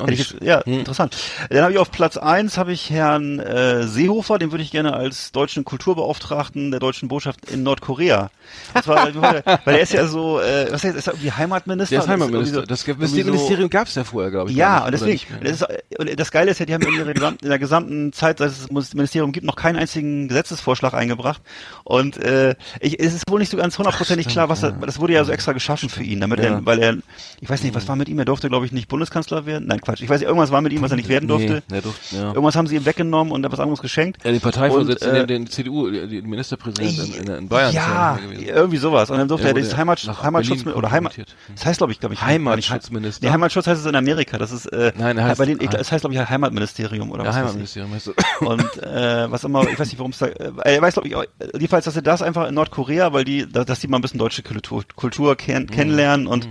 Jetzt, 0.10 0.36
ja, 0.42 0.64
Hm. 0.66 0.80
interessant. 0.80 1.16
Dann 1.50 1.62
habe 1.64 1.72
ich 1.74 1.78
auf 1.80 1.90
Platz 1.92 2.18
eins 2.18 2.58
habe 2.58 2.74
ich 2.74 2.90
Herrn 2.90 3.40
äh, 3.40 3.84
Seehofer, 3.88 4.38
den 4.38 4.52
würde 4.52 4.64
ich 4.64 4.72
gerne 4.72 4.94
als 4.94 5.32
deutschen 5.32 5.64
Kulturbeauftragten 5.64 6.72
der 6.72 6.80
deutschen 6.80 7.08
Botschaft 7.08 7.50
in 7.50 7.64
Nordkorea. 7.64 8.30
Das 8.74 8.88
war, 8.88 9.08
weil 9.16 9.44
er 9.76 9.80
ist 9.80 9.94
ja 9.94 10.06
so, 10.08 10.40
äh, 10.42 10.68
was 10.72 10.84
heißt, 10.84 10.96
ist 10.98 11.08
er 11.08 11.14
irgendwie 11.14 11.32
Heimatminister? 11.32 11.96
Der 11.96 12.00
ist 12.00 12.06
Das 12.08 12.12
Heimatminister. 12.14 12.58
irgendwie 12.58 12.68
das 12.70 12.82
so- 12.82 12.92
irgendwie 12.92 13.08
so- 13.22 13.26
Ministerium 13.26 13.70
gab 13.70 13.88
es 13.88 13.96
ja 13.96 14.04
vorher, 14.04 14.32
glaube 14.32 14.52
ich. 14.52 14.58
ja, 14.58 14.86
und 14.86 14.92
nicht, 14.92 15.02
oder 15.02 15.08
deswegen, 15.14 15.44
das, 15.44 15.62
ist, 15.62 16.00
und 16.00 16.20
das 16.20 16.32
Geile 16.32 16.52
ist 16.52 16.60
ja, 16.60 16.66
die 16.66 16.74
haben 16.74 16.84
in, 16.84 16.94
ihrer 16.96 17.14
gesamten, 17.14 17.44
in 17.46 17.50
der 17.50 17.60
gesamten 17.60 18.14
Zeit, 18.14 18.40
seit 18.40 18.50
es 18.52 18.68
das 18.68 18.94
Ministerium 18.94 19.32
gibt, 19.32 19.46
noch 19.46 19.56
keinen 19.56 19.78
einzigen 19.78 20.28
Gesetzesvorschlag 20.28 20.94
eingebracht. 20.94 21.42
Und 21.86 22.18
äh, 22.18 22.56
ich, 22.82 23.00
es 23.00 23.14
ist 23.14 23.24
wohl 23.30 23.40
nicht 23.40 23.50
so 23.52 23.58
ganz 23.58 23.78
hundertprozentig 23.78 24.28
klar, 24.28 24.50
was 24.50 24.62
er, 24.64 24.72
das 24.74 25.00
wurde 25.00 25.14
ja 25.14 25.24
so 25.24 25.32
extra 25.32 25.54
geschaffen 25.54 25.90
für 25.90 26.04
ihn, 26.04 26.20
damit 26.20 26.40
Ja. 26.40 26.46
er, 26.46 26.66
weil 26.66 26.80
er, 26.80 26.98
ich 27.40 27.50
weiß 27.50 27.64
nicht, 27.64 27.76
was 27.76 27.88
war 27.88 27.96
mit 27.96 28.10
ihm, 28.10 28.20
er 28.20 28.26
durfte, 28.26 28.50
glaube 28.50 28.66
ich, 28.66 28.72
nicht 28.72 28.88
Bundeskanzler 28.88 29.46
werden. 29.46 29.68
Nein, 29.68 29.80
Quatsch, 29.86 30.02
ich 30.02 30.10
weiß 30.10 30.20
nicht, 30.20 30.28
irgendwas 30.28 30.52
war 30.52 30.62
mit 30.62 30.74
ihm, 30.74 30.82
was 30.82 30.92
er 30.92 30.98
nicht 30.98 31.08
werden 31.10 31.28
durfte. 31.28 31.64
Nee, 31.70 31.82
durfte, 31.82 32.16
ja. 32.16 32.28
Irgendwas 32.30 32.56
haben 32.56 32.68
sie 32.68 32.76
ihm 32.76 32.86
weggenommen 32.86 33.32
und 33.32 33.50
was 33.52 33.60
anderes 33.60 33.82
geschenkt. 33.82 34.24
Ja, 34.26 34.32
den 34.32 34.42
Parteivorsitzenden, 34.42 35.18
Und, 35.22 35.24
äh, 35.24 35.28
den, 35.28 35.46
den 35.46 35.52
CDU, 35.52 35.90
die 35.90 36.08
die 36.08 36.22
Ministerpräsident 36.22 37.16
in, 37.18 37.28
in, 37.34 37.48
Bayern. 37.48 37.74
ja, 37.74 38.20
irgendwie 38.46 38.78
sowas. 38.78 39.10
Und 39.10 39.18
dann 39.18 39.28
durfte 39.28 39.48
Er 39.48 39.56
er 39.56 39.62
das 39.62 39.78
Heimat, 39.78 40.04
nach 40.06 40.24
Heimatschutz 40.24 40.64
Berlin 40.64 40.78
oder 40.78 40.92
Heimat, 40.92 41.14
das 41.56 41.66
heißt 41.66 41.78
glaube 41.78 41.94
ich, 41.94 42.00
glaube 42.00 42.16
ich, 42.16 42.22
Heimatschutzminister. 42.22 43.26
Nee, 43.26 43.32
Heimatschutz 43.32 43.68
heißt 43.68 43.80
es 43.82 43.86
in 43.88 43.96
Amerika. 43.96 44.38
Das 44.38 44.52
ist 44.52 44.66
äh, 44.68 44.92
Nein, 44.98 45.20
heißt- 45.20 45.38
bei 45.38 45.46
denen, 45.46 45.62
ich, 45.62 45.70
das 45.70 45.92
heißt 45.92 46.02
glaube 46.02 46.14
ich 46.16 46.30
Heimatministerium 46.30 47.12
oder 47.12 47.24
Ja, 47.24 47.30
was. 47.30 47.36
Heimatministerium 47.38 47.94
heißt 47.94 48.08
es. 48.08 48.16
Und 48.48 48.84
äh, 48.84 49.32
was 49.32 49.44
immer, 49.44 49.64
ich 49.70 49.80
weiß 49.80 49.88
nicht, 49.88 50.00
warum 50.00 50.12
es 50.12 50.18
da, 50.18 50.28
äh, 50.28 50.52
er 50.64 50.82
weiß 50.82 50.94
glaube 50.96 51.08
ich, 51.08 51.16
auch, 51.16 51.24
äh, 51.24 51.28
jedenfalls, 51.54 51.86
dass 51.86 51.96
er 51.96 52.02
das 52.02 52.22
einfach 52.22 52.48
in 52.48 52.56
Nordkorea, 52.56 53.14
weil 53.14 53.24
die, 53.26 53.46
da- 53.52 53.64
dass 53.66 53.80
die 53.80 53.88
mal 53.88 53.98
ein 53.98 54.02
bisschen 54.02 54.20
deutsche 54.20 54.42
Kultur, 54.44 54.84
Kultur 54.96 55.32
Mhm. 55.34 55.38
kenn, 55.38 55.68
kennenlernen 55.68 56.28
und 56.28 56.48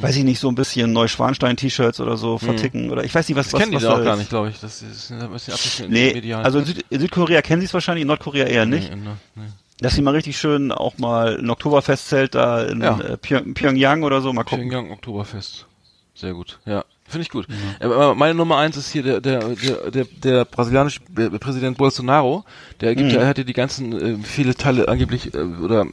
weiß 0.00 0.16
ich 0.16 0.24
nicht, 0.24 0.38
so 0.40 0.48
ein 0.48 0.54
bisschen 0.54 0.92
Neuschwanstein-T-Shirts 0.92 2.00
oder 2.00 2.16
so 2.16 2.38
verticken 2.38 2.90
oder 2.90 3.04
ich 3.04 3.14
weiß 3.14 3.28
nicht, 3.28 3.36
was 3.36 3.46
Das 3.46 3.54
was, 3.54 3.60
kennen 3.60 3.70
die 3.72 3.76
was 3.76 3.82
da 3.84 3.94
da 3.94 4.00
auch 4.00 4.04
gar 4.04 4.16
nicht, 4.16 4.28
glaube 4.30 4.50
ich. 4.50 4.60
Das 4.60 4.82
ist 4.82 5.10
ein 5.10 5.30
bisschen 5.30 5.54
abgeschnitten. 5.54 5.92
Nee, 5.92 6.12
medial. 6.14 6.42
also 6.44 6.58
in, 6.60 6.64
Süd, 6.64 6.84
in 6.90 7.00
Südkorea 7.00 7.42
kennen 7.42 7.60
sie 7.60 7.66
es 7.66 7.74
wahrscheinlich, 7.74 8.02
in 8.02 8.08
Nordkorea 8.08 8.44
eher 8.46 8.66
nicht. 8.66 8.90
Nee, 8.90 8.96
nee, 8.96 9.10
nee. 9.36 9.42
Dass 9.80 9.94
sie 9.94 10.02
mal 10.02 10.12
richtig 10.14 10.38
schön 10.38 10.70
auch 10.70 10.98
mal 10.98 11.38
ein 11.38 11.50
Oktoberfestzelt 11.50 12.34
da 12.36 12.62
in 12.62 12.80
Ja. 12.82 13.00
äh, 13.00 13.16
Pyong- 13.16 13.52
Pyongyang 13.54 14.04
oder 14.04 14.20
so 14.20 14.32
mal 14.32 14.44
gucken. 14.44 14.68
Pyongyang 14.68 14.90
Oktoberfest. 14.92 15.66
Sehr 16.14 16.34
gut. 16.34 16.60
Ja, 16.66 16.84
finde 17.12 17.22
ich 17.22 17.30
gut. 17.30 17.46
Aber 17.80 18.14
meine 18.14 18.34
Nummer 18.34 18.58
eins 18.58 18.76
ist 18.76 18.90
hier 18.90 19.02
der 19.02 19.20
der 19.20 19.40
der 19.54 19.90
der, 19.90 20.04
der 20.24 20.44
brasilianische 20.44 21.00
äh, 21.16 21.30
Präsident 21.38 21.78
Bolsonaro. 21.78 22.44
Der 22.80 22.94
gibt, 22.96 23.12
Mhm. 23.12 23.18
er 23.18 23.26
hatte 23.28 23.44
die 23.44 23.52
ganzen 23.52 23.92
äh, 23.92 24.24
viele 24.24 24.54
Teile 24.56 24.88
angeblich 24.88 25.32
äh, 25.34 25.38
oder 25.38 25.82
äh, 25.82 25.86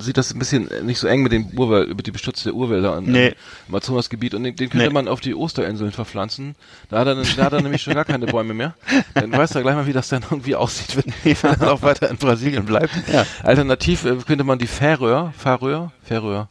sieht 0.00 0.16
das 0.16 0.32
ein 0.32 0.38
bisschen 0.40 0.68
nicht 0.84 0.98
so 0.98 1.06
eng 1.06 1.22
mit 1.22 1.30
den 1.32 1.52
Urwald, 1.56 1.96
mit 1.96 2.06
dem 2.06 2.12
Beschutz 2.14 2.42
der 2.42 2.54
Urwälder 2.54 2.94
an, 2.94 3.04
Nee. 3.04 3.28
im 3.28 3.34
Amazonasgebiet 3.68 4.34
und 4.34 4.42
den, 4.42 4.56
den 4.56 4.68
könnte 4.70 4.86
Nee. 4.88 4.92
man 4.92 5.06
auf 5.08 5.20
die 5.20 5.34
Osterinseln 5.34 5.92
verpflanzen. 5.92 6.56
Da 6.88 6.98
hat 7.00 7.06
er, 7.06 7.14
da 7.14 7.44
hat 7.44 7.52
er 7.52 7.62
nämlich 7.62 7.82
schon 7.82 7.94
gar 7.94 8.04
keine 8.04 8.26
Bäume 8.26 8.54
mehr. 8.54 8.74
Dann 9.14 9.30
weiß 9.32 9.54
er 9.54 9.62
gleich 9.62 9.74
mal, 9.76 9.86
wie 9.86 9.92
das 9.92 10.08
dann 10.08 10.22
irgendwie 10.28 10.56
aussieht, 10.56 10.96
wenn 10.96 11.36
er 11.42 11.56
dann 11.56 11.68
auch 11.68 11.82
weiter 11.82 12.10
in 12.10 12.16
Brasilien 12.16 12.64
bleibt. 12.64 12.92
Ja. 13.12 13.24
Alternativ 13.42 14.04
könnte 14.26 14.42
man 14.44 14.58
die 14.58 14.66
Färöer, 14.66 15.32
Färöer, 15.36 15.92
Färöer, 16.02 16.48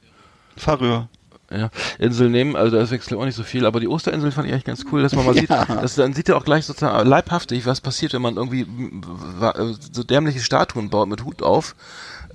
Faröer. 0.56 1.08
Ja, 1.52 1.70
Insel 1.99 2.30
nehmen, 2.30 2.56
also 2.56 2.78
da 2.78 2.89
wechselt 2.89 3.18
auch 3.20 3.26
nicht 3.26 3.36
so 3.36 3.43
viel, 3.43 3.66
aber 3.66 3.80
die 3.80 3.88
Osterinsel 3.88 4.32
fand 4.32 4.47
ich 4.47 4.54
eigentlich 4.54 4.66
ganz 4.66 4.86
cool, 4.91 5.02
dass 5.02 5.14
man 5.16 5.26
mal 5.26 5.34
sieht, 5.38 5.49
dass 5.49 5.95
dann 5.95 6.14
sieht 6.14 6.30
er 6.30 6.38
auch 6.38 6.45
gleich 6.45 6.66
sozusagen 6.66 7.08
leibhaftig, 7.08 7.66
was 7.66 7.82
passiert, 7.82 8.14
wenn 8.14 8.22
man 8.22 8.38
irgendwie 8.38 8.62
äh, 8.62 9.74
so 9.91 10.04
dämliche 10.04 10.39
Statuen 10.39 10.89
baut 10.89 11.10
mit 11.10 11.24
Hut 11.26 11.41
auf. 11.43 11.76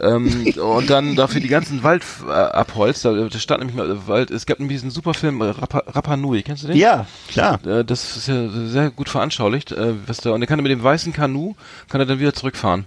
ähm, 0.01 0.53
und 0.61 0.91
dann 0.91 1.17
dafür 1.17 1.41
die 1.41 1.49
ganzen 1.49 1.83
Wald 1.83 2.03
äh, 2.29 2.31
abholzt. 2.33 3.05
Da, 3.05 3.13
da 3.13 3.39
stand 3.39 3.61
nämlich 3.61 3.77
mal 3.77 3.91
äh, 3.91 4.07
Wald. 4.07 4.31
Es 4.31 4.45
gab 4.45 4.59
nämlich 4.59 4.77
diesen 4.77 4.91
super 4.91 5.15
Film 5.15 5.41
äh, 5.41 5.47
Rapa, 5.47 5.83
Rapa 5.87 6.17
Nui. 6.19 6.43
Kennst 6.43 6.65
du 6.65 6.69
den? 6.69 6.77
Ja, 6.77 7.07
klar. 7.29 7.65
Äh, 7.67 7.85
das 7.85 8.17
ist 8.17 8.29
ja 8.29 8.49
sehr 8.67 8.91
gut 8.91 9.09
veranschaulicht, 9.09 9.73
äh, 9.73 9.95
was 10.07 10.19
da. 10.19 10.33
Und 10.33 10.43
er 10.43 10.47
kann 10.47 10.61
mit 10.63 10.71
dem 10.71 10.83
weißen 10.83 11.13
Kanu 11.15 11.55
kann 11.89 12.01
er 12.01 12.07
dann 12.07 12.19
wieder 12.21 12.35
zurückfahren. 12.35 12.85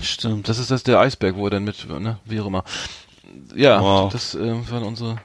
Stimmt. 0.00 0.48
Das 0.48 0.58
ist 0.58 0.70
das 0.70 0.82
der 0.84 1.00
Eisberg, 1.00 1.34
wo 1.36 1.46
er 1.46 1.50
dann 1.50 1.64
mit, 1.64 1.88
ne, 1.88 2.18
wie 2.24 2.40
auch 2.40 2.46
immer. 2.46 2.62
Ja, 3.56 3.80
Wow. 3.80 4.12
das 4.12 4.34
äh, 4.36 4.70
waren 4.70 4.84
unsere. 4.84 5.16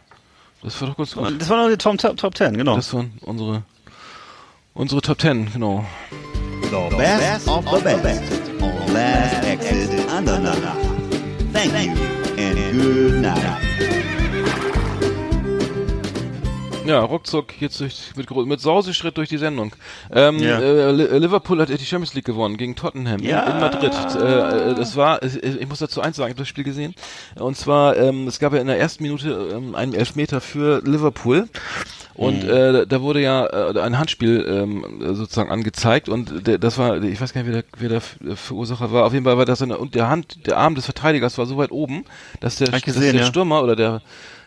Das 0.61 0.81
war 0.81 0.89
doch 0.89 0.97
ganz 0.97 1.13
gut. 1.15 1.41
Das 1.41 1.49
war 1.49 1.63
noch 1.63 1.69
die 1.69 1.77
Top, 1.77 1.97
Top, 1.97 2.17
Top 2.17 2.35
10, 2.35 2.57
genau. 2.57 2.75
Das 2.75 2.93
waren 2.93 3.13
unsere 3.21 3.63
unsere 4.73 5.01
Top 5.01 5.17
Ten, 5.17 5.51
genau. 5.51 5.85
The 6.69 6.95
best 6.95 7.47
of 7.47 7.65
the 7.65 7.95
best 8.03 8.23
on 8.61 8.93
Last 8.93 9.43
Exit 9.45 10.07
Andernach. 10.09 10.57
Thank 11.53 11.73
you 11.73 11.93
and 12.37 12.71
good 12.73 13.21
night. 13.21 14.18
Ja, 16.89 16.99
ruckzuck 17.01 17.59
jetzt 17.61 17.79
durch, 17.79 18.11
mit, 18.15 18.29
mit 18.29 18.59
Sauseschritt 18.59 19.17
durch 19.17 19.29
die 19.29 19.37
Sendung. 19.37 19.73
Ähm, 20.11 20.39
Ja. 20.39 20.59
äh, 20.59 20.91
Li- 20.91 21.17
Liverpool 21.19 21.61
hat 21.61 21.69
die 21.69 21.77
Champions 21.85 22.13
League 22.13 22.25
gewonnen 22.25 22.57
gegen 22.57 22.75
Tottenham 22.75 23.21
Ja. 23.21 23.43
in, 23.43 23.53
in 23.53 23.59
Madrid. 23.59 23.93
Äh, 23.93 24.75
das 24.75 24.95
war, 24.95 25.21
ich 25.23 25.67
muss 25.67 25.79
dazu 25.79 26.01
eins 26.01 26.17
sagen, 26.17 26.29
ich 26.29 26.33
habe 26.33 26.41
das 26.41 26.47
Spiel 26.49 26.63
gesehen. 26.63 26.95
Und 27.35 27.55
zwar, 27.57 27.95
ähm, 27.97 28.27
es 28.27 28.39
gab 28.39 28.53
ja 28.53 28.59
in 28.59 28.67
der 28.67 28.79
ersten 28.79 29.03
Minute 29.03 29.51
ähm, 29.53 29.75
einen 29.75 29.93
Elfmeter 29.93 30.41
für 30.41 30.81
Liverpool. 30.83 31.47
Und 32.15 32.43
Mhm. 32.43 32.49
äh, 32.49 32.85
da 32.85 33.01
wurde 33.01 33.21
ja 33.21 33.45
äh, 33.45 33.79
ein 33.79 33.97
Handspiel 33.97 34.45
ähm, 34.45 35.15
sozusagen 35.15 35.51
angezeigt 35.51 36.09
und 36.09 36.47
der, 36.47 36.57
das 36.57 36.77
war, 36.77 37.01
ich 37.01 37.21
weiß 37.21 37.31
gar 37.33 37.43
nicht, 37.43 37.49
wer 37.53 37.61
der, 37.61 37.69
wer 37.77 37.89
der 38.27 38.35
Verursacher 38.35 38.91
war. 38.91 39.05
Auf 39.05 39.13
jeden 39.13 39.23
Fall 39.23 39.37
war 39.37 39.45
das 39.45 39.61
eine, 39.61 39.77
und 39.77 39.95
der 39.95 40.09
Hand, 40.09 40.45
der 40.45 40.57
Arm 40.57 40.75
des 40.75 40.83
Verteidigers 40.83 41.37
war 41.37 41.45
so 41.45 41.55
weit 41.55 41.71
oben, 41.71 42.03
dass 42.41 42.57
der, 42.57 42.67
dass 42.71 42.81
gesehen, 42.81 43.13
der 43.13 43.21
ja. 43.21 43.27
Stürmer 43.27 43.63
oder 43.63 43.77
der 43.77 44.01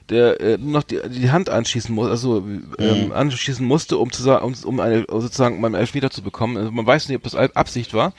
der 0.08 0.40
äh, 0.40 0.58
noch 0.58 0.82
die, 0.82 1.00
die 1.08 1.30
Hand 1.30 1.48
anschießen 1.48 1.94
muss, 1.94 2.08
also 2.08 2.44
ähm, 2.78 3.12
anschießen 3.12 3.64
musste, 3.66 3.98
um 3.98 4.10
zu 4.12 4.22
sagen, 4.22 4.44
um, 4.44 4.54
um 4.64 4.80
eine, 4.80 5.06
sozusagen 5.08 5.58
um 5.58 5.64
einen 5.64 5.74
Elfmeter 5.74 6.10
zu 6.10 6.22
bekommen. 6.22 6.56
Also 6.56 6.70
man 6.70 6.86
weiß 6.86 7.08
nicht, 7.08 7.16
ob 7.16 7.22
das 7.22 7.34
Ab- 7.34 7.52
Absicht 7.54 7.94
war, 7.94 8.12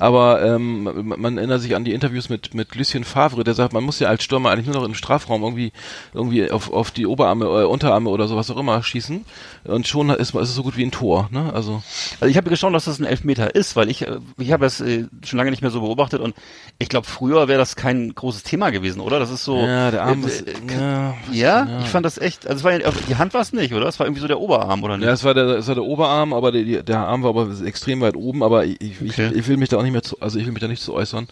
aber 0.00 0.42
ähm, 0.42 0.84
man, 0.84 1.20
man 1.20 1.38
erinnert 1.38 1.60
sich 1.60 1.74
an 1.76 1.84
die 1.84 1.92
Interviews 1.92 2.28
mit 2.28 2.54
mit 2.54 2.74
Lucien 2.74 3.04
Favre, 3.04 3.44
der 3.44 3.54
sagt, 3.54 3.72
man 3.72 3.84
muss 3.84 3.98
ja 4.00 4.08
als 4.08 4.22
Stürmer 4.24 4.50
eigentlich 4.50 4.66
nur 4.66 4.76
noch 4.76 4.84
im 4.84 4.94
Strafraum 4.94 5.42
irgendwie 5.42 5.72
irgendwie 6.14 6.50
auf, 6.50 6.72
auf 6.72 6.90
die 6.90 7.06
Oberarme, 7.06 7.44
äh, 7.44 7.64
Unterarme 7.64 8.10
oder 8.10 8.28
sowas 8.28 8.50
auch 8.50 8.56
immer 8.56 8.82
schießen 8.82 9.24
und 9.64 9.86
schon 9.88 10.10
ist, 10.10 10.34
ist 10.34 10.48
es 10.48 10.54
so 10.54 10.62
gut 10.62 10.76
wie 10.76 10.84
ein 10.84 10.90
Tor, 10.90 11.28
ne? 11.32 11.52
Also 11.54 11.82
Also 12.20 12.30
ich 12.30 12.36
habe 12.36 12.50
geschaut, 12.50 12.72
dass 12.74 12.86
das 12.86 12.98
ein 12.98 13.04
Elfmeter 13.04 13.54
ist, 13.54 13.76
weil 13.76 13.90
ich, 13.90 14.02
äh, 14.06 14.18
ich 14.38 14.52
habe 14.52 14.66
es 14.66 14.80
äh, 14.80 15.04
schon 15.24 15.36
lange 15.38 15.50
nicht 15.50 15.62
mehr 15.62 15.70
so 15.70 15.80
beobachtet 15.80 16.20
und 16.20 16.34
ich 16.78 16.88
glaube, 16.88 17.06
früher 17.06 17.48
wäre 17.48 17.58
das 17.58 17.76
kein 17.76 18.14
großes 18.14 18.42
Thema 18.44 18.70
gewesen, 18.70 19.00
oder? 19.00 19.18
Das 19.18 19.30
ist 19.30 19.44
so. 19.44 19.58
ja, 19.58 19.90
der 19.90 20.02
Arm 20.04 20.22
äh, 20.22 20.26
ist, 20.26 20.46
äh, 20.46 20.52
ja, 20.78 21.14
ja, 21.32 21.80
ich 21.80 21.88
fand 21.88 22.06
das 22.06 22.18
echt, 22.18 22.46
also 22.46 22.58
es 22.58 22.64
war 22.64 22.72
ja, 22.72 22.90
die 23.08 23.16
Hand 23.16 23.34
war 23.34 23.40
es 23.40 23.52
nicht, 23.52 23.72
oder? 23.74 23.86
Es 23.86 23.98
war 23.98 24.06
irgendwie 24.06 24.20
so 24.22 24.28
der 24.28 24.40
Oberarm, 24.40 24.82
oder 24.84 24.96
nicht? 24.96 25.06
Ja, 25.06 25.12
es 25.12 25.24
war 25.24 25.34
der, 25.34 25.46
es 25.58 25.66
war 25.68 25.74
der 25.74 25.84
Oberarm, 25.84 26.32
aber 26.32 26.52
der, 26.52 26.82
der 26.82 26.98
Arm 27.00 27.22
war 27.22 27.30
aber 27.30 27.48
extrem 27.64 28.00
weit 28.00 28.16
oben, 28.16 28.42
aber 28.42 28.64
ich, 28.64 28.78
Okay. 29.00 29.28
ich, 29.30 29.36
ich 29.36 29.48
will 29.48 29.56
mich 29.56 29.68
da 29.68 29.76
auch 29.78 29.82
nicht 29.82 29.87
mehr 29.92 30.02
zu, 30.02 30.20
also 30.20 30.38
ich 30.38 30.44
will 30.46 30.52
mich 30.52 30.60
da 30.60 30.68
nicht 30.68 30.82
zu 30.82 30.94
äußern. 30.94 31.28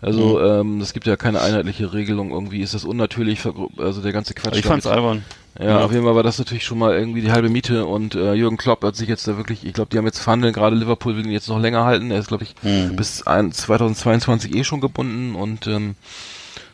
Also, 0.00 0.38
ähm, 0.42 0.80
es 0.82 0.92
gibt 0.92 1.06
ja 1.06 1.16
keine 1.16 1.40
einheitliche 1.40 1.92
Regelung, 1.94 2.30
irgendwie 2.30 2.60
ist 2.60 2.74
das 2.74 2.84
unnatürlich, 2.84 3.40
also 3.78 4.02
der 4.02 4.12
ganze 4.12 4.34
Quatsch. 4.34 4.56
Ich 4.58 4.66
fand's 4.66 4.86
albern. 4.86 5.24
Ja, 5.58 5.64
Ja. 5.66 5.84
auf 5.84 5.92
jeden 5.92 6.04
Fall 6.04 6.14
war 6.16 6.22
das 6.22 6.38
natürlich 6.38 6.64
schon 6.64 6.78
mal 6.78 6.94
irgendwie 6.94 7.22
die 7.22 7.30
halbe 7.32 7.48
Miete 7.48 7.86
und 7.86 8.14
äh, 8.14 8.34
Jürgen 8.34 8.56
Klopp 8.58 8.82
hat 8.84 8.96
sich 8.96 9.08
jetzt 9.08 9.26
da 9.28 9.36
wirklich, 9.38 9.64
ich 9.64 9.72
glaube, 9.72 9.88
die 9.90 9.96
haben 9.98 10.04
jetzt 10.04 10.18
verhandeln, 10.18 10.52
gerade 10.52 10.76
Liverpool 10.76 11.16
will 11.16 11.24
ihn 11.24 11.32
jetzt 11.32 11.48
noch 11.48 11.58
länger 11.60 11.84
halten. 11.84 12.10
Er 12.10 12.18
ist, 12.18 12.28
glaube 12.28 12.44
ich, 12.44 12.54
Mhm. 12.62 12.96
bis 12.96 13.26
ein, 13.26 13.50
2022 13.52 14.54
eh 14.54 14.64
schon 14.64 14.80
gebunden 14.80 15.34
und 15.34 15.66
ähm, 15.66 15.94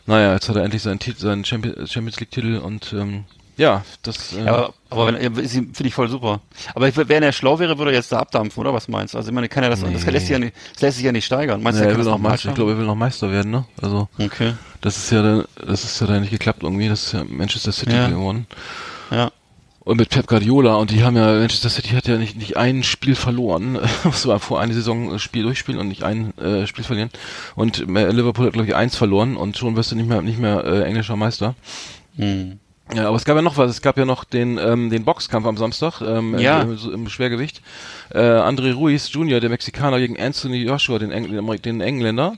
Naja, 0.07 0.33
jetzt 0.33 0.49
hat 0.49 0.55
er 0.55 0.63
endlich 0.63 0.81
seinen, 0.81 0.99
seinen 1.17 1.45
Champion- 1.45 1.87
Champions 1.87 2.19
League-Titel 2.19 2.57
und 2.57 2.91
ähm, 2.91 3.23
ja, 3.55 3.85
das. 4.01 4.33
Äh, 4.35 4.41
aber, 4.47 4.73
aber 4.91 5.13
finde 5.17 5.69
ich 5.87 5.93
voll 5.93 6.09
super. 6.09 6.41
Aber 6.75 6.87
ich, 6.87 6.95
wenn 6.95 7.23
er 7.23 7.31
schlau 7.31 7.57
wäre, 7.59 7.77
würde 7.77 7.91
er 7.91 7.97
jetzt 7.97 8.11
da 8.11 8.19
abdampfen, 8.19 8.61
oder 8.61 8.73
was 8.73 8.87
meinst 8.87 9.13
du? 9.13 9.17
Also 9.17 9.29
ich 9.29 9.33
meine, 9.35 9.49
kann 9.49 9.63
er 9.63 9.69
das, 9.69 9.81
das 9.81 9.89
Nee. 10.05 10.11
lässt 10.11 10.27
sich 10.27 10.33
ja 10.33 10.39
nicht, 10.39 10.53
das 10.73 10.81
lässt 10.81 10.97
sich 10.97 11.05
ja 11.05 11.11
nicht 11.11 11.25
steigern. 11.25 11.63
Meinst 11.63 11.79
du, 11.79 11.83
er 11.85 11.91
er 11.91 11.97
will 11.97 12.05
noch 12.05 12.13
das 12.13 12.21
Meister, 12.21 12.49
ich 12.49 12.55
glaube, 12.55 12.71
er 12.71 12.77
will 12.77 12.85
noch 12.85 12.95
Meister 12.95 13.31
werden, 13.31 13.51
ne? 13.51 13.65
Also 13.81 14.07
Okay, 14.19 14.53
das 14.81 14.97
ist 14.97 15.11
ja, 15.11 15.21
dann- 15.21 15.45
das 15.65 15.83
ist 15.83 15.99
ja 15.99 16.07
dann 16.07 16.21
nicht 16.21 16.31
geklappt 16.31 16.61
irgendwie. 16.63 16.87
Das 16.89 17.05
ist 17.07 17.11
ja 17.13 17.23
Manchester 17.23 17.71
City 17.71 17.93
Ja. 17.95 18.09
gewonnen. 18.09 18.45
ja. 19.09 19.31
Und 19.83 19.97
mit 19.97 20.09
Pep 20.09 20.27
Guardiola 20.27 20.75
und 20.75 20.91
die 20.91 21.03
haben 21.03 21.15
ja, 21.17 21.25
Manchester 21.39 21.67
City 21.69 21.89
hat 21.95 22.07
ja 22.07 22.17
nicht, 22.17 22.37
nicht 22.37 22.55
ein 22.55 22.83
Spiel 22.83 23.15
verloren. 23.15 23.79
Es 24.05 24.27
war 24.27 24.39
vor 24.39 24.61
eine 24.61 24.75
Saison 24.75 25.17
Spiel 25.17 25.41
durchspielen 25.41 25.79
und 25.81 25.87
nicht 25.87 26.03
ein 26.03 26.37
äh, 26.37 26.67
Spiel 26.67 26.83
verlieren. 26.83 27.09
Und 27.55 27.79
äh, 27.89 28.11
Liverpool 28.11 28.45
hat, 28.45 28.53
glaube 28.53 28.67
ich, 28.67 28.75
eins 28.75 28.95
verloren 28.95 29.35
und 29.35 29.57
schon 29.57 29.75
wirst 29.75 29.91
du 29.91 29.95
nicht 29.95 30.07
mehr, 30.07 30.21
nicht 30.21 30.37
mehr 30.37 30.63
äh, 30.65 30.83
englischer 30.83 31.15
Meister. 31.15 31.55
Hm. 32.15 32.59
Ja, 32.93 33.07
aber 33.07 33.15
es 33.15 33.23
gab 33.23 33.35
ja 33.37 33.41
noch 33.41 33.57
was. 33.57 33.71
Es 33.71 33.81
gab 33.81 33.97
ja 33.97 34.05
noch 34.05 34.23
den, 34.25 34.57
ähm, 34.57 34.89
den 34.89 35.05
Boxkampf 35.05 35.45
am 35.47 35.55
Samstag 35.57 36.01
ähm, 36.01 36.37
Ja. 36.37 36.61
im, 36.61 36.77
im 36.93 37.09
Schwergewicht. 37.09 37.61
Äh, 38.13 38.19
André 38.19 38.73
Ruiz 38.73 39.11
Jr., 39.13 39.39
der 39.39 39.49
Mexikaner, 39.49 39.99
gegen 39.99 40.19
Anthony 40.19 40.63
Joshua, 40.63 40.99
den, 40.99 41.11
Engl 41.11 41.57
den, 41.59 41.79
Engländer. 41.79 42.33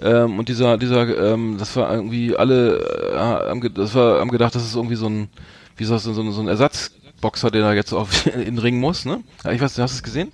Ähm, 0.00 0.38
und 0.38 0.48
dieser, 0.48 0.78
dieser, 0.78 1.32
ähm, 1.32 1.56
das 1.58 1.74
war 1.74 1.92
irgendwie 1.92 2.36
alle, 2.36 2.78
äh, 3.14 3.70
das 3.70 3.94
war, 3.94 4.20
haben 4.20 4.30
gedacht, 4.30 4.54
das 4.54 4.64
ist 4.64 4.76
irgendwie 4.76 4.96
so 4.96 5.08
ein, 5.08 5.28
wie 5.76 5.84
soll 5.84 5.96
das 5.96 6.04
so 6.04 6.20
ein, 6.20 6.30
so 6.30 6.40
ein 6.40 6.48
Ersatzboxer, 6.48 7.50
der 7.50 7.62
da 7.62 7.74
jetzt 7.74 7.92
auf 7.92 8.26
in 8.34 8.42
den 8.44 8.58
Ring 8.58 8.78
muss, 8.78 9.04
ne? 9.06 9.22
Ja, 9.44 9.50
Ich 9.52 9.60
weiß, 9.60 9.76
nicht, 9.76 9.82
hast 9.82 9.94
du 9.94 9.96
es 9.96 10.02
gesehen? 10.04 10.30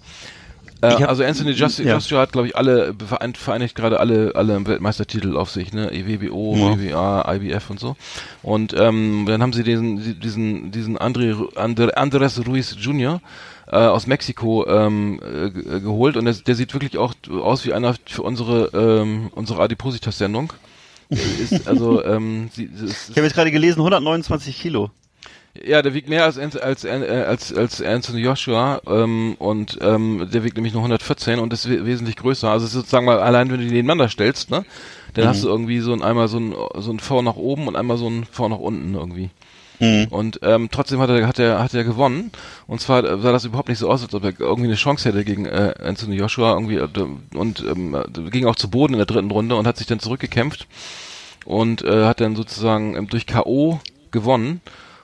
Äh, 0.83 0.91
hab- 0.91 1.09
also 1.09 1.23
Anthony 1.25 1.53
Joshua, 1.53 1.85
ja. 1.85 1.95
Joshua 1.95 2.21
hat, 2.21 2.33
glaube 2.33 2.49
ich, 2.49 2.57
alle 2.57 2.95
vereint, 3.07 3.39
vereinigt 3.39 3.75
gerade 3.75 4.01
alle 4.01 4.33
alle 4.35 4.67
Weltmeistertitel 4.67 5.37
auf 5.37 5.51
sich, 5.51 5.73
ne? 5.73 5.91
EWBO, 5.93 6.57
Ja. 6.57 6.79
WBA, 6.79 7.35
IBF 7.37 7.71
und 7.71 7.81
so. 7.81 7.97
Und 8.43 8.75
ähm, 8.79 9.25
dann 9.27 9.41
haben 9.43 9.53
sie 9.53 9.63
diesen 9.63 10.19
diesen 10.21 10.71
diesen 10.73 10.99
André, 10.99 11.35
Ru- 11.35 11.57
Andre, 11.57 11.97
Andres 11.97 12.45
Ruiz 12.47 12.77
Jr. 12.79 13.21
Äh, 13.71 13.77
aus 13.77 14.07
Mexiko 14.07 14.67
ähm, 14.67 15.21
äh, 15.23 15.51
ge- 15.51 15.81
geholt 15.81 16.17
und 16.17 16.25
der, 16.27 16.35
der 16.35 16.55
sieht 16.57 16.75
wirklich 16.75 16.99
auch 16.99 17.15
aus 17.43 17.65
wie 17.65 17.73
einer 17.73 17.95
für 18.05 18.23
unsere 18.23 18.71
ähm, 18.75 19.31
unsere 19.35 19.63
Adipositas-Sendung. 19.63 20.53
ist 21.11 21.69
also 21.69 22.05
ähm, 22.05 22.49
sie, 22.53 22.69
es 22.75 23.09
Ich 23.11 23.17
habe 23.17 23.27
jetzt 23.27 23.35
gerade 23.35 23.51
gelesen, 23.53 23.81
129 23.81 24.59
Kilo. 24.61 24.91
Ja, 25.55 25.83
der 25.83 25.93
wiegt 25.93 26.09
mehr 26.09 26.25
als 26.25 26.39
als 26.39 26.85
äh, 26.85 27.25
als 27.27 27.55
als 27.55 27.83
Anthony 27.83 28.21
Joshua 28.21 28.81
ähm, 28.87 29.37
und 29.39 29.79
ähm, 29.83 30.29
der 30.33 30.45
wiegt 30.45 30.57
nämlich 30.57 30.73
nur 30.73 30.81
114 30.81 31.39
und 31.39 31.53
ist 31.53 31.69
we 31.69 31.85
wesentlich 31.85 32.17
größer. 32.17 32.51
Also 32.51 32.67
ist 32.67 32.73
sozusagen 32.73 33.05
mal 33.05 33.21
allein, 33.21 33.51
wenn 33.51 33.59
du 33.61 33.67
die 33.67 33.73
nebeneinander 33.73 34.09
stellst, 34.09 34.51
ne, 34.51 34.65
dann 35.15 35.29
hast 35.29 35.45
du 35.45 35.49
irgendwie 35.49 35.81
so 35.81 35.93
ein 35.93 36.03
einmal 36.03 36.29
so 36.29 36.39
ein 36.39 36.55
so 36.77 36.91
ein 36.91 37.01
V 37.01 37.21
nach 37.21 37.37
oben 37.37 37.69
und 37.69 37.77
einmal 37.77 37.99
so 37.99 38.09
ein 38.09 38.25
V 38.25 38.49
nach 38.49 38.59
unten 38.59 38.95
irgendwie. 38.95 39.31
Und 40.11 40.39
ähm, 40.43 40.69
trotzdem 40.71 41.01
hat 41.01 41.11
er 41.11 41.27
hat 41.27 41.39
er 41.39 41.59
hat 41.59 41.75
er 41.75 41.85
gewonnen 41.85 42.31
und 42.69 42.81
zwar 42.81 43.05
äh, 43.05 43.19
sah 43.19 43.33
das 43.33 43.45
überhaupt 43.45 43.69
nicht 43.69 43.79
so 43.79 43.91
aus, 43.91 44.03
als 44.03 44.15
ob 44.15 44.23
er 44.25 44.39
irgendwie 44.39 44.69
eine 44.69 44.77
Chance 44.77 45.09
hätte 45.09 45.25
gegen 45.25 45.45
äh, 45.45 45.75
Anthony 45.83 46.17
Joshua 46.17 46.55
irgendwie 46.55 46.77
äh, 46.77 46.89
und 47.35 47.65
ähm, 47.69 47.95
äh, 47.95 48.31
ging 48.31 48.47
auch 48.47 48.55
zu 48.55 48.71
Boden 48.71 48.95
in 48.95 48.99
der 48.99 49.07
dritten 49.07 49.31
Runde 49.31 49.57
und 49.57 49.67
hat 49.67 49.77
sich 49.77 49.89
dann 49.89 49.99
zurückgekämpft 49.99 50.69
und 51.45 51.83
äh, 51.83 52.05
hat 52.05 52.21
dann 52.21 52.37
sozusagen 52.37 52.95
ähm, 52.97 53.09
durch 53.09 53.27
KO 53.27 53.81
gewonnen 54.13 54.61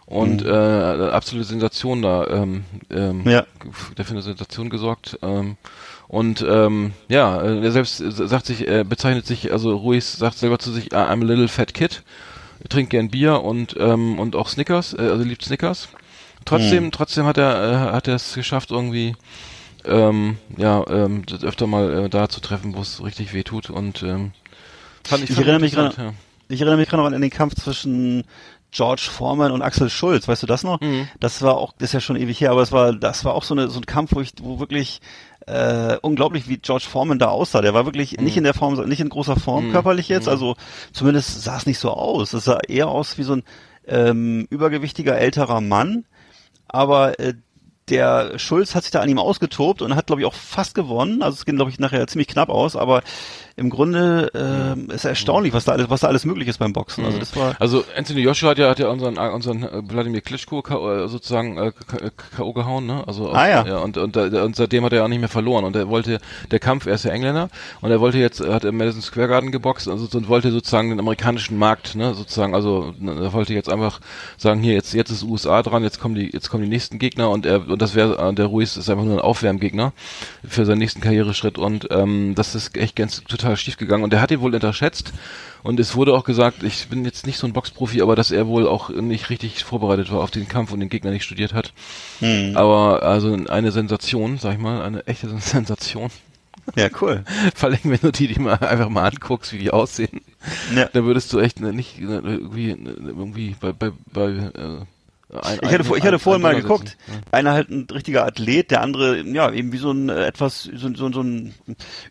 und 0.08 0.42
äh, 0.44 0.48
absolute 0.50 1.44
Sensation 1.46 2.00
da 2.02 2.26
ähm, 2.28 2.64
ähm, 2.90 3.28
Ja. 3.28 3.44
der 3.96 4.04
für 4.04 4.12
eine 4.12 4.22
Sensation 4.22 4.70
gesorgt 4.70 5.18
ähm, 5.22 5.56
und 6.08 6.42
ähm, 6.48 6.92
ja 7.08 7.40
äh, 7.42 7.60
er 7.62 7.70
selbst 7.72 8.00
äh, 8.00 8.10
sagt 8.10 8.46
sich 8.46 8.66
er 8.66 8.84
bezeichnet 8.84 9.26
sich 9.26 9.52
also 9.52 9.76
Ruiz 9.76 10.16
sagt 10.16 10.38
selber 10.38 10.58
zu 10.58 10.72
sich 10.72 10.92
I'm 10.92 11.22
a 11.22 11.26
little 11.26 11.48
fat 11.48 11.74
kid 11.74 12.02
trinkt 12.70 12.90
gern 12.90 13.10
Bier 13.10 13.42
und 13.42 13.76
ähm, 13.78 14.18
und 14.18 14.34
auch 14.34 14.48
Snickers 14.48 14.94
äh, 14.94 15.02
also 15.02 15.22
liebt 15.24 15.44
Snickers. 15.44 15.88
Trotzdem 16.46 16.90
trotzdem 16.90 17.26
hat 17.26 17.36
er 17.36 17.70
äh, 17.72 17.92
hat 17.92 18.08
er 18.08 18.14
es 18.14 18.32
geschafft 18.34 18.70
irgendwie 18.70 19.14
ähm, 19.84 20.38
ja 20.56 20.84
ähm, 20.88 21.24
das 21.26 21.44
öfter 21.44 21.66
mal 21.66 22.06
äh, 22.06 22.08
da 22.08 22.28
zu 22.30 22.40
treffen 22.40 22.74
wo 22.74 22.80
es 22.80 23.04
richtig 23.04 23.34
weh 23.34 23.42
tut 23.42 23.68
und 23.68 24.02
ähm, 24.02 24.32
fand 25.04 25.24
ich, 25.24 25.30
Ich 25.30 25.36
erinnere 25.36 25.60
mich 25.60 25.72
gerade- 25.72 26.14
Ich 26.48 26.60
erinnere 26.62 26.78
mich 26.78 26.88
gerade 26.88 27.02
noch 27.02 27.12
an 27.12 27.20
den 27.20 27.30
Kampf 27.30 27.54
zwischen 27.56 28.24
George 28.70 29.08
Foreman 29.10 29.50
und 29.52 29.62
Axel 29.62 29.88
Schulz, 29.88 30.28
weißt 30.28 30.42
du 30.42 30.46
das 30.46 30.62
noch? 30.62 30.80
Mhm. 30.80 31.08
Das 31.20 31.40
war 31.42 31.56
auch, 31.56 31.72
das 31.78 31.88
ist 31.90 31.92
ja 31.94 32.00
schon 32.00 32.16
ewig 32.16 32.40
her, 32.40 32.50
aber 32.50 32.62
es 32.62 32.70
war, 32.72 32.92
das 32.92 33.24
war 33.24 33.34
auch 33.34 33.42
so, 33.42 33.54
eine, 33.54 33.68
so 33.68 33.80
ein 33.80 33.86
Kampf, 33.86 34.14
wo 34.14 34.20
ich, 34.20 34.32
wo 34.42 34.60
wirklich 34.60 35.00
äh, 35.46 35.96
unglaublich, 36.02 36.48
wie 36.48 36.58
George 36.58 36.84
Foreman 36.88 37.18
da 37.18 37.28
aussah. 37.28 37.62
Der 37.62 37.72
war 37.72 37.86
wirklich 37.86 38.18
Mhm. 38.18 38.24
nicht 38.24 38.36
in 38.36 38.44
der 38.44 38.52
Form, 38.54 38.74
nicht 38.88 39.00
in 39.00 39.08
großer 39.08 39.36
Form 39.36 39.70
körperlich 39.72 40.08
jetzt, 40.08 40.28
also 40.28 40.56
zumindest 40.92 41.42
sah 41.42 41.56
es 41.56 41.64
nicht 41.66 41.78
so 41.78 41.90
aus. 41.90 42.34
Es 42.34 42.44
sah 42.44 42.58
eher 42.68 42.88
aus 42.88 43.16
wie 43.16 43.22
so 43.22 43.36
ein 43.36 43.42
ähm, 43.86 44.46
übergewichtiger 44.50 45.16
älterer 45.16 45.62
Mann, 45.62 46.04
aber 46.68 47.18
äh, 47.18 47.34
der 47.88 48.38
Schulz 48.38 48.74
hat 48.74 48.82
sich 48.84 48.90
da 48.90 49.00
an 49.00 49.08
ihm 49.08 49.18
ausgetobt 49.18 49.80
und 49.80 49.96
hat, 49.96 50.08
glaube 50.08 50.20
ich, 50.20 50.26
auch 50.26 50.34
fast 50.34 50.74
gewonnen. 50.74 51.22
Also 51.22 51.36
es 51.36 51.46
ging, 51.46 51.56
glaube 51.56 51.70
ich, 51.70 51.78
nachher 51.78 52.06
ziemlich 52.06 52.28
knapp 52.28 52.50
aus, 52.50 52.76
aber 52.76 53.00
im 53.58 53.70
Grunde 53.70 54.30
ähm, 54.34 54.90
ist 54.90 55.04
erstaunlich, 55.04 55.52
was 55.52 55.64
da 55.64 55.72
alles, 55.72 55.90
was 55.90 56.00
da 56.00 56.08
alles 56.08 56.24
möglich 56.24 56.48
ist 56.48 56.58
beim 56.58 56.72
Boxen. 56.72 57.04
Also 57.04 57.18
das 57.18 57.34
war 57.36 57.56
Also 57.58 57.84
Anthony 57.96 58.20
Joshua 58.20 58.50
hat 58.50 58.58
ja, 58.58 58.70
hat 58.70 58.78
ja 58.78 58.88
unseren, 58.88 59.16
äh, 59.16 59.28
unseren 59.30 59.62
äh, 59.64 59.82
Wladimir 59.88 60.20
Klitschko 60.20 60.62
K.O., 60.62 61.04
äh, 61.04 61.08
sozusagen 61.08 61.58
äh, 61.58 61.72
K.O. 62.36 62.52
gehauen, 62.52 62.86
ne? 62.86 63.02
Also 63.06 63.32
Ah, 63.32 63.48
ja. 63.48 63.78
und, 63.78 63.98
und, 63.98 64.16
da- 64.16 64.44
und 64.44 64.56
seitdem 64.56 64.84
hat 64.84 64.92
er 64.92 65.04
auch 65.04 65.08
nicht 65.08 65.18
mehr 65.20 65.28
verloren 65.28 65.64
und 65.64 65.76
er 65.76 65.88
wollte 65.88 66.20
der 66.50 66.58
Kampf, 66.58 66.86
er 66.86 66.94
ist 66.94 67.04
ja 67.04 67.10
Engländer 67.10 67.48
und 67.80 67.90
er 67.90 68.00
wollte 68.00 68.18
jetzt 68.18 68.40
hat 68.40 68.64
im 68.64 68.76
Madison 68.76 69.02
Square 69.02 69.28
Garden 69.28 69.50
geboxt 69.52 69.88
also 69.88 70.08
und 70.16 70.28
wollte 70.28 70.50
sozusagen 70.52 70.90
den 70.90 71.00
amerikanischen 71.00 71.58
Markt, 71.58 71.94
ne, 71.96 72.14
sozusagen, 72.14 72.54
also 72.54 72.94
ne, 72.98 73.12
er 73.20 73.32
wollte 73.32 73.54
jetzt 73.54 73.70
einfach 73.70 74.00
sagen, 74.36 74.60
hier 74.62 74.74
jetzt 74.74 74.94
jetzt 74.94 75.10
ist 75.10 75.22
USA 75.24 75.62
dran, 75.62 75.82
jetzt 75.82 76.00
kommen 76.00 76.14
die 76.14 76.30
jetzt 76.32 76.48
kommen 76.50 76.62
die 76.62 76.68
nächsten 76.70 76.98
Gegner 76.98 77.30
und 77.30 77.44
er 77.46 77.68
und 77.68 77.82
das 77.82 77.94
wäre 77.94 78.32
der 78.34 78.46
Ruiz 78.46 78.76
ist 78.76 78.88
einfach 78.88 79.04
nur 79.04 79.14
ein 79.14 79.20
Aufwärmgegner 79.20 79.92
für 80.46 80.64
seinen 80.64 80.78
nächsten 80.78 81.00
Karriereschritt 81.00 81.58
und 81.58 81.88
ähm, 81.90 82.34
das 82.34 82.54
ist 82.54 82.76
echt 82.76 82.96
ganz 82.96 83.22
total 83.24 83.47
schief 83.56 83.76
gegangen 83.76 84.04
und 84.04 84.12
er 84.12 84.20
hat 84.20 84.30
ihn 84.30 84.40
wohl 84.40 84.54
unterschätzt 84.54 85.12
und 85.62 85.80
es 85.80 85.96
wurde 85.96 86.14
auch 86.14 86.24
gesagt, 86.24 86.62
ich 86.62 86.88
bin 86.88 87.04
jetzt 87.04 87.26
nicht 87.26 87.38
so 87.38 87.46
ein 87.46 87.52
Boxprofi, 87.52 88.00
aber 88.02 88.14
dass 88.16 88.30
er 88.30 88.46
wohl 88.46 88.66
auch 88.66 88.90
nicht 88.90 89.30
richtig 89.30 89.64
vorbereitet 89.64 90.12
war 90.12 90.20
auf 90.20 90.30
den 90.30 90.46
Kampf 90.48 90.72
und 90.72 90.80
den 90.80 90.88
Gegner 90.88 91.10
nicht 91.10 91.24
studiert 91.24 91.52
hat. 91.54 91.72
Aber 92.54 93.02
also 93.02 93.36
eine 93.48 93.72
Sensation, 93.72 94.38
sag 94.38 94.54
ich 94.54 94.58
mal, 94.60 94.82
eine 94.82 95.06
echte 95.06 95.28
Sensation. 95.38 96.10
ja 96.76 96.88
cool. 97.00 97.24
Vor 97.54 97.70
allem, 97.70 97.78
wenn 97.84 97.98
du 98.00 98.12
die, 98.12 98.28
die 98.28 98.40
mal 98.40 98.54
einfach 98.56 98.88
mal 98.88 99.08
anguckst, 99.08 99.52
wie 99.52 99.58
die 99.58 99.70
aussehen, 99.70 100.20
Ja. 100.74 100.86
dann 100.92 101.04
würdest 101.04 101.32
du 101.32 101.38
echt 101.40 101.60
ne, 101.60 101.72
nicht 101.72 101.98
ne, 102.00 102.20
irgendwie 102.24 102.74
ne, 102.74 102.94
irgendwie 103.06 103.56
bei 103.58 103.72
bei 103.72 103.90
bei 104.12 104.26
äh, 104.28 104.84
ein, 105.30 105.58
Ich 105.62 105.70
hatte, 105.72 105.84
vor- 105.84 105.96
ich 105.96 106.02
hatte 106.04 106.14
ein- 106.16 106.18
vorhin 106.20 106.42
mal 106.42 106.54
geguckt. 106.54 106.96
Einer 107.30 107.52
halt 107.52 107.68
ein 107.70 107.86
richtiger 107.92 108.24
Athlet, 108.24 108.70
der 108.70 108.80
andere, 108.82 109.20
ja, 109.22 109.50
eben 109.52 109.72
wie 109.72 109.76
so 109.78 109.90
ein 109.90 110.08
äh, 110.08 110.24
etwas, 110.26 110.62
so, 110.74 110.94
so, 110.94 111.12
so 111.12 111.20
ein 111.20 111.54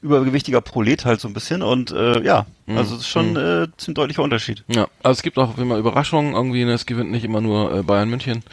übergewichtiger 0.01 0.61
Prolet 0.61 1.03
halt 1.05 1.19
so 1.19 1.27
ein 1.27 1.33
bisschen. 1.33 1.61
Und 1.63 1.91
äh, 1.91 2.21
ja, 2.23 2.45
Mhm. 2.67 2.77
also 2.77 2.95
es 2.95 3.01
ist 3.01 3.07
schon 3.07 3.35
äh, 3.35 3.67
ziemlich 3.77 3.95
deutlicher 3.95 4.23
Unterschied. 4.23 4.63
Ja, 4.67 4.87
also 5.01 5.17
es 5.17 5.23
gibt 5.23 5.37
auch 5.39 5.57
immer 5.57 5.77
Überraschungen 5.77 6.33
irgendwie, 6.33 6.63
ne, 6.65 6.73
es 6.73 6.85
gewinnt 6.85 7.09
nicht 7.11 7.23
immer 7.25 7.41
nur 7.41 7.73
äh, 7.73 7.81
Bayern 7.83 8.09
München, 8.09 8.43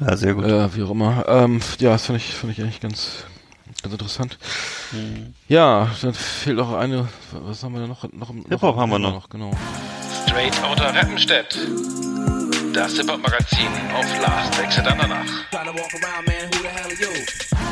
Ja, 0.00 0.16
sehr 0.16 0.34
gut. 0.34 0.44
äh, 0.44 0.74
wie 0.76 0.82
auch 0.84 0.90
immer. 0.90 1.24
Ähm, 1.26 1.60
ja, 1.80 1.90
das 1.92 2.06
fand 2.06 2.18
ich, 2.18 2.34
fand 2.34 2.52
ich 2.52 2.60
eigentlich 2.62 2.80
ganz, 2.80 3.24
ganz 3.82 3.92
interessant. 3.94 4.38
Mhm. 4.92 5.34
Ja, 5.48 5.90
dann 6.02 6.14
fehlt 6.14 6.60
auch 6.60 6.74
eine, 6.74 7.08
was 7.32 7.64
haben 7.64 7.72
wir 7.74 7.80
da 7.80 7.86
noch? 7.88 8.04
noch 8.12 8.32
noch 8.32 8.48
Hip-Hop 8.48 8.76
haben 8.76 8.90
wir 8.90 8.98
noch. 9.00 9.28
Genau. 9.28 9.50
Straight 10.26 10.62
Outta 10.62 10.90
Rappenstedt. 10.90 11.58
Das 12.72 12.92
Hip-Hop-Magazin 12.94 13.68
auf 13.94 14.06
Last 14.20 14.58
Exit 14.60 14.86
Andernach. 14.86 15.24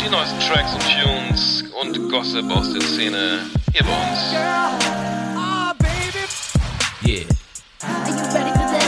Die 0.04 0.08
neuesten 0.08 0.40
Tracks 0.40 0.72
und 0.72 0.82
Tunes 0.82 1.64
und 1.80 2.10
Gossip 2.10 2.50
aus 2.50 2.72
der 2.72 2.82
Szene 2.82 3.40
hier 3.72 3.84
bei 3.84 3.90
uns. 4.10 4.32
Yeah. 7.04 8.85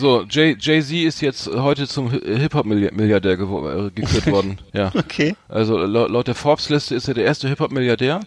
So, 0.00 0.24
Jay- 0.28 0.56
Jay-Z 0.58 0.92
ist 0.96 1.20
jetzt 1.20 1.46
heute 1.46 1.86
zum 1.86 2.10
Hi- 2.10 2.20
Hip-Hop-Milliardär 2.38 3.32
äh, 3.32 3.90
gekürt 3.94 4.26
worden. 4.32 4.58
Ja. 4.72 4.90
Okay. 4.96 5.34
Also 5.48 5.76
laut, 5.76 6.10
laut 6.10 6.26
der 6.26 6.34
Forbes-Liste 6.34 6.94
ist 6.94 7.06
er 7.06 7.12
der 7.14 7.24
erste 7.24 7.48
Hip-Hop-Milliardär. 7.48 8.20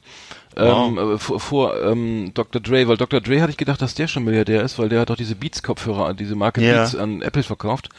Ähm, 0.56 0.98
äh, 1.00 1.18
vor, 1.18 1.40
vor 1.40 1.82
ähm, 1.84 2.30
Dr. 2.36 2.62
Dre, 2.62 2.88
weil 2.88 2.98
Dr. 2.98 3.22
Dre 3.22 3.42
hatte 3.42 3.50
ich 3.50 3.58
gedacht, 3.58 3.82
dass 3.82 3.96
der 3.96 4.08
schon 4.08 4.24
Milliardär 4.24 4.62
ist, 4.62 4.78
weil 4.78 4.88
der 4.90 5.00
hat 5.02 5.10
doch 5.10 5.16
diese 5.16 5.34
Beats-Kopfhörer, 5.36 6.14
diese 6.14 6.36
Marke 6.36 6.62
Ja. 6.64 6.74
Beats 6.84 6.96
an 6.96 7.24
Apple 7.24 7.42
verkauft. 7.42 7.90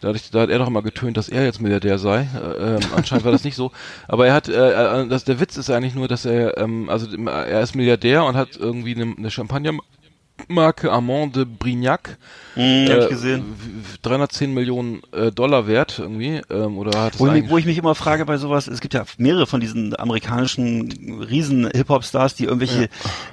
Da 0.00 0.08
hat, 0.08 0.16
ich, 0.16 0.30
da 0.30 0.40
hat 0.42 0.48
er 0.48 0.58
doch 0.58 0.68
immer 0.68 0.80
getönt, 0.82 1.16
dass 1.18 1.28
er 1.28 1.44
jetzt 1.44 1.60
Milliardär 1.60 1.98
sei. 1.98 2.20
Äh, 2.34 2.76
ähm, 2.76 2.80
anscheinend 2.96 3.26
war 3.26 3.32
das 3.32 3.44
nicht 3.44 3.56
so. 3.56 3.72
Aber 4.08 4.26
er 4.26 4.32
hat, 4.32 4.48
äh, 4.48 5.06
das, 5.06 5.24
der 5.24 5.38
Witz 5.38 5.58
ist 5.58 5.68
eigentlich 5.70 5.94
nur, 5.94 6.08
dass 6.08 6.24
er, 6.24 6.56
ähm, 6.56 6.88
also 6.88 7.06
er 7.26 7.60
ist 7.60 7.74
Milliardär 7.74 8.24
und 8.24 8.36
hat 8.36 8.56
irgendwie 8.58 8.94
eine, 8.94 9.14
eine 9.18 9.30
Champagner 9.30 9.72
Marke 10.48 10.90
Armand 10.92 11.34
de 11.36 11.44
Brignac. 11.44 12.16
Hm, 12.54 12.86
hab 12.88 12.96
Äh, 12.98 13.02
ich 13.04 13.08
gesehen. 13.10 13.44
w- 13.58 13.98
310 14.02 14.54
Millionen 14.54 15.02
äh, 15.12 15.30
Dollar 15.32 15.66
wert 15.66 15.98
irgendwie. 15.98 16.40
Ähm, 16.50 16.78
oder 16.78 16.98
hat 17.02 17.18
Wo 17.18 17.26
ich, 17.26 17.32
mich, 17.32 17.50
wo 17.50 17.58
ich 17.58 17.66
mich 17.66 17.76
immer 17.78 17.94
frage 17.94 18.24
bei 18.24 18.36
sowas, 18.38 18.66
es 18.68 18.80
gibt 18.80 18.94
ja 18.94 19.04
mehrere 19.18 19.46
von 19.46 19.60
diesen 19.60 19.98
amerikanischen 19.98 21.22
riesen 21.28 21.68
Hip-Hop-Stars, 21.74 22.34
die 22.34 22.44
irgendwelche 22.44 22.88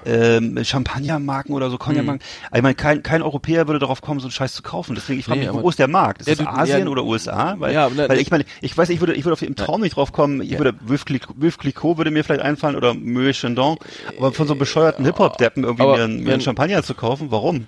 ähm, 0.05 0.59
Champagnermarken 0.63 1.53
oder 1.55 1.69
so 1.69 1.77
Cognac-Marken. 1.77 2.21
Ich 2.53 2.61
meine, 2.61 2.75
kein, 2.75 3.03
kein 3.03 3.21
Europäer 3.21 3.67
würde 3.67 3.79
darauf 3.79 4.01
kommen, 4.01 4.19
so 4.19 4.25
einen 4.25 4.31
Scheiß 4.31 4.53
zu 4.53 4.63
kaufen. 4.63 4.95
Deswegen, 4.95 5.19
ich 5.19 5.25
frage 5.25 5.39
Nee, 5.39 5.51
mich, 5.51 5.61
wo 5.63 5.69
ist 5.69 5.79
der 5.79 5.87
Markt? 5.87 6.21
Ist 6.21 6.27
Ja, 6.27 6.35
das 6.35 6.47
Asien 6.47 6.79
ja, 6.79 6.87
oder 6.87 7.03
USA? 7.05 7.55
Weil, 7.59 7.73
ja, 7.73 7.89
ne, 7.89 8.09
weil 8.09 8.19
ich 8.19 8.31
meine, 8.31 8.45
ich 8.61 8.77
weiß, 8.77 8.89
ich 8.89 8.99
würde, 8.99 9.13
ich 9.13 9.23
würde 9.25 9.33
auf 9.33 9.41
im 9.41 9.55
Traum 9.55 9.81
nicht 9.81 9.95
drauf 9.95 10.11
kommen. 10.11 10.41
Ich 10.41 10.51
Ja. 10.51 10.59
würde, 10.59 10.73
Veuve 10.81 11.05
Clicquot, 11.57 11.97
würde 11.97 12.11
mir 12.11 12.23
vielleicht 12.23 12.41
einfallen 12.41 12.75
oder 12.75 12.93
Moet 12.93 13.33
Chandon. 13.35 13.77
Aber 14.17 14.31
von 14.33 14.47
so 14.47 14.53
einem 14.53 14.59
bescheuerten 14.59 15.05
Hip-Hop-Deppen 15.05 15.63
irgendwie 15.63 15.83
Aber 15.83 15.97
mir, 15.97 16.03
einen- 16.03 16.23
mir 16.23 16.33
einen 16.33 16.41
Champagner 16.41 16.83
zu 16.83 16.94
kaufen, 16.95 17.31
warum? 17.31 17.67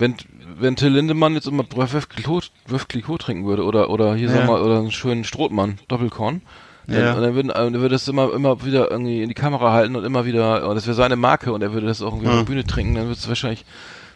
wenn, 0.00 0.14
wenn 0.60 0.76
Till 0.76 0.90
Lindemann 0.92 1.34
jetzt 1.34 1.48
immer 1.48 1.64
Clicquot 1.64 3.18
trinken 3.20 3.46
würde 3.46 3.64
oder, 3.64 3.90
oder 3.90 4.14
hier 4.14 4.28
Ja. 4.28 4.34
sag 4.34 4.46
mal, 4.46 4.62
oder 4.62 4.78
einen 4.78 4.92
schönen 4.92 5.24
Strohmann, 5.24 5.78
Doppelkorn, 5.88 6.40
dann, 6.86 6.96
Ja. 7.04 7.14
und 7.14 7.22
dann 7.22 7.34
würden, 7.34 7.50
äh, 7.50 7.72
würde 7.80 7.96
es 7.96 8.06
immer, 8.06 8.32
immer 8.32 8.64
wieder 8.64 8.90
irgendwie 8.92 9.22
in 9.22 9.28
die 9.28 9.34
Kamera 9.34 9.72
halten 9.72 9.96
und 9.96 10.04
immer 10.04 10.24
wieder, 10.24 10.68
und 10.68 10.76
das 10.76 10.86
wäre 10.86 10.94
seine 10.94 11.16
Marke 11.16 11.52
und 11.52 11.62
er 11.62 11.72
würde 11.72 11.86
das 11.88 12.00
auch 12.00 12.12
irgendwie 12.12 12.28
auf 12.28 12.32
Ja. 12.34 12.38
der 12.42 12.46
Bühne 12.46 12.64
trinken, 12.64 12.94
dann 12.94 13.04
würde 13.06 13.14
es 13.18 13.28
wahrscheinlich, 13.28 13.64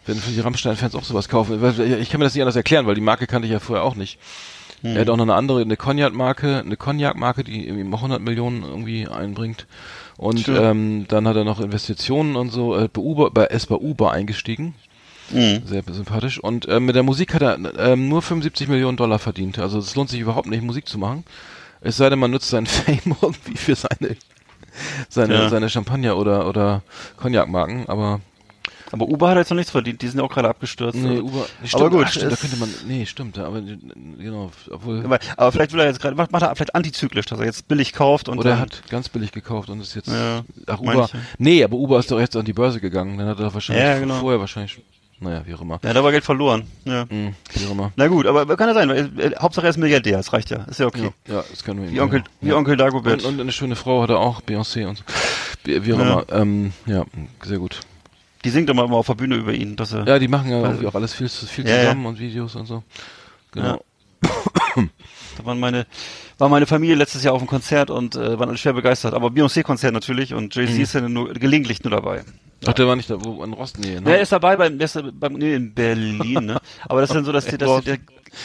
wenn 0.06 0.16
für 0.16 0.30
die 0.30 0.40
Rammstein-Fans 0.40 0.94
auch 0.94 1.04
sowas 1.04 1.28
kaufen. 1.28 1.54
Ich 2.00 2.10
kann 2.10 2.18
mir 2.20 2.24
das 2.26 2.34
nicht 2.34 2.42
anders 2.42 2.56
erklären, 2.56 2.86
weil 2.86 2.94
die 2.94 3.00
Marke 3.00 3.26
kannte 3.26 3.46
ich 3.46 3.52
ja 3.52 3.58
vorher 3.60 3.84
auch 3.84 3.94
nicht. 3.96 4.18
Hm. 4.82 4.94
Er 4.96 5.00
hat 5.02 5.08
auch 5.10 5.16
noch 5.16 5.24
eine 5.24 5.34
andere, 5.34 5.60
eine 5.62 5.76
Cognac-Marke, 5.76 6.58
eine 6.64 6.76
Cognac-Marke, 6.76 7.44
die 7.44 7.66
irgendwie 7.66 7.84
mal 7.84 7.96
100 7.96 8.20
Millionen 8.20 8.62
irgendwie 8.62 9.08
einbringt. 9.08 9.66
Und 10.16 10.40
Stimmt. 10.40 10.58
ähm, 10.60 11.04
dann 11.08 11.26
hat 11.26 11.36
er 11.36 11.44
noch 11.44 11.60
Investitionen 11.60 12.36
und 12.36 12.50
so, 12.50 12.76
äh, 12.76 12.88
bei 12.92 13.00
Uber, 13.00 13.30
bei, 13.30 13.46
ist 13.46 13.66
bei 13.66 13.76
Uber 13.76 14.12
eingestiegen. 14.12 14.74
Mhm. 15.30 15.62
Sehr 15.64 15.82
sympathisch. 15.90 16.38
Und 16.38 16.68
ähm, 16.68 16.84
mit 16.84 16.94
der 16.94 17.02
Musik 17.02 17.32
hat 17.34 17.42
er 17.42 17.58
ähm, 17.78 18.08
nur 18.08 18.22
75 18.22 18.68
Millionen 18.68 18.96
Dollar 18.96 19.18
verdient. 19.18 19.58
Also 19.58 19.78
es 19.78 19.94
lohnt 19.94 20.10
sich 20.10 20.20
überhaupt 20.20 20.48
nicht, 20.48 20.62
Musik 20.62 20.86
zu 20.88 20.98
machen. 20.98 21.24
Es 21.80 21.96
sei 21.96 22.10
denn, 22.10 22.18
man 22.18 22.30
nutzt 22.30 22.50
seinen 22.50 22.66
Fame 22.66 23.16
irgendwie 23.22 23.56
für 23.56 23.74
seine 23.74 24.16
seine, 25.08 25.34
Ja. 25.34 25.48
seine 25.48 25.68
Champagner 25.68 26.16
oder 26.16 26.48
oder 26.48 26.82
Cognac-Marken, 27.18 27.84
aber 27.88 28.20
Aber 28.92 29.08
Uber 29.08 29.30
hat 29.30 29.38
jetzt 29.38 29.50
noch 29.50 29.56
nichts 29.56 29.70
verdient, 29.72 30.02
die 30.02 30.08
sind 30.08 30.18
ja 30.18 30.24
auch 30.24 30.30
gerade 30.32 30.48
abgestürzt. 30.48 30.96
nee, 30.98 31.08
Also- 31.08 31.22
Uber, 31.24 31.46
aber 31.72 31.90
gut, 31.90 32.04
ach, 32.06 32.12
stimmt, 32.12 32.32
da 32.32 32.36
könnte 32.36 32.56
man, 32.58 32.68
nee, 32.86 33.06
stimmt, 33.06 33.38
aber 33.38 33.60
genau, 34.18 34.50
obwohl, 34.70 35.04
Aber, 35.04 35.18
aber 35.36 35.52
vielleicht 35.52 35.72
will 35.72 35.80
er 35.80 35.86
jetzt 35.86 36.00
gerade, 36.00 36.14
macht, 36.14 36.30
macht 36.30 36.42
er 36.42 36.54
vielleicht 36.54 36.74
antizyklisch, 36.74 37.26
dass 37.26 37.38
er 37.40 37.46
jetzt 37.46 37.66
billig 37.68 37.92
kauft 37.94 38.28
und 38.28 38.38
oder 38.38 38.50
er 38.50 38.56
dann- 38.56 38.62
hat 38.66 38.82
ganz 38.90 39.08
billig 39.08 39.32
gekauft 39.32 39.70
und 39.70 39.80
ist 39.80 39.94
jetzt, 39.94 40.08
Ja, 40.08 40.42
ach, 40.66 40.78
Uber, 40.80 41.04
ich 41.12 41.20
nee, 41.38 41.64
aber 41.64 41.76
Uber 41.76 41.98
ist 41.98 42.10
doch 42.10 42.20
jetzt 42.20 42.36
an 42.36 42.44
die 42.44 42.52
Börse 42.52 42.80
gegangen, 42.80 43.16
dann 43.18 43.28
hat 43.28 43.40
er 43.40 43.52
wahrscheinlich 43.52 43.82
Ja, 43.84 43.98
genau. 43.98 44.20
vorher 44.20 44.38
wahrscheinlich, 44.40 44.78
naja, 45.20 45.42
wie 45.46 45.54
auch 45.54 45.60
immer, 45.62 45.78
Ja, 45.82 45.92
da 45.94 46.00
aber 46.00 46.10
Geld 46.10 46.24
verloren. 46.24 46.64
Ja. 46.84 47.06
Hm, 47.08 47.34
wie 47.54 47.66
auch 47.66 47.70
immer. 47.70 47.92
Na 47.96 48.08
gut, 48.08 48.26
aber 48.26 48.44
kann 48.56 48.68
ja 48.68 48.74
sein. 48.74 48.88
weil, 48.90 49.10
äh, 49.18 49.30
Hauptsache 49.40 49.66
er 49.66 49.70
ist 49.70 49.76
Milliardär, 49.78 50.16
das 50.18 50.32
reicht 50.32 50.50
ja. 50.50 50.64
Ist 50.64 50.80
ja 50.80 50.86
okay. 50.86 51.10
Ja, 51.28 51.34
ja, 51.36 51.44
das 51.50 51.62
kann 51.64 51.76
nur 51.76 51.86
ihm 51.86 51.92
Wie 51.94 52.00
Onkel, 52.00 52.24
wie 52.40 52.48
ja. 52.48 52.56
Onkel 52.56 52.76
Dagobert. 52.76 53.22
Und, 53.24 53.34
und 53.34 53.40
eine 53.40 53.52
schöne 53.52 53.76
Frau 53.76 54.02
hat 54.02 54.10
er 54.10 54.18
auch, 54.18 54.42
Beyoncé 54.42 54.86
und 54.86 54.98
so. 54.98 55.04
Wie, 55.64 55.86
wie 55.86 55.92
auch 55.94 55.98
Ja. 55.98 56.04
immer. 56.04 56.24
Ähm, 56.32 56.72
ja, 56.86 57.04
sehr 57.44 57.58
gut. 57.58 57.78
Die 58.44 58.50
singt 58.50 58.68
immer 58.70 58.86
mal 58.88 58.96
auf 58.96 59.06
der 59.06 59.14
Bühne 59.14 59.36
über 59.36 59.52
ihn, 59.52 59.76
dass 59.76 59.92
er. 59.92 60.06
Ja, 60.06 60.18
die 60.18 60.28
machen 60.28 60.50
ja 60.50 60.60
irgendwie 60.60 60.86
auch 60.86 60.94
alles 60.94 61.14
viel, 61.14 61.28
zu- 61.30 61.46
viel 61.46 61.66
Ja, 61.66 61.74
ja. 61.76 61.80
zusammen 61.82 62.06
und 62.06 62.18
Videos 62.18 62.54
und 62.56 62.66
so. 62.66 62.82
Genau. 63.52 63.82
Da 65.38 65.44
waren 65.44 65.58
meine, 65.60 65.86
war 66.38 66.48
meine 66.48 66.66
Familie 66.66 66.94
letztes 66.96 67.22
Jahr 67.24 67.34
auf 67.34 67.40
dem 67.40 67.48
Konzert 67.48 67.90
und 67.90 68.14
äh, 68.16 68.38
waren 68.38 68.48
alle 68.48 68.58
schwer 68.58 68.72
begeistert. 68.74 69.14
Aber 69.14 69.28
Beyoncé-Konzert 69.28 69.92
natürlich 69.94 70.34
und 70.34 70.54
Jay-Z 70.54 70.74
Mhm. 70.76 70.80
ist 70.82 70.92
ja 70.94 71.00
nur 71.08 71.32
gelegentlich 71.34 71.82
nur 71.84 71.90
dabei. 71.90 72.24
Ach, 72.66 72.72
der 72.72 72.86
war 72.86 72.96
nicht 72.96 73.10
da, 73.10 73.16
wo, 73.22 73.42
in 73.42 73.52
Rost, 73.52 73.78
nee, 73.78 73.94
Ja, 73.94 74.00
ne? 74.00 74.16
er 74.16 74.22
ist 74.22 74.32
dabei 74.32 74.56
beim, 74.56 74.78
der 74.78 74.84
ist 74.84 74.98
beim 75.18 75.34
nee, 75.34 75.54
in 75.54 75.74
Berlin, 75.74 76.46
ne? 76.46 76.60
Aber 76.88 77.00
das 77.00 77.10
ist 77.10 77.16
dann 77.16 77.24
so, 77.24 77.32
dass 77.32 77.46
die, 77.46 77.58
dass 77.58 77.80
die, 77.80 77.84
der, 77.86 77.98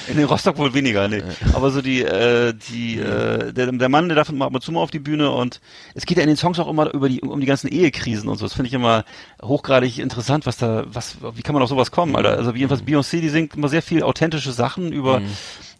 in 0.08 0.24
Rostock 0.24 0.58
wohl 0.58 0.74
weniger, 0.74 1.08
ne? 1.08 1.24
Aber 1.54 1.72
so 1.72 1.82
die, 1.82 2.02
äh, 2.02 2.54
die, 2.54 2.98
äh, 3.00 3.54
der, 3.54 3.72
der 3.72 3.90
Mann, 3.90 4.10
der 4.10 4.16
darf 4.16 4.32
mal 4.32 4.46
ab 4.46 4.54
und 4.54 4.62
zu 4.62 4.72
mal 4.72 4.82
auf 4.82 4.92
die 4.92 5.00
Bühne 5.00 5.32
und 5.32 5.62
es 5.94 6.06
geht 6.06 6.18
ja 6.18 6.24
in 6.24 6.30
den 6.30 6.38
Songs 6.38 6.60
auch 6.60 6.68
immer 6.68 6.94
über 6.94 7.10
die, 7.10 7.22
um 7.22 7.40
die 7.40 7.46
ganzen 7.46 7.68
Ehekrisen 7.68 8.28
und 8.28 8.38
so. 8.38 8.46
Das 8.46 8.54
finde 8.54 8.68
ich 8.68 8.74
immer 8.74 9.06
hochgradig 9.42 10.00
interessant, 10.00 10.46
was 10.46 10.58
da, 10.58 10.84
was, 10.88 11.18
wie 11.36 11.42
kann 11.42 11.54
man 11.54 11.64
auf 11.64 11.70
sowas 11.70 11.92
kommen, 11.92 12.16
Alter? 12.16 12.38
Also 12.38 12.52
jedenfalls 12.54 12.84
Beyoncé, 12.84 13.22
die 13.22 13.30
singt 13.30 13.56
immer 13.56 13.70
sehr 13.70 13.82
viel 13.82 14.04
authentische 14.04 14.52
Sachen 14.52 14.92
über, 14.92 15.22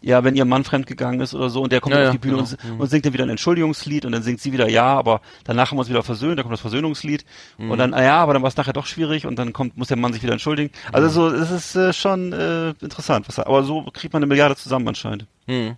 ja, 0.00 0.22
wenn 0.24 0.36
ihr 0.36 0.44
Mann 0.44 0.64
fremdgegangen 0.64 1.20
ist 1.20 1.34
oder 1.34 1.50
so 1.50 1.62
und 1.62 1.72
der 1.72 1.80
kommt 1.80 1.94
Ja, 1.94 2.06
auf 2.06 2.10
die 2.12 2.18
Bühne 2.18 2.36
genau. 2.36 2.74
und, 2.74 2.80
und 2.80 2.86
singt 2.88 3.04
dann 3.06 3.12
wieder 3.12 3.24
ein 3.24 3.30
Entschuldigungslied 3.30 4.04
und 4.04 4.12
dann 4.12 4.22
singt 4.22 4.40
sie 4.40 4.52
wieder 4.52 4.68
ja, 4.68 4.84
aber 4.86 5.20
danach 5.44 5.70
haben 5.70 5.76
wir 5.76 5.80
uns 5.80 5.88
wieder 5.88 6.02
versöhnt, 6.02 6.38
dann 6.38 6.44
kommt 6.44 6.52
das 6.52 6.60
Versöhnungslied 6.60 7.24
Mhm. 7.58 7.70
und 7.70 7.78
dann, 7.78 7.94
ah 7.94 8.02
ja, 8.02 8.16
aber 8.18 8.32
dann 8.34 8.42
war 8.42 8.48
es 8.48 8.56
nachher 8.56 8.72
doch 8.72 8.86
schwierig 8.86 9.26
und 9.26 9.36
dann 9.36 9.52
kommt, 9.52 9.76
muss 9.76 9.88
der 9.88 9.96
Mann 9.96 10.12
sich 10.12 10.22
wieder 10.22 10.32
entschuldigen. 10.32 10.70
Also 10.92 11.08
so, 11.08 11.28
es 11.34 11.50
ist 11.50 11.74
äh, 11.76 11.92
schon 11.92 12.32
äh, 12.32 12.70
interessant, 12.80 13.26
was 13.28 13.38
er, 13.38 13.46
aber 13.46 13.64
so 13.64 13.82
kriegt 13.92 14.12
man 14.12 14.22
eine 14.22 14.28
Milliarde 14.28 14.54
zusammen 14.56 14.86
anscheinend. 14.88 15.26
Hm. 15.46 15.74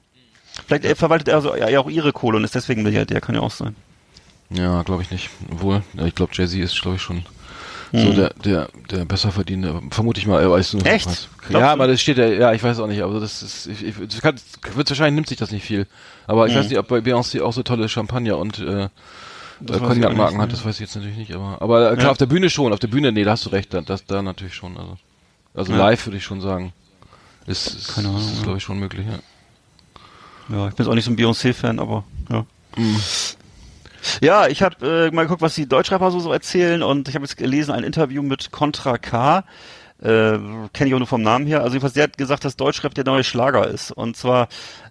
Vielleicht 0.66 0.84
äh, 0.84 0.94
verwaltet 0.94 1.28
er 1.28 1.36
also, 1.36 1.56
ja, 1.56 1.80
auch 1.80 1.88
ihre 1.88 2.12
Kohle 2.12 2.36
und 2.36 2.44
ist 2.44 2.54
deswegen 2.54 2.82
Milliardär, 2.82 3.20
kann 3.20 3.34
ja 3.34 3.40
auch 3.40 3.50
sein. 3.50 3.74
Ja, 4.50 4.82
glaube 4.82 5.02
ich 5.02 5.10
nicht. 5.10 5.30
Obwohl, 5.50 5.82
ich 6.04 6.14
glaube, 6.14 6.32
Jay-Z 6.34 6.58
ist, 6.58 6.80
glaube 6.82 6.96
ich, 6.96 7.02
schon 7.02 7.22
Hm. 7.92 8.00
so 8.02 8.12
der, 8.12 8.30
der, 8.44 8.68
der 8.90 9.04
besser 9.04 9.32
verdienende, 9.32 9.80
vermute 9.90 10.20
ich 10.20 10.26
mal, 10.26 10.40
er 10.40 10.50
weiß 10.50 10.74
nur. 10.74 10.86
Echt? 10.86 11.06
Was. 11.06 11.28
Glaubst 11.38 11.52
Ja, 11.52 11.66
du? 11.66 11.72
aber 11.72 11.86
das 11.88 12.00
steht 12.00 12.18
ja, 12.18 12.26
ja, 12.28 12.52
ich 12.52 12.62
weiß 12.62 12.78
auch 12.78 12.86
nicht, 12.86 13.02
aber 13.02 13.18
das 13.18 13.42
ist, 13.42 13.66
ich, 13.66 13.82
ich, 13.82 13.94
das 14.08 14.20
kann, 14.20 14.36
wird 14.74 14.88
wahrscheinlich 14.88 15.14
nimmt 15.14 15.28
sich 15.28 15.38
das 15.38 15.50
nicht 15.50 15.64
viel. 15.64 15.86
Aber 16.26 16.46
ich 16.46 16.52
Hm. 16.54 16.60
weiß 16.60 16.68
nicht, 16.68 16.78
ob 16.78 16.86
bei 16.88 16.98
Beyoncé 16.98 17.42
auch 17.42 17.52
so 17.52 17.62
tolle 17.62 17.88
Champagner 17.88 18.38
und, 18.38 18.58
äh, 18.60 18.84
äh, 18.84 18.88
Cognac-Marken 19.66 20.36
nicht, 20.36 20.42
hat, 20.42 20.52
das 20.52 20.64
weiß 20.64 20.76
ich 20.76 20.80
jetzt 20.80 20.94
natürlich 20.94 21.18
nicht, 21.18 21.32
aber, 21.34 21.60
aber 21.60 21.90
äh, 21.90 21.94
klar, 21.94 22.06
Ja. 22.06 22.10
auf 22.12 22.18
der 22.18 22.26
Bühne 22.26 22.48
schon, 22.48 22.72
auf 22.72 22.78
der 22.78 22.88
Bühne, 22.88 23.12
nee, 23.12 23.24
da 23.24 23.32
hast 23.32 23.44
du 23.46 23.50
recht, 23.50 23.74
da, 23.74 23.80
das, 23.80 24.06
da 24.06 24.22
natürlich 24.22 24.54
schon, 24.54 24.76
also, 24.76 24.96
also 25.54 25.72
Ja. 25.72 25.78
live 25.78 26.06
würde 26.06 26.16
ich 26.18 26.24
schon 26.24 26.40
sagen, 26.40 26.72
ist, 27.46 27.74
ist, 27.74 27.94
Keine 27.94 28.08
Ahnung, 28.08 28.20
ist 28.20 28.42
glaube 28.42 28.58
ich, 28.58 28.64
schon 28.64 28.78
möglich, 28.78 29.06
ja. 29.06 29.18
Ja, 30.56 30.68
ich 30.68 30.74
bin 30.74 30.84
jetzt 30.84 30.90
auch 30.90 30.94
nicht 30.94 31.04
so 31.04 31.10
ein 31.10 31.16
Beyoncé-Fan, 31.16 31.78
aber 31.78 32.04
ja. 32.30 32.46
Ja, 34.20 34.48
ich 34.48 34.62
habe 34.62 35.08
äh, 35.10 35.14
mal 35.14 35.22
geguckt, 35.22 35.42
was 35.42 35.54
die 35.54 35.68
Deutschrapper 35.68 36.10
so, 36.10 36.20
so 36.20 36.32
erzählen 36.32 36.82
und 36.82 37.08
ich 37.08 37.14
habe 37.14 37.24
jetzt 37.24 37.36
gelesen 37.36 37.72
ein 37.72 37.84
Interview 37.84 38.22
mit 38.22 38.50
Contra 38.50 38.98
K. 38.98 39.44
Äh, 40.02 40.38
Kenne 40.72 40.88
ich 40.88 40.94
auch 40.94 40.98
nur 40.98 41.06
vom 41.06 41.22
Namen 41.22 41.46
her. 41.46 41.60
Also 41.60 41.74
jedenfalls, 41.74 41.92
der 41.92 42.04
hat 42.04 42.16
gesagt, 42.16 42.44
dass 42.44 42.56
Deutschrap 42.56 42.94
der 42.94 43.04
neue 43.04 43.24
Schlager 43.24 43.68
ist. 43.68 43.90
Und 43.90 44.16
zwar, 44.16 44.48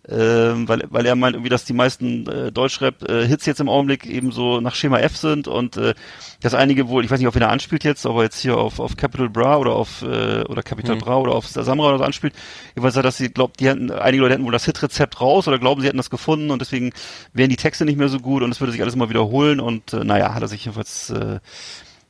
ähm, 0.08 0.68
weil, 0.68 0.84
weil 0.90 1.06
er 1.06 1.16
meint 1.16 1.36
irgendwie, 1.36 1.50
dass 1.50 1.66
die 1.66 1.74
meisten 1.74 2.28
äh, 2.28 2.52
Deutschrap-Hits 2.52 3.46
jetzt 3.46 3.60
im 3.60 3.70
Augenblick 3.70 4.06
eben 4.06 4.32
so 4.32 4.62
nach 4.62 4.76
Schema 4.76 5.00
F 5.00 5.18
sind 5.18 5.48
und 5.48 5.78
äh, 5.78 5.96
dass 6.42 6.54
einige 6.54 6.88
wohl, 6.90 7.04
ich 7.04 7.12
weiß 7.12 7.20
nicht, 7.20 7.28
auf 7.28 7.36
wen 7.36 7.42
er 7.42 7.50
anspielt 7.50 7.84
jetzt, 7.84 8.06
ob 8.06 8.18
er 8.18 8.24
jetzt 8.24 8.40
hier 8.40 8.58
auf, 8.58 8.80
auf 8.80 8.98
Capital 8.98 9.30
Bra 9.30 9.58
oder 9.58 9.74
auf 9.74 10.04
äh, 10.04 10.44
oder 10.44 10.62
Capital 10.62 10.96
Bra 10.98 11.18
oder 11.18 11.34
auf 11.34 11.48
Samra 11.48 11.90
oder 11.90 11.98
so 11.98 12.04
anspielt. 12.04 12.34
Jedenfalls 12.76 12.96
dass 13.00 13.18
sie 13.18 13.30
glaubt, 13.30 13.60
die 13.60 13.68
hätten, 13.68 13.92
einige 13.92 14.22
Leute 14.22 14.34
hätten 14.36 14.46
wohl 14.46 14.52
das 14.52 14.66
Hitrezept 14.66 15.22
raus 15.22 15.48
oder 15.48 15.58
glauben, 15.58 15.82
sie 15.82 15.88
hätten 15.88 15.98
das 15.98 16.10
gefunden 16.10 16.52
und 16.52 16.60
deswegen 16.60 16.92
wären 17.34 17.50
die 17.50 17.56
Texte 17.56 17.86
nicht 17.86 17.98
mehr 17.98 18.10
so 18.10 18.20
gut 18.20 18.44
und 18.44 18.52
es 18.52 18.60
würde 18.60 18.72
sich 18.72 18.82
alles 18.82 18.96
mal 18.96 19.10
wiederholen 19.10 19.60
und 19.60 19.94
äh, 19.94 20.04
naja, 20.04 20.34
hat 20.34 20.42
er 20.42 20.48
sich 20.48 20.66
jedenfalls 20.66 21.10
äh, 21.10 21.40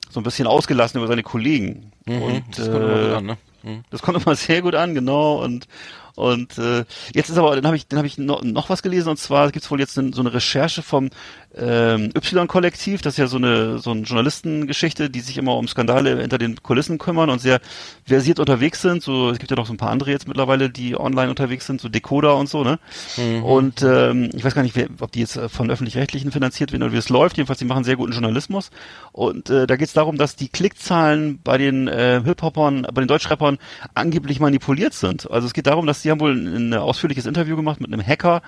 so 0.09 0.19
ein 0.19 0.23
bisschen 0.23 0.47
ausgelassen 0.47 0.97
über 0.97 1.07
seine 1.07 1.23
Kollegen. 1.23 1.91
Mhm, 2.05 2.21
Und 2.21 2.43
das 2.57 2.69
kommt 2.71 2.83
immer 2.83 2.95
gut 2.97 3.11
äh, 3.11 3.15
an, 3.15 3.25
ne? 3.25 3.37
Mhm. 3.63 3.83
das 3.89 4.01
kommt 4.01 4.23
immer 4.25 4.35
sehr 4.35 4.61
gut 4.61 4.75
an, 4.75 4.93
genau. 4.93 5.43
Und 5.43 5.67
und 6.15 6.57
äh, 6.57 6.83
jetzt 7.13 7.29
ist 7.29 7.37
aber, 7.37 7.55
dann 7.55 7.65
habe 7.65 7.77
ich, 7.77 7.87
dann 7.87 7.97
habe 7.97 8.07
ich 8.07 8.17
noch, 8.17 8.43
noch 8.43 8.67
was 8.69 8.83
gelesen 8.83 9.07
und 9.07 9.15
zwar 9.15 9.51
gibt's 9.51 9.71
wohl 9.71 9.79
jetzt 9.79 9.93
so 9.93 10.01
eine 10.01 10.33
Recherche 10.33 10.81
vom 10.81 11.11
ähm, 11.55 12.11
Y-Kollektiv, 12.15 13.01
das 13.01 13.13
ist 13.13 13.17
ja 13.17 13.27
so 13.27 13.37
eine 13.37 13.79
so 13.79 13.91
eine 13.91 14.01
Journalistengeschichte, 14.01 15.09
die 15.09 15.19
sich 15.21 15.37
immer 15.37 15.55
um 15.55 15.67
Skandale 15.67 16.21
hinter 16.21 16.37
den 16.37 16.61
Kulissen 16.61 16.97
kümmern 16.97 17.29
und 17.29 17.39
sehr 17.41 17.59
versiert 18.05 18.39
unterwegs 18.39 18.81
sind. 18.81 19.01
So, 19.01 19.31
es 19.31 19.39
gibt 19.39 19.49
ja 19.49 19.57
noch 19.57 19.65
so 19.65 19.73
ein 19.73 19.77
paar 19.77 19.89
andere 19.89 20.11
jetzt 20.11 20.27
mittlerweile, 20.27 20.69
die 20.69 20.99
online 20.99 21.29
unterwegs 21.29 21.65
sind, 21.65 21.81
so 21.81 21.89
Decoder 21.89 22.37
und 22.37 22.49
so, 22.49 22.63
ne? 22.63 22.79
Und 23.43 23.81
ähm, 23.81 24.29
ich 24.33 24.43
weiß 24.43 24.53
gar 24.53 24.61
nicht, 24.61 24.75
wer, 24.75 24.87
ob 24.99 25.11
die 25.11 25.21
jetzt 25.21 25.37
äh, 25.37 25.49
von 25.49 25.71
öffentlich-rechtlichen 25.71 26.31
finanziert 26.31 26.71
werden 26.71 26.83
oder 26.83 26.93
wie 26.93 26.97
es 26.97 27.09
läuft. 27.09 27.37
Jedenfalls, 27.37 27.59
die 27.59 27.65
machen 27.65 27.83
sehr 27.83 27.95
guten 27.95 28.11
Journalismus. 28.11 28.69
Und 29.11 29.49
äh, 29.49 29.65
da 29.65 29.75
geht 29.75 29.87
es 29.87 29.93
darum, 29.93 30.17
dass 30.17 30.35
die 30.35 30.49
Klickzahlen 30.49 31.39
bei 31.43 31.57
den 31.57 31.87
äh, 31.87 32.21
Hip-Hopern, 32.23 32.87
bei 32.93 33.01
den 33.01 33.07
Deutschrappern 33.07 33.57
angeblich 33.95 34.39
manipuliert 34.39 34.93
sind. 34.93 35.29
Also 35.29 35.47
es 35.47 35.53
geht 35.53 35.67
darum, 35.67 35.87
dass 35.87 36.01
die 36.01 36.11
haben 36.11 36.19
wohl 36.19 36.35
ein, 36.35 36.73
ein 36.73 36.73
ausführliches 36.75 37.25
Interview 37.25 37.55
gemacht 37.55 37.81
mit 37.81 37.91
einem 37.91 38.05
Hacker, 38.05 38.41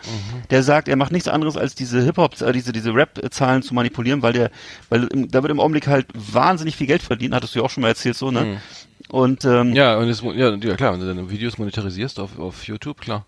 der 0.50 0.64
sagt, 0.64 0.88
er 0.88 0.96
macht 0.96 1.12
nichts 1.12 1.28
anderes 1.28 1.58
als 1.58 1.74
diese 1.76 2.02
Hip-Hop, 2.02 2.40
äh, 2.42 2.52
diese 2.52 2.72
diese 2.72 2.91
Rap-Zahlen 2.92 3.62
zu 3.64 3.74
manipulieren, 3.74 4.22
weil 4.22 4.34
der, 4.34 4.52
weil 4.90 5.08
da 5.08 5.42
wird 5.42 5.52
im 5.52 5.60
Augenblick 5.60 5.88
halt 5.88 6.08
wahnsinnig 6.14 6.76
viel 6.76 6.88
Geld 6.88 7.02
verdient. 7.02 7.34
Hattest 7.34 7.56
du 7.56 7.60
ja 7.60 7.66
auch 7.66 7.70
schon 7.70 7.82
mal 7.82 7.90
erzählt 7.90 8.16
so, 8.16 8.32
ne? 8.32 8.62
Und 9.10 9.44
ähm, 9.46 9.74
Ja, 9.74 9.98
und 9.98 10.08
es, 10.08 10.22
ja, 10.22 10.56
ja, 10.56 10.76
klar, 10.76 10.94
wenn 10.94 11.02
du 11.02 11.08
deine 11.08 11.30
Videos 11.30 11.58
monetarisierst 11.58 12.20
auf, 12.20 12.40
auf 12.40 12.64
YouTube, 12.64 13.02
klar. 13.02 13.26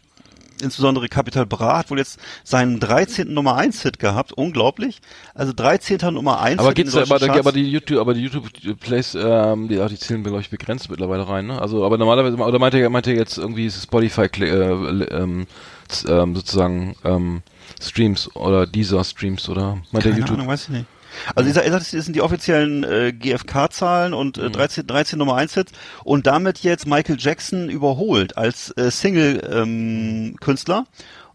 insbesondere 0.62 1.10
Capital 1.10 1.46
Bra 1.46 1.80
hat 1.80 1.92
wohl 1.92 1.98
jetzt 1.98 2.20
seinen 2.46 2.80
13. 2.80 3.34
Nummer 3.34 3.58
1 3.58 3.82
Hit 3.82 4.00
gehabt, 4.00 4.32
unglaublich. 4.32 5.02
Also 5.34 5.52
13. 5.54 5.98
Nummer 6.14 6.40
1 6.40 6.60
Aber 6.60 6.70
Hit 6.70 6.80
in 6.80 6.86
geht's 6.86 7.12
aber, 7.12 7.22
aber 7.22 7.52
die 7.52 7.70
YouTube, 7.70 8.00
aber 8.00 8.14
die 8.14 8.22
YouTube 8.22 8.50
Plays, 8.80 9.16
ähm, 9.16 9.68
die, 9.68 9.76
die 9.90 9.98
zählen 9.98 10.24
glaube 10.24 10.40
ich 10.40 10.50
begrenzt 10.50 10.90
mittlerweile 10.90 11.28
rein, 11.28 11.48
ne? 11.48 11.62
Also, 11.62 11.86
aber 11.86 11.98
normalerweise, 11.98 12.38
oder 12.38 12.60
meinte 12.60 12.80
er, 12.80 12.90
meinte 12.90 13.12
jetzt 13.12 13.38
irgendwie 13.38 13.70
Spotify, 13.70 14.28
äh, 14.40 14.46
ähm, 14.46 15.48
ähm, 16.08 16.36
sozusagen, 16.36 16.96
ähm, 17.04 17.42
Streams 17.84 18.36
oder 18.36 18.66
Deezer 18.68 19.04
Streams 19.04 19.48
oder 19.50 19.78
meinte 19.92 20.10
er 20.10 20.12
Keine 20.14 20.20
YouTube? 20.20 20.38
Ahnung, 20.38 20.48
weiß 20.48 20.64
ich 20.64 20.70
nicht. 20.70 20.86
Also 21.36 21.48
ich 21.48 21.54
sag, 21.56 21.66
ich 21.66 21.72
sag, 21.72 21.80
das 21.80 21.92
sind 21.92 22.16
die 22.16 22.22
offiziellen 22.24 22.84
äh, 22.84 23.14
GFK-Zahlen 23.14 24.14
und 24.16 24.38
Mhm. 24.38 24.46
äh, 24.46 24.50
13, 24.50 24.88
13 24.88 25.20
Nummer 25.20 25.36
1 25.36 25.54
Hits 25.54 25.72
und 26.04 26.26
damit 26.26 26.60
jetzt 26.64 26.88
Michael 26.88 27.18
Jackson 27.20 27.70
überholt 27.70 28.36
als 28.36 28.72
äh, 28.78 28.90
Single-Künstler. 28.90 30.86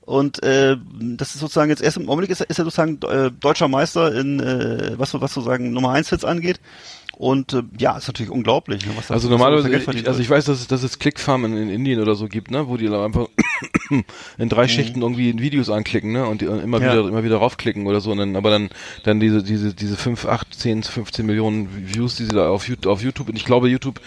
und 0.01 0.43
äh, 0.43 0.77
das 1.01 1.35
ist 1.35 1.41
sozusagen 1.41 1.69
jetzt 1.71 1.83
erst 1.83 1.99
im 1.99 2.09
Augenblick 2.09 2.31
ist, 2.31 2.41
er- 2.41 2.49
ist 2.51 2.59
er 2.59 2.65
sozusagen 2.65 2.99
äh, 3.03 3.31
deutscher 3.31 3.69
Meister 3.69 4.15
in 4.15 4.41
äh, 4.41 4.95
was 4.97 5.13
was 5.15 5.35
sozusagen 5.35 5.71
Nummer 5.73 5.91
1 5.93 6.09
Hits 6.11 6.25
angeht. 6.25 6.61
Und 7.17 7.53
äh, 7.53 7.63
ja, 7.79 7.97
ist 7.99 8.07
natürlich 8.07 8.31
unglaublich, 8.31 8.87
ne, 8.87 8.93
was 8.97 9.09
da 9.09 9.15
Also 9.15 9.29
normalerweise, 9.29 9.69
ich, 9.71 10.07
also 10.09 10.21
ich 10.21 10.31
weiß, 10.31 10.45
dass 10.47 10.61
es, 10.61 10.67
dass 10.69 10.83
es 10.85 10.99
Clickfarmen 11.01 11.53
in, 11.53 11.65
in 11.65 11.69
Indien 11.71 12.01
oder 12.01 12.15
so 12.15 12.27
gibt, 12.29 12.51
ne, 12.53 12.69
wo 12.69 12.77
die 12.77 12.87
da 12.87 13.05
einfach 13.91 14.05
in 14.39 14.49
drei 14.49 14.69
Schichten 14.69 15.03
irgendwie 15.03 15.39
Videos 15.39 15.71
anklicken, 15.71 16.13
ne, 16.13 16.27
und 16.27 16.43
und 16.43 16.61
immer 16.63 16.79
Mhm. 16.79 16.85
Ja. 16.85 16.93
wieder 16.93 17.09
immer 17.09 17.25
wieder 17.25 17.37
raufklicken 17.37 17.87
oder 17.87 18.01
so, 18.01 18.13
und 18.13 18.19
dann, 18.19 18.37
aber 18.37 18.51
dann 18.51 18.69
dann 19.05 19.21
diese 19.21 19.43
diese 19.43 19.75
diese 19.75 19.97
5, 19.97 20.27
8, 20.27 20.55
10, 20.55 20.83
15 20.83 21.27
Millionen 21.27 21.69
Views, 21.95 22.17
die 22.17 22.25
sie 22.25 22.33
da 22.35 22.49
auf 22.51 22.69
YouTube, 22.69 22.93
auf 22.93 23.03
YouTube 23.03 23.29
und 23.29 23.37
ich 23.37 23.45
glaube 23.45 23.69
YouTube 23.69 24.01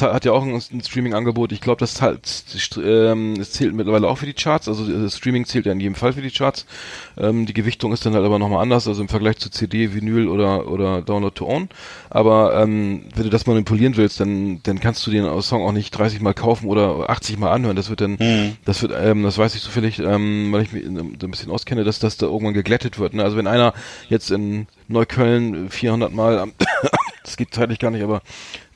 hat 0.00 0.24
ja 0.24 0.32
auch 0.32 0.42
ein, 0.42 0.54
ein 0.54 0.80
Streaming-Angebot. 0.82 1.52
Ich 1.52 1.60
glaube, 1.60 1.78
das 1.78 1.94
zahlt, 1.94 2.44
ähm, 2.84 3.34
es 3.40 3.52
zählt 3.52 3.72
mittlerweile 3.74 4.08
auch 4.08 4.18
für 4.18 4.26
die 4.26 4.32
Charts. 4.34 4.68
Also 4.68 4.84
äh, 4.90 5.08
Streaming 5.08 5.44
zählt 5.46 5.64
ja 5.66 5.72
in 5.72 5.80
jedem 5.80 5.94
Fall 5.94 6.12
für 6.12 6.22
die 6.22 6.30
Charts. 6.30 6.66
Ähm, 7.16 7.46
die 7.46 7.54
Gewichtung 7.54 7.92
ist 7.92 8.04
dann 8.04 8.14
halt 8.14 8.24
aber 8.24 8.38
nochmal 8.38 8.62
anders, 8.62 8.88
also 8.88 9.00
im 9.00 9.08
Vergleich 9.08 9.38
zu 9.38 9.48
CD, 9.50 9.94
Vinyl 9.94 10.28
oder 10.28 10.68
oder 10.68 11.02
Download 11.02 11.34
to 11.34 11.46
Own. 11.46 11.68
Aber 12.10 12.60
ähm, 12.60 13.02
wenn 13.14 13.24
du 13.24 13.30
das 13.30 13.46
manipulieren 13.46 13.96
willst, 13.96 14.18
dann 14.20 14.60
dann 14.64 14.80
kannst 14.80 15.06
du 15.06 15.10
den 15.10 15.26
Song 15.42 15.62
auch 15.62 15.72
nicht 15.72 15.90
30 15.96 16.20
Mal 16.20 16.34
kaufen 16.34 16.68
oder 16.68 17.08
80 17.08 17.38
Mal 17.38 17.52
anhören. 17.52 17.76
Das 17.76 17.88
wird 17.90 18.00
dann, 18.00 18.18
das 18.64 18.82
wird, 18.82 18.92
ähm, 19.00 19.22
das 19.26 19.38
weiß 19.38 19.54
ich 19.54 19.62
zufällig, 19.62 19.98
ähm, 19.98 20.52
weil 20.52 20.62
ich 20.62 20.72
mich 20.72 20.84
in- 20.84 20.98
ein 20.98 21.30
bisschen 21.30 21.50
auskenne, 21.50 21.84
dass 21.84 21.98
das 21.98 22.16
da 22.16 22.26
irgendwann 22.26 22.54
geglättet 22.54 22.98
wird. 22.98 23.14
Ne? 23.14 23.22
Also 23.22 23.36
wenn 23.36 23.46
einer 23.46 23.74
jetzt 24.08 24.30
in 24.30 24.66
Neukölln 24.88 25.70
400 25.70 26.12
Mal, 26.12 26.38
am- 26.38 26.52
das 27.24 27.36
geht 27.36 27.52
zeitlich 27.54 27.78
gar 27.78 27.90
nicht, 27.90 28.02
aber 28.02 28.22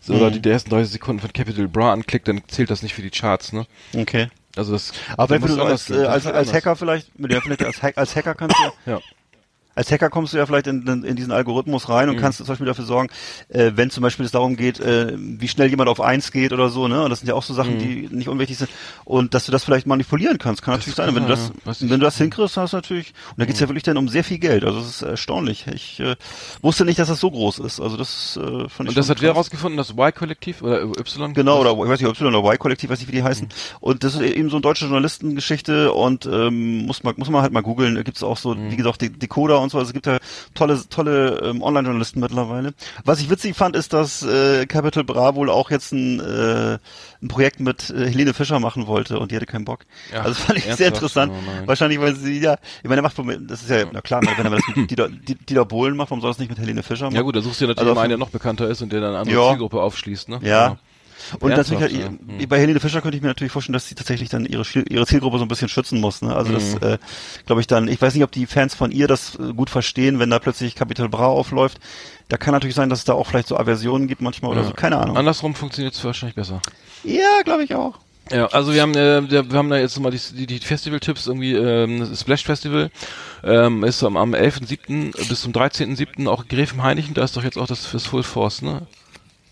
so, 0.01 0.15
oder 0.15 0.31
die, 0.31 0.49
ersten 0.49 0.71
30 0.71 0.93
Sekunden 0.93 1.21
von 1.21 1.33
Capital 1.33 1.69
Bra 1.69 1.93
anklickt, 1.93 2.27
dann 2.29 2.43
zählt 2.49 2.71
das 2.71 2.83
nicht 2.83 2.95
für 2.95 3.03
die 3.03 3.11
Charts, 3.11 3.53
ne? 3.53 3.67
Okay. 3.95 4.29
Also 4.57 4.73
das. 4.73 4.93
Aber 5.17 5.31
wenn 5.31 5.43
du 5.47 5.63
als, 5.63 5.91
äh, 5.91 6.05
als, 6.07 6.27
als. 6.27 6.53
Hacker 6.53 6.75
vielleicht, 6.75 7.17
mit 7.19 7.31
der 7.31 7.41
vielleicht 7.41 7.65
als, 7.65 7.83
Hack, 7.83 7.97
als 7.99 8.17
Hacker 8.17 8.35
kannst 8.35 8.57
du 8.59 8.91
Ja. 8.91 9.01
Als 9.75 9.91
Hacker 9.93 10.11
kommst 10.11 10.33
du 10.33 10.39
ja 10.39 10.47
vielleicht 10.47 10.67
in, 10.67 10.87
in, 11.05 11.17
diesen 11.17 11.33
Algorithmus 11.33 11.89
rein 11.89 12.09
Mhm. 12.09 12.15
und 12.15 12.21
kannst 12.21 12.39
zum 12.39 12.47
Beispiel 12.47 12.67
dafür 12.67 12.85
sorgen, 12.85 13.09
äh, 13.49 13.73
wenn 13.77 13.91
zum 13.91 14.03
Beispiel 14.03 14.27
es 14.27 14.33
darum 14.33 14.57
geht, 14.57 14.81
äh, 14.81 15.15
wie 15.17 15.49
schnell 15.49 15.69
jemand 15.71 15.89
auf 15.89 16.01
eins 16.01 16.33
geht 16.33 16.53
oder 16.53 16.69
so, 16.69 16.89
ne? 16.89 17.03
Und 17.03 17.11
das 17.11 17.21
sind 17.21 17.29
ja 17.29 17.35
auch 17.35 17.43
so 17.43 17.55
Sachen, 17.55 17.79
die 17.79 18.09
nicht 18.11 18.29
unwichtig 18.29 18.59
sind. 18.59 18.71
Und 19.05 19.35
dass 19.35 19.47
du 19.47 19.53
das 19.53 19.65
vielleicht 19.65 19.87
manipulieren 19.87 20.39
kannst, 20.39 20.63
kann 20.63 20.75
natürlich 20.75 20.97
sein. 20.97 21.09
Wenn 21.15 21.27
du 21.27 21.35
Mhm. 21.35 21.53
das, 21.65 21.81
wenn 21.83 21.89
du 21.89 21.99
das 21.99 22.17
hinkriegst, 22.19 22.57
hast 22.57 22.73
du 22.73 22.77
natürlich, 22.77 23.13
und 23.31 23.39
da 23.39 23.45
geht's 23.47 23.61
ja 23.61 23.69
wirklich 23.69 23.83
dann 23.85 23.97
um 23.97 24.09
sehr 24.09 24.25
viel 24.25 24.39
Geld. 24.39 24.65
Also 24.65 24.79
das 24.81 24.89
ist 24.89 25.03
erstaunlich. 25.03 25.67
Ich 25.73 26.01
äh, 26.01 26.17
wusste 26.63 26.85
nicht, 26.85 26.99
dass 26.99 27.09
das 27.09 27.21
so 27.21 27.31
groß 27.31 27.61
ist. 27.61 27.81
Also 27.81 27.97
das 27.97 28.37
äh, 28.37 28.69
fand 28.69 28.81
ich 28.81 28.89
Und 28.89 28.97
das 28.97 29.09
hat 29.09 29.21
wer 29.23 29.31
krass. 29.31 29.39
rausgefunden? 29.39 29.77
Das 29.77 29.91
Y-Kollektiv 29.91 30.63
oder 30.63 30.83
Y? 30.83 31.33
Genau, 31.35 31.63
Das- 31.65 31.73
oder 31.75 31.85
ich 31.85 31.91
weiß 31.91 32.01
nicht, 32.01 32.09
Y 32.21 32.35
oder 32.35 32.45
Y-Kollektiv, 32.53 32.91
weiß 32.91 32.99
nicht, 33.01 33.09
wie 33.09 33.17
die 33.17 33.23
heißen. 33.23 33.49
Und 33.81 34.05
das 34.05 34.15
ist 34.15 34.21
eben 34.23 34.51
so 34.51 34.57
eine 34.57 34.63
deutsche 34.63 34.87
Journalistengeschichte 34.87 35.93
und 35.93 36.27
ähm, 36.27 36.87
muss 36.87 37.03
man 37.03 37.15
muss 37.17 37.31
man 37.31 37.43
halt 37.43 37.53
mal 37.53 37.63
googeln. 37.63 37.95
Da 37.95 38.03
gibt's 38.03 38.23
auch 38.23 38.37
so, 38.37 38.57
wie 38.57 38.77
gesagt, 38.77 39.01
De 39.03 39.09
Decoder 39.11 39.60
und 39.63 39.71
so. 39.71 39.79
Also 39.79 39.89
es 39.89 39.93
gibt 39.93 40.07
ja 40.07 40.19
tolle 40.55 40.81
tolle 40.89 41.41
ähm, 41.45 41.63
Online-Journalisten 41.63 42.21
mittlerweile. 42.21 42.75
Was 43.05 43.21
ich 43.21 43.31
witzig 43.31 43.57
fand, 43.57 43.77
ist, 43.77 43.93
dass 43.93 44.23
äh, 44.23 44.67
Capital 44.67 45.05
Bra 45.05 45.35
wohl 45.35 45.51
auch 45.51 45.71
jetzt 45.71 45.93
ein, 45.93 46.21
äh, 46.21 46.79
ein 47.23 47.29
Projekt 47.29 47.61
mit 47.61 47.91
äh, 47.91 48.07
Helene 48.07 48.35
Fischer 48.35 48.61
machen 48.61 48.87
wollte 48.87 49.19
und 49.19 49.31
die 49.31 49.37
hatte 49.37 49.47
keinen 49.47 49.65
Bock. 49.65 49.81
Ja, 50.13 50.21
also 50.21 50.31
das 50.31 50.39
fand 50.39 50.59
ich 50.59 50.65
sehr 50.75 50.89
interessant. 50.89 51.33
Oh 51.35 51.39
nein. 51.47 51.67
Wahrscheinlich, 51.67 52.01
weil 52.01 52.17
sie 52.17 52.41
ja, 52.41 52.57
ich 52.83 52.89
meine, 52.89 53.01
er 53.01 53.03
macht, 53.03 53.17
das 53.49 53.63
ist 53.63 53.71
ja, 53.71 53.85
na 53.93 54.01
klar, 54.01 54.23
wenn 54.23 54.47
er 54.47 54.51
das 54.51 54.63
mit 54.75 54.91
Dieter, 54.91 55.09
Dieter 55.09 55.65
Bohlen 55.65 55.97
macht, 55.97 56.11
warum 56.11 56.21
soll 56.21 56.33
er 56.33 56.39
nicht 56.41 56.51
mit 56.51 56.59
Helene 56.59 56.83
Fischer 56.83 57.05
machen? 57.07 57.17
Ja 57.17 57.23
gut, 57.23 57.37
da 57.37 57.41
suchst 57.41 57.61
du 57.61 57.67
natürlich 57.67 57.89
Also 57.89 58.01
einen, 58.01 58.11
der 58.11 58.19
noch 58.19 58.31
bekannter 58.31 58.69
ist 58.69 58.83
und 58.83 58.93
der 58.93 59.01
dann 59.01 59.11
eine 59.11 59.19
andere 59.19 59.37
Ja. 59.37 59.49
Zielgruppe 59.51 59.81
aufschließt, 59.81 60.29
ne? 60.29 60.41
Ja. 60.43 60.79
Und 61.39 61.51
natürlich, 61.51 61.93
ja. 61.99 62.07
halt, 62.07 62.19
Hm. 62.41 62.49
bei 62.49 62.59
Helene 62.59 62.81
Fischer 62.81 63.01
könnte 63.01 63.17
ich 63.17 63.23
mir 63.23 63.29
natürlich 63.29 63.53
vorstellen, 63.53 63.75
dass 63.75 63.87
sie 63.89 63.95
tatsächlich 63.95 64.29
dann 64.29 64.45
ihre, 64.47 64.65
ihre 64.89 65.07
Zielgruppe 65.07 65.39
so 65.39 65.45
ein 65.45 65.49
bisschen 65.49 65.69
schützen 65.69 66.01
muss. 66.01 66.23
Ne? 66.23 66.35
Also 66.35 66.53
das, 66.53 66.75
Hm. 66.75 66.83
äh, 66.95 66.99
glaube 67.47 67.61
ich 67.61 67.67
dann, 67.67 67.87
ich 67.89 68.01
weiß 68.03 68.15
nicht, 68.15 68.25
ob 68.25 68.33
die 68.33 68.47
Fans 68.47 68.75
von 68.75 68.91
ihr 68.91 69.07
das 69.07 69.37
äh, 69.39 69.53
gut 69.53 69.71
verstehen, 69.71 70.19
wenn 70.19 70.31
da 70.31 70.39
plötzlich 70.39 70.75
Capital 70.75 71.09
Bra 71.09 71.27
aufläuft. 71.27 71.79
Da 72.29 72.37
kann 72.37 72.53
natürlich 72.53 72.77
sein, 72.77 72.89
dass 72.91 73.01
es 73.01 73.05
da 73.05 73.13
auch 73.15 73.27
vielleicht 73.27 73.49
so 73.49 73.57
Aversionen 73.57 74.09
gibt 74.09 74.21
manchmal 74.21 74.53
oder 74.53 74.65
so, 74.65 74.73
keine 74.73 74.99
Ahnung. 74.99 75.17
Andersrum 75.17 75.55
funktioniert 75.55 75.95
es 75.95 76.05
wahrscheinlich 76.05 76.37
besser. 76.37 76.61
Ja, 77.05 77.43
glaube 77.45 77.65
ich 77.65 77.75
auch. 77.75 77.99
Ja, 78.31 78.47
also 78.47 78.73
wir 78.73 78.83
haben, 78.83 78.95
äh, 78.95 79.29
wir 79.29 79.59
haben 79.59 79.71
da 79.71 79.77
jetzt 79.79 79.99
mal 79.99 80.13
die, 80.13 80.21
die, 80.35 80.47
die 80.47 80.61
Festival-Tipps 80.61 81.27
irgendwie, 81.27 81.53
ähm, 81.55 81.99
das 81.99 82.21
Splash 82.21 82.45
Festival 82.45 82.91
ähm, 83.43 83.83
ist 83.83 84.05
am, 84.05 84.17
am 84.17 84.35
11.7. 84.35 85.29
bis 85.29 85.41
zum 85.41 85.53
13.7. 85.53 86.29
auch 86.29 86.47
Gräfenhainichen, 86.47 87.15
da 87.15 87.25
ist 87.25 87.37
doch 87.37 87.43
jetzt 87.43 87.59
auch 87.59 87.67
das, 87.67 87.91
das 87.91 88.07
Full 88.07 88.23
Force, 88.23 88.63
ne? 88.63 88.87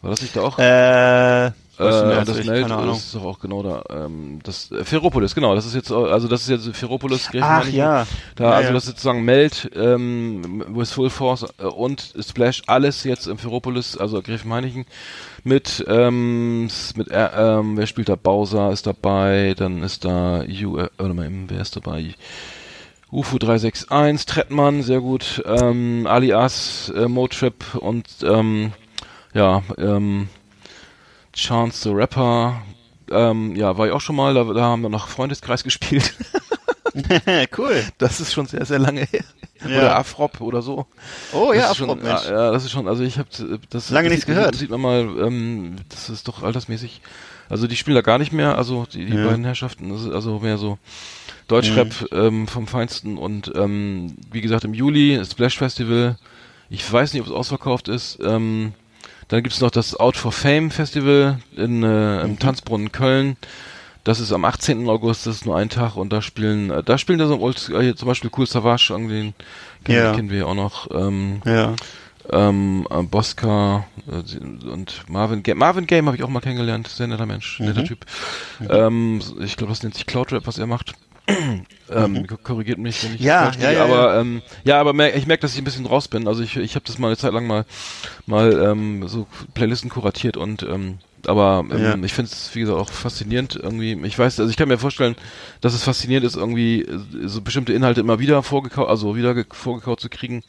War 0.01 0.11
das 0.11 0.23
nicht 0.23 0.37
da 0.37 0.43
auch? 0.43 0.59
Äh, 0.61 1.51
Äh, 1.79 2.25
das 2.25 2.49
Ahnung. 2.49 2.97
ist 2.97 3.15
doch 3.15 3.25
auch 3.25 3.39
genau 3.39 3.63
da. 3.63 3.83
Ähm, 3.91 4.41
das 4.43 4.71
äh, 4.73 4.85
Ferropolis, 4.85 5.35
genau. 5.35 5.55
Das 5.55 5.67
ist 5.67 5.75
jetzt, 5.75 5.93
also 5.93 6.29
das 6.29 6.43
ist 6.43 6.49
jetzt 6.49 6.77
Ferropolis. 6.77 7.27
Ach 7.27 7.33
Gräfenhainichen. 7.33 7.79
ja. 7.79 8.07
Da, 8.37 8.45
Ja, 8.45 8.51
also 8.51 8.69
ja. 8.69 8.75
das 8.75 8.85
ist 8.85 8.91
sozusagen 8.91 9.25
Meld, 9.25 9.71
ähm, 9.75 10.65
with 10.69 10.93
Full 10.93 11.11
Force 11.11 11.47
äh, 11.59 11.65
und 11.65 12.15
Splash, 12.21 12.63
alles 12.67 13.05
jetzt 13.05 13.27
im 13.27 13.39
Ferropolis, 13.39 13.97
also 13.97 14.21
Gräfenhainichen 14.23 14.87
mit, 15.45 15.85
ähm, 15.89 16.69
mit, 16.97 17.11
äh, 17.11 17.31
ähm, 17.37 17.77
wer 17.77 17.87
spielt 17.87 18.09
da? 18.09 18.17
Bowser 18.17 18.73
ist 18.73 18.87
dabei, 18.87 19.55
dann 19.57 19.83
ist 19.83 20.05
da, 20.05 20.41
U, 20.43 20.79
äh, 20.79 20.89
warte 20.99 21.15
mal, 21.15 21.31
wer 21.49 21.61
ist 21.61 21.77
dabei? 21.77 22.15
UFO 23.11 23.39
361, 23.39 24.27
Trettmann, 24.27 24.83
sehr 24.83 25.01
gut, 25.01 25.43
ähm, 25.47 26.07
Alias, 26.07 26.93
äh, 26.95 27.09
Motrip 27.09 27.75
und, 27.77 28.07
ähm, 28.23 28.73
ja, 29.33 29.63
ähm, 29.79 30.29
Chance 31.39 31.89
the 31.89 31.95
Rapper, 31.95 32.61
ähm, 33.11 33.55
ja, 33.57 33.79
war 33.79 33.87
ich 33.87 33.93
auch 33.93 34.01
schon 34.01 34.17
mal, 34.17 34.35
da, 34.35 34.45
da 34.45 34.63
haben 34.63 34.83
wir 34.83 34.89
noch 34.91 35.09
Freundeskreis 35.09 35.63
gespielt. 35.65 36.15
cool. 37.59 37.85
Das 37.99 38.21
ist 38.21 38.33
schon 38.33 38.47
sehr, 38.47 38.65
sehr 38.67 38.79
lange 38.79 39.03
her. 39.03 39.25
Ja. 39.63 39.79
Oder 39.79 39.97
Afrop 39.97 40.41
oder 40.41 40.63
so. 40.63 40.87
Oh 41.33 41.53
ja, 41.53 41.71
ist 41.71 41.77
schon, 41.77 41.91
Afrop, 41.91 42.03
Mensch. 42.05 42.25
ja, 42.27 42.51
das 42.53 42.65
ist 42.65 42.71
schon, 42.71 42.87
also 42.89 43.03
ich 43.03 43.19
habe 43.19 43.29
das 43.71 43.91
Lange 43.91 44.09
das 44.09 44.17
nichts 44.17 44.27
sieht, 44.27 44.35
gehört. 44.35 44.55
Sieht 44.57 44.71
man 44.71 44.81
mal, 44.81 45.01
ähm, 45.21 45.77
das 45.89 46.09
ist 46.11 46.29
doch 46.29 46.43
altersmäßig. 46.43 47.01
Also 47.49 47.67
die 47.67 47.77
spielen 47.77 47.95
da 47.95 48.03
gar 48.03 48.19
nicht 48.19 48.33
mehr, 48.33 48.57
also 48.59 48.87
die, 48.93 49.07
die 49.07 49.17
Ja. 49.17 49.27
beiden 49.27 49.45
Herrschaften, 49.45 49.89
das 49.91 50.03
ist 50.03 50.11
also 50.13 50.39
mehr 50.41 50.59
so 50.59 50.79
Deutschrap 51.49 51.89
Mhm. 52.13 52.19
ähm, 52.19 52.47
vom 52.49 52.67
Feinsten 52.67 53.17
und 53.17 53.51
ähm, 53.57 54.17
wie 54.31 54.41
gesagt 54.43 54.65
im 54.65 54.75
Juli 54.75 55.21
Splash 55.25 55.57
Festival. 55.59 56.19
Ich 56.71 56.91
weiß 56.93 57.13
nicht, 57.15 57.23
ob 57.23 57.29
es 57.29 57.33
ausverkauft 57.33 57.89
ist. 57.89 58.19
Ähm, 58.23 58.75
dann 59.29 59.43
gibt's 59.43 59.61
noch 59.61 59.71
das 59.71 59.95
Out 59.95 60.17
for 60.17 60.33
Fame 60.33 60.71
Festival 60.71 61.39
in, 61.57 61.83
äh, 61.83 62.19
Mhm. 62.25 62.31
im 62.31 62.39
Tanzbrunnen 62.39 62.93
Köln. 62.93 63.37
Das 64.05 64.21
ist 64.21 64.33
am 64.33 64.45
18. 64.47 64.89
August, 64.89 65.27
das 65.27 65.37
ist 65.37 65.47
nur 65.47 65.57
ein 65.57 65.69
Tag 65.69 65.97
und 65.97 66.11
da 66.13 66.23
spielen, 66.23 66.71
äh, 66.71 66.83
da 66.83 66.97
spielen 66.97 67.19
da 67.19 67.27
so 67.27 67.39
Old, 67.41 67.69
äh, 67.69 67.95
zum 67.95 68.09
Beispiel 68.09 68.31
Cool 68.35 68.47
Savage, 68.47 68.87
irgendwie, 68.91 69.35
kennen, 69.85 69.99
Ja. 69.99 70.15
kennen 70.15 70.31
wir 70.31 70.39
ja 70.39 70.45
auch 70.47 70.55
noch, 70.55 70.89
ähm, 70.93 71.43
Ja. 71.45 71.75
ähm, 72.31 72.87
äh, 72.91 73.03
Bosca 73.03 73.85
äh, 74.07 74.67
und 74.69 75.03
Marvin 75.09 75.43
Game. 75.43 75.59
Marvin 75.59 75.87
Game 75.87 76.07
habe 76.07 76.17
ich 76.17 76.23
auch 76.23 76.29
mal 76.31 76.41
kennengelernt, 76.41 76.89
sehr 76.89 77.07
netter 77.07 77.27
Mensch, 77.27 77.61
netter 77.61 77.83
Mhm. 77.83 77.87
Typ. 77.87 78.07
Ähm, 78.71 79.21
ich 79.41 79.57
glaube, 79.59 79.73
das 79.73 79.83
nennt 79.83 79.95
sich 79.95 80.07
Cloud 80.07 80.33
Rap, 80.33 80.47
was 80.47 80.59
er 80.59 80.67
macht. 80.67 80.95
Ähm, 81.91 82.27
ko- 82.27 82.37
korrigiert 82.43 82.79
mich, 82.79 83.03
wenn 83.05 83.15
ich 83.15 83.21
Mhm. 83.21 83.27
Ja, 83.27 83.53
ja, 83.61 83.71
ja, 83.73 83.85
aber 83.85 84.19
ähm, 84.21 84.43
ja, 84.65 84.81
aber 84.81 84.93
mer 84.93 85.15
ich 85.17 85.27
merke, 85.27 85.43
dass 85.43 85.53
ich 85.53 85.59
ein 85.59 85.65
bisschen 85.65 85.87
raus 85.87 86.09
bin. 86.09 86.27
Also 86.29 86.43
ich, 86.43 86.57
ich 86.57 86.75
habe 86.75 86.85
das 86.87 86.99
mal 86.99 87.09
eine 87.09 87.17
Zeit 87.17 87.33
lang 87.33 87.47
mal 87.47 87.65
mal 88.27 88.53
ähm, 88.71 89.07
so 89.09 89.27
Playlisten 89.55 89.91
kuratiert 89.91 90.37
und 90.37 90.63
ähm, 90.63 90.99
aber 91.27 91.65
ähm, 91.71 91.83
Ja. 91.83 91.97
ich 92.05 92.13
finde 92.15 92.31
es 92.33 92.55
wie 92.55 92.61
gesagt 92.61 92.79
auch 92.79 92.91
faszinierend 92.91 93.57
irgendwie. 93.57 93.99
Ich 94.07 94.19
weiß, 94.19 94.39
also 94.41 94.51
ich 94.51 94.57
kann 94.57 94.69
mir 94.69 94.79
vorstellen, 94.79 95.17
dass 95.61 95.75
es 95.75 95.83
faszinierend 95.83 96.27
ist 96.27 96.37
irgendwie 96.37 96.83
äh, 96.83 96.99
so 97.25 97.41
bestimmte 97.43 97.73
Inhalte 97.73 98.01
immer 98.01 98.19
wieder 98.19 98.43
vorgekaut, 98.43 98.89
also 98.89 99.17
wieder 99.17 99.35
ge- 99.35 99.45
vorgekaut 99.51 100.01
zu 100.01 100.09
kriegen. 100.09 100.43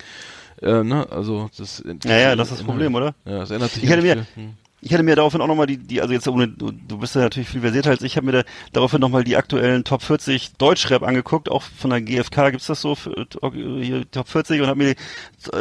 Äh, 0.62 0.84
ne? 0.84 1.08
Also 1.10 1.50
das 1.58 1.84
Ja, 2.06 2.18
ja, 2.18 2.36
das 2.36 2.52
ist 2.52 2.60
das 2.60 2.66
Problem, 2.66 2.94
oder? 2.96 3.16
Ja, 3.26 3.44
es 3.44 3.52
ändert 3.52 3.72
sich 3.72 3.84
Ich 3.84 3.90
hätte 3.90 4.02
mir-. 4.02 4.26
Hm. 4.36 4.54
Ich 4.82 4.92
hätte 4.92 5.04
mir 5.04 5.16
daraufhin 5.16 5.42
auch 5.42 5.48
nochmal 5.48 5.68
die, 5.68 5.78
die, 5.78 6.02
also 6.02 6.14
jetzt 6.14 6.28
ohne, 6.28 6.48
du, 6.48 6.72
du 6.72 6.98
bist 6.98 7.16
ja 7.16 7.22
natürlich 7.22 7.50
viel 7.50 7.62
versierter 7.62 7.90
als 7.90 8.02
ich, 8.02 8.16
habe 8.16 8.26
mir 8.26 8.32
da, 8.32 8.44
daraufhin 8.72 9.02
nochmal 9.02 9.24
die 9.24 9.36
aktuellen 9.36 9.84
Top 9.84 10.02
40 10.02 10.54
Deutschrap 10.58 11.04
angeguckt, 11.04 11.50
auch 11.50 11.64
von 11.64 11.90
der 11.90 12.02
GfK 12.02 12.52
gibt's 12.52 12.68
das 12.68 12.82
so, 12.82 12.96
für, 12.96 13.12
äh, 13.12 13.84
hier 13.84 14.10
Top 14.10 14.30
40 14.30 14.62
und 14.62 14.68
habe 14.68 14.80
mir 14.80 14.96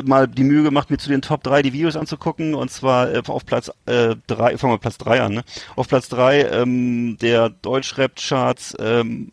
mal 0.04 0.28
die 0.28 0.44
Mühe 0.44 0.62
gemacht, 0.62 0.90
mir 0.90 0.98
zu 0.98 1.08
den 1.08 1.22
Top 1.22 1.42
3 1.42 1.62
die 1.62 1.72
Videos 1.72 1.96
anzugucken 1.96 2.54
und 2.54 2.70
zwar 2.70 3.12
äh, 3.12 3.22
auf 3.26 3.44
Platz 3.44 3.70
äh, 3.86 4.14
3, 4.28 4.56
fangen 4.58 4.74
wir 4.74 4.78
Platz 4.78 4.98
3 4.98 5.22
an, 5.22 5.34
ne? 5.34 5.44
Auf 5.74 5.88
Platz 5.88 6.08
3 6.08 6.42
ähm, 6.42 7.18
der 7.20 7.48
Deutschrap-Charts 7.48 8.76
ähm, 8.78 9.30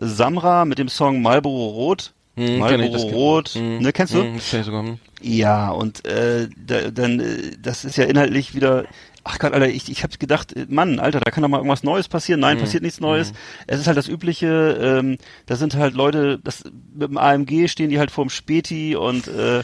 Samra 0.00 0.64
mit 0.64 0.78
dem 0.78 0.88
Song 0.88 1.20
Marlboro 1.22 1.68
Rot. 1.68 2.12
Hm, 2.36 2.58
Marlboro 2.58 3.02
Rot, 3.08 3.48
hm, 3.50 3.78
ne, 3.78 3.92
kennst 3.92 4.14
du? 4.14 4.22
Hm, 4.22 4.38
kenn 4.38 4.60
ich 4.60 4.66
sogar. 4.66 4.84
Ja, 5.22 5.70
und 5.70 6.04
äh, 6.04 6.48
da, 6.56 6.90
dann, 6.90 7.20
äh, 7.20 7.52
das 7.60 7.84
ist 7.84 7.96
ja 7.96 8.04
inhaltlich 8.04 8.54
wieder 8.54 8.84
ach 9.26 9.38
Gott, 9.38 9.52
Alter, 9.52 9.68
ich, 9.68 9.90
ich 9.90 10.02
habe 10.02 10.16
gedacht, 10.18 10.54
äh, 10.54 10.66
Mann, 10.68 11.00
Alter, 11.00 11.20
da 11.20 11.30
kann 11.30 11.42
doch 11.42 11.48
mal 11.48 11.58
irgendwas 11.58 11.82
Neues 11.82 12.08
passieren. 12.08 12.40
Mhm. 12.40 12.46
Nein, 12.46 12.58
passiert 12.58 12.82
nichts 12.82 13.00
Neues. 13.00 13.32
Es 13.66 13.80
ist 13.80 13.86
halt 13.86 13.96
das 13.96 14.08
Übliche, 14.08 14.78
ähm, 14.80 15.18
da 15.46 15.56
sind 15.56 15.74
halt 15.74 15.94
Leute, 15.94 16.38
das 16.42 16.64
mit 16.64 17.08
dem 17.08 17.18
AMG 17.18 17.68
stehen 17.68 17.90
die 17.90 17.98
halt 17.98 18.10
vorm 18.10 18.30
Späti 18.30 18.96
und 18.96 19.28
äh, 19.28 19.62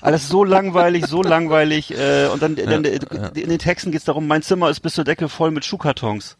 alles 0.00 0.28
so 0.28 0.44
langweilig, 0.44 1.06
so 1.06 1.22
langweilig. 1.22 1.96
Äh, 1.96 2.28
und 2.28 2.42
dann, 2.42 2.56
dann 2.56 2.84
äh, 2.84 2.98
in 3.34 3.48
den 3.48 3.58
Texten 3.58 3.92
geht's 3.92 4.04
darum, 4.04 4.26
mein 4.26 4.42
Zimmer 4.42 4.70
ist 4.70 4.80
bis 4.80 4.94
zur 4.94 5.04
Decke 5.04 5.28
voll 5.28 5.50
mit 5.50 5.64
Schuhkartons. 5.64 6.36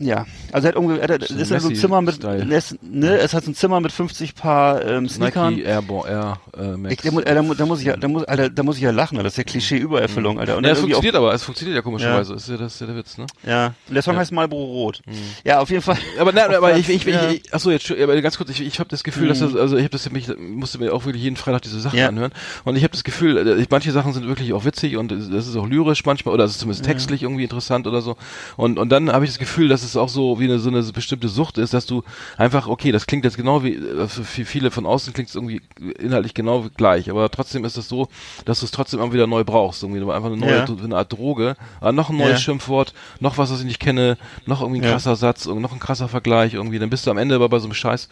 Ja, 0.00 0.26
also 0.50 0.66
er 0.66 0.68
hat 0.70 0.74
irgendwie, 0.74 0.98
er 0.98 1.14
hat, 1.14 1.22
das 1.22 1.30
ist 1.30 1.50
ja 1.52 1.60
so 1.60 1.68
ein 1.68 1.76
Zimmer 1.76 2.02
mit, 2.02 2.20
ne, 2.20 2.54
es- 2.56 2.76
ne, 2.82 3.16
es 3.18 3.32
hat 3.32 3.44
so 3.44 3.52
ein 3.52 3.54
Zimmer 3.54 3.78
mit 3.78 3.92
50 3.92 4.34
Paar 4.34 4.84
ähm, 4.84 5.08
Sneakern. 5.08 5.54
Nike 5.54 5.64
Airborne 5.66 6.10
Air 6.10 6.40
äh, 6.58 6.76
Max. 6.76 6.94
Ich, 6.94 7.00
da, 7.00 7.20
da, 7.20 7.42
da 7.54 7.66
muss 7.66 7.78
ich 7.78 7.86
ja, 7.86 7.96
da 7.96 8.08
muss, 8.08 8.24
Alter, 8.24 8.50
da 8.50 8.62
muss 8.64 8.74
ich 8.76 8.82
ja 8.82 8.90
lachen, 8.90 9.16
Alter. 9.18 9.24
das 9.24 9.34
ist 9.34 9.38
ja 9.38 9.44
Klischee-Übererfüllung, 9.44 10.40
Alter. 10.40 10.56
Und 10.56 10.64
ja, 10.64 10.72
es 10.72 10.80
funktioniert 10.80 11.14
aber, 11.14 11.32
es 11.32 11.44
funktioniert 11.44 11.76
ja 11.76 11.82
komischerweise. 11.82 12.32
Ja. 12.32 12.36
Ist 12.36 12.48
ja 12.48 12.56
das 12.56 12.74
ist 12.74 12.80
ja 12.80 12.86
der 12.88 12.96
Witz, 12.96 13.18
ne? 13.18 13.26
Auch, 13.44 13.48
ja, 13.48 13.66
und 13.88 13.94
der 13.94 14.02
Song 14.02 14.16
heißt 14.16 14.32
Marlboro 14.32 14.64
Rot. 14.64 15.00
Ja, 15.44 15.60
auf 15.60 15.70
jeden 15.70 15.82
Fall. 15.82 15.96
Aber, 16.18 16.30
Auf 16.30 16.36
aber 16.38 16.58
Platz- 16.70 16.78
ich, 16.80 16.88
ich, 16.88 17.04
ja. 17.04 17.22
Mhm. 17.28 17.34
ich, 17.34 17.54
achso, 17.54 17.70
jetzt, 17.70 17.88
aber 17.92 18.20
ganz 18.20 18.36
kurz, 18.36 18.50
ich, 18.50 18.62
ich 18.62 18.80
habe 18.80 18.88
das 18.88 19.04
Gefühl, 19.04 19.28
dass 19.28 19.38
das, 19.38 19.54
also 19.54 19.76
ich 19.76 19.82
habe 19.84 19.90
das 19.90 20.10
mich, 20.10 20.26
musste 20.36 20.78
mir 20.78 20.92
auch 20.92 21.04
wirklich 21.04 21.22
jeden 21.22 21.36
Freitag 21.36 21.62
diese 21.62 21.78
Sachen 21.78 21.98
Ja. 22.00 22.08
anhören 22.08 22.32
und 22.64 22.74
ich 22.74 22.82
habe 22.82 22.90
das 22.92 23.04
Gefühl, 23.04 23.36
äh, 23.36 23.60
ich, 23.62 23.70
manche 23.70 23.92
Sachen 23.92 24.12
sind 24.12 24.26
wirklich 24.26 24.52
auch 24.54 24.64
witzig 24.64 24.96
und 24.96 25.12
es 25.12 25.30
das 25.30 25.46
ist 25.46 25.54
auch 25.56 25.68
lyrisch 25.68 26.04
manchmal 26.04 26.34
oder 26.34 26.42
es 26.44 26.50
ist 26.52 26.58
zumindest 26.58 26.84
textlich 26.84 27.22
irgendwie 27.22 27.44
interessant 27.44 27.86
oder 27.86 28.02
so 28.02 28.16
und 28.56 28.76
und 28.80 28.88
dann 28.90 29.12
habe 29.12 29.24
ich 29.24 29.30
das 29.30 29.38
Gefühl, 29.38 29.68
dass 29.68 29.83
es 29.84 29.96
auch 29.96 30.08
so 30.08 30.40
wie 30.40 30.44
eine 30.44 30.58
so 30.58 30.68
eine 30.70 30.82
bestimmte 30.82 31.28
Sucht 31.28 31.58
ist, 31.58 31.74
dass 31.74 31.86
du 31.86 32.02
einfach, 32.36 32.66
okay, 32.68 32.92
das 32.92 33.06
klingt 33.06 33.24
jetzt 33.24 33.36
genau 33.36 33.62
wie 33.62 33.74
äh, 33.74 34.08
für 34.08 34.44
viele 34.44 34.70
von 34.70 34.86
außen 34.86 35.12
klingt 35.12 35.28
es 35.28 35.34
irgendwie 35.34 35.62
inhaltlich 35.98 36.34
genau 36.34 36.66
gleich, 36.76 37.10
aber 37.10 37.30
trotzdem 37.30 37.64
ist 37.64 37.76
es 37.76 37.88
so, 37.88 38.08
dass 38.44 38.60
du 38.60 38.66
es 38.66 38.70
trotzdem 38.72 39.00
immer 39.00 39.12
wieder 39.12 39.26
neu 39.26 39.44
brauchst, 39.44 39.82
irgendwie 39.82 40.00
einfach 40.02 40.26
eine 40.28 40.36
neue, 40.36 40.56
Ja. 40.58 40.64
eine 40.64 40.96
Art 40.96 41.12
Droge, 41.12 41.56
aber 41.80 41.92
noch 41.92 42.10
ein 42.10 42.16
neues 42.16 42.38
Ja. 42.38 42.44
Schimpfwort, 42.44 42.94
noch 43.20 43.38
was, 43.38 43.50
was 43.50 43.60
ich 43.60 43.66
nicht 43.66 43.80
kenne, 43.80 44.16
noch 44.46 44.60
irgendwie 44.60 44.80
ein 44.80 44.84
Ja. 44.84 44.92
krasser 44.92 45.16
Satz, 45.16 45.46
noch 45.46 45.72
ein 45.72 45.80
krasser 45.80 46.08
Vergleich 46.08 46.54
irgendwie, 46.54 46.78
dann 46.78 46.90
bist 46.90 47.06
du 47.06 47.10
am 47.10 47.18
Ende 47.18 47.34
aber 47.34 47.48
bei 47.48 47.58
so 47.58 47.66
einem 47.66 47.74
Scheiß, 47.74 48.08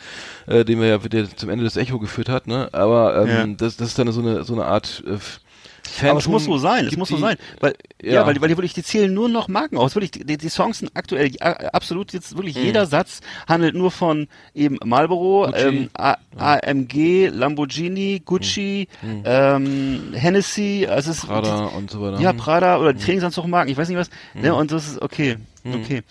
äh, 0.46 0.64
den 0.64 0.80
wir 0.80 0.88
ja 0.88 0.98
der 0.98 1.34
zum 1.36 1.50
Ende 1.50 1.64
des 1.64 1.76
Echo 1.76 1.98
geführt 1.98 2.28
hat, 2.28 2.46
ne? 2.46 2.68
Aber 2.72 3.16
ähm, 3.22 3.56
das, 3.56 3.76
das 3.76 3.88
ist 3.88 3.98
dann 3.98 4.10
so 4.12 4.20
eine 4.20 4.44
so 4.44 4.52
eine 4.54 4.64
Art 4.66 5.02
äh, 5.06 5.16
Aber 6.02 6.18
es 6.18 6.28
muss 6.28 6.44
so 6.44 6.58
sein, 6.58 6.86
es 6.86 6.96
muss 6.96 7.08
so 7.08 7.16
sein. 7.16 7.36
Weil, 7.60 7.74
ja, 8.02 8.12
Ja. 8.14 8.26
weil, 8.26 8.40
weil 8.40 8.48
die 8.48 8.56
wirklich, 8.56 8.72
die 8.74 8.82
zählen 8.82 9.12
nur 9.12 9.28
noch 9.28 9.48
Marken 9.48 9.76
aus. 9.76 9.94
Wirklich, 9.94 10.10
die, 10.12 10.36
die 10.38 10.48
Songs 10.48 10.78
sind 10.78 10.90
aktuell 10.94 11.30
äh, 11.40 11.66
absolut 11.72 12.12
jetzt 12.12 12.36
wirklich 12.36 12.56
Mhm. 12.56 12.62
jeder 12.64 12.86
Satz 12.86 13.20
handelt 13.48 13.74
nur 13.74 13.90
von 13.90 14.28
eben 14.54 14.78
Marlboro, 14.84 15.52
ähm, 15.54 15.90
A 15.94 16.16
AMG, 16.38 17.28
Lamborghini, 17.28 18.22
Gucci, 18.24 18.88
ähm, 19.24 20.12
Hennessy, 20.14 20.86
also 20.88 21.10
es 21.10 21.18
ist 21.18 21.24
Mhm. 21.24 21.28
Prada 21.28 21.64
und 21.66 21.90
so 21.90 22.00
weiter. 22.02 22.20
Ja, 22.20 22.30
Hm. 22.30 22.36
Prada 22.36 22.78
oder 22.78 22.92
die 22.92 23.02
Trainingsanzugmarken, 23.04 23.70
ich 23.70 23.76
weiß 23.78 23.88
nicht 23.88 23.98
was. 23.98 24.10
Ne, 24.34 24.54
und 24.54 24.70
das 24.72 24.86
ist 24.88 25.02
okay. 25.02 25.36
Okay. 25.64 26.02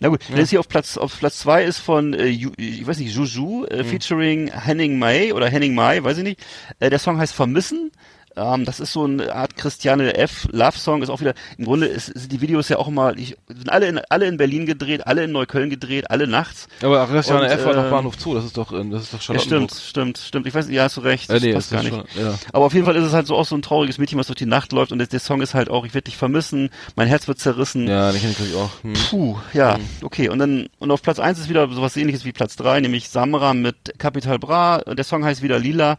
Na 0.00 0.08
gut, 0.08 0.20
wenn 0.30 0.40
es 0.40 0.50
hier 0.50 0.60
auf 0.60 0.68
Platz 0.68 0.96
auf 0.96 1.18
Platz 1.18 1.38
zwei 1.38 1.64
ist 1.64 1.78
von 1.78 2.14
äh, 2.14 2.26
ich 2.26 2.86
weiß 2.86 2.98
nicht, 2.98 3.14
Juju 3.14 3.64
äh, 3.66 3.84
featuring 3.84 4.50
Henning 4.52 4.98
Mai 4.98 5.32
oder 5.32 5.48
Henning 5.48 5.74
Mai, 5.74 6.02
weiß 6.02 6.18
ich 6.18 6.24
nicht. 6.24 6.40
Äh, 6.78 6.90
der 6.90 6.98
Song 6.98 7.16
heißt 7.18 7.32
Vermissen. 7.32 7.90
Ähm, 8.36 8.64
das 8.64 8.80
ist 8.80 8.92
so 8.92 9.04
eine 9.04 9.34
Art 9.34 9.56
Christiane 9.56 10.16
F. 10.16 10.48
Love 10.50 10.76
Song, 10.78 11.02
ist 11.02 11.08
auch 11.10 11.20
wieder, 11.20 11.34
im 11.58 11.64
Grunde 11.64 11.86
ist, 11.86 12.06
sind 12.06 12.32
die 12.32 12.40
Videos 12.40 12.68
ja 12.68 12.78
auch 12.78 12.88
immer, 12.88 13.16
ich, 13.16 13.36
sind 13.48 13.70
alle 13.70 13.86
in, 13.86 14.00
alle 14.08 14.26
in 14.26 14.36
Berlin 14.36 14.66
gedreht, 14.66 15.06
alle 15.06 15.24
in 15.24 15.32
Neukölln 15.32 15.70
gedreht, 15.70 16.10
alle 16.10 16.26
nachts. 16.26 16.66
Aber 16.82 17.06
Christiane 17.06 17.42
Und, 17.44 17.50
F 17.52 17.64
war 17.64 17.72
äh, 17.72 17.76
doch 17.76 17.90
Bahnhof 17.90 18.14
Zoo, 18.18 18.34
das 18.34 18.44
ist 18.44 18.56
doch, 18.56 18.72
äh, 18.72 18.84
das 18.90 19.04
ist 19.04 19.14
doch 19.14 19.18
Ja, 19.20 19.24
Charlottenburg. 19.38 19.70
stimmt, 19.70 19.82
stimmt, 19.88 20.18
stimmt. 20.18 20.46
Ich 20.46 20.54
weiß, 20.54 20.68
ja, 20.70 20.82
hast 20.84 20.96
du 20.96 21.00
recht. 21.02 21.30
Äh, 21.30 21.34
Das 21.34 21.42
nee, 21.42 21.52
passt 21.52 21.72
das 21.72 21.82
gar 21.82 21.84
ist 21.84 21.92
nicht. 21.96 22.12
schon, 22.14 22.24
ja. 22.24 22.34
Aber 22.52 22.64
auf 22.66 22.74
jeden 22.74 22.86
Fall 22.86 22.96
ist 22.96 23.04
es 23.04 23.12
halt 23.12 23.26
so 23.26 23.36
auch 23.36 23.44
so 23.46 23.54
ein 23.56 23.62
trauriges 23.62 23.98
Mädchen, 23.98 24.18
was 24.18 24.26
durch 24.26 24.38
die 24.38 24.46
Nacht 24.46 24.72
läuft 24.72 24.90
und 24.92 24.98
der, 24.98 25.06
der 25.06 25.20
Song 25.20 25.40
ist 25.40 25.54
halt 25.54 25.70
auch, 25.70 25.84
ich 25.86 25.94
werde 25.94 26.06
dich 26.06 26.16
vermissen, 26.16 26.70
mein 26.96 27.06
Herz 27.08 27.28
wird 27.28 27.38
zerrissen. 27.38 27.86
Ja, 27.88 28.10
den 28.10 28.20
kenne 28.20 28.32
ich 28.32 28.38
glaub 28.38 28.48
ich 28.48 28.56
auch. 28.56 28.82
Hm. 28.82 28.94
Puh, 29.10 29.36
ja, 29.52 29.78
okay. 30.02 30.28
Und 30.28 30.38
dann, 30.40 30.68
und 30.78 30.90
auf 30.90 31.02
Platz 31.02 31.18
eins 31.20 31.38
ist 31.38 31.48
wieder 31.48 31.68
sowas 31.70 31.96
ähnliches 31.96 32.24
wie 32.24 32.32
Platz 32.32 32.56
drei, 32.56 32.80
nämlich 32.80 33.08
Samra 33.10 33.54
mit 33.54 33.76
Capital 33.98 34.38
Bra. 34.38 34.78
Der 34.80 35.04
Song 35.04 35.24
heißt 35.24 35.42
wieder 35.42 35.58
Lila. 35.58 35.98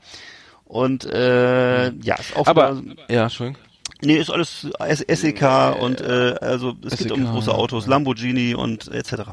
Und 0.76 1.06
äh, 1.06 1.86
ja, 1.86 2.16
ist 2.16 2.36
auch 2.36 2.48
Aber, 2.48 2.84
wieder, 2.84 2.96
ja, 3.08 3.24
Entschuldigung. 3.24 3.62
Nee, 4.06 4.16
ist 4.18 4.30
alles 4.30 4.68
SEK 5.08 5.42
und 5.82 6.02
äh, 6.02 6.36
also 6.42 6.74
es 6.86 6.98
geht 6.98 7.12
um 7.12 7.22
SEK, 7.22 7.32
große 7.32 7.54
Autos, 7.54 7.88
Lamborghini 7.88 8.56
und 8.56 8.88
etc. 8.94 9.24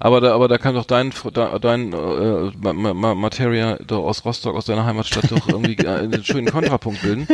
Aber 0.00 0.20
da, 0.20 0.34
aber 0.34 0.48
da 0.48 0.58
kann 0.58 0.74
doch 0.74 0.84
dein, 0.84 1.12
dein 1.60 1.92
äh, 1.92 2.50
Ma- 2.60 2.72
Ma- 2.72 2.94
Ma- 2.94 3.14
Materia 3.14 3.78
aus 3.90 4.24
Rostock, 4.24 4.56
aus 4.56 4.64
deiner 4.66 4.84
Heimatstadt 4.84 5.30
doch 5.30 5.48
irgendwie 5.48 5.76
äh, 5.76 5.88
einen 5.98 6.24
schönen 6.24 6.46
Kontrapunkt 6.50 7.02
bilden 7.02 7.26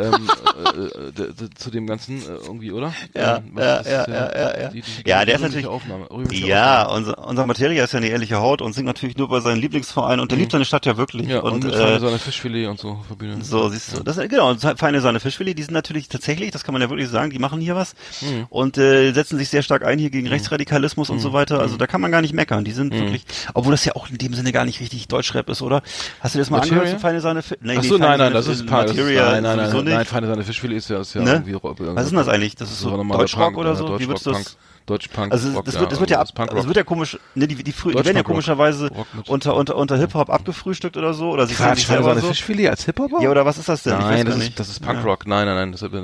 ähm, 0.00 0.30
äh, 0.74 1.12
d- 1.12 1.50
zu 1.54 1.70
dem 1.70 1.86
Ganzen 1.86 2.18
äh, 2.22 2.24
irgendwie, 2.46 2.72
oder? 2.72 2.92
Ja, 3.14 3.36
Ähm, 3.38 3.52
ja, 3.58 3.76
ist 3.78 3.86
ja, 3.90 4.08
ja, 4.08 4.14
ja, 4.36 4.60
ja. 4.62 4.68
Die, 4.68 4.82
die, 4.82 5.08
Ja, 5.08 5.24
der 5.24 5.36
ist 5.36 5.40
natürlich- 5.42 5.66
Aufnahme, 5.66 6.06
Ja, 6.32 6.86
Aufnahme. 6.86 6.96
unser, 6.98 7.28
unser 7.28 7.46
Materia 7.46 7.84
ist 7.84 7.92
ja 7.92 7.98
eine 7.98 8.08
ehrliche 8.08 8.36
Haut 8.40 8.62
und 8.62 8.72
singt 8.72 8.86
natürlich 8.86 9.16
nur 9.16 9.28
bei 9.28 9.40
seinem 9.40 9.60
Lieblingsverein 9.60 10.20
und 10.20 10.30
der 10.30 10.38
liebt 10.38 10.52
seine 10.52 10.64
Stadt 10.64 10.86
ja 10.86 10.96
wirklich. 10.96 11.24
Mhm. 11.26 11.30
Ja, 11.30 11.40
und, 11.40 11.52
und 11.52 11.64
mit 11.64 11.74
äh, 11.74 11.78
Feine 11.78 12.00
seine 12.00 12.18
Fischfilet 12.18 12.66
und 12.68 12.78
so 12.80 12.98
Bühne. 13.18 13.42
So, 13.44 13.68
siehst 13.68 13.96
du. 13.96 14.02
Das, 14.02 14.16
genau, 14.16 14.50
und 14.50 14.60
feine 14.60 15.00
Sahne 15.00 15.20
Fischfilet, 15.20 15.54
die 15.58 15.62
sind 15.62 15.74
natürlich 15.74 16.08
tatsächlich, 16.08 16.31
das 16.52 16.64
kann 16.64 16.72
man 16.72 16.82
ja 16.82 16.90
wirklich 16.90 17.08
sagen, 17.08 17.30
die 17.30 17.38
machen 17.38 17.60
hier 17.60 17.76
was 17.76 17.94
Mhm. 18.20 18.46
und 18.50 18.78
äh, 18.78 19.12
setzen 19.12 19.38
sich 19.38 19.48
sehr 19.48 19.62
stark 19.62 19.84
ein 19.84 19.98
hier 19.98 20.10
gegen 20.10 20.26
Rechtsradikalismus 20.28 21.10
und 21.10 21.20
so 21.20 21.32
weiter. 21.32 21.60
Also 21.60 21.76
da 21.76 21.86
kann 21.86 22.00
man 22.00 22.10
gar 22.10 22.20
nicht 22.22 22.34
meckern. 22.34 22.64
Die 22.64 22.70
Mhm. 22.72 22.76
sind 22.76 22.94
wirklich, 22.94 23.24
obwohl 23.54 23.72
das 23.72 23.84
ja 23.84 23.94
auch 23.96 24.08
in 24.10 24.18
dem 24.18 24.34
Sinne 24.34 24.52
gar 24.52 24.64
nicht 24.64 24.80
richtig 24.80 25.08
Deutschrap 25.08 25.48
ist, 25.48 25.62
oder? 25.62 25.82
Hast 26.20 26.34
du 26.34 26.38
das 26.38 26.50
mal 26.50 26.58
Materia? 26.58 26.78
angehört, 26.80 27.00
feine 27.00 27.20
Sahne 27.20 27.42
Fi- 27.42 27.56
nee, 27.60 27.76
Ach 27.78 27.82
nee, 27.82 27.88
nein, 27.90 28.00
nein, 28.00 28.18
Sahne 28.18 28.30
das 28.32 28.46
ist 28.46 28.64
Materia 28.68 29.32
Nein, 29.32 29.42
nein, 29.42 29.56
nein, 29.56 29.72
nicht. 29.84 29.84
nein, 29.94 30.04
Feine 30.06 30.26
seine 30.26 30.42
Fischfilet 30.44 30.76
ist 30.78 30.90
ja, 30.90 31.00
ist 31.00 31.14
ja 31.14 31.22
Ne? 31.22 31.32
irgendwie 31.32 31.52
Rock- 31.52 31.76
Was 31.78 32.04
ist 32.04 32.10
denn 32.10 32.18
das 32.18 32.28
eigentlich? 32.28 32.54
Das 32.56 32.70
ist 32.70 32.80
so 32.80 33.02
Deutschrock 33.02 33.56
oder 33.56 33.74
so? 33.76 33.98
Wie 33.98 34.06
würdest 34.08 34.26
du 34.26 34.32
das? 34.32 34.56
Deutschpunk, 34.86 35.32
Also 35.32 35.52
Rock, 35.52 35.64
das 35.64 35.78
wird, 35.78 35.92
das 35.92 36.00
wird 36.00 36.10
ja 36.10 36.20
ab, 36.20 36.28
das 36.34 36.48
das 36.48 36.66
wird 36.66 36.76
ja 36.76 36.82
komisch, 36.82 37.18
ne, 37.34 37.46
die, 37.46 37.54
die, 37.62 37.72
frü 37.72 37.90
die 37.90 37.96
werden 38.04 38.16
ja 38.16 38.22
komischerweise 38.22 38.90
unter, 39.28 39.54
unter, 39.54 39.76
unter 39.76 39.96
Hip-Hop 39.96 40.28
abgefrühstückt 40.28 40.96
oder 40.96 41.14
so, 41.14 41.30
oder 41.30 41.46
sie 41.46 41.54
sagen 41.54 41.76
sich 41.76 41.86
selber 41.86 42.18
so. 42.18 42.26
Fischfilet 42.28 42.68
als 42.68 42.84
Hip-Hopper? 42.84 43.22
Ja, 43.22 43.30
oder 43.30 43.44
was 43.44 43.58
ist 43.58 43.68
das 43.68 43.84
denn? 43.84 43.98
Nein, 43.98 44.26
das 44.26 44.36
nicht. 44.38 44.48
ist, 44.50 44.60
das 44.60 44.68
ist 44.68 44.80
Punkrock. 44.80 45.26
Nein, 45.26 45.46
nein, 45.46 45.54
nein. 45.54 45.72
Das 45.72 45.82
hab, 45.82 45.92
Ja. 45.92 46.00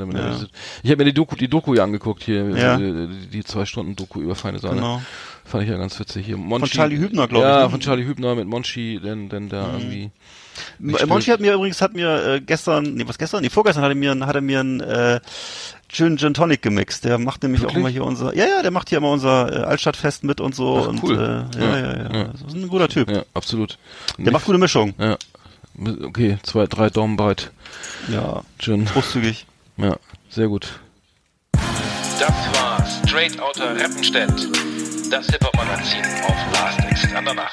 Ich 0.83 0.91
habe 0.91 0.99
mir 0.99 1.05
die 1.07 1.14
Doku, 1.14 1.35
die 1.35 1.49
Doku 1.49 1.74
hier 1.74 1.83
angeguckt 1.83 2.22
hier, 2.22 2.49
Ja. 2.57 2.76
die, 2.76 3.09
die 3.33 3.45
zwei 3.45 3.64
Stunden 3.64 3.97
Doku 3.97 4.20
über 4.20 4.35
feine 4.35 4.59
Sahne. 4.59 4.76
Genau. 4.76 5.03
Fand 5.45 5.64
ich 5.64 5.70
ja 5.70 5.76
ganz 5.79 5.99
witzig 5.99 6.26
hier. 6.26 6.37
Monchi, 6.37 6.70
Charlie 6.76 6.99
Hübner, 6.99 7.26
glaub 7.26 7.43
ich, 7.43 7.49
Ja, 7.49 7.62
ne? 7.64 7.70
von 7.70 7.81
Charlie 7.81 8.05
Hübner 8.05 8.35
mit 8.35 8.47
Monchi, 8.47 9.01
denn, 9.03 9.29
denn 9.29 9.49
da 9.49 9.72
irgendwie. 9.72 10.11
Still. 10.78 11.32
hat 11.32 11.40
mir 11.40 11.54
übrigens, 11.54 11.80
hat 11.82 11.94
mir 11.94 12.26
äh, 12.26 12.40
gestern, 12.40 12.94
nee, 12.94 13.04
was 13.06 13.18
gestern? 13.18 13.42
Nee, 13.42 13.50
vorgestern 13.50 13.82
hat 13.82 13.90
er 13.90 13.94
mir, 13.94 14.26
hat 14.26 14.34
er 14.34 14.40
mir 14.40 14.61
ein 14.61 14.80
äh, 14.80 15.20
Gin, 15.88 16.18
Gin 16.18 16.34
Tonic 16.34 16.62
gemixt. 16.62 17.04
Der 17.04 17.18
macht 17.18 17.42
nämlich 17.42 17.62
auch 17.62 17.66
Wirklich? 17.66 17.78
immer 17.80 17.88
hier 17.88 18.04
unser, 18.04 18.34
ja, 18.36 18.46
ja, 18.46 18.62
der 18.62 18.70
macht 18.70 18.88
hier 18.88 18.98
immer 18.98 19.11
unser 19.11 19.52
äh, 19.52 19.64
Altstadtfest 19.64 20.24
mit 20.24 20.40
und 20.40 20.54
so. 20.54 20.82
Ach, 20.84 20.88
und, 20.88 21.02
cool. 21.02 21.48
Äh, 21.54 21.61
ja, 21.61 21.64
Ja, 21.64 21.78
ja, 21.78 21.96
ja, 21.96 22.18
ja. 22.18 22.24
Das 22.24 22.42
ist 22.42 22.54
ein 22.54 22.68
guter 22.68 22.88
Typ. 22.88 23.11
Ja, 23.11 23.22
absolut. 23.34 23.78
Der 24.18 24.32
macht 24.32 24.44
gute 24.44 24.59
Mischung. 24.59 24.94
Ja. 24.98 25.16
Okay, 26.04 26.38
zwei, 26.42 26.66
drei 26.66 26.90
Daumen 26.90 27.16
breit. 27.16 27.50
Ja, 28.12 28.42
Gin. 28.59 28.84
großzügig. 28.86 29.46
Ja, 29.76 29.96
sehr 30.28 30.48
gut. 30.48 30.80
Das 31.52 32.32
war 32.52 32.84
Straight 33.06 33.40
Outta 33.40 33.72
Rappenstedt, 33.74 34.48
das 35.09 35.26
Hip-Hop-Magazin 35.28 36.04
auf 36.26 36.36
Last 36.52 36.80
Exit 36.90 37.14
Andernach. 37.14 37.52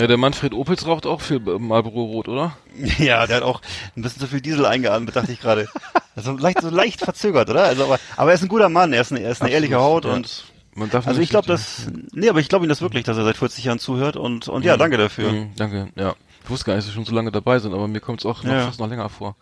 Ja, 0.00 0.06
der 0.06 0.16
Manfred 0.16 0.54
Opitz 0.54 0.86
raucht 0.86 1.06
auch 1.06 1.20
viel 1.20 1.38
Marlboro 1.40 2.04
Rot, 2.04 2.28
oder? 2.28 2.56
Ja, 2.98 3.26
der 3.26 3.36
hat 3.38 3.42
auch 3.42 3.60
ein 3.96 4.02
bisschen 4.02 4.20
zu 4.20 4.26
viel 4.26 4.40
Diesel 4.40 4.64
eingeatmet, 4.66 5.14
dachte 5.14 5.32
ich 5.32 5.40
gerade. 5.40 5.68
Also 6.16 6.32
leicht, 6.32 6.60
so 6.62 6.70
leicht 6.70 7.00
verzögert, 7.00 7.50
oder? 7.50 7.64
Also, 7.64 7.84
aber, 7.84 7.98
aber 8.16 8.30
er 8.30 8.34
ist 8.34 8.42
ein 8.42 8.48
guter 8.48 8.68
Mann, 8.68 8.92
er 8.92 9.02
ist 9.02 9.12
eine, 9.12 9.20
er 9.20 9.30
ist 9.32 9.42
eine 9.42 9.50
ehrliche 9.50 9.76
Haut 9.76 10.04
ja. 10.04 10.12
und 10.12 10.44
Man 10.74 10.90
darf 10.90 11.06
also 11.06 11.20
ich 11.20 11.30
glaube, 11.30 11.46
das, 11.46 11.86
nee, 12.12 12.28
aber 12.28 12.40
ich 12.40 12.48
glaube 12.48 12.64
ihm 12.66 12.68
das 12.68 12.80
wirklich, 12.80 13.04
dass 13.04 13.16
er 13.16 13.24
seit 13.24 13.36
40 13.36 13.64
Jahren 13.64 13.78
zuhört 13.78 14.16
und, 14.16 14.48
und 14.48 14.64
ja, 14.64 14.76
danke 14.76 14.96
dafür. 14.96 15.32
Mhm, 15.32 15.50
danke, 15.56 15.88
ja. 15.96 16.14
Ich 16.42 16.50
wusste 16.50 16.64
gar 16.66 16.74
nicht, 16.74 16.86
dass 16.86 16.92
wir 16.92 16.94
schon 16.96 17.04
so 17.04 17.14
lange 17.14 17.30
dabei 17.30 17.58
sind, 17.58 17.74
aber 17.74 17.86
mir 17.86 18.00
kommt 18.00 18.20
es 18.20 18.26
auch 18.26 18.42
noch, 18.42 18.52
Ja. 18.52 18.64
fast 18.66 18.80
noch 18.80 18.88
länger 18.88 19.08
vor. 19.08 19.36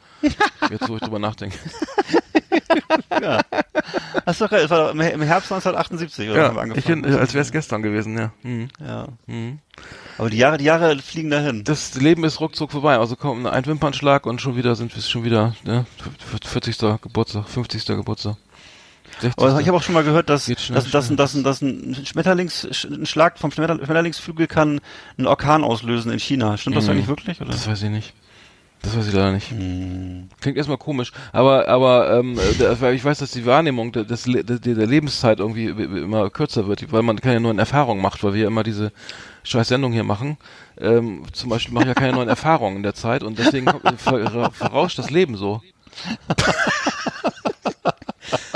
Jetzt, 0.70 0.88
wo 0.88 0.96
ich 0.96 1.00
drüber 1.00 1.18
nachdenke. 1.20 1.56
Hast 4.26 4.40
du 4.40 4.46
doch, 4.46 4.52
es 4.52 4.70
war 4.70 4.90
im 4.90 5.00
Her- 5.00 5.12
im 5.14 5.22
Herbst 5.22 5.50
1978, 5.52 6.30
oder? 6.30 6.44
haben 6.48 6.56
wir 6.56 6.60
Ja, 6.62 6.66
ich 6.66 6.70
angefangen. 6.86 7.04
find, 7.04 7.16
als 7.18 7.34
wäre 7.34 7.42
es 7.42 7.52
gestern 7.52 7.82
gewesen, 7.82 8.18
ja. 8.18 8.32
Mhm. 8.42 8.68
ja. 8.84 9.06
Mhm. 9.26 9.58
Aber 10.18 10.30
die 10.30 10.36
Jahre, 10.36 10.58
die 10.58 10.64
Jahre 10.64 10.98
fliegen 10.98 11.30
dahin. 11.30 11.64
Das 11.64 11.94
Leben 11.94 12.24
ist 12.24 12.40
ruckzuck 12.40 12.72
vorbei. 12.72 12.98
Also 12.98 13.16
kommt 13.16 13.46
ein 13.46 13.66
Wimpernschlag 13.66 14.26
und 14.26 14.40
schon 14.40 14.56
wieder 14.56 14.74
sind 14.76 14.94
wir 14.94 15.02
schon 15.02 15.24
wieder, 15.24 15.54
ne, 15.64 15.86
40. 16.44 16.76
Geburtstag, 17.00 17.48
50. 17.48 17.84
Geburtstag. 17.86 18.36
60. 19.20 19.38
Aber 19.42 19.60
ich 19.60 19.66
habe 19.66 19.76
auch 19.76 19.82
schon 19.82 19.94
mal 19.94 20.04
gehört, 20.04 20.28
dass, 20.28 20.44
schnell, 20.44 20.74
dass, 20.80 20.90
dass, 20.90 21.08
dass, 21.14 21.42
dass 21.42 21.62
ein 21.62 21.96
Schmetterlings, 22.04 22.84
ein 22.84 23.06
Schlag 23.06 23.38
vom 23.38 23.50
Schmetter- 23.50 23.76
Schmetterlingsflügel 23.76 24.46
kann 24.46 24.80
einen 25.16 25.26
Orkan 25.26 25.64
auslösen 25.64 26.12
in 26.12 26.18
China. 26.18 26.56
Stimmt 26.56 26.76
das 26.76 26.84
Mhm. 26.84 26.90
eigentlich 26.90 27.08
wirklich? 27.08 27.40
Oder? 27.40 27.50
Das 27.50 27.66
weiß 27.66 27.82
ich 27.82 27.90
nicht. 27.90 28.12
Das 28.82 28.96
weiß 28.96 29.08
ich 29.08 29.12
leider 29.12 29.32
nicht. 29.32 29.50
Hm. 29.50 30.28
Klingt 30.40 30.56
erstmal 30.56 30.78
komisch, 30.78 31.10
aber 31.32 31.66
aber 31.66 32.16
ähm, 32.16 32.38
weil 32.78 32.94
ich 32.94 33.04
weiß, 33.04 33.18
dass 33.18 33.32
die 33.32 33.44
Wahrnehmung 33.44 33.90
der, 33.90 34.04
der, 34.04 34.14
der 34.44 34.86
Lebenszeit 34.86 35.40
irgendwie 35.40 35.64
immer 35.66 36.30
kürzer 36.30 36.68
wird, 36.68 36.92
weil 36.92 37.02
man 37.02 37.20
keine 37.20 37.40
neuen 37.40 37.58
Erfahrungen 37.58 38.00
macht, 38.00 38.22
weil 38.22 38.34
wir 38.34 38.46
immer 38.46 38.62
diese 38.62 38.92
scheiß 39.48 39.68
Sendung 39.68 39.92
hier 39.92 40.04
machen. 40.04 40.36
Ähm, 40.78 41.22
zum 41.32 41.50
Beispiel 41.50 41.74
mache 41.74 41.84
ich 41.84 41.88
ja 41.88 41.94
keine 41.94 42.12
neuen 42.12 42.28
Erfahrungen 42.28 42.76
in 42.76 42.82
der 42.82 42.94
Zeit 42.94 43.22
und 43.22 43.38
deswegen 43.38 43.66
ver, 43.96 44.50
verrauscht 44.52 44.98
das 44.98 45.10
Leben 45.10 45.36
so. 45.36 45.62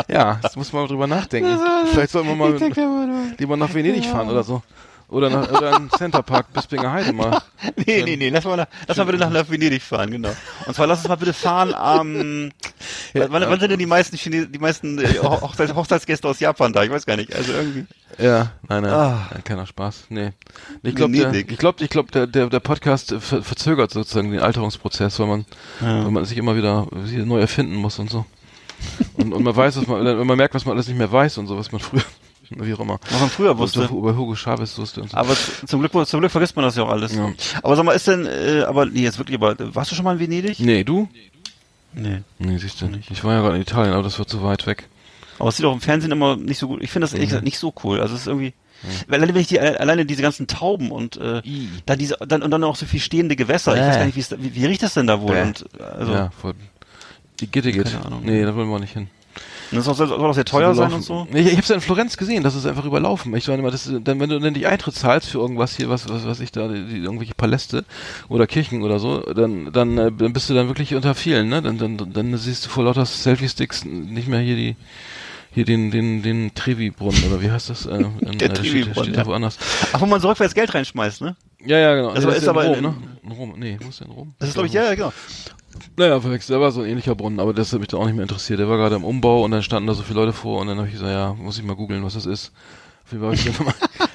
ja, 0.08 0.38
das 0.42 0.56
muss 0.56 0.72
man 0.72 0.82
mal 0.82 0.88
drüber 0.88 1.06
nachdenken. 1.06 1.58
Vielleicht 1.90 2.12
soll 2.12 2.24
man 2.24 2.38
mal 2.38 2.58
lieber 3.38 3.56
nach 3.56 3.72
Venedig 3.72 4.04
fahren 4.06 4.28
oder 4.28 4.42
so. 4.42 4.62
Oder, 5.12 5.30
nach, 5.30 5.50
oder 5.52 5.76
in 5.76 5.90
Center 5.90 6.22
Park 6.22 6.52
Bispinger 6.52 6.90
Heide 6.90 7.12
mal. 7.12 7.40
Nee, 7.86 8.02
nee, 8.02 8.16
nee, 8.16 8.28
lass 8.30 8.44
mal, 8.44 8.56
nach, 8.56 8.66
lass 8.88 8.96
mal 8.96 9.04
bitte 9.04 9.18
nach, 9.18 9.48
Venedig 9.50 9.82
fahren, 9.82 10.10
genau. 10.10 10.30
Und 10.66 10.74
zwar 10.74 10.86
lass 10.86 10.98
uns 11.00 11.08
mal 11.08 11.16
bitte 11.16 11.32
fahren 11.32 11.74
am, 11.74 12.50
wann, 13.14 13.30
wann 13.30 13.60
sind 13.60 13.70
denn 13.70 13.78
die 13.78 13.86
meisten 13.86 14.16
Chines, 14.16 14.48
die 14.50 14.58
meisten 14.58 14.98
äh, 14.98 15.18
Ho- 15.22 15.40
Hochzeits, 15.42 15.74
Hochzeitsgäste 15.74 16.26
aus 16.28 16.40
Japan 16.40 16.72
da? 16.72 16.82
Ich 16.82 16.90
weiß 16.90 17.06
gar 17.06 17.16
nicht, 17.16 17.32
also 17.34 17.52
irgendwie. 17.52 17.86
Ja, 18.18 18.52
nein, 18.68 18.82
nein, 18.82 18.92
Ah. 18.92 19.28
nein 19.32 19.44
keiner 19.44 19.66
Spaß. 19.66 20.06
Nee. 20.08 20.32
Ich 20.82 20.94
glaube, 20.94 21.12
der, 21.14 21.26
Venedig. 21.26 21.52
ich 21.52 21.58
glaube, 21.58 21.84
ich 21.84 21.90
glaube, 21.90 22.10
der, 22.10 22.26
der, 22.26 22.48
der 22.48 22.60
Podcast 22.60 23.14
ver 23.20 23.42
verzögert 23.42 23.90
sozusagen 23.92 24.30
den 24.32 24.40
Alterungsprozess, 24.40 25.18
weil 25.20 25.26
man, 25.26 25.44
weil 25.80 26.10
man 26.10 26.24
sich 26.24 26.38
immer 26.38 26.56
wieder 26.56 26.86
neu 26.90 27.38
erfinden 27.40 27.76
muss 27.76 27.98
und 27.98 28.10
so. 28.10 28.24
Und, 29.14 29.32
und 29.32 29.44
man 29.44 29.54
weiß, 29.54 29.76
was 29.76 29.86
man, 29.86 30.04
wenn 30.04 30.26
man 30.26 30.36
merkt, 30.36 30.54
was 30.54 30.64
man 30.64 30.74
alles 30.74 30.88
nicht 30.88 30.98
mehr 30.98 31.12
weiß 31.12 31.38
und 31.38 31.46
so, 31.46 31.56
was 31.56 31.70
man 31.70 31.80
früher, 31.80 32.02
wie 32.58 32.74
auch 32.74 32.80
immer, 32.80 32.98
Was 33.10 33.20
man 33.20 33.30
früher 33.30 33.56
wusste. 33.58 33.84
über 33.84 34.16
Hugo 34.16 34.34
Chavez 34.34 34.76
wusste 34.78 35.02
so. 35.08 35.16
Aber 35.16 35.34
zum 35.66 35.80
Glück, 35.80 36.06
zum 36.06 36.20
Glück 36.20 36.32
vergisst 36.32 36.56
man 36.56 36.64
das 36.64 36.76
ja 36.76 36.82
auch 36.84 36.90
alles. 36.90 37.14
Ja. 37.14 37.32
Aber 37.62 37.76
sag 37.76 37.84
mal, 37.84 37.92
ist 37.92 38.06
denn, 38.06 38.26
äh, 38.26 38.64
aber 38.66 38.86
nee, 38.86 39.02
jetzt 39.02 39.18
wirklich, 39.18 39.36
aber 39.36 39.56
warst 39.74 39.90
du 39.90 39.94
schon 39.94 40.04
mal 40.04 40.14
in 40.14 40.20
Venedig? 40.20 40.60
nee, 40.60 40.84
du? 40.84 41.08
Nee. 41.94 42.22
Nee, 42.38 42.58
siehst 42.58 42.80
du 42.80 42.86
nicht. 42.86 43.10
Ich 43.10 43.22
war 43.22 43.34
ja 43.34 43.40
gerade 43.42 43.56
in 43.56 43.62
Italien, 43.62 43.92
aber 43.92 44.02
das 44.02 44.18
war 44.18 44.26
zu 44.26 44.42
weit 44.42 44.66
weg. 44.66 44.88
Aber 45.38 45.48
es 45.48 45.56
sieht 45.56 45.66
auch 45.66 45.72
im 45.72 45.80
Fernsehen 45.80 46.12
immer 46.12 46.36
nicht 46.36 46.58
so 46.58 46.68
gut. 46.68 46.82
Ich 46.82 46.90
finde 46.90 47.04
das 47.04 47.12
ehrlich 47.12 47.28
gesagt 47.28 47.44
nicht 47.44 47.58
so 47.58 47.74
cool. 47.84 48.00
Also 48.00 48.14
es 48.14 48.22
ist 48.22 48.26
irgendwie, 48.28 48.54
weil 49.08 49.18
alleine 49.18 49.34
wenn 49.34 49.42
ich 49.42 49.48
die, 49.48 49.60
alleine 49.60 50.06
diese 50.06 50.22
ganzen 50.22 50.46
Tauben 50.46 50.90
und 50.90 51.16
äh, 51.16 51.40
I. 51.44 51.68
dann 51.86 51.98
diese, 51.98 52.16
dann 52.26 52.42
und 52.42 52.50
dann 52.50 52.64
auch 52.64 52.76
so 52.76 52.86
viel 52.86 53.00
stehende 53.00 53.36
Gewässer. 53.36 53.74
Ich 53.74 53.80
weiß 53.80 53.96
gar 53.96 54.04
nicht, 54.06 54.16
wie, 54.16 54.44
wie, 54.44 54.54
wie 54.54 54.66
riecht 54.66 54.82
das 54.82 54.94
denn 54.94 55.06
da 55.06 55.20
wohl? 55.20 55.32
Bäh. 55.34 55.42
Und 55.42 55.64
also 55.80 56.12
ja, 56.12 56.30
voll. 56.30 56.54
Die 57.40 57.46
Gittiget. 57.46 57.92
Keine 57.92 58.06
Ahnung. 58.06 58.22
Nee, 58.24 58.42
da 58.44 58.54
wollen 58.54 58.68
wir 58.70 58.78
nicht 58.78 58.92
hin. 58.92 59.08
Das 59.72 59.84
soll, 59.84 59.94
soll 59.96 60.12
auch 60.12 60.34
sehr 60.34 60.44
teuer 60.44 60.74
sein 60.74 60.92
und 60.92 61.02
so. 61.02 61.26
Ich, 61.32 61.46
ich 61.46 61.52
habe 61.52 61.62
es 61.62 61.68
ja 61.68 61.74
in 61.76 61.80
Florenz 61.80 62.16
gesehen, 62.16 62.42
das 62.42 62.54
ist 62.54 62.66
einfach 62.66 62.84
überlaufen. 62.84 63.34
Ich 63.36 63.48
meine 63.48 63.60
immer, 63.60 63.70
das, 63.70 63.86
ist- 63.86 64.00
dann, 64.04 64.20
wenn 64.20 64.28
du 64.30 64.38
dann 64.38 64.54
die 64.54 64.66
Eintritt 64.66 64.94
zahlst 64.94 65.28
für 65.30 65.38
irgendwas 65.38 65.76
hier, 65.76 65.88
was, 65.88 66.08
was, 66.08 66.26
was 66.26 66.40
ich 66.40 66.52
da, 66.52 66.68
die, 66.68 66.98
irgendwelche 66.98 67.34
Paläste 67.34 67.84
oder 68.28 68.46
Kirchen 68.46 68.82
oder 68.82 68.98
so, 68.98 69.20
dann, 69.20 69.72
dann, 69.72 69.98
äh, 69.98 70.12
dann 70.12 70.32
bist 70.32 70.48
du 70.50 70.54
dann 70.54 70.68
wirklich 70.68 70.94
unter 70.94 71.14
vielen, 71.14 71.48
ne? 71.48 71.62
Dann, 71.62 71.78
dann, 71.78 71.96
dann 72.12 72.36
siehst 72.36 72.66
du 72.66 72.68
vor 72.70 72.84
lauter 72.84 73.06
Selfie-Sticks 73.06 73.84
nicht 73.84 74.28
mehr 74.28 74.40
hier 74.40 74.56
die, 74.56 74.76
hier 75.54 75.64
den, 75.64 75.90
den, 75.90 76.22
den 76.22 76.54
Trevi-Brunnen 76.54 77.24
oder 77.30 77.42
wie 77.42 77.50
heißt 77.50 77.68
das? 77.70 77.86
Äh, 77.86 77.96
in, 78.20 78.38
Der 78.38 78.50
äh, 78.50 78.54
Trevi-Brunnen, 78.54 79.04
steht 79.04 79.16
ja. 79.16 79.26
woanders. 79.26 79.58
Ach, 79.92 80.00
wo 80.00 80.06
man 80.06 80.20
rückwärts 80.20 80.54
Geld 80.54 80.72
reinschmeißt, 80.74 81.20
ne? 81.22 81.36
Ja, 81.64 81.78
ja, 81.78 81.94
genau. 81.94 82.14
Das 82.14 82.24
Nee, 82.24 82.32
ist 82.32 82.42
in 82.44 82.48
aber 82.48 82.64
Rom, 82.64 82.74
in- 82.76 82.82
ne? 82.82 82.94
In 83.24 83.32
Rom, 83.32 83.54
nee, 83.58 83.78
wo 83.80 83.88
ist 83.88 84.00
der 84.00 84.06
in 84.08 84.12
Rom? 84.14 84.34
Das 84.38 84.48
ist, 84.48 84.54
glaube 84.54 84.66
ich, 84.66 84.72
ja, 84.74 84.84
ja, 84.84 84.94
genau. 84.94 85.12
Naja, 85.96 86.20
verwechselt. 86.20 86.56
Da 86.56 86.60
war 86.60 86.72
so 86.72 86.82
ein 86.82 86.88
ähnlicher 86.88 87.14
Brunnen, 87.14 87.40
aber 87.40 87.52
das 87.52 87.72
hat 87.72 87.80
mich 87.80 87.88
dann 87.88 88.00
auch 88.00 88.06
nicht 88.06 88.14
mehr 88.14 88.22
interessiert. 88.22 88.58
Der 88.58 88.68
war 88.68 88.76
gerade 88.76 88.96
im 88.96 89.04
Umbau 89.04 89.44
und 89.44 89.50
dann 89.50 89.62
standen 89.62 89.86
da 89.86 89.94
so 89.94 90.02
viele 90.02 90.20
Leute 90.20 90.32
vor 90.32 90.60
und 90.60 90.68
dann 90.68 90.78
habe 90.78 90.88
ich 90.88 90.94
gesagt, 90.94 91.10
ja, 91.10 91.34
muss 91.34 91.58
ich 91.58 91.64
mal 91.64 91.76
googeln, 91.76 92.04
was 92.04 92.14
das 92.14 92.26
ist. 92.26 92.52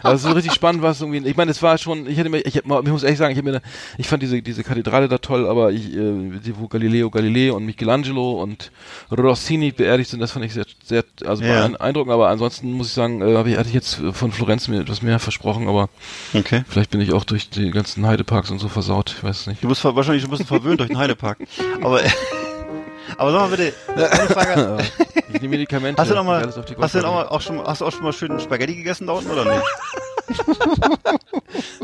Es 0.04 0.14
ist 0.16 0.24
so 0.24 0.32
richtig 0.32 0.54
spannend, 0.54 0.82
was 0.84 1.02
irgendwie. 1.02 1.28
Ich 1.30 1.36
meine, 1.36 1.52
es 1.52 1.62
war 1.62 1.78
schon. 1.78 2.08
Ich 2.08 2.18
hätte 2.18 2.30
mir, 2.30 2.40
ich, 2.40 2.56
ich 2.56 2.64
muss 2.66 3.04
ehrlich 3.04 3.18
sagen, 3.18 3.36
ich 3.38 3.44
mir, 3.44 3.62
ich 3.98 4.08
fand 4.08 4.24
diese 4.24 4.42
diese 4.42 4.64
Kathedrale 4.64 5.08
da 5.08 5.18
toll, 5.18 5.48
aber 5.48 5.72
ich, 5.72 5.94
äh, 5.96 6.40
die, 6.46 6.54
wo 6.58 6.68
Galileo 6.68 7.10
Galilei 7.10 7.52
und 7.52 7.66
Michelangelo 7.66 8.42
und 8.42 8.72
Rossini 9.12 9.72
beerdigt 9.72 10.10
sind, 10.10 10.20
das 10.20 10.32
fand 10.32 10.46
ich 10.46 10.54
sehr, 10.54 10.66
sehr, 10.84 11.04
also 11.26 11.44
Ja. 11.44 11.68
beeindruckend. 11.68 12.14
Aber 12.14 12.30
ansonsten 12.30 12.72
muss 12.72 12.88
ich 12.88 12.94
sagen, 12.94 13.22
äh, 13.22 13.32
ich, 13.50 13.58
hatte 13.58 13.68
ich 13.70 13.74
jetzt 13.74 14.02
von 14.14 14.32
Florenz 14.32 14.68
mir 14.68 14.82
etwas 14.82 15.02
mehr 15.02 15.20
versprochen, 15.20 15.68
aber 15.68 15.90
Okay. 16.34 16.64
vielleicht 16.70 16.92
bin 16.92 17.02
ich 17.02 17.12
auch 17.14 17.24
durch 17.26 17.50
die 17.50 17.72
ganzen 17.72 18.06
Heideparks 18.06 18.50
und 18.52 18.60
so 18.60 18.70
versaut. 18.70 19.14
Ich 19.18 19.24
weiß 19.24 19.42
es 19.42 19.48
nicht. 19.48 19.64
Du 19.64 19.68
bist 19.68 19.84
wahrscheinlich 19.84 20.22
schon 20.22 20.30
ein 20.30 20.32
bisschen 20.38 20.46
verwöhnt 20.48 20.80
durch 20.80 20.90
den 20.90 20.98
Heidepark. 20.98 21.40
Aber, 21.82 22.00
aber 23.18 23.32
sag 23.32 23.40
mal 23.42 23.50
bitte, 23.58 23.74
eine 23.96 24.28
Frage. 24.30 24.78
Ich 25.30 25.42
nehme 25.42 25.52
Medikamente. 25.58 26.02
Hast 26.02 26.10
du 26.10 26.16
noch 26.16 26.24
mal, 26.24 26.42
die 26.48 26.76
hast 26.82 26.96
du 26.96 27.00
denn 27.00 27.06
auch, 27.06 27.42
schon, 27.42 27.62
hast 27.62 27.82
du 27.82 27.86
auch 27.86 27.92
schon 27.92 28.02
mal 28.04 28.14
schön 28.14 28.40
Spaghetti 28.40 28.76
gegessen 28.76 29.06
da 29.08 29.14
unten 29.14 29.30
oder 29.30 29.44
nicht? 29.44 29.62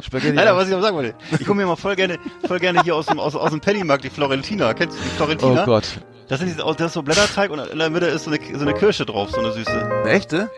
Spaghetti? 0.01 0.33
Nein, 0.33 0.55
was 0.55 0.67
ich 0.67 0.73
aber 0.73 0.81
sagen 0.81 0.95
wollte, 0.95 1.13
ich 1.39 1.45
komme 1.45 1.61
mir 1.61 1.67
mal 1.67 1.75
voll 1.75 1.95
gerne, 1.95 2.17
voll 2.47 2.59
gerne 2.59 2.81
hier 2.83 2.95
aus 2.95 3.05
dem, 3.07 3.19
aus, 3.19 3.35
aus 3.35 3.49
dem 3.51 3.59
Pennymarkt, 3.59 4.03
die 4.05 4.09
Florentina. 4.09 4.73
Kennst 4.73 4.97
du 4.97 5.03
die 5.03 5.09
Florentina? 5.09 5.63
Oh 5.63 5.65
Gott. 5.65 5.99
Das 6.29 6.39
sind 6.39 6.57
das 6.57 6.79
ist 6.81 6.93
so 6.93 7.03
Blätterteig 7.03 7.51
und 7.51 7.59
in 7.59 7.77
der 7.79 7.89
Mitte 7.89 8.05
ist 8.07 8.23
so 8.23 8.31
eine, 8.31 8.39
so 8.55 8.61
eine 8.61 8.73
Kirsche 8.73 9.05
drauf, 9.05 9.29
so 9.31 9.39
eine 9.39 9.51
süße. 9.51 9.71
Eine 10.03 10.09
echte? 10.09 10.49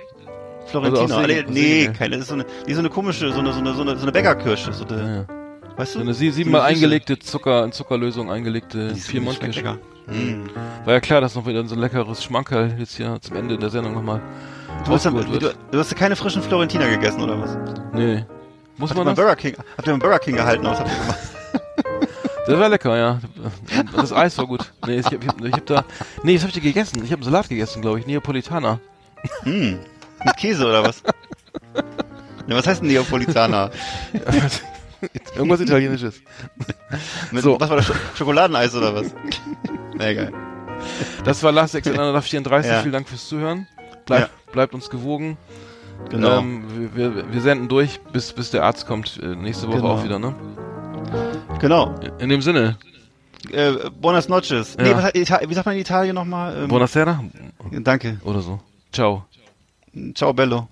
Florentina. 0.67 1.01
Also 1.17 1.27
Segen- 1.27 1.51
nee, 1.53 1.81
Segen, 1.81 1.93
keine, 1.93 2.11
das 2.17 2.21
ist 2.21 2.27
so 2.29 2.33
eine, 2.35 2.45
die 2.65 2.69
ist 2.71 2.75
so 2.75 2.81
eine 2.81 2.89
komische, 2.89 3.31
so 3.31 3.39
eine, 3.39 3.51
so 3.51 3.59
eine, 3.59 3.73
so 3.73 3.81
eine, 3.81 3.95
so 3.97 4.03
eine 4.03 4.11
Bäckerkirsche, 4.11 4.71
so 4.73 4.85
eine, 4.85 5.27
Ja. 5.27 5.77
weißt 5.77 5.95
du? 5.95 5.99
So 5.99 6.03
eine 6.05 6.13
sie- 6.13 6.31
siebenmal 6.31 6.61
So 6.61 6.65
eine 6.67 6.75
süße. 6.75 6.85
eingelegte 6.85 7.19
Zucker, 7.19 7.63
in 7.63 7.71
Zuckerlösung 7.71 8.31
eingelegte 8.31 8.93
Die 8.93 8.99
Mm. 10.07 10.47
War 10.85 10.93
ja 10.93 10.99
klar, 10.99 11.21
dass 11.21 11.35
noch 11.35 11.45
wieder 11.45 11.65
so 11.65 11.75
ein 11.75 11.81
leckeres 11.81 12.23
Schmankerl 12.23 12.75
jetzt 12.77 12.95
hier 12.95 13.17
zum 13.21 13.35
Ende 13.37 13.57
der 13.57 13.69
Sendung 13.69 13.93
nochmal 13.93 14.21
Du 14.85 14.91
hast, 14.91 15.05
dann, 15.05 15.15
du, 15.15 15.39
du 15.71 15.79
hast 15.79 15.91
ja 15.91 15.97
keine 15.97 16.15
frischen 16.15 16.43
Florentina 16.43 16.87
gegessen, 16.87 17.21
oder 17.21 17.39
was? 17.41 17.57
Nee. 17.93 18.23
Muss 18.77 18.91
Habt 18.91 18.97
man 18.97 19.07
das? 19.07 19.15
Burger 19.15 19.35
King, 19.35 19.55
habt 19.57 19.87
ihr 19.87 19.93
beim 19.93 19.99
Burger 19.99 20.19
King 20.19 20.35
gehalten, 20.35 20.63
was 20.65 20.79
habt 20.79 20.89
ihr 20.89 20.97
gemacht? 20.97 21.19
Das 22.47 22.59
war 22.59 22.69
lecker, 22.69 22.95
ja. 22.95 23.19
Das 23.95 24.13
Eis 24.13 24.37
war 24.37 24.45
gut. 24.45 24.71
Nee, 24.85 24.99
ich 24.99 25.05
hab, 25.07 25.13
ich 25.13 25.27
hab, 25.27 25.43
ich 25.43 25.51
hab 25.51 25.65
da, 25.65 25.83
nee, 26.21 26.35
das 26.35 26.43
hab 26.43 26.55
ich 26.55 26.61
gegessen. 26.61 27.03
Ich 27.03 27.11
habe 27.11 27.23
einen 27.23 27.23
Salat 27.23 27.49
gegessen, 27.49 27.81
glaube 27.81 27.99
ich, 27.99 28.05
Neapolitaner. 28.05 28.79
Hm, 29.41 29.79
mit 30.23 30.37
Käse 30.37 30.67
oder 30.67 30.83
was? 30.83 31.01
Ja, 32.47 32.55
was 32.55 32.67
heißt 32.67 32.81
denn 32.81 32.89
Neapolitaner? 32.89 33.71
Irgendwas 35.35 35.59
Italienisches. 35.61 36.21
Mit, 37.31 37.43
So. 37.43 37.59
Was 37.59 37.69
war 37.69 37.77
das? 37.77 37.85
Sch 37.87 37.91
Schokoladeneis 38.17 38.75
oder 38.75 38.93
was? 38.95 39.13
Na 39.95 40.09
egal. 40.09 40.31
Das 41.23 41.41
war 41.43 41.51
Last 41.51 41.75
Exit 41.75 41.95
34. 41.95 42.71
Ja. 42.71 42.81
Vielen 42.81 42.91
Dank 42.93 43.07
fürs 43.07 43.27
Zuhören. 43.27 43.67
Bleib, 44.05 44.21
Ja. 44.21 44.29
Bleibt 44.51 44.73
uns 44.73 44.89
gewogen. 44.89 45.37
Genau. 46.09 46.39
Ähm, 46.39 46.65
wir, 46.93 47.15
wir, 47.15 47.33
wir 47.33 47.41
senden 47.41 47.67
durch, 47.67 47.99
bis, 48.11 48.33
bis 48.33 48.51
der 48.51 48.63
Arzt 48.63 48.85
kommt. 48.85 49.19
Äh, 49.21 49.35
nächste 49.35 49.67
Woche 49.67 49.77
Genau. 49.77 49.93
auch 49.93 50.03
wieder, 50.03 50.19
ne? 50.19 50.35
genau. 51.59 51.95
In 52.19 52.29
dem 52.29 52.41
Sinne. 52.41 52.77
Äh, 53.51 53.89
buenas 54.01 54.27
noches. 54.27 54.75
Ja. 54.77 54.83
Nee, 54.83 54.95
was, 54.95 55.13
wie 55.49 55.53
sagt 55.53 55.65
man 55.65 55.75
in 55.75 55.81
Italien 55.81 56.15
nochmal? 56.15 56.63
Ähm, 56.63 56.67
Buonasera. 56.67 57.23
Danke. 57.71 58.19
Oder 58.23 58.41
so. 58.41 58.59
Ciao. 58.91 59.25
Ciao, 60.13 60.33
Bello. 60.33 60.67